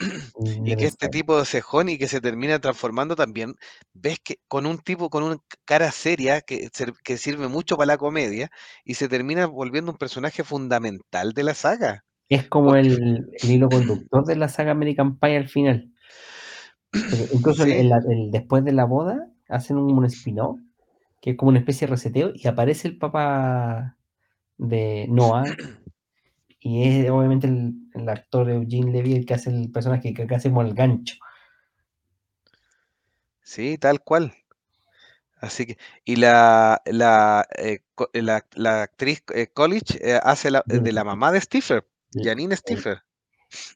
y 0.41 0.61
Debe 0.71 0.77
que 0.79 0.85
este 0.87 1.05
ser. 1.05 1.11
tipo 1.11 1.39
de 1.39 1.45
cejón 1.45 1.91
y 1.91 1.99
que 1.99 2.09
se 2.09 2.23
termina 2.23 2.59
transformando 2.59 3.15
también, 3.15 3.55
ves 3.93 4.21
que 4.25 4.37
con 4.49 4.65
un 4.65 4.79
tipo 4.79 5.11
con 5.11 5.23
una 5.23 5.37
cara 5.67 5.91
seria 5.93 6.41
que, 6.41 6.71
que 7.05 7.19
sirve 7.19 7.49
mucho 7.49 7.77
para 7.77 7.89
la 7.89 7.99
comedia 7.99 8.51
y 8.87 8.95
se 8.95 9.07
termina 9.07 9.45
volviendo 9.47 9.93
un 9.93 9.99
personaje 9.99 10.43
fundamental 10.43 11.33
de 11.35 11.43
la 11.43 11.53
saga. 11.53 12.05
Es 12.31 12.49
como 12.49 12.69
Porque- 12.71 12.81
el, 12.89 13.27
el 13.43 13.51
hilo 13.51 13.69
conductor 13.69 14.25
de 14.25 14.37
la 14.37 14.49
saga 14.49 14.71
American 14.73 15.19
Pie 15.19 15.37
al 15.37 15.49
final. 15.51 15.93
Porque 16.91 17.29
incluso 17.35 17.65
el- 17.65 17.71
Sí. 17.71 17.77
el- 17.81 17.93
el- 17.93 18.31
después 18.31 18.65
de 18.65 18.73
la 18.73 18.87
boda 18.87 19.31
hacen 19.51 19.77
un, 19.77 19.93
un 19.93 20.07
spin-off, 20.07 20.59
que 21.27 21.33
es 21.33 21.37
como 21.37 21.49
una 21.49 21.59
especie 21.59 21.89
de 21.89 21.91
reseteo, 21.91 22.31
y 22.37 22.47
aparece 22.47 22.87
el 22.87 22.99
papá 22.99 23.97
de 24.59 25.07
Noah, 25.09 25.45
y 26.61 26.85
es 26.85 27.11
obviamente 27.11 27.49
el, 27.49 27.75
el 27.95 28.09
actor 28.09 28.49
Eugene 28.49 28.93
Levy 28.93 29.15
el 29.17 29.27
que 29.27 29.35
hace 29.35 29.51
el 29.51 29.73
personaje, 29.73 30.15
que, 30.15 30.25
que 30.25 30.35
hace 30.37 30.51
como 30.51 30.63
el 30.63 30.73
gancho. 30.73 31.17
Sí, 33.43 33.77
tal 33.77 34.01
cual. 34.05 34.35
Así 35.41 35.67
que, 35.67 35.79
y 36.05 36.15
la, 36.15 36.81
la, 36.87 37.45
eh, 37.59 37.81
co- 37.97 38.09
la, 38.15 38.45
la 38.55 38.83
actriz 38.83 39.25
eh, 39.35 39.49
Coolidge 39.53 39.99
eh, 40.01 40.21
hace 40.23 40.53
la, 40.53 40.63
de 40.67 40.93
la 40.93 41.03
mamá 41.03 41.33
de 41.33 41.41
Stifler, 41.41 41.85
Janine 42.13 42.55
Stifler. 42.57 43.03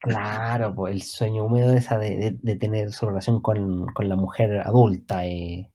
Claro, 0.01 0.75
pues 0.75 0.95
el 0.95 1.03
sueño 1.03 1.45
húmedo 1.45 1.75
esa 1.75 1.99
de, 1.99 2.17
de- 2.17 2.39
de 2.41 2.57
tener 2.57 2.93
su 2.93 3.07
relación 3.07 3.43
con, 3.43 3.87
con 3.87 4.09
la 4.09 4.15
mujer 4.17 4.61
adulta. 4.61 5.27
eh. 5.27 5.70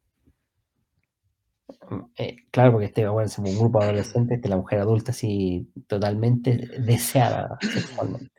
Eh, 2.17 2.37
claro, 2.51 2.71
porque 2.73 2.85
este 2.87 3.01
es 3.03 3.37
un 3.39 3.57
grupo 3.57 3.79
que 3.79 4.49
la 4.49 4.57
mujer 4.57 4.79
adulta 4.79 5.13
sí 5.13 5.71
totalmente 5.87 6.57
deseada 6.79 7.57
sexualmente. 7.67 8.31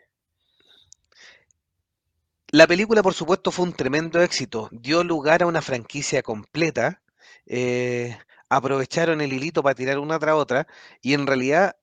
La 2.49 2.67
película, 2.67 3.03
por 3.03 3.15
supuesto, 3.15 3.51
fue 3.51 3.65
un 3.67 3.73
tremendo 3.73 4.21
éxito. 4.23 4.69
Dio 4.73 5.05
lugar 5.05 5.43
a 5.43 5.47
una 5.47 5.63
franquicia 5.63 6.23
completa. 6.23 7.03
eh, 7.49 8.17
aprovecharon 8.49 9.21
el 9.21 9.33
hilito 9.33 9.63
para 9.63 9.75
tirar 9.75 9.99
una 9.99 10.19
tras 10.19 10.35
otra. 10.37 10.67
Y 11.03 11.15
en 11.15 11.27
realidad, 11.27 11.77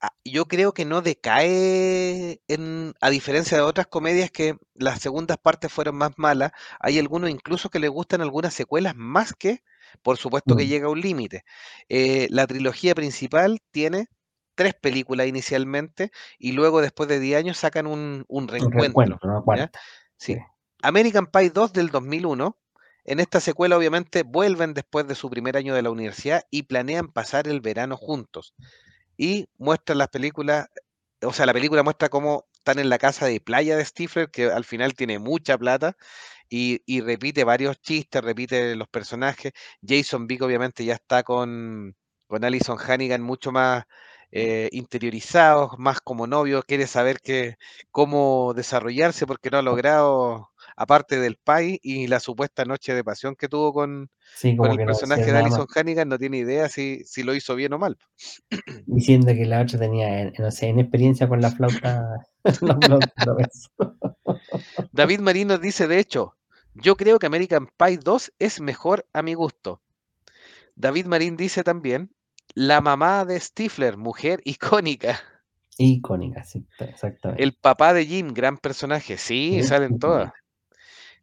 a- 0.00 0.12
yo 0.24 0.46
creo 0.48 0.72
que 0.74 0.84
no 0.86 1.02
decae, 1.02 2.42
en, 2.48 2.94
a 3.00 3.10
diferencia 3.10 3.58
de 3.58 3.64
otras 3.64 3.86
comedias 3.88 4.30
que 4.32 4.56
las 4.74 5.00
segundas 5.00 5.38
partes 5.38 5.72
fueron 5.72 5.96
más 5.96 6.12
malas. 6.18 6.52
Hay 6.80 6.98
algunos 7.00 7.30
incluso 7.30 7.70
que 7.70 7.80
les 7.80 7.90
gustan 7.90 8.22
algunas 8.22 8.54
secuelas 8.54 8.96
más 8.96 9.34
que, 9.34 9.62
por 10.02 10.16
supuesto, 10.16 10.56
que 10.56 10.64
Mm. 10.64 10.68
llega 10.68 10.86
a 10.86 10.90
un 10.90 11.00
límite. 11.00 11.44
Eh, 11.88 12.28
la 12.30 12.46
trilogía 12.46 12.94
principal 12.94 13.60
tiene 13.70 14.08
tres 14.54 14.74
películas 14.74 15.26
inicialmente 15.26 16.10
y 16.38 16.52
luego, 16.52 16.80
después 16.80 17.08
de 17.08 17.20
10 17.20 17.38
años, 17.38 17.58
sacan 17.58 17.86
un, 17.86 18.24
reencuentro. 18.48 19.18
American 20.82 21.26
Pie 21.26 21.50
2 21.50 21.72
del 21.72 21.90
2001. 21.90 22.58
En 23.04 23.18
esta 23.18 23.40
secuela, 23.40 23.76
obviamente, 23.76 24.22
vuelven 24.22 24.74
después 24.74 25.08
de 25.08 25.14
su 25.14 25.28
primer 25.28 25.56
año 25.56 25.74
de 25.74 25.82
la 25.82 25.90
universidad 25.90 26.44
y 26.50 26.64
planean 26.64 27.08
pasar 27.08 27.48
el 27.48 27.60
verano 27.60 27.96
juntos. 27.96 28.54
Y 29.16 29.48
muestran 29.58 29.98
las 29.98 30.08
películas, 30.08 30.68
o 31.22 31.32
sea, 31.32 31.46
la 31.46 31.52
película 31.52 31.82
muestra 31.82 32.08
cómo 32.08 32.46
están 32.54 32.78
en 32.78 32.88
la 32.88 32.98
casa 32.98 33.26
de 33.26 33.40
playa 33.40 33.76
de 33.76 33.84
Stifler, 33.84 34.30
que 34.30 34.46
al 34.46 34.64
final 34.64 34.94
tiene 34.94 35.18
mucha 35.18 35.58
plata, 35.58 35.96
y, 36.52 36.82
y 36.84 37.00
repite 37.00 37.44
varios 37.44 37.80
chistes, 37.80 38.22
repite 38.22 38.76
los 38.76 38.86
personajes. 38.86 39.52
Jason 39.82 40.26
Vick, 40.26 40.42
obviamente, 40.42 40.84
ya 40.84 40.92
está 40.94 41.22
con, 41.22 41.96
con 42.26 42.44
Alison 42.44 42.76
Hannigan 42.78 43.22
mucho 43.22 43.52
más 43.52 43.84
eh, 44.30 44.68
interiorizados, 44.72 45.78
más 45.78 46.02
como 46.02 46.26
novio, 46.26 46.62
quiere 46.62 46.86
saber 46.86 47.20
que, 47.22 47.56
cómo 47.90 48.52
desarrollarse 48.54 49.26
porque 49.26 49.48
no 49.48 49.56
ha 49.56 49.62
logrado, 49.62 50.50
aparte 50.76 51.18
del 51.18 51.36
Pai 51.36 51.80
y 51.82 52.06
la 52.06 52.20
supuesta 52.20 52.66
noche 52.66 52.94
de 52.94 53.02
pasión 53.02 53.34
que 53.34 53.48
tuvo 53.48 53.72
con, 53.72 54.10
Sí, 54.36 54.54
con 54.54 54.70
el 54.70 54.76
no 54.76 54.84
personaje 54.84 55.32
de. 55.32 55.38
Alison 55.38 55.66
Hannigan, 55.74 56.10
no 56.10 56.18
tiene 56.18 56.36
idea 56.36 56.68
si, 56.68 57.02
si 57.06 57.22
lo 57.22 57.34
hizo 57.34 57.54
bien 57.54 57.72
o 57.72 57.78
mal. 57.78 57.96
Diciendo 58.84 59.28
que 59.28 59.46
la 59.46 59.62
otra 59.62 59.78
tenía, 59.78 60.24
eh, 60.24 60.32
no 60.38 60.50
sé, 60.50 60.66
en 60.66 60.80
experiencia 60.80 61.26
con 61.30 61.40
la 61.40 61.50
flauta. 61.50 62.10
la 62.44 62.76
flauta 62.78 63.12
traversa. 63.16 63.70
David 64.92 65.20
Marín 65.20 65.48
nos 65.48 65.60
dice, 65.62 65.86
de 65.86 65.98
hecho, 65.98 66.36
yo 66.74 66.96
creo 66.96 67.18
que 67.18 67.26
American 67.26 67.68
Pie 67.76 67.98
2 67.98 68.32
es 68.38 68.60
mejor 68.60 69.06
a 69.12 69.22
mi 69.22 69.34
gusto. 69.34 69.80
David 70.74 71.06
Marín 71.06 71.36
dice 71.36 71.62
también, 71.64 72.14
la 72.54 72.80
mamá 72.80 73.24
de 73.24 73.38
Stifler, 73.38 73.96
mujer 73.96 74.40
icónica. 74.44 75.20
Icónica, 75.78 76.44
sí, 76.44 76.66
exactamente. 76.78 77.42
El 77.42 77.54
papá 77.54 77.94
de 77.94 78.06
Jim, 78.06 78.32
gran 78.32 78.58
personaje. 78.58 79.16
Sí, 79.16 79.60
Sí, 79.60 79.62
salen 79.62 79.94
sí, 79.94 79.98
todas. 79.98 80.32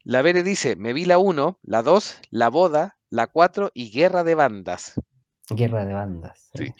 La 0.03 0.21
Vere 0.21 0.43
dice, 0.43 0.76
me 0.76 0.93
vi 0.93 1.05
la 1.05 1.17
1, 1.19 1.59
la 1.61 1.84
2, 1.84 2.21
la 2.31 2.49
boda, 2.49 2.97
la 3.09 3.27
4 3.27 3.71
y 3.73 3.91
guerra 3.91 4.23
de 4.23 4.35
bandas. 4.35 4.93
Guerra 5.49 5.85
de 5.85 5.93
bandas. 5.93 6.49
sí. 6.55 6.65
Sí. 6.65 6.73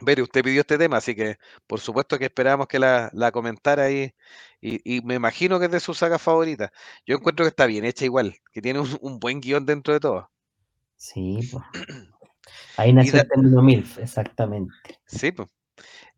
Vere, 0.00 0.22
usted 0.22 0.42
pidió 0.42 0.60
este 0.60 0.78
tema, 0.78 0.98
así 0.98 1.14
que 1.14 1.38
por 1.66 1.80
supuesto 1.80 2.18
que 2.18 2.26
esperamos 2.26 2.68
que 2.68 2.78
la, 2.78 3.10
la 3.12 3.32
comentara 3.32 3.84
ahí. 3.84 4.12
Y, 4.60 4.98
y 4.98 5.02
me 5.02 5.14
imagino 5.14 5.58
que 5.58 5.66
es 5.66 5.70
de 5.70 5.80
sus 5.80 5.98
sagas 5.98 6.22
favoritas. 6.22 6.70
Yo 7.06 7.16
encuentro 7.16 7.44
que 7.44 7.50
está 7.50 7.66
bien 7.66 7.84
hecha 7.84 8.04
igual, 8.04 8.36
que 8.52 8.60
tiene 8.60 8.80
un, 8.80 8.98
un 9.00 9.18
buen 9.18 9.40
guion 9.40 9.66
dentro 9.66 9.94
de 9.94 10.00
todo. 10.00 10.30
Sí, 10.96 11.40
pues. 11.50 11.64
Ahí 12.76 12.92
nació 12.92 13.20
el 13.20 13.28
término 13.28 13.62
MILF, 13.62 13.98
exactamente. 13.98 14.74
Sí, 15.06 15.32
pues. 15.32 15.48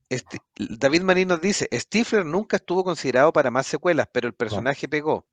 Este, 0.09 0.39
David 0.59 1.02
Marín 1.02 1.28
nos 1.28 1.40
dice, 1.40 1.69
Stifler 1.73 2.27
nunca 2.27 2.57
estuvo 2.57 2.82
considerado 2.82 3.32
para 3.32 3.52
más 3.52 3.66
secuelas, 3.66 4.09
pero 4.12 4.27
el 4.27 4.35
personaje 4.35 4.89
pegó. 4.89 5.24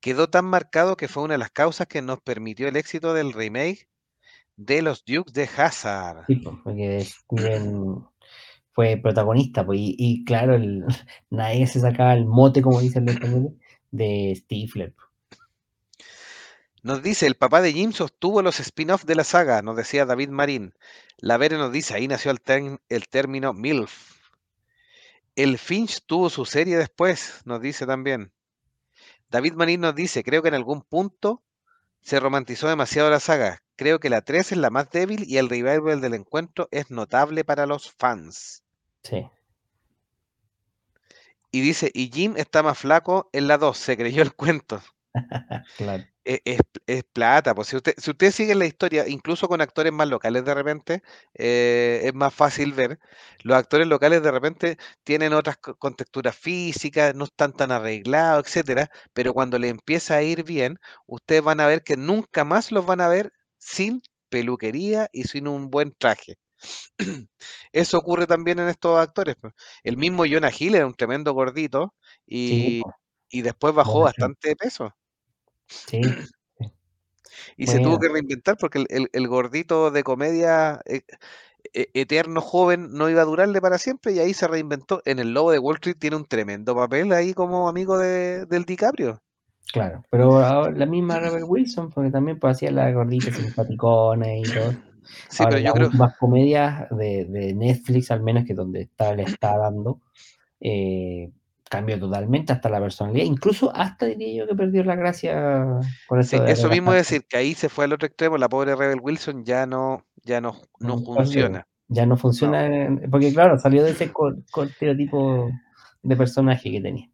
Quedó 0.00 0.28
tan 0.28 0.44
marcado 0.44 0.96
que 0.96 1.06
fue 1.06 1.22
una 1.22 1.34
de 1.34 1.38
las 1.38 1.52
causas 1.52 1.86
que 1.86 2.02
nos 2.02 2.20
permitió 2.20 2.66
el 2.66 2.76
éxito 2.76 3.14
del 3.14 3.32
remake 3.32 3.88
de 4.56 4.82
los 4.82 5.04
Dukes 5.04 5.32
de 5.32 5.48
Hazard. 5.56 6.24
Sí, 6.26 6.36
pues, 6.36 6.56
porque 6.64 7.06
fue 8.72 8.96
protagonista, 9.02 9.64
pues, 9.64 9.78
y, 9.80 9.94
y 9.98 10.24
claro, 10.24 10.54
el, 10.54 10.84
nadie 11.30 11.66
se 11.66 11.80
sacaba 11.80 12.14
el 12.14 12.26
mote, 12.26 12.62
como 12.62 12.80
dicen 12.80 13.06
los 13.06 13.14
españoles, 13.14 13.52
de 13.90 14.34
Stifler. 14.36 14.92
pues. 14.94 15.06
Nos 16.82 17.02
dice, 17.02 17.26
el 17.26 17.34
papá 17.34 17.62
de 17.62 17.72
Jim 17.72 17.92
sostuvo 17.92 18.42
los 18.42 18.60
spin-offs 18.60 19.06
de 19.06 19.14
la 19.16 19.24
saga, 19.24 19.60
nos 19.62 19.76
decía 19.76 20.06
David 20.06 20.28
Marín. 20.28 20.72
La 21.18 21.36
Vere 21.36 21.56
nos 21.58 21.72
dice, 21.72 21.94
ahí 21.94 22.06
nació 22.06 22.30
el, 22.30 22.40
term- 22.40 22.78
el 22.88 23.08
término 23.08 23.52
MILF. 23.52 24.14
El 25.34 25.58
Finch 25.58 26.00
tuvo 26.06 26.30
su 26.30 26.44
serie 26.44 26.76
después, 26.76 27.40
nos 27.44 27.60
dice 27.60 27.86
también. 27.86 28.32
David 29.28 29.54
Marín 29.54 29.80
nos 29.80 29.94
dice, 29.94 30.22
creo 30.22 30.42
que 30.42 30.48
en 30.48 30.54
algún 30.54 30.82
punto 30.82 31.42
se 32.06 32.20
romantizó 32.20 32.68
demasiado 32.68 33.10
la 33.10 33.18
saga. 33.18 33.64
Creo 33.74 33.98
que 33.98 34.10
la 34.10 34.20
3 34.22 34.52
es 34.52 34.58
la 34.58 34.70
más 34.70 34.88
débil 34.90 35.24
y 35.26 35.38
el 35.38 35.48
revival 35.48 36.00
del 36.00 36.14
encuentro 36.14 36.68
es 36.70 36.88
notable 36.88 37.42
para 37.42 37.66
los 37.66 37.90
fans. 37.98 38.62
Sí. 39.02 39.28
Y 41.50 41.60
dice, 41.62 41.90
y 41.92 42.12
Jim 42.12 42.34
está 42.36 42.62
más 42.62 42.78
flaco 42.78 43.28
en 43.32 43.48
la 43.48 43.58
2, 43.58 43.76
se 43.76 43.96
creyó 43.96 44.22
el 44.22 44.34
cuento. 44.34 44.80
claro. 45.76 46.08
Es, 46.24 46.40
es- 46.44 46.58
es 46.86 47.04
plata, 47.04 47.54
pues 47.54 47.68
si 47.68 47.76
usted, 47.76 47.94
si 47.98 48.10
usted 48.10 48.32
sigue 48.32 48.54
la 48.56 48.66
historia, 48.66 49.06
incluso 49.08 49.46
con 49.48 49.60
actores 49.60 49.92
más 49.92 50.08
locales 50.08 50.44
de 50.44 50.54
repente, 50.54 51.02
eh, 51.34 52.00
es 52.04 52.14
más 52.14 52.34
fácil 52.34 52.72
ver. 52.72 52.98
Los 53.44 53.56
actores 53.56 53.86
locales 53.86 54.22
de 54.22 54.30
repente 54.32 54.76
tienen 55.04 55.32
otras 55.32 55.56
co- 55.58 55.76
con 55.76 55.94
texturas 55.94 56.36
físicas, 56.36 57.14
no 57.14 57.24
están 57.24 57.52
tan 57.52 57.70
arreglados, 57.72 58.44
etcétera, 58.46 58.90
pero 59.12 59.34
cuando 59.34 59.58
le 59.58 59.68
empieza 59.68 60.16
a 60.16 60.22
ir 60.22 60.42
bien, 60.44 60.78
ustedes 61.06 61.42
van 61.42 61.60
a 61.60 61.66
ver 61.68 61.82
que 61.84 61.96
nunca 61.96 62.44
más 62.44 62.72
los 62.72 62.84
van 62.86 63.00
a 63.00 63.08
ver 63.08 63.32
sin 63.58 64.02
peluquería 64.28 65.08
y 65.12 65.24
sin 65.24 65.46
un 65.48 65.70
buen 65.70 65.94
traje. 65.96 66.38
Eso 67.72 67.98
ocurre 67.98 68.26
también 68.26 68.58
en 68.60 68.68
estos 68.68 68.98
actores. 68.98 69.36
pues. 69.40 69.54
El 69.84 69.96
mismo 69.98 70.24
Jonah 70.28 70.50
Hill 70.56 70.74
era 70.76 70.86
un 70.86 70.94
tremendo 70.94 71.32
gordito 71.34 71.94
Sí, 72.44 72.72
y, 72.72 72.86
y 73.30 73.42
después 73.42 73.74
bajó 73.74 74.02
Buena 74.02 74.02
bastante 74.02 74.50
de 74.50 74.56
peso. 74.56 74.94
sí. 75.68 76.02
Y 77.56 77.66
se 77.66 77.80
tuvo 77.80 77.98
que 77.98 78.08
reinventar 78.08 78.56
porque 78.58 78.78
el, 78.78 78.86
el- 78.90 79.08
el 79.12 79.28
gordito 79.28 79.90
de 79.90 80.02
comedia 80.02 80.80
eh, 80.86 81.02
e- 81.72 81.88
eterno 81.94 82.40
joven 82.40 82.88
no 82.92 83.08
iba 83.10 83.22
a 83.22 83.26
durarle 83.26 83.60
para 83.60 83.78
siempre 83.78 84.12
y 84.12 84.18
ahí 84.18 84.34
se 84.34 84.48
reinventó. 84.48 85.02
En 85.04 85.18
el 85.18 85.32
Lobo 85.32 85.50
de 85.52 85.58
Wall 85.58 85.76
Street 85.76 85.96
tiene 85.98 86.16
un 86.16 86.24
tremendo 86.26 86.74
papel 86.74 87.12
ahí 87.12 87.34
como 87.34 87.68
amigo 87.68 87.98
de, 87.98 88.46
del 88.46 88.64
DiCaprio. 88.64 89.20
Claro, 89.72 90.02
pero 90.10 90.38
ahora 90.38 90.72
la 90.72 90.86
misma 90.86 91.18
Rebel 91.20 91.44
Wilson, 91.44 91.90
porque 91.90 92.10
también 92.10 92.38
pues, 92.38 92.56
hacía 92.56 92.70
la 92.70 92.90
gordita 92.92 93.30
simpaticona 93.32 94.36
y 94.36 94.42
todo. 94.42 94.72
Sí, 95.28 95.44
Ahora, 95.44 95.56
pero 95.56 95.66
yo 95.68 95.72
creo, 95.72 95.86
últimas 95.86 96.16
comedias 96.18 96.90
de, 96.90 97.24
de 97.26 97.54
Netflix, 97.54 98.10
al 98.10 98.22
menos 98.22 98.44
que 98.44 98.54
donde 98.54 98.82
está, 98.82 99.14
le 99.14 99.22
está 99.22 99.56
dando, 99.56 100.00
eh, 100.60 101.30
cambió 101.68 101.98
totalmente 101.98 102.52
hasta 102.52 102.68
la 102.68 102.80
personalidad, 102.80 103.24
incluso 103.24 103.74
hasta 103.74 104.06
diría 104.06 104.44
yo 104.44 104.48
que 104.48 104.54
perdió 104.54 104.84
la 104.84 104.94
gracia 104.94 105.64
con 106.06 106.22
sí, 106.22 106.36
esto 106.36 106.42
de 106.44 106.52
eso 106.52 106.68
mismo 106.68 106.92
es 106.92 106.98
decir, 106.98 107.26
que 107.28 107.36
ahí 107.36 107.54
se 107.54 107.68
fue 107.68 107.84
al 107.86 107.92
otro 107.92 108.06
extremo, 108.06 108.38
la 108.38 108.48
pobre 108.48 108.74
Rebel 108.76 109.00
Wilson 109.00 109.44
ya 109.44 109.66
no, 109.66 110.04
ya 110.24 110.40
no, 110.40 110.60
no 110.80 110.96
Mm, 110.98 111.04
funciona. 111.04 111.66
Ya 111.88 112.04
no 112.04 112.16
funciona, 112.16 112.98
porque 113.10 113.32
claro, 113.32 113.58
salió 113.58 113.84
de 113.84 113.90
ese 113.92 114.10
estereotipo 114.56 115.50
de 116.02 116.16
personaje 116.16 116.70
que 116.70 116.80
tenía. 116.80 117.08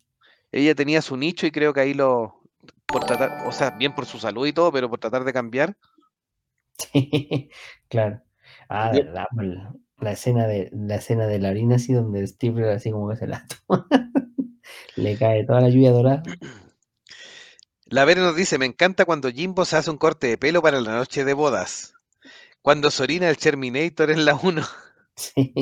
Ella 0.50 0.74
tenía 0.74 1.02
su 1.02 1.16
nicho 1.16 1.46
y 1.46 1.50
creo 1.50 1.72
que 1.74 1.80
ahí 1.80 1.94
lo, 1.94 2.42
por 2.86 3.04
tratar, 3.04 3.46
o 3.46 3.52
sea, 3.52 3.70
bien 3.70 3.94
por 3.94 4.06
su 4.06 4.18
salud 4.18 4.46
y 4.46 4.52
todo, 4.52 4.72
pero 4.72 4.88
por 4.88 4.98
tratar 4.98 5.24
de 5.24 5.32
cambiar, 5.32 5.76
Sí, 6.78 7.50
claro. 7.88 8.22
Ah, 8.68 8.92
Yo- 8.94 9.04
verdad, 9.04 9.26
pues, 9.34 9.48
la, 9.48 9.74
la 9.98 10.12
escena 10.12 10.46
de 10.46 10.70
la 10.72 10.96
escena 10.96 11.26
de 11.26 11.38
la 11.38 11.50
harina 11.50 11.76
así 11.76 11.92
donde 11.92 12.26
Steve 12.26 12.70
así 12.72 12.90
como 12.90 13.08
que 13.10 13.16
se 13.16 13.26
la 13.26 13.46
toma. 13.68 13.86
Le 14.96 15.16
cae 15.18 15.44
toda 15.44 15.60
la 15.60 15.68
lluvia 15.68 15.90
dorada. 15.92 16.22
La 17.84 18.04
Vera 18.04 18.22
nos 18.22 18.34
dice, 18.36 18.58
me 18.58 18.66
encanta 18.66 19.04
cuando 19.04 19.30
Jimbo 19.30 19.64
se 19.64 19.76
hace 19.76 19.90
un 19.90 19.98
corte 19.98 20.26
de 20.26 20.38
pelo 20.38 20.62
para 20.62 20.80
la 20.80 20.94
noche 20.96 21.24
de 21.24 21.34
bodas. 21.34 21.94
Cuando 22.62 22.90
se 22.90 23.02
orina 23.02 23.28
el 23.28 23.38
Terminator 23.38 24.10
en 24.10 24.24
la 24.24 24.34
1. 24.34 24.62
Sí, 25.14 25.52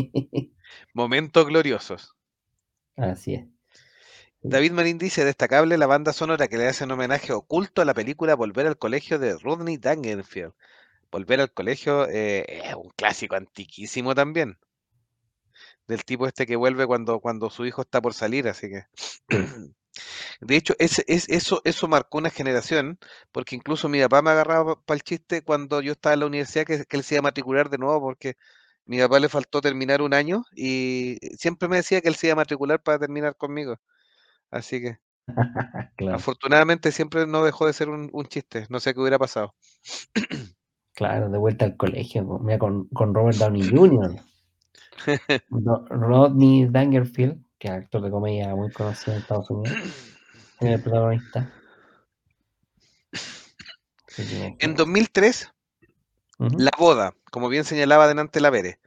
Momentos 0.94 1.44
gloriosos. 1.44 2.14
así 2.96 3.34
es. 3.34 3.46
David 4.42 4.72
Marín 4.72 4.96
dice, 4.96 5.24
destacable 5.24 5.76
la 5.76 5.86
banda 5.88 6.12
sonora 6.12 6.46
que 6.46 6.56
le 6.56 6.68
hace 6.68 6.84
un 6.84 6.92
homenaje 6.92 7.32
oculto 7.32 7.82
a 7.82 7.84
la 7.84 7.94
película 7.94 8.36
Volver 8.36 8.68
al 8.68 8.78
Colegio 8.78 9.18
de 9.18 9.36
Rodney 9.36 9.76
Dangerfield. 9.76 10.52
Volver 11.10 11.40
al 11.40 11.52
Colegio 11.52 12.06
eh, 12.08 12.44
es 12.68 12.74
un 12.76 12.90
clásico 12.90 13.34
antiquísimo 13.34 14.14
también. 14.14 14.56
Del 15.90 16.04
tipo 16.04 16.26
este 16.26 16.46
que 16.46 16.54
vuelve 16.54 16.86
cuando, 16.86 17.18
cuando 17.18 17.50
su 17.50 17.66
hijo 17.66 17.82
está 17.82 18.00
por 18.00 18.14
salir, 18.14 18.48
así 18.48 18.68
que... 18.68 18.84
De 20.40 20.56
hecho, 20.56 20.74
ese, 20.78 21.04
es, 21.08 21.28
eso, 21.28 21.60
eso 21.64 21.88
marcó 21.88 22.18
una 22.18 22.30
generación, 22.30 22.98
porque 23.32 23.56
incluso 23.56 23.88
mi 23.88 24.00
papá 24.00 24.22
me 24.22 24.30
agarraba 24.30 24.80
para 24.80 24.96
el 24.96 25.02
chiste 25.02 25.42
cuando 25.42 25.80
yo 25.80 25.92
estaba 25.92 26.14
en 26.14 26.20
la 26.20 26.26
universidad 26.26 26.64
que, 26.64 26.84
que 26.84 26.96
él 26.96 27.02
se 27.02 27.16
iba 27.16 27.20
a 27.20 27.22
matricular 27.22 27.70
de 27.70 27.78
nuevo, 27.78 28.00
porque 28.00 28.36
mi 28.86 28.98
papá 29.00 29.18
le 29.18 29.28
faltó 29.28 29.60
terminar 29.60 30.00
un 30.00 30.14
año 30.14 30.44
y 30.54 31.18
siempre 31.36 31.68
me 31.68 31.76
decía 31.76 32.00
que 32.00 32.08
él 32.08 32.14
se 32.14 32.28
iba 32.28 32.34
a 32.34 32.36
matricular 32.36 32.80
para 32.80 32.98
terminar 32.98 33.36
conmigo. 33.36 33.76
Así 34.50 34.80
que 34.80 34.98
Claro, 35.96 36.16
afortunadamente 36.16 36.92
siempre 36.92 37.26
no 37.26 37.44
dejó 37.44 37.66
de 37.66 37.72
ser 37.72 37.88
un, 37.88 38.10
un 38.12 38.26
chiste, 38.26 38.66
no 38.68 38.80
sé 38.80 38.94
qué 38.94 39.00
hubiera 39.00 39.18
pasado. 39.18 39.54
claro, 40.94 41.28
de 41.28 41.38
vuelta 41.38 41.64
al 41.64 41.76
colegio. 41.76 42.24
Mira, 42.38 42.58
con, 42.58 42.88
con 42.88 43.14
Robert 43.14 43.36
Downey 43.38 43.68
Jr. 43.68 44.29
Rodney 45.50 46.66
Dangerfield, 46.66 47.42
que 47.58 47.68
es 47.68 47.74
actor 47.74 48.02
de 48.02 48.10
comedia 48.10 48.54
muy 48.54 48.70
conocido 48.72 49.14
en 49.14 49.22
Estados 49.22 49.50
Unidos, 49.50 49.78
es 50.60 50.68
el 50.68 50.82
protagonista. 50.82 51.52
En 54.16 54.26
imagínate. 54.26 54.74
2003, 54.74 55.52
Ujú. 56.38 56.58
La 56.58 56.70
Boda, 56.78 57.14
como 57.30 57.48
bien 57.48 57.64
señalaba 57.64 58.08
delante 58.08 58.40
la 58.40 58.50
Vere, 58.50 58.78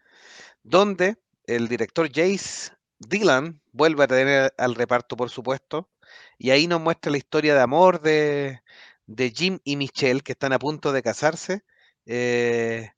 donde 0.63 1.17
el 1.45 1.67
director 1.67 2.07
Jace 2.07 2.71
Dillon 2.99 3.61
vuelve 3.71 4.03
a 4.03 4.07
tener 4.07 4.53
al 4.57 4.75
reparto, 4.75 5.15
por 5.15 5.29
supuesto, 5.29 5.89
y 6.37 6.49
ahí 6.49 6.67
nos 6.67 6.81
muestra 6.81 7.11
la 7.11 7.17
historia 7.17 7.53
de 7.53 7.61
amor 7.61 8.01
de, 8.01 8.61
de 9.05 9.31
Jim 9.31 9.59
y 9.63 9.75
Michelle, 9.75 10.21
que 10.21 10.31
están 10.33 10.53
a 10.53 10.59
punto 10.59 10.91
de 10.91 11.03
casarse, 11.03 11.63
eh, 12.05 12.91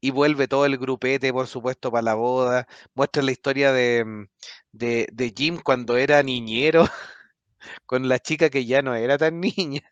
y 0.00 0.10
vuelve 0.10 0.48
todo 0.48 0.66
el 0.66 0.78
grupete, 0.78 1.32
por 1.32 1.46
supuesto, 1.48 1.90
para 1.90 2.02
la 2.02 2.14
boda. 2.14 2.66
Muestra 2.94 3.22
la 3.22 3.32
historia 3.32 3.72
de, 3.72 4.04
mm, 4.04 4.26
de, 4.72 5.08
de 5.12 5.34
Jim 5.36 5.58
cuando 5.62 5.96
era 5.96 6.22
niñero, 6.22 6.84
con 7.86 8.08
la 8.08 8.18
chica 8.20 8.50
que 8.50 8.66
ya 8.66 8.82
no 8.82 8.94
era 8.94 9.18
tan 9.18 9.40
niña. 9.58 9.82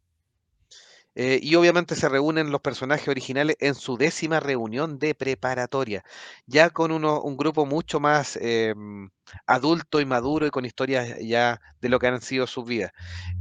Eh, 1.15 1.40
y 1.41 1.56
obviamente 1.56 1.95
se 1.95 2.10
reúnen 2.10 2.52
los 2.52 2.61
personajes 2.61 3.07
originales 3.07 3.56
en 3.60 3.76
su 3.76 3.98
décima 3.98 4.40
reunión 4.40 4.98
de 4.99 5.14
preparatoria, 5.15 6.03
ya 6.48 6.69
con 6.72 6.91
uno- 6.91 7.22
un 7.22 7.38
grupo 7.38 7.65
mucho 7.65 7.99
más 7.99 8.38
em, 8.41 9.10
adulto 9.45 10.02
y 10.02 10.06
maduro 10.06 10.48
y 10.48 10.52
con 10.52 10.65
historias 10.65 11.18
ya 11.22 11.61
de 11.81 11.90
lo 11.90 11.99
que 11.99 12.07
han 12.07 12.22
sido 12.22 12.48
sus 12.48 12.65
vidas. 12.65 12.91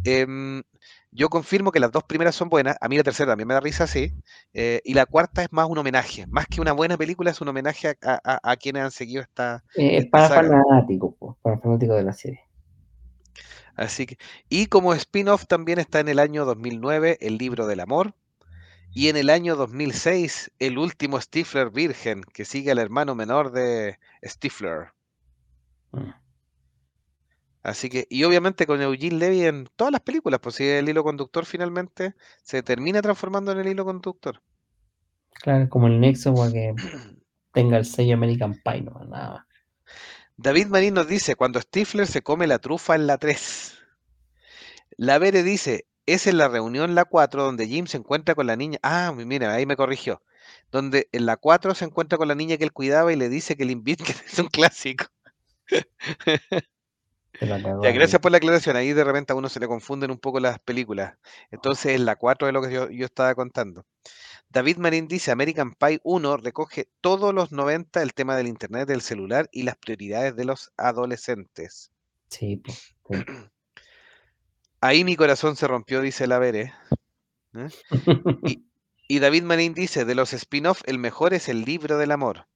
Em, 0.05 0.63
yo 1.11 1.29
confirmo 1.29 1.73
que 1.73 1.81
las 1.81 1.93
dos 1.93 2.05
primeras 2.05 2.35
son 2.35 2.49
buenas, 2.49 2.77
a 2.81 2.89
mí 2.89 2.97
la 2.97 3.03
tercera 3.05 3.33
también 3.33 3.49
me 3.49 3.55
da 3.55 3.61
risa, 3.61 3.87
sí, 3.87 4.13
eh, 4.55 4.81
y 4.85 4.95
la 4.95 5.07
cuarta 5.07 5.43
es 5.43 5.49
más 5.53 5.69
un 5.69 5.79
homenaje, 5.79 6.27
más 6.29 6.47
que 6.47 6.61
una 6.61 6.73
buena 6.73 6.97
película, 6.97 7.31
es 7.31 7.41
un 7.41 7.49
homenaje 7.49 7.97
a, 8.03 8.41
a- 8.43 8.57
quienes 8.57 8.83
han 8.85 8.91
seguido 8.91 9.23
esta, 9.23 9.63
Eh, 9.77 9.99
es 9.99 10.07
fanáticos, 10.11 11.15
para 11.43 11.59
fanáticos 11.59 11.97
de 11.97 12.03
la 12.03 12.13
serie. 12.13 12.41
Así 13.77 14.07
que, 14.07 14.19
y 14.49 14.67
como 14.67 14.95
spin-off 14.95 15.47
también 15.47 15.79
está 15.79 16.01
en 16.01 16.09
el 16.09 16.19
año 16.19 16.45
2009 16.45 17.19
El 17.21 17.39
libro 17.39 17.67
del 17.67 17.81
amor. 17.81 18.15
Y 18.95 19.09
en 19.09 19.17
el 19.17 19.31
año 19.31 19.57
2006, 19.57 20.53
el 20.59 20.77
último 20.77 21.19
Stifler 21.19 21.71
virgen, 21.71 22.23
que 22.23 22.45
sigue 22.45 22.71
al 22.71 22.79
hermano 22.79 23.15
menor 23.15 23.51
de 23.51 23.99
Stifler. 24.23 24.93
Mm. 25.93 26.11
Así 27.63 27.89
que, 27.89 28.07
y 28.11 28.25
obviamente 28.25 28.67
con 28.67 28.83
Eugene 28.83 29.19
Levy 29.19 29.45
en 29.45 29.69
todas 29.77 29.93
las 29.93 30.01
películas, 30.01 30.41
pues 30.43 30.57
si 30.57 30.65
el 30.65 30.89
hilo 30.89 31.05
conductor 31.05 31.47
finalmente 31.47 32.15
se 32.43 32.63
termina 32.63 33.01
transformando 33.01 33.53
en 33.53 33.61
el 33.61 33.69
hilo 33.69 33.85
conductor. 33.85 34.43
Claro, 35.31 35.69
como 35.69 35.87
el 35.87 36.01
nexo 36.01 36.35
para 36.35 36.51
que 36.51 36.75
tenga 37.53 37.79
el 37.79 37.85
sello 37.85 38.15
American 38.15 38.61
Pie, 38.65 38.83
no, 38.83 39.05
nada 39.05 39.31
más. 39.35 39.47
David 40.43 40.67
Marín 40.67 40.95
nos 40.95 41.07
dice, 41.07 41.37
cuando 41.37 41.61
Stifler 41.61 42.07
se 42.07 42.23
come 42.23 42.49
la 42.49 42.59
trufa 42.59 42.97
en 42.97 43.07
la 43.07 43.17
3. 43.17 43.79
La 44.97 45.19
Vere 45.19 45.45
dice, 45.45 45.87
es 46.05 46.27
en 46.27 46.37
la 46.37 46.49
reunión 46.49 46.97
la 46.97 47.05
4 47.05 47.45
donde 47.45 47.69
Jim 47.69 47.87
se 47.87 47.99
encuentra 47.99 48.35
con 48.35 48.49
la 48.49 48.57
niña. 48.57 48.79
Ah, 48.83 49.13
mira, 49.15 49.55
ahí 49.55 49.67
me 49.67 49.77
corrigió. 49.77 50.21
Donde 50.73 51.09
en 51.13 51.27
la 51.27 51.37
4 51.37 51.77
se 51.77 51.85
encuentra 51.85 52.19
con 52.19 52.27
la 52.27 52.35
niña 52.35 52.57
que 52.57 52.65
él 52.65 52.73
cuidaba 52.73 53.13
y 53.13 53.17
le 53.17 53.29
dice 53.29 53.57
que 53.57 53.63
el 53.63 53.71
Invit 53.71 54.01
es 54.27 54.39
un 54.41 54.49
clásico. 54.49 55.07
Ya, 57.41 57.91
gracias 57.93 58.21
por 58.21 58.31
la 58.31 58.39
aclaración. 58.39 58.77
Ahí 58.77 58.93
de 58.93 59.05
repente 59.05 59.33
a 59.33 59.37
uno 59.37 59.49
se 59.49 59.61
le 59.61 59.69
confunden 59.69 60.11
un 60.11 60.19
poco 60.19 60.41
las 60.41 60.59
películas. 60.59 61.15
Entonces, 61.51 61.95
en 61.95 62.05
la 62.05 62.17
4 62.17 62.49
es 62.49 62.55
lo 62.55 62.63
que 62.63 62.73
yo, 62.73 62.91
yo 62.91 63.07
estaba 63.07 63.35
contando. 63.35 63.87
David 64.53 64.77
Marín 64.77 65.09
dice, 65.09 65.31
American 65.31 65.75
Pie 65.75 65.99
1 66.05 66.37
recoge 66.37 66.87
todos 67.01 67.33
los 67.33 67.53
90 67.53 68.03
el 68.03 68.13
tema 68.13 68.37
del 68.37 68.49
Internet, 68.49 68.87
del 68.87 69.01
celular 69.01 69.49
y 69.51 69.63
las 69.63 69.77
prioridades 69.77 70.37
de 70.37 70.45
los 70.45 70.71
adolescentes. 70.77 71.91
Sí, 72.29 72.59
pues. 72.59 72.95
sí. 73.09 73.15
Ahí 74.83 75.05
mi 75.05 75.17
corazón 75.17 75.57
se 75.57 75.67
rompió, 75.67 76.03
dice 76.03 76.27
la 76.27 76.39
Vere. 76.39 76.75
Y, 78.45 78.67
y 79.09 79.19
David 79.21 79.45
Marín 79.45 79.73
dice, 79.73 80.05
de 80.05 80.15
los 80.15 80.35
spin-off, 80.35 80.83
el 80.85 80.99
mejor 80.99 81.33
es 81.33 81.49
el 81.49 81.65
libro 81.65 81.97
del 81.97 82.11
amor. 82.11 82.47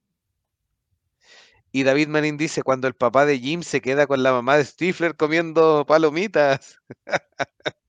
Y 1.71 1.81
David 1.81 2.09
Marín 2.09 2.37
dice, 2.37 2.61
cuando 2.61 2.87
el 2.87 2.93
papá 2.93 3.25
de 3.25 3.39
Jim 3.39 3.63
se 3.63 3.81
queda 3.81 4.05
con 4.05 4.21
la 4.21 4.33
mamá 4.33 4.57
de 4.57 4.65
Stifler 4.65 5.15
comiendo 5.15 5.83
palomitas. 5.87 6.79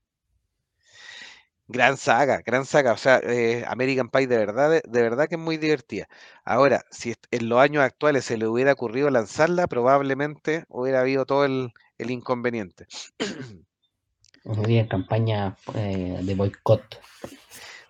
gran 1.69 1.97
saga, 1.97 2.43
gran 2.45 2.65
saga. 2.67 2.93
O 2.93 2.97
sea, 2.97 3.21
eh, 3.23 3.65
American 3.69 4.09
Pie 4.11 4.27
de 4.27 4.39
verdad, 4.39 4.71
de, 4.71 4.83
de 4.89 5.03
verdad 5.03 5.29
que 5.29 5.37
es 5.37 5.41
muy 5.41 5.57
divertida. 5.59 6.09
Ahora, 6.45 6.85
si 6.91 7.15
en 7.31 7.49
los 7.49 7.61
años 7.61 7.83
actuales 7.85 8.25
se 8.25 8.37
le 8.39 8.47
hubiera 8.49 8.73
ocurrido 8.73 9.11
lanzarla, 9.11 9.67
probablemente 9.69 10.65
hubiera 10.69 11.01
habido 11.01 11.27
todo 11.27 11.45
el, 11.45 11.73
el 11.99 12.11
inconveniente. 12.11 12.87
Había 14.45 14.89
campaña 14.89 15.57
eh, 15.75 16.19
de 16.23 16.35
boicot. 16.35 17.01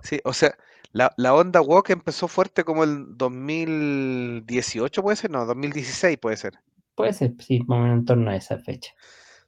Sí, 0.02 0.20
o 0.24 0.32
sea, 0.32 0.56
la, 0.92 1.12
la 1.16 1.34
onda 1.34 1.60
Walk 1.60 1.90
empezó 1.90 2.28
fuerte 2.28 2.64
como 2.64 2.84
el 2.84 3.16
2018, 3.16 5.02
puede 5.02 5.16
ser, 5.16 5.30
no, 5.30 5.46
2016 5.46 6.18
puede 6.18 6.36
ser. 6.36 6.58
Puede 6.94 7.14
ser, 7.14 7.34
sí, 7.40 7.60
más 7.66 7.78
o 7.78 7.82
menos 7.82 7.98
en 8.00 8.04
torno 8.04 8.30
a 8.30 8.36
esa 8.36 8.58
fecha. 8.58 8.92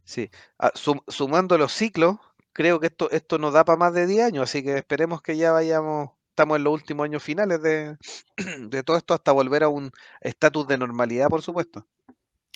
Sí, 0.05 0.31
Ah, 0.59 0.73
sum- 0.75 1.01
sumando 1.09 1.57
los 1.57 1.73
ciclos, 1.73 2.19
creo 2.61 2.79
que 2.79 2.89
esto, 2.89 3.11
esto 3.11 3.39
nos 3.39 3.55
da 3.55 3.65
para 3.65 3.79
más 3.79 3.95
de 3.95 4.07
10 4.07 4.23
años, 4.27 4.43
así 4.43 4.63
que 4.63 4.77
esperemos 4.77 5.23
que 5.23 5.35
ya 5.35 5.51
vayamos, 5.51 6.11
estamos 6.29 6.59
en 6.59 6.65
los 6.65 6.75
últimos 6.75 7.05
años 7.07 7.23
finales 7.23 7.63
de, 7.63 7.97
de 8.69 8.83
todo 8.83 8.99
esto 8.99 9.15
hasta 9.15 9.33
volver 9.33 9.63
a 9.63 9.69
un 9.69 9.91
estatus 10.21 10.69
de 10.69 10.77
normalidad, 10.77 11.29
por 11.29 11.41
supuesto. 11.41 11.87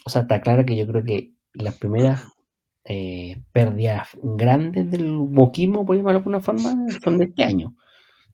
O 0.04 0.10
sea, 0.10 0.20
está 0.22 0.42
claro 0.42 0.62
que 0.66 0.76
yo 0.76 0.86
creo 0.86 1.02
que 1.02 1.32
las 1.54 1.76
primeras 1.76 2.22
eh, 2.84 3.40
pérdidas 3.52 4.08
grandes 4.22 4.90
del 4.90 5.10
boquismo, 5.16 5.86
por 5.86 5.96
llamarlo 5.96 6.18
de 6.18 6.22
alguna 6.22 6.40
forma, 6.40 6.74
son 7.02 7.16
de 7.16 7.24
este 7.24 7.42
año. 7.42 7.74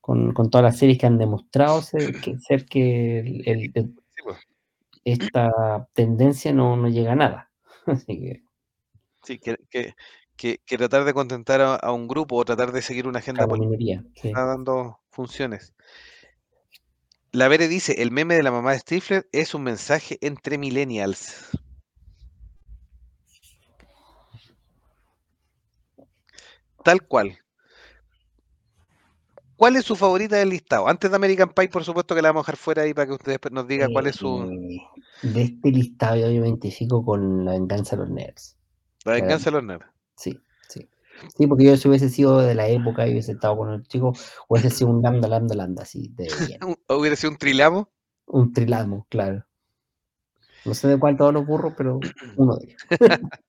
Con, 0.01 0.33
con 0.33 0.51
todas 0.51 0.65
las 0.65 0.77
series 0.77 0.99
que 0.99 1.07
han 1.07 1.19
demostrado 1.19 1.83
ser 1.83 2.21
que, 2.21 2.37
ser 2.41 2.65
que 2.67 3.21
el- 3.21 3.49
el- 3.49 3.71
el- 3.75 3.95
Sí, 4.17 4.23
pues. 4.25 4.39
esta 5.05 5.87
tendencia 5.93 6.53
no, 6.53 6.77
no 6.77 6.89
llega 6.89 7.13
a 7.13 7.17
nada. 7.17 7.51
Así 7.87 8.19
que, 8.19 8.43
Sí, 9.23 9.39
que, 9.39 9.57
que, 9.71 9.95
que- 10.41 10.63
que 10.65 10.79
tratar 10.79 11.05
de 11.05 11.13
contentar 11.13 11.61
a, 11.61 11.75
a 11.75 11.93
un 11.93 12.09
grupo 12.09 12.37
o 12.37 12.45
tratar 12.47 12.73
de 12.73 12.81
seguir 12.81 13.07
una 13.07 13.19
agenda 13.19 13.47
política 13.47 14.03
sí. 14.15 14.29
está 14.29 14.47
dando 14.47 14.99
funciones. 15.11 15.75
La 17.31 17.47
Vere 17.49 17.69
dice, 17.69 18.01
el 18.01 18.11
meme 18.11 18.37
de 18.37 18.43
la 18.43 18.51
mamá 18.51 18.73
de 18.73 18.79
Stifler 18.79 19.29
es 19.33 19.55
un 19.55 19.65
mensaje 19.65 20.17
entre 20.23 20.57
millennials. 20.57 21.51
Tal 26.83 27.07
cual. 27.07 27.39
¿Cuál 29.57 29.77
es 29.77 29.85
su 29.85 29.95
favorita 29.95 30.37
del 30.37 30.49
listado? 30.49 30.89
Antes 30.89 31.11
de 31.11 31.17
American 31.17 31.51
Pie, 31.51 31.69
por 31.69 31.85
supuesto 31.85 32.15
que 32.15 32.23
la 32.23 32.31
vamos 32.31 32.49
a 32.49 32.53
dejar 32.53 32.57
fuera 32.57 32.83
ahí 32.85 32.95
para 32.95 33.09
que 33.09 33.13
usted 33.13 33.33
después 33.33 33.53
nos 33.53 33.69
diga 33.69 33.91
cuál 33.93 34.07
es 34.07 34.17
su... 34.17 34.43
Eh, 34.51 34.81
de 35.23 35.43
este 35.43 35.71
listado 35.71 36.17
yo 36.17 36.29
me 36.29 36.49
identifico 36.49 37.05
con 37.05 37.45
la 37.45 37.53
venganza 37.53 37.95
de 37.95 38.03
los 38.05 38.11
nerds. 38.11 38.57
La 39.05 39.13
venganza 39.13 39.51
de 39.51 39.51
los 39.51 39.65
nerds. 39.65 40.00
Sí, 40.21 40.39
sí. 40.69 40.89
Sí, 41.37 41.47
porque 41.47 41.65
yo 41.65 41.77
si 41.77 41.89
hubiese 41.89 42.09
sido 42.11 42.39
de 42.39 42.55
la 42.55 42.69
época 42.69 43.07
y 43.07 43.13
hubiese 43.13 43.33
estado 43.33 43.57
con 43.57 43.73
el 43.73 43.83
chico, 43.85 44.13
hubiese 44.49 44.71
sido 44.71 44.91
un 44.91 45.03
lambda, 45.03 45.29
lambda, 45.29 45.55
lambda, 45.55 45.83
así, 45.83 46.09
de 46.15 46.29
bien. 46.47 46.61
Hubiera 46.89 47.17
sido 47.17 47.31
un 47.33 47.39
trilamo. 47.39 47.89
Un 48.27 48.53
trilamo, 48.53 49.07
claro. 49.09 49.45
No 50.65 50.75
sé 50.75 50.89
de 50.89 50.99
cuál 50.99 51.17
todos 51.17 51.33
los 51.33 51.47
burros, 51.47 51.73
pero 51.77 52.01
uno 52.37 52.57
de 52.57 52.67
ellos. 52.67 52.83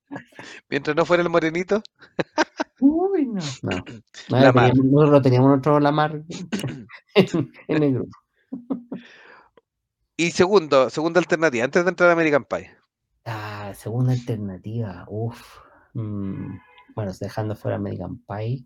Mientras 0.69 0.95
no 0.95 1.05
fuera 1.05 1.21
el 1.23 1.29
morenito. 1.29 1.81
Uy, 2.79 3.25
no. 3.27 3.41
No, 3.61 3.83
Lamar. 4.29 4.71
teníamos- 4.71 4.91
nosotros 4.91 5.21
teníamos 5.21 5.49
nuestro 5.49 5.79
Lamar 5.79 6.23
en, 7.15 7.51
en 7.67 7.83
el 7.83 7.93
grupo. 7.93 8.17
Y 10.17 10.31
segundo, 10.31 10.89
segunda 10.89 11.19
alternativa, 11.19 11.65
antes 11.65 11.83
de 11.83 11.89
entrar 11.89 12.09
a 12.09 12.13
American 12.13 12.45
Pie. 12.45 12.71
Ah, 13.25 13.71
segunda 13.75 14.13
alternativa, 14.13 15.05
uff. 15.09 15.59
Bueno, 15.93 17.11
dejando 17.19 17.55
fuera 17.55 17.77
American 17.77 18.17
Pie. 18.19 18.65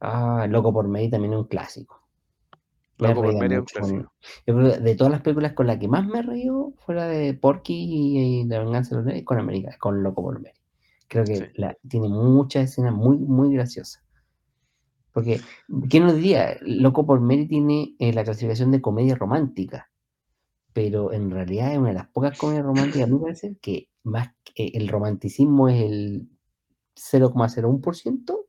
Ah, 0.00 0.46
Loco 0.48 0.72
por 0.72 0.86
Mary 0.88 1.10
también 1.10 1.32
es 1.32 1.38
un 1.40 1.46
clásico. 1.46 2.02
Me 2.98 3.08
Loco 3.08 3.22
por 3.22 3.34
Mary 3.34 3.54
es 3.54 3.60
un 3.60 3.64
clásico. 3.66 4.12
yo 4.46 4.54
creo 4.56 4.72
que 4.72 4.78
de 4.80 4.94
todas 4.96 5.12
las 5.12 5.22
películas 5.22 5.52
con 5.52 5.66
las 5.66 5.78
que 5.78 5.88
más 5.88 6.06
me 6.06 6.22
reído, 6.22 6.72
fuera 6.84 7.06
de 7.06 7.34
Porky 7.34 7.74
y, 7.74 8.44
La 8.44 8.60
Venganza 8.60 8.90
de 8.90 8.96
los 8.96 9.06
Nerds, 9.06 9.24
con 9.24 9.38
América, 9.38 9.76
con 9.78 10.02
Loco 10.02 10.22
por 10.22 10.40
Mary. 10.40 10.54
Creo 11.08 11.24
que 11.24 11.36
Sí. 11.36 11.44
la- 11.54 11.76
tiene 11.88 12.08
muchas 12.08 12.70
escenas 12.70 12.92
muy, 12.92 13.16
muy 13.18 13.54
graciosas. 13.54 14.02
Porque, 15.12 15.40
¿quién 15.88 16.04
nos 16.04 16.14
diría? 16.14 16.58
Loco 16.60 17.06
por 17.06 17.20
Mary 17.20 17.46
tiene 17.48 17.94
eh, 17.98 18.12
la 18.12 18.24
clasificación 18.24 18.70
de 18.70 18.80
comedia 18.80 19.14
romántica, 19.16 19.90
pero 20.78 21.12
en 21.12 21.32
realidad 21.32 21.72
es 21.72 21.78
una 21.78 21.88
de 21.88 21.94
las 21.94 22.06
pocas 22.06 22.38
comedias 22.38 22.64
románticas, 22.64 23.02
a 23.02 23.06
mí 23.08 23.14
me 23.14 23.18
parece, 23.18 23.56
que 23.60 23.88
más 24.04 24.28
que 24.44 24.70
el 24.74 24.86
romanticismo 24.86 25.68
es 25.68 25.82
el 25.82 26.28
0,01%, 26.94 28.46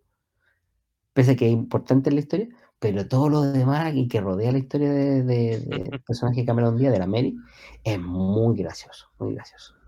pese 1.12 1.32
a 1.32 1.36
que 1.36 1.48
es 1.48 1.52
importante 1.52 2.12
en 2.12 2.16
la 2.18 2.22
historia, 2.22 2.50
pero 2.78 3.08
todo 3.08 3.30
lo 3.30 3.42
demás 3.42 3.96
y 3.96 4.08
que 4.08 4.22
rodea 4.22 4.52
la 4.52 4.60
historia 4.60 4.92
de, 4.92 5.24
de, 5.24 5.60
del 5.60 6.02
personaje 6.06 6.42
de 6.42 6.46
Cameron 6.46 6.78
Díaz, 6.78 6.94
de 6.94 7.00
la 7.00 7.08
Mary, 7.08 7.36
es 7.84 8.00
muy 8.00 8.56
gracioso, 8.56 9.08
muy 9.18 9.34
gracioso. 9.34 9.79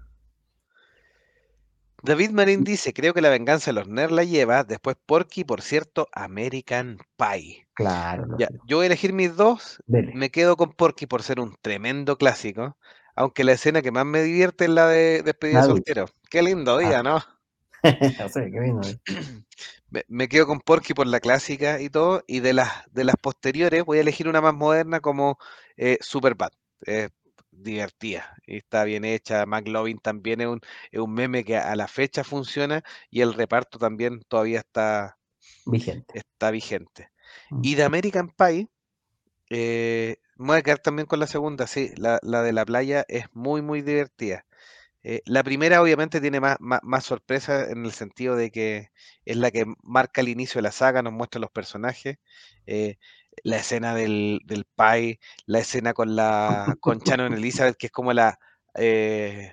David 2.03 2.31
Marín 2.31 2.63
dice, 2.63 2.93
creo 2.93 3.13
que 3.13 3.21
la 3.21 3.29
venganza 3.29 3.71
de 3.71 3.75
los 3.75 3.87
nerds 3.87 4.11
la 4.11 4.23
lleva, 4.23 4.63
después 4.63 4.95
Porky, 5.05 5.43
por 5.43 5.61
cierto, 5.61 6.07
American 6.13 6.97
Pie. 7.17 7.67
Claro, 7.73 8.27
Ya, 8.37 8.49
yo 8.67 8.77
voy 8.77 8.85
a 8.85 8.87
elegir 8.87 9.13
mis 9.13 9.35
dos, 9.35 9.81
Dele. 9.85 10.13
me 10.13 10.29
quedo 10.31 10.57
con 10.57 10.73
Porky 10.73 11.05
por 11.05 11.23
ser 11.23 11.39
un 11.39 11.55
tremendo 11.61 12.17
clásico, 12.17 12.77
aunque 13.15 13.43
la 13.43 13.53
escena 13.53 13.81
que 13.81 13.91
más 13.91 14.05
me 14.05 14.21
divierte 14.23 14.65
es 14.65 14.69
la 14.71 14.87
de 14.87 15.21
despedida 15.23 15.59
de 15.59 15.63
soltero. 15.63 16.05
Qué 16.29 16.41
lindo 16.41 16.77
día, 16.77 17.03
¿no? 17.03 17.19
o 18.25 18.29
sea, 18.29 18.45
qué 18.51 18.59
lindo, 18.59 18.87
eh. 18.87 18.99
Me, 19.89 20.05
me 20.07 20.29
quedo 20.29 20.47
con 20.47 20.61
Porky 20.61 20.93
por 20.93 21.05
la 21.07 21.19
clásica 21.19 21.81
y 21.81 21.89
todo, 21.89 22.23
y 22.25 22.39
de 22.39 22.53
las, 22.53 22.69
de 22.91 23.03
las 23.03 23.15
posteriores 23.17 23.83
voy 23.83 23.97
a 23.97 24.01
elegir 24.01 24.29
una 24.29 24.39
más 24.39 24.53
moderna 24.53 25.01
como 25.01 25.37
eh, 25.75 25.97
Superbad. 25.99 26.51
Es 26.81 27.09
divertida 27.63 28.35
y 28.45 28.57
está 28.57 28.83
bien 28.83 29.05
hecha. 29.05 29.45
McLovin 29.45 29.99
también 29.99 30.41
es 30.41 30.47
un, 30.47 30.61
es 30.91 30.99
un 30.99 31.13
meme 31.13 31.43
que 31.43 31.57
a 31.57 31.75
la 31.75 31.87
fecha 31.87 32.23
funciona 32.23 32.83
y 33.09 33.21
el 33.21 33.33
reparto 33.33 33.79
también 33.79 34.21
todavía 34.27 34.59
está, 34.59 35.17
Vigente. 35.65 36.19
está 36.19 36.51
vigente. 36.51 37.11
Mm. 37.49 37.61
Y 37.63 37.75
de 37.75 37.83
American 37.83 38.29
Pie, 38.29 38.67
eh, 39.49 40.17
me 40.37 40.47
voy 40.47 40.57
a 40.57 40.61
quedar 40.63 40.79
también 40.79 41.05
con 41.07 41.19
la 41.19 41.27
segunda, 41.27 41.67
sí, 41.67 41.91
la, 41.97 42.19
la 42.23 42.41
de 42.43 42.53
la 42.53 42.65
playa 42.65 43.05
es 43.07 43.25
muy, 43.33 43.61
muy 43.61 43.81
divertida. 43.81 44.45
Eh, 45.03 45.21
la 45.25 45.43
primera 45.43 45.81
obviamente 45.81 46.21
tiene 46.21 46.39
más, 46.39 46.57
más, 46.59 46.79
más 46.83 47.05
sorpresa 47.05 47.69
en 47.71 47.85
el 47.85 47.91
sentido 47.91 48.35
de 48.35 48.51
que 48.51 48.91
es 49.25 49.35
la 49.37 49.49
que 49.51 49.65
marca 49.83 50.21
el 50.21 50.29
inicio 50.29 50.59
de 50.59 50.63
la 50.63 50.71
saga, 50.71 51.01
nos 51.01 51.13
muestra 51.13 51.41
los 51.41 51.51
personajes, 51.51 52.17
eh, 52.67 52.97
la 53.43 53.57
escena 53.57 53.95
del, 53.95 54.39
del 54.45 54.65
Pai, 54.65 55.19
la 55.45 55.59
escena 55.59 55.93
con 55.93 56.15
la 56.15 56.75
con 56.79 56.99
Shannon 56.99 57.33
Elizabeth, 57.33 57.77
que 57.77 57.87
es 57.87 57.91
como 57.91 58.13
la 58.13 58.37
eh, 58.75 59.51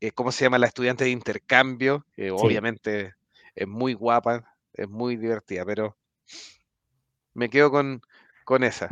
eh, 0.00 0.12
¿cómo 0.12 0.32
se 0.32 0.44
llama? 0.44 0.58
La 0.58 0.66
estudiante 0.66 1.04
de 1.04 1.10
intercambio, 1.10 2.04
que 2.14 2.30
obviamente 2.30 3.14
es 3.54 3.66
muy 3.66 3.94
guapa, 3.94 4.54
es 4.74 4.88
muy 4.88 5.16
divertida, 5.16 5.64
pero 5.64 5.96
me 7.32 7.48
quedo 7.48 7.70
con, 7.70 8.02
con 8.44 8.64
esa, 8.64 8.88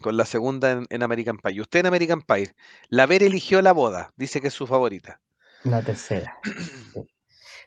con 0.00 0.16
la 0.16 0.24
segunda 0.24 0.70
en, 0.70 0.86
en 0.90 1.02
American 1.02 1.38
Pie. 1.38 1.60
Usted 1.60 1.80
en 1.80 1.86
American 1.86 2.22
Pie, 2.22 2.54
la 2.88 3.06
Ver 3.06 3.22
eligió 3.22 3.62
la 3.62 3.72
boda, 3.72 4.12
dice 4.16 4.40
que 4.40 4.48
es 4.48 4.54
su 4.54 4.66
favorita. 4.66 5.20
La 5.64 5.82
tercera. 5.82 6.38
sí. 6.92 7.11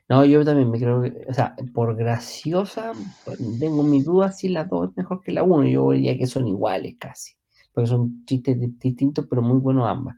No, 0.07 0.23
yo 0.25 0.45
también 0.45 0.69
me 0.69 0.77
creo 0.79 1.01
que, 1.01 1.25
o 1.27 1.33
sea, 1.33 1.55
por 1.73 1.95
graciosa, 1.95 2.93
pues, 3.25 3.39
tengo 3.59 3.81
mis 3.83 4.05
dudas 4.05 4.37
si 4.37 4.49
la 4.49 4.65
dos 4.65 4.89
es 4.91 4.97
mejor 4.97 5.21
que 5.21 5.31
la 5.31 5.43
uno. 5.43 5.67
Yo 5.67 5.91
diría 5.91 6.17
que 6.17 6.27
son 6.27 6.47
iguales 6.47 6.95
casi, 6.99 7.33
porque 7.73 7.87
son 7.89 8.23
chistes 8.25 8.59
di- 8.59 8.75
distintos, 8.79 9.25
pero 9.29 9.41
muy 9.41 9.59
buenos 9.59 9.87
ambas. 9.87 10.15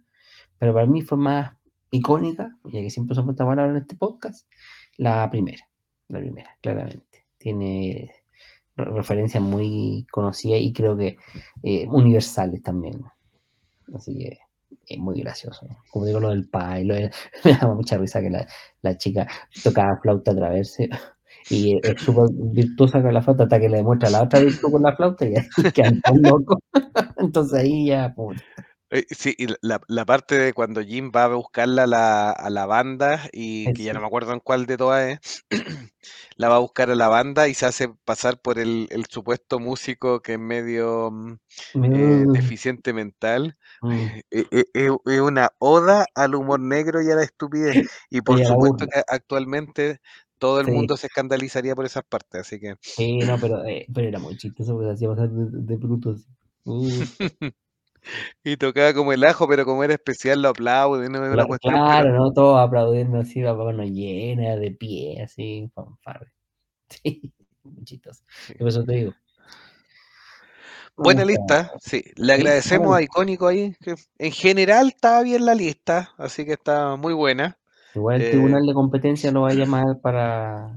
Pero 0.59 0.73
para 0.73 0.87
mí 0.87 1.01
fue 1.03 1.17
más 1.17 1.53
icónica, 1.91 2.57
ya 2.65 2.81
que 2.81 2.89
siempre 2.89 3.13
usamos 3.13 3.33
esta 3.33 3.45
palabra 3.45 3.71
en 3.71 3.77
este 3.79 3.95
podcast, 3.95 4.47
la 4.97 5.29
primera, 5.31 5.63
la 6.09 6.19
primera, 6.19 6.57
claramente. 6.61 7.27
Tiene 7.37 8.11
re- 8.77 8.85
referencias 8.85 9.43
muy 9.43 10.07
conocidas 10.11 10.61
y 10.61 10.73
creo 10.73 10.97
que 10.97 11.17
eh, 11.63 11.87
universales 11.89 12.61
también. 12.63 13.01
Así 13.93 14.17
que 14.17 14.39
es 14.87 14.97
muy 14.99 15.19
gracioso. 15.21 15.65
¿no? 15.67 15.77
Como 15.91 16.05
digo, 16.05 16.19
lo 16.19 16.29
del 16.29 16.49
pai, 16.49 16.85
lo 16.85 16.95
de- 16.95 17.11
me 17.45 17.53
daba 17.53 17.75
mucha 17.75 17.97
risa 17.97 18.21
que 18.21 18.29
la, 18.29 18.47
la 18.81 18.97
chica 18.97 19.27
tocaba 19.63 19.97
flauta 20.01 20.35
traverse 20.35 20.89
y 21.49 21.79
es 21.83 22.01
súper 22.01 22.27
virtuosa 22.33 23.01
con 23.01 23.13
la 23.13 23.21
flauta 23.21 23.43
hasta 23.43 23.59
que 23.59 23.69
le 23.69 23.77
demuestra 23.77 24.09
la 24.09 24.23
otra 24.23 24.39
virtud 24.41 24.71
con 24.71 24.83
la 24.83 24.95
flauta 24.95 25.25
y 25.25 25.35
ahí 25.35 25.45
quedan 25.73 26.01
tan 26.01 26.21
locos. 26.21 26.59
Entonces 27.17 27.59
ahí 27.59 27.87
ya, 27.87 28.13
puta, 28.15 28.41
Eh, 28.89 29.05
sí, 29.11 29.35
y 29.37 29.47
la, 29.61 29.81
la 29.87 30.05
parte 30.05 30.35
de 30.39 30.53
cuando 30.53 30.81
Jim 30.81 31.11
va 31.13 31.25
a 31.25 31.27
buscarla 31.27 31.83
a 31.83 31.87
la, 31.87 32.31
a 32.31 32.49
la 32.49 32.65
banda 32.65 33.29
y 33.33 33.71
que 33.71 33.83
ya 33.83 33.93
no 33.93 33.99
me 33.99 34.07
acuerdo 34.07 34.31
en 34.33 34.39
cuál 34.39 34.65
de 34.65 34.77
todas 34.77 35.19
es, 35.21 35.45
la 36.37 36.47
va 36.49 36.55
a 36.55 36.59
buscar 36.59 36.89
a 36.89 36.95
la 36.95 37.09
banda 37.09 37.47
y 37.49 37.53
se 37.53 37.65
hace 37.65 37.89
pasar 38.05 38.39
por 38.41 38.59
el, 38.59 38.87
el 38.91 39.05
supuesto 39.07 39.59
músico 39.59 40.21
que 40.21 40.33
es 40.33 40.39
medio 40.39 41.11
mm, 41.11 41.33
eh, 41.91 42.25
Mm, 42.29 42.31
deficiente 42.31 42.93
mental. 42.93 43.57
mm. 43.81 44.19
Eh, 44.31 44.45
eh, 44.51 44.65
eh, 44.73 44.89
Es 45.05 45.19
una 45.21 45.49
oda 45.59 46.05
al 46.15 46.35
humor 46.35 46.59
negro 46.61 47.01
y 47.01 47.11
a 47.11 47.15
la 47.15 47.23
estupidez. 47.23 47.79
Y 48.09 48.21
por 48.21 48.39
Y 48.39 48.43
supuesto 48.43 48.85
que 48.87 49.01
actualmente 49.07 49.99
todo 50.39 50.61
el 50.61 50.67
Sí, 50.67 50.71
mundo 50.71 50.95
se 50.97 51.07
escandalizaría 51.07 51.75
por 51.75 51.85
esas 51.85 52.03
partes, 52.05 52.41
así 52.41 52.59
que... 52.59 52.75
sí, 52.79 53.23
no, 53.25 53.39
pero, 53.39 53.63
eh, 53.65 53.87
pero 53.93 54.07
era 54.07 54.19
muy 54.19 54.35
chistoso 54.37 54.73
porque 54.73 54.87
se 54.89 54.93
hacía 54.93 55.09
pasar 55.09 55.29
de, 55.31 55.45
de 55.61 55.77
bruto. 55.77 56.15
Y 58.43 58.57
tocaba 58.57 58.93
como 58.93 59.13
el 59.13 59.23
ajo, 59.25 59.47
pero 59.47 59.65
como 59.65 59.83
era 59.83 59.93
especial 59.93 60.41
lo 60.41 60.49
aplauden, 60.49 61.11
no 61.11 61.25
es 61.25 61.33
una 61.33 61.45
Cla- 61.45 61.47
cuestión, 61.47 61.83
pero... 61.85 62.05
Claro, 62.05 62.13
¿no? 62.13 62.31
Todos 62.33 62.59
aplaudiendo 62.59 63.19
así, 63.19 63.41
la 63.41 63.53
mano 63.53 63.83
llena, 63.83 64.55
de 64.55 64.71
pie, 64.71 65.21
así, 65.23 65.69
fanfarre. 65.73 66.31
Sí, 67.03 67.33
muy 67.63 67.83
chistoso. 67.85 68.23
sí. 68.39 68.53
Por 68.57 68.67
eso 68.69 68.85
te 68.85 68.93
digo. 68.93 69.15
Buena 70.95 71.23
lista, 71.25 71.71
sí. 71.79 72.03
Le 72.15 72.33
agradecemos 72.33 72.95
a 72.95 73.01
Icónico 73.01 73.47
ahí, 73.47 73.75
que 73.81 73.95
en 74.17 74.31
general 74.31 74.87
estaba 74.89 75.21
bien 75.23 75.45
la 75.45 75.53
lista, 75.55 76.13
así 76.17 76.45
que 76.45 76.53
está 76.53 76.95
muy 76.95 77.13
buena. 77.13 77.57
igual 77.93 78.21
el 78.21 78.29
Eh, 78.29 78.29
tribunal 78.29 78.65
de 78.65 78.73
competencia 78.73 79.31
lo 79.31 79.41
va 79.41 79.49
a 79.49 79.53
llamar 79.53 79.99
para 80.01 80.71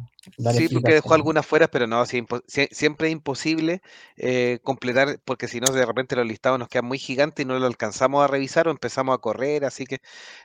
sí, 0.53 0.69
porque 0.69 0.95
dejó 0.95 1.15
algunas 1.15 1.47
fuera, 1.47 1.69
pero 1.69 1.87
no, 1.87 2.05
siempre 2.07 3.09
es 3.09 3.13
imposible 3.13 3.83
eh, 4.17 4.59
completar, 4.63 5.21
porque 5.25 5.49
si 5.49 5.61
no, 5.61 5.73
de 5.73 5.85
repente 5.87 6.17
los 6.17 6.27
listados 6.27 6.59
nos 6.59 6.69
quedan 6.69 6.87
muy 6.87 6.99
gigantes 6.99 7.45
y 7.45 7.49
no 7.49 7.59
lo 7.59 7.67
alcanzamos 7.67 8.25
a 8.25 8.27
revisar 8.27 8.69
o 8.69 8.71
empezamos 8.71 9.15
a 9.15 9.19
correr, 9.19 9.65
así 9.65 9.87
que 9.87 9.99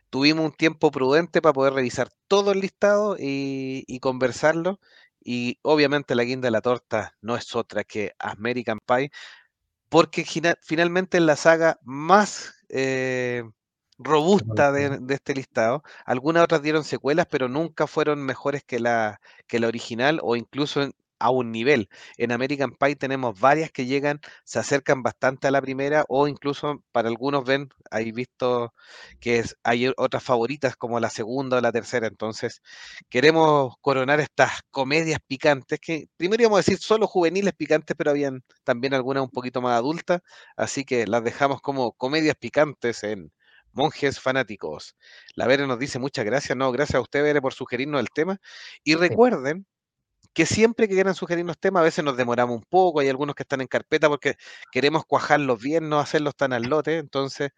tuvimos 0.10 0.46
un 0.46 0.52
tiempo 0.52 0.92
prudente 0.92 1.42
para 1.42 1.54
poder 1.54 1.74
revisar 1.74 2.10
todo 2.28 2.52
el 2.52 2.62
listado 2.62 3.18
y, 3.20 3.84
y 3.88 4.00
conversarlo. 4.00 4.80
Y 5.28 5.58
obviamente 5.64 6.14
la 6.14 6.24
guinda 6.24 6.48
de 6.48 6.52
la 6.52 6.62
torta 6.62 7.16
no 7.22 7.36
es 7.36 7.56
otra 7.56 7.84
que 7.84 8.14
American 8.20 8.80
Pie, 8.86 9.10
porque 9.90 10.26
finalmente 10.62 11.18
es 11.18 11.24
la 11.24 11.36
saga 11.36 11.80
más 11.84 12.54
eh, 12.70 13.44
robusta 13.98 14.72
de, 14.72 14.98
de 15.00 15.14
este 15.16 15.34
listado. 15.36 15.84
Algunas 16.06 16.44
otras 16.44 16.62
dieron 16.62 16.84
secuelas, 16.84 17.28
pero 17.30 17.48
nunca 17.50 17.88
fueron 17.88 18.24
mejores 18.26 18.64
que 18.64 18.80
la, 18.80 19.20
que 19.48 19.60
la 19.60 19.68
original 19.68 20.20
o 20.24 20.36
incluso 20.36 20.82
en- 20.84 20.94
a 21.18 21.30
un 21.32 21.52
nivel. 21.52 21.88
En 22.18 22.34
American 22.34 22.72
Pie 22.74 22.98
tenemos 22.98 23.40
varias 23.40 23.72
que 23.72 23.86
llegan, 23.86 24.20
se 24.44 24.60
acercan 24.60 25.02
bastante 25.02 25.48
a 25.48 25.52
la 25.52 25.62
primera 25.62 26.04
o 26.10 26.28
incluso 26.28 26.84
para 26.92 27.08
algunos 27.08 27.46
ven, 27.46 27.70
hay 27.90 28.12
visto 28.12 28.74
que 29.20 29.40
es- 29.40 29.56
hay 29.64 29.92
otras 29.98 30.24
favoritas 30.24 30.76
como 30.76 31.00
la 31.00 31.10
segunda 31.10 31.58
o 31.58 31.62
la 31.62 31.72
tercera. 31.72 32.08
Entonces, 32.08 32.62
queremos 33.10 33.76
coronar 33.82 34.20
estas 34.20 34.62
comedias 34.72 35.20
picantes, 35.26 35.80
que 35.80 36.08
primero 36.18 36.42
íbamos 36.44 36.58
a 36.58 36.62
decir 36.62 36.78
solo 36.80 37.08
juveniles 37.08 37.54
picantes, 37.54 37.96
pero 37.98 38.12
habían 38.12 38.44
también 38.64 38.94
algunas 38.94 39.24
un 39.24 39.30
poquito 39.30 39.62
más 39.62 39.78
adultas, 39.78 40.22
así 40.58 40.86
que 40.86 41.08
las 41.08 41.24
dejamos 41.24 41.62
como 41.62 41.94
comedias 41.94 42.36
picantes 42.36 43.04
en 43.04 43.32
Monjes 43.76 44.20
Fanáticos. 44.20 44.96
La 45.36 45.48
Vere 45.48 45.68
nos 45.68 45.78
dice 45.78 46.00
muchas 46.00 46.26
gracias, 46.26 46.58
no, 46.58 46.72
gracias 46.72 46.96
a 46.96 47.02
usted, 47.02 47.24
Vere, 47.24 47.42
por 47.42 47.54
sugerirnos 47.54 48.02
el 48.02 48.10
tema. 48.10 48.40
Y 48.84 48.96
recuerden 48.96 49.68
que 50.36 50.46
siempre 50.46 50.88
que 50.90 50.96
quieran 50.96 51.16
sugerirnos 51.16 51.58
temas, 51.58 51.80
a 51.80 51.86
veces 51.86 52.04
nos 52.04 52.18
demoramos 52.18 52.58
un 52.58 52.66
poco, 52.70 53.00
hay 53.00 53.08
algunos 53.08 53.36
que 53.36 53.44
están 53.44 53.62
en 53.62 53.68
carpeta 53.68 54.10
porque 54.10 54.36
queremos 54.70 55.06
cuajarlos 55.06 55.62
bien, 55.62 55.88
no 55.88 55.98
hacerlos 55.98 56.36
tan 56.36 56.52
al 56.52 56.64
lote, 56.64 56.98
entonces 56.98 57.52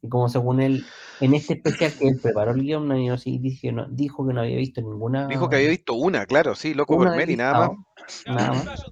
Y 0.00 0.08
como 0.08 0.28
según 0.28 0.60
él, 0.60 0.84
en 1.20 1.34
este 1.34 1.54
especial 1.54 1.92
que 1.98 2.08
él 2.08 2.20
preparó 2.22 2.52
el 2.52 2.62
guion, 2.62 2.86
no, 2.86 3.18
sí, 3.18 3.38
dijo, 3.38 3.62
que 3.62 3.72
no, 3.72 3.86
dijo 3.88 4.26
que 4.26 4.32
no 4.32 4.42
había 4.42 4.56
visto 4.56 4.80
ninguna 4.80 5.26
Dijo 5.26 5.48
que 5.48 5.56
había 5.56 5.70
visto 5.70 5.94
una, 5.94 6.24
claro, 6.26 6.54
sí, 6.54 6.72
loco 6.72 6.96
por 6.96 7.16
Mary, 7.16 7.36
nada 7.36 7.58
más. 7.58 7.70
listado, 7.70 8.36
nada 8.36 8.52
más. 8.52 8.84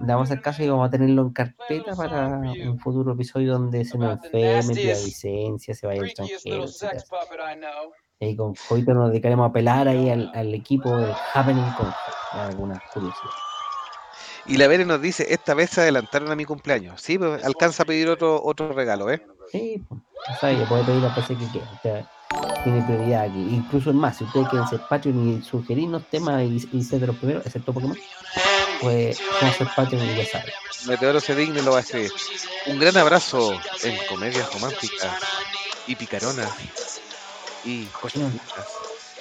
Le 0.00 0.06
vamos 0.06 0.30
a 0.30 0.40
caso 0.40 0.62
y 0.62 0.68
vamos 0.68 0.86
a 0.86 0.90
tenerlo 0.90 1.22
en 1.22 1.30
carpeta 1.32 1.96
para 1.96 2.28
un 2.28 2.78
futuro 2.78 3.14
episodio 3.14 3.54
donde 3.54 3.84
se 3.84 3.98
nos 3.98 4.12
enferme, 4.24 4.74
pida 4.74 4.94
licencia, 4.94 5.74
se 5.74 5.86
vaya 5.86 6.02
al 6.02 6.06
extranjero. 6.06 6.66
Y 8.20 8.36
con 8.36 8.54
Jovito 8.54 8.94
nos 8.94 9.10
dedicaremos 9.10 9.44
a 9.44 9.48
apelar 9.48 9.88
ahí 9.88 10.08
al, 10.08 10.30
al 10.34 10.54
equipo 10.54 10.96
de 10.96 11.12
Happening 11.34 11.72
con 11.76 11.92
algunas 12.32 12.80
curiosidades. 12.92 13.34
Y 14.46 14.58
la 14.58 14.68
Vere 14.68 14.84
nos 14.84 15.00
dice, 15.00 15.32
esta 15.32 15.54
vez 15.54 15.70
se 15.70 15.80
adelantaron 15.80 16.30
a 16.30 16.36
mi 16.36 16.44
cumpleaños. 16.44 17.00
Sí, 17.00 17.18
pues 17.18 17.42
alcanza 17.44 17.82
a 17.82 17.86
pedir 17.86 18.08
otro, 18.08 18.42
otro 18.42 18.72
regalo, 18.72 19.10
¿eh? 19.10 19.26
Sí, 19.54 19.80
pues, 19.88 20.00
o 20.00 20.40
sea, 20.40 20.52
ya 20.52 20.68
puede 20.68 20.82
pedir 20.82 21.00
las 21.00 21.14
veces 21.14 21.38
que 21.38 21.46
quiera. 21.46 21.70
Usted 21.74 22.04
tiene 22.64 22.82
prioridad 22.82 23.22
aquí. 23.22 23.38
Incluso 23.38 23.90
es 23.90 23.96
más, 23.96 24.18
si 24.18 24.24
ustedes 24.24 24.48
quieren 24.48 24.66
ser 24.66 24.80
Patreon 24.88 25.28
y 25.28 25.42
sugerirnos 25.42 26.10
temas 26.10 26.42
y, 26.42 26.68
y 26.72 26.82
ser 26.82 26.98
de 26.98 27.06
los 27.06 27.16
primeros, 27.16 27.46
excepto 27.46 27.72
Pokémon, 27.72 27.96
pues 28.80 29.20
vamos 29.40 29.54
a 29.54 29.58
ser 29.58 29.68
Patreon 29.76 30.10
y 30.10 30.16
ya 30.16 30.26
saben. 30.26 30.52
Meteoro 30.88 31.20
se 31.20 31.36
digne 31.36 31.62
lo 31.62 31.70
va 31.70 31.76
a 31.78 31.80
escribir. 31.82 32.10
Un 32.66 32.80
gran 32.80 32.96
abrazo 32.96 33.52
en 33.84 33.96
comedias 34.08 34.52
románticas 34.52 35.22
y 35.86 35.94
picaronas 35.94 36.50
y 37.64 37.84
cochinitas. 37.84 38.66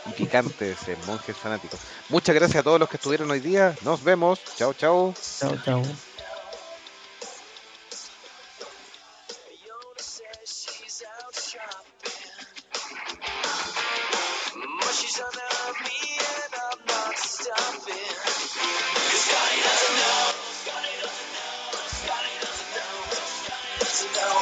y 0.07 0.14
picantes 0.14 0.88
en 0.88 0.97
Monjes 1.05 1.38
Fanáticos. 1.38 1.80
Muchas 2.10 2.34
gracias 2.34 2.61
a 2.61 2.64
todos 2.64 2.80
los 2.80 2.89
que 2.89 2.97
estuvieron 2.97 3.30
hoy 3.30 3.39
día. 3.39 3.76
Nos 3.84 4.03
vemos. 4.03 4.39
Chao, 4.57 4.73
chao. 4.73 5.14
Chao, 5.39 5.55
chao. 5.64 5.84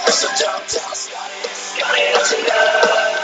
It's 0.07 0.23
a 0.23 0.27
dumb 0.43 0.61
task. 0.67 1.11
Got 1.79 1.95
it 1.97 2.25
to 2.25 2.49
love. 2.49 3.20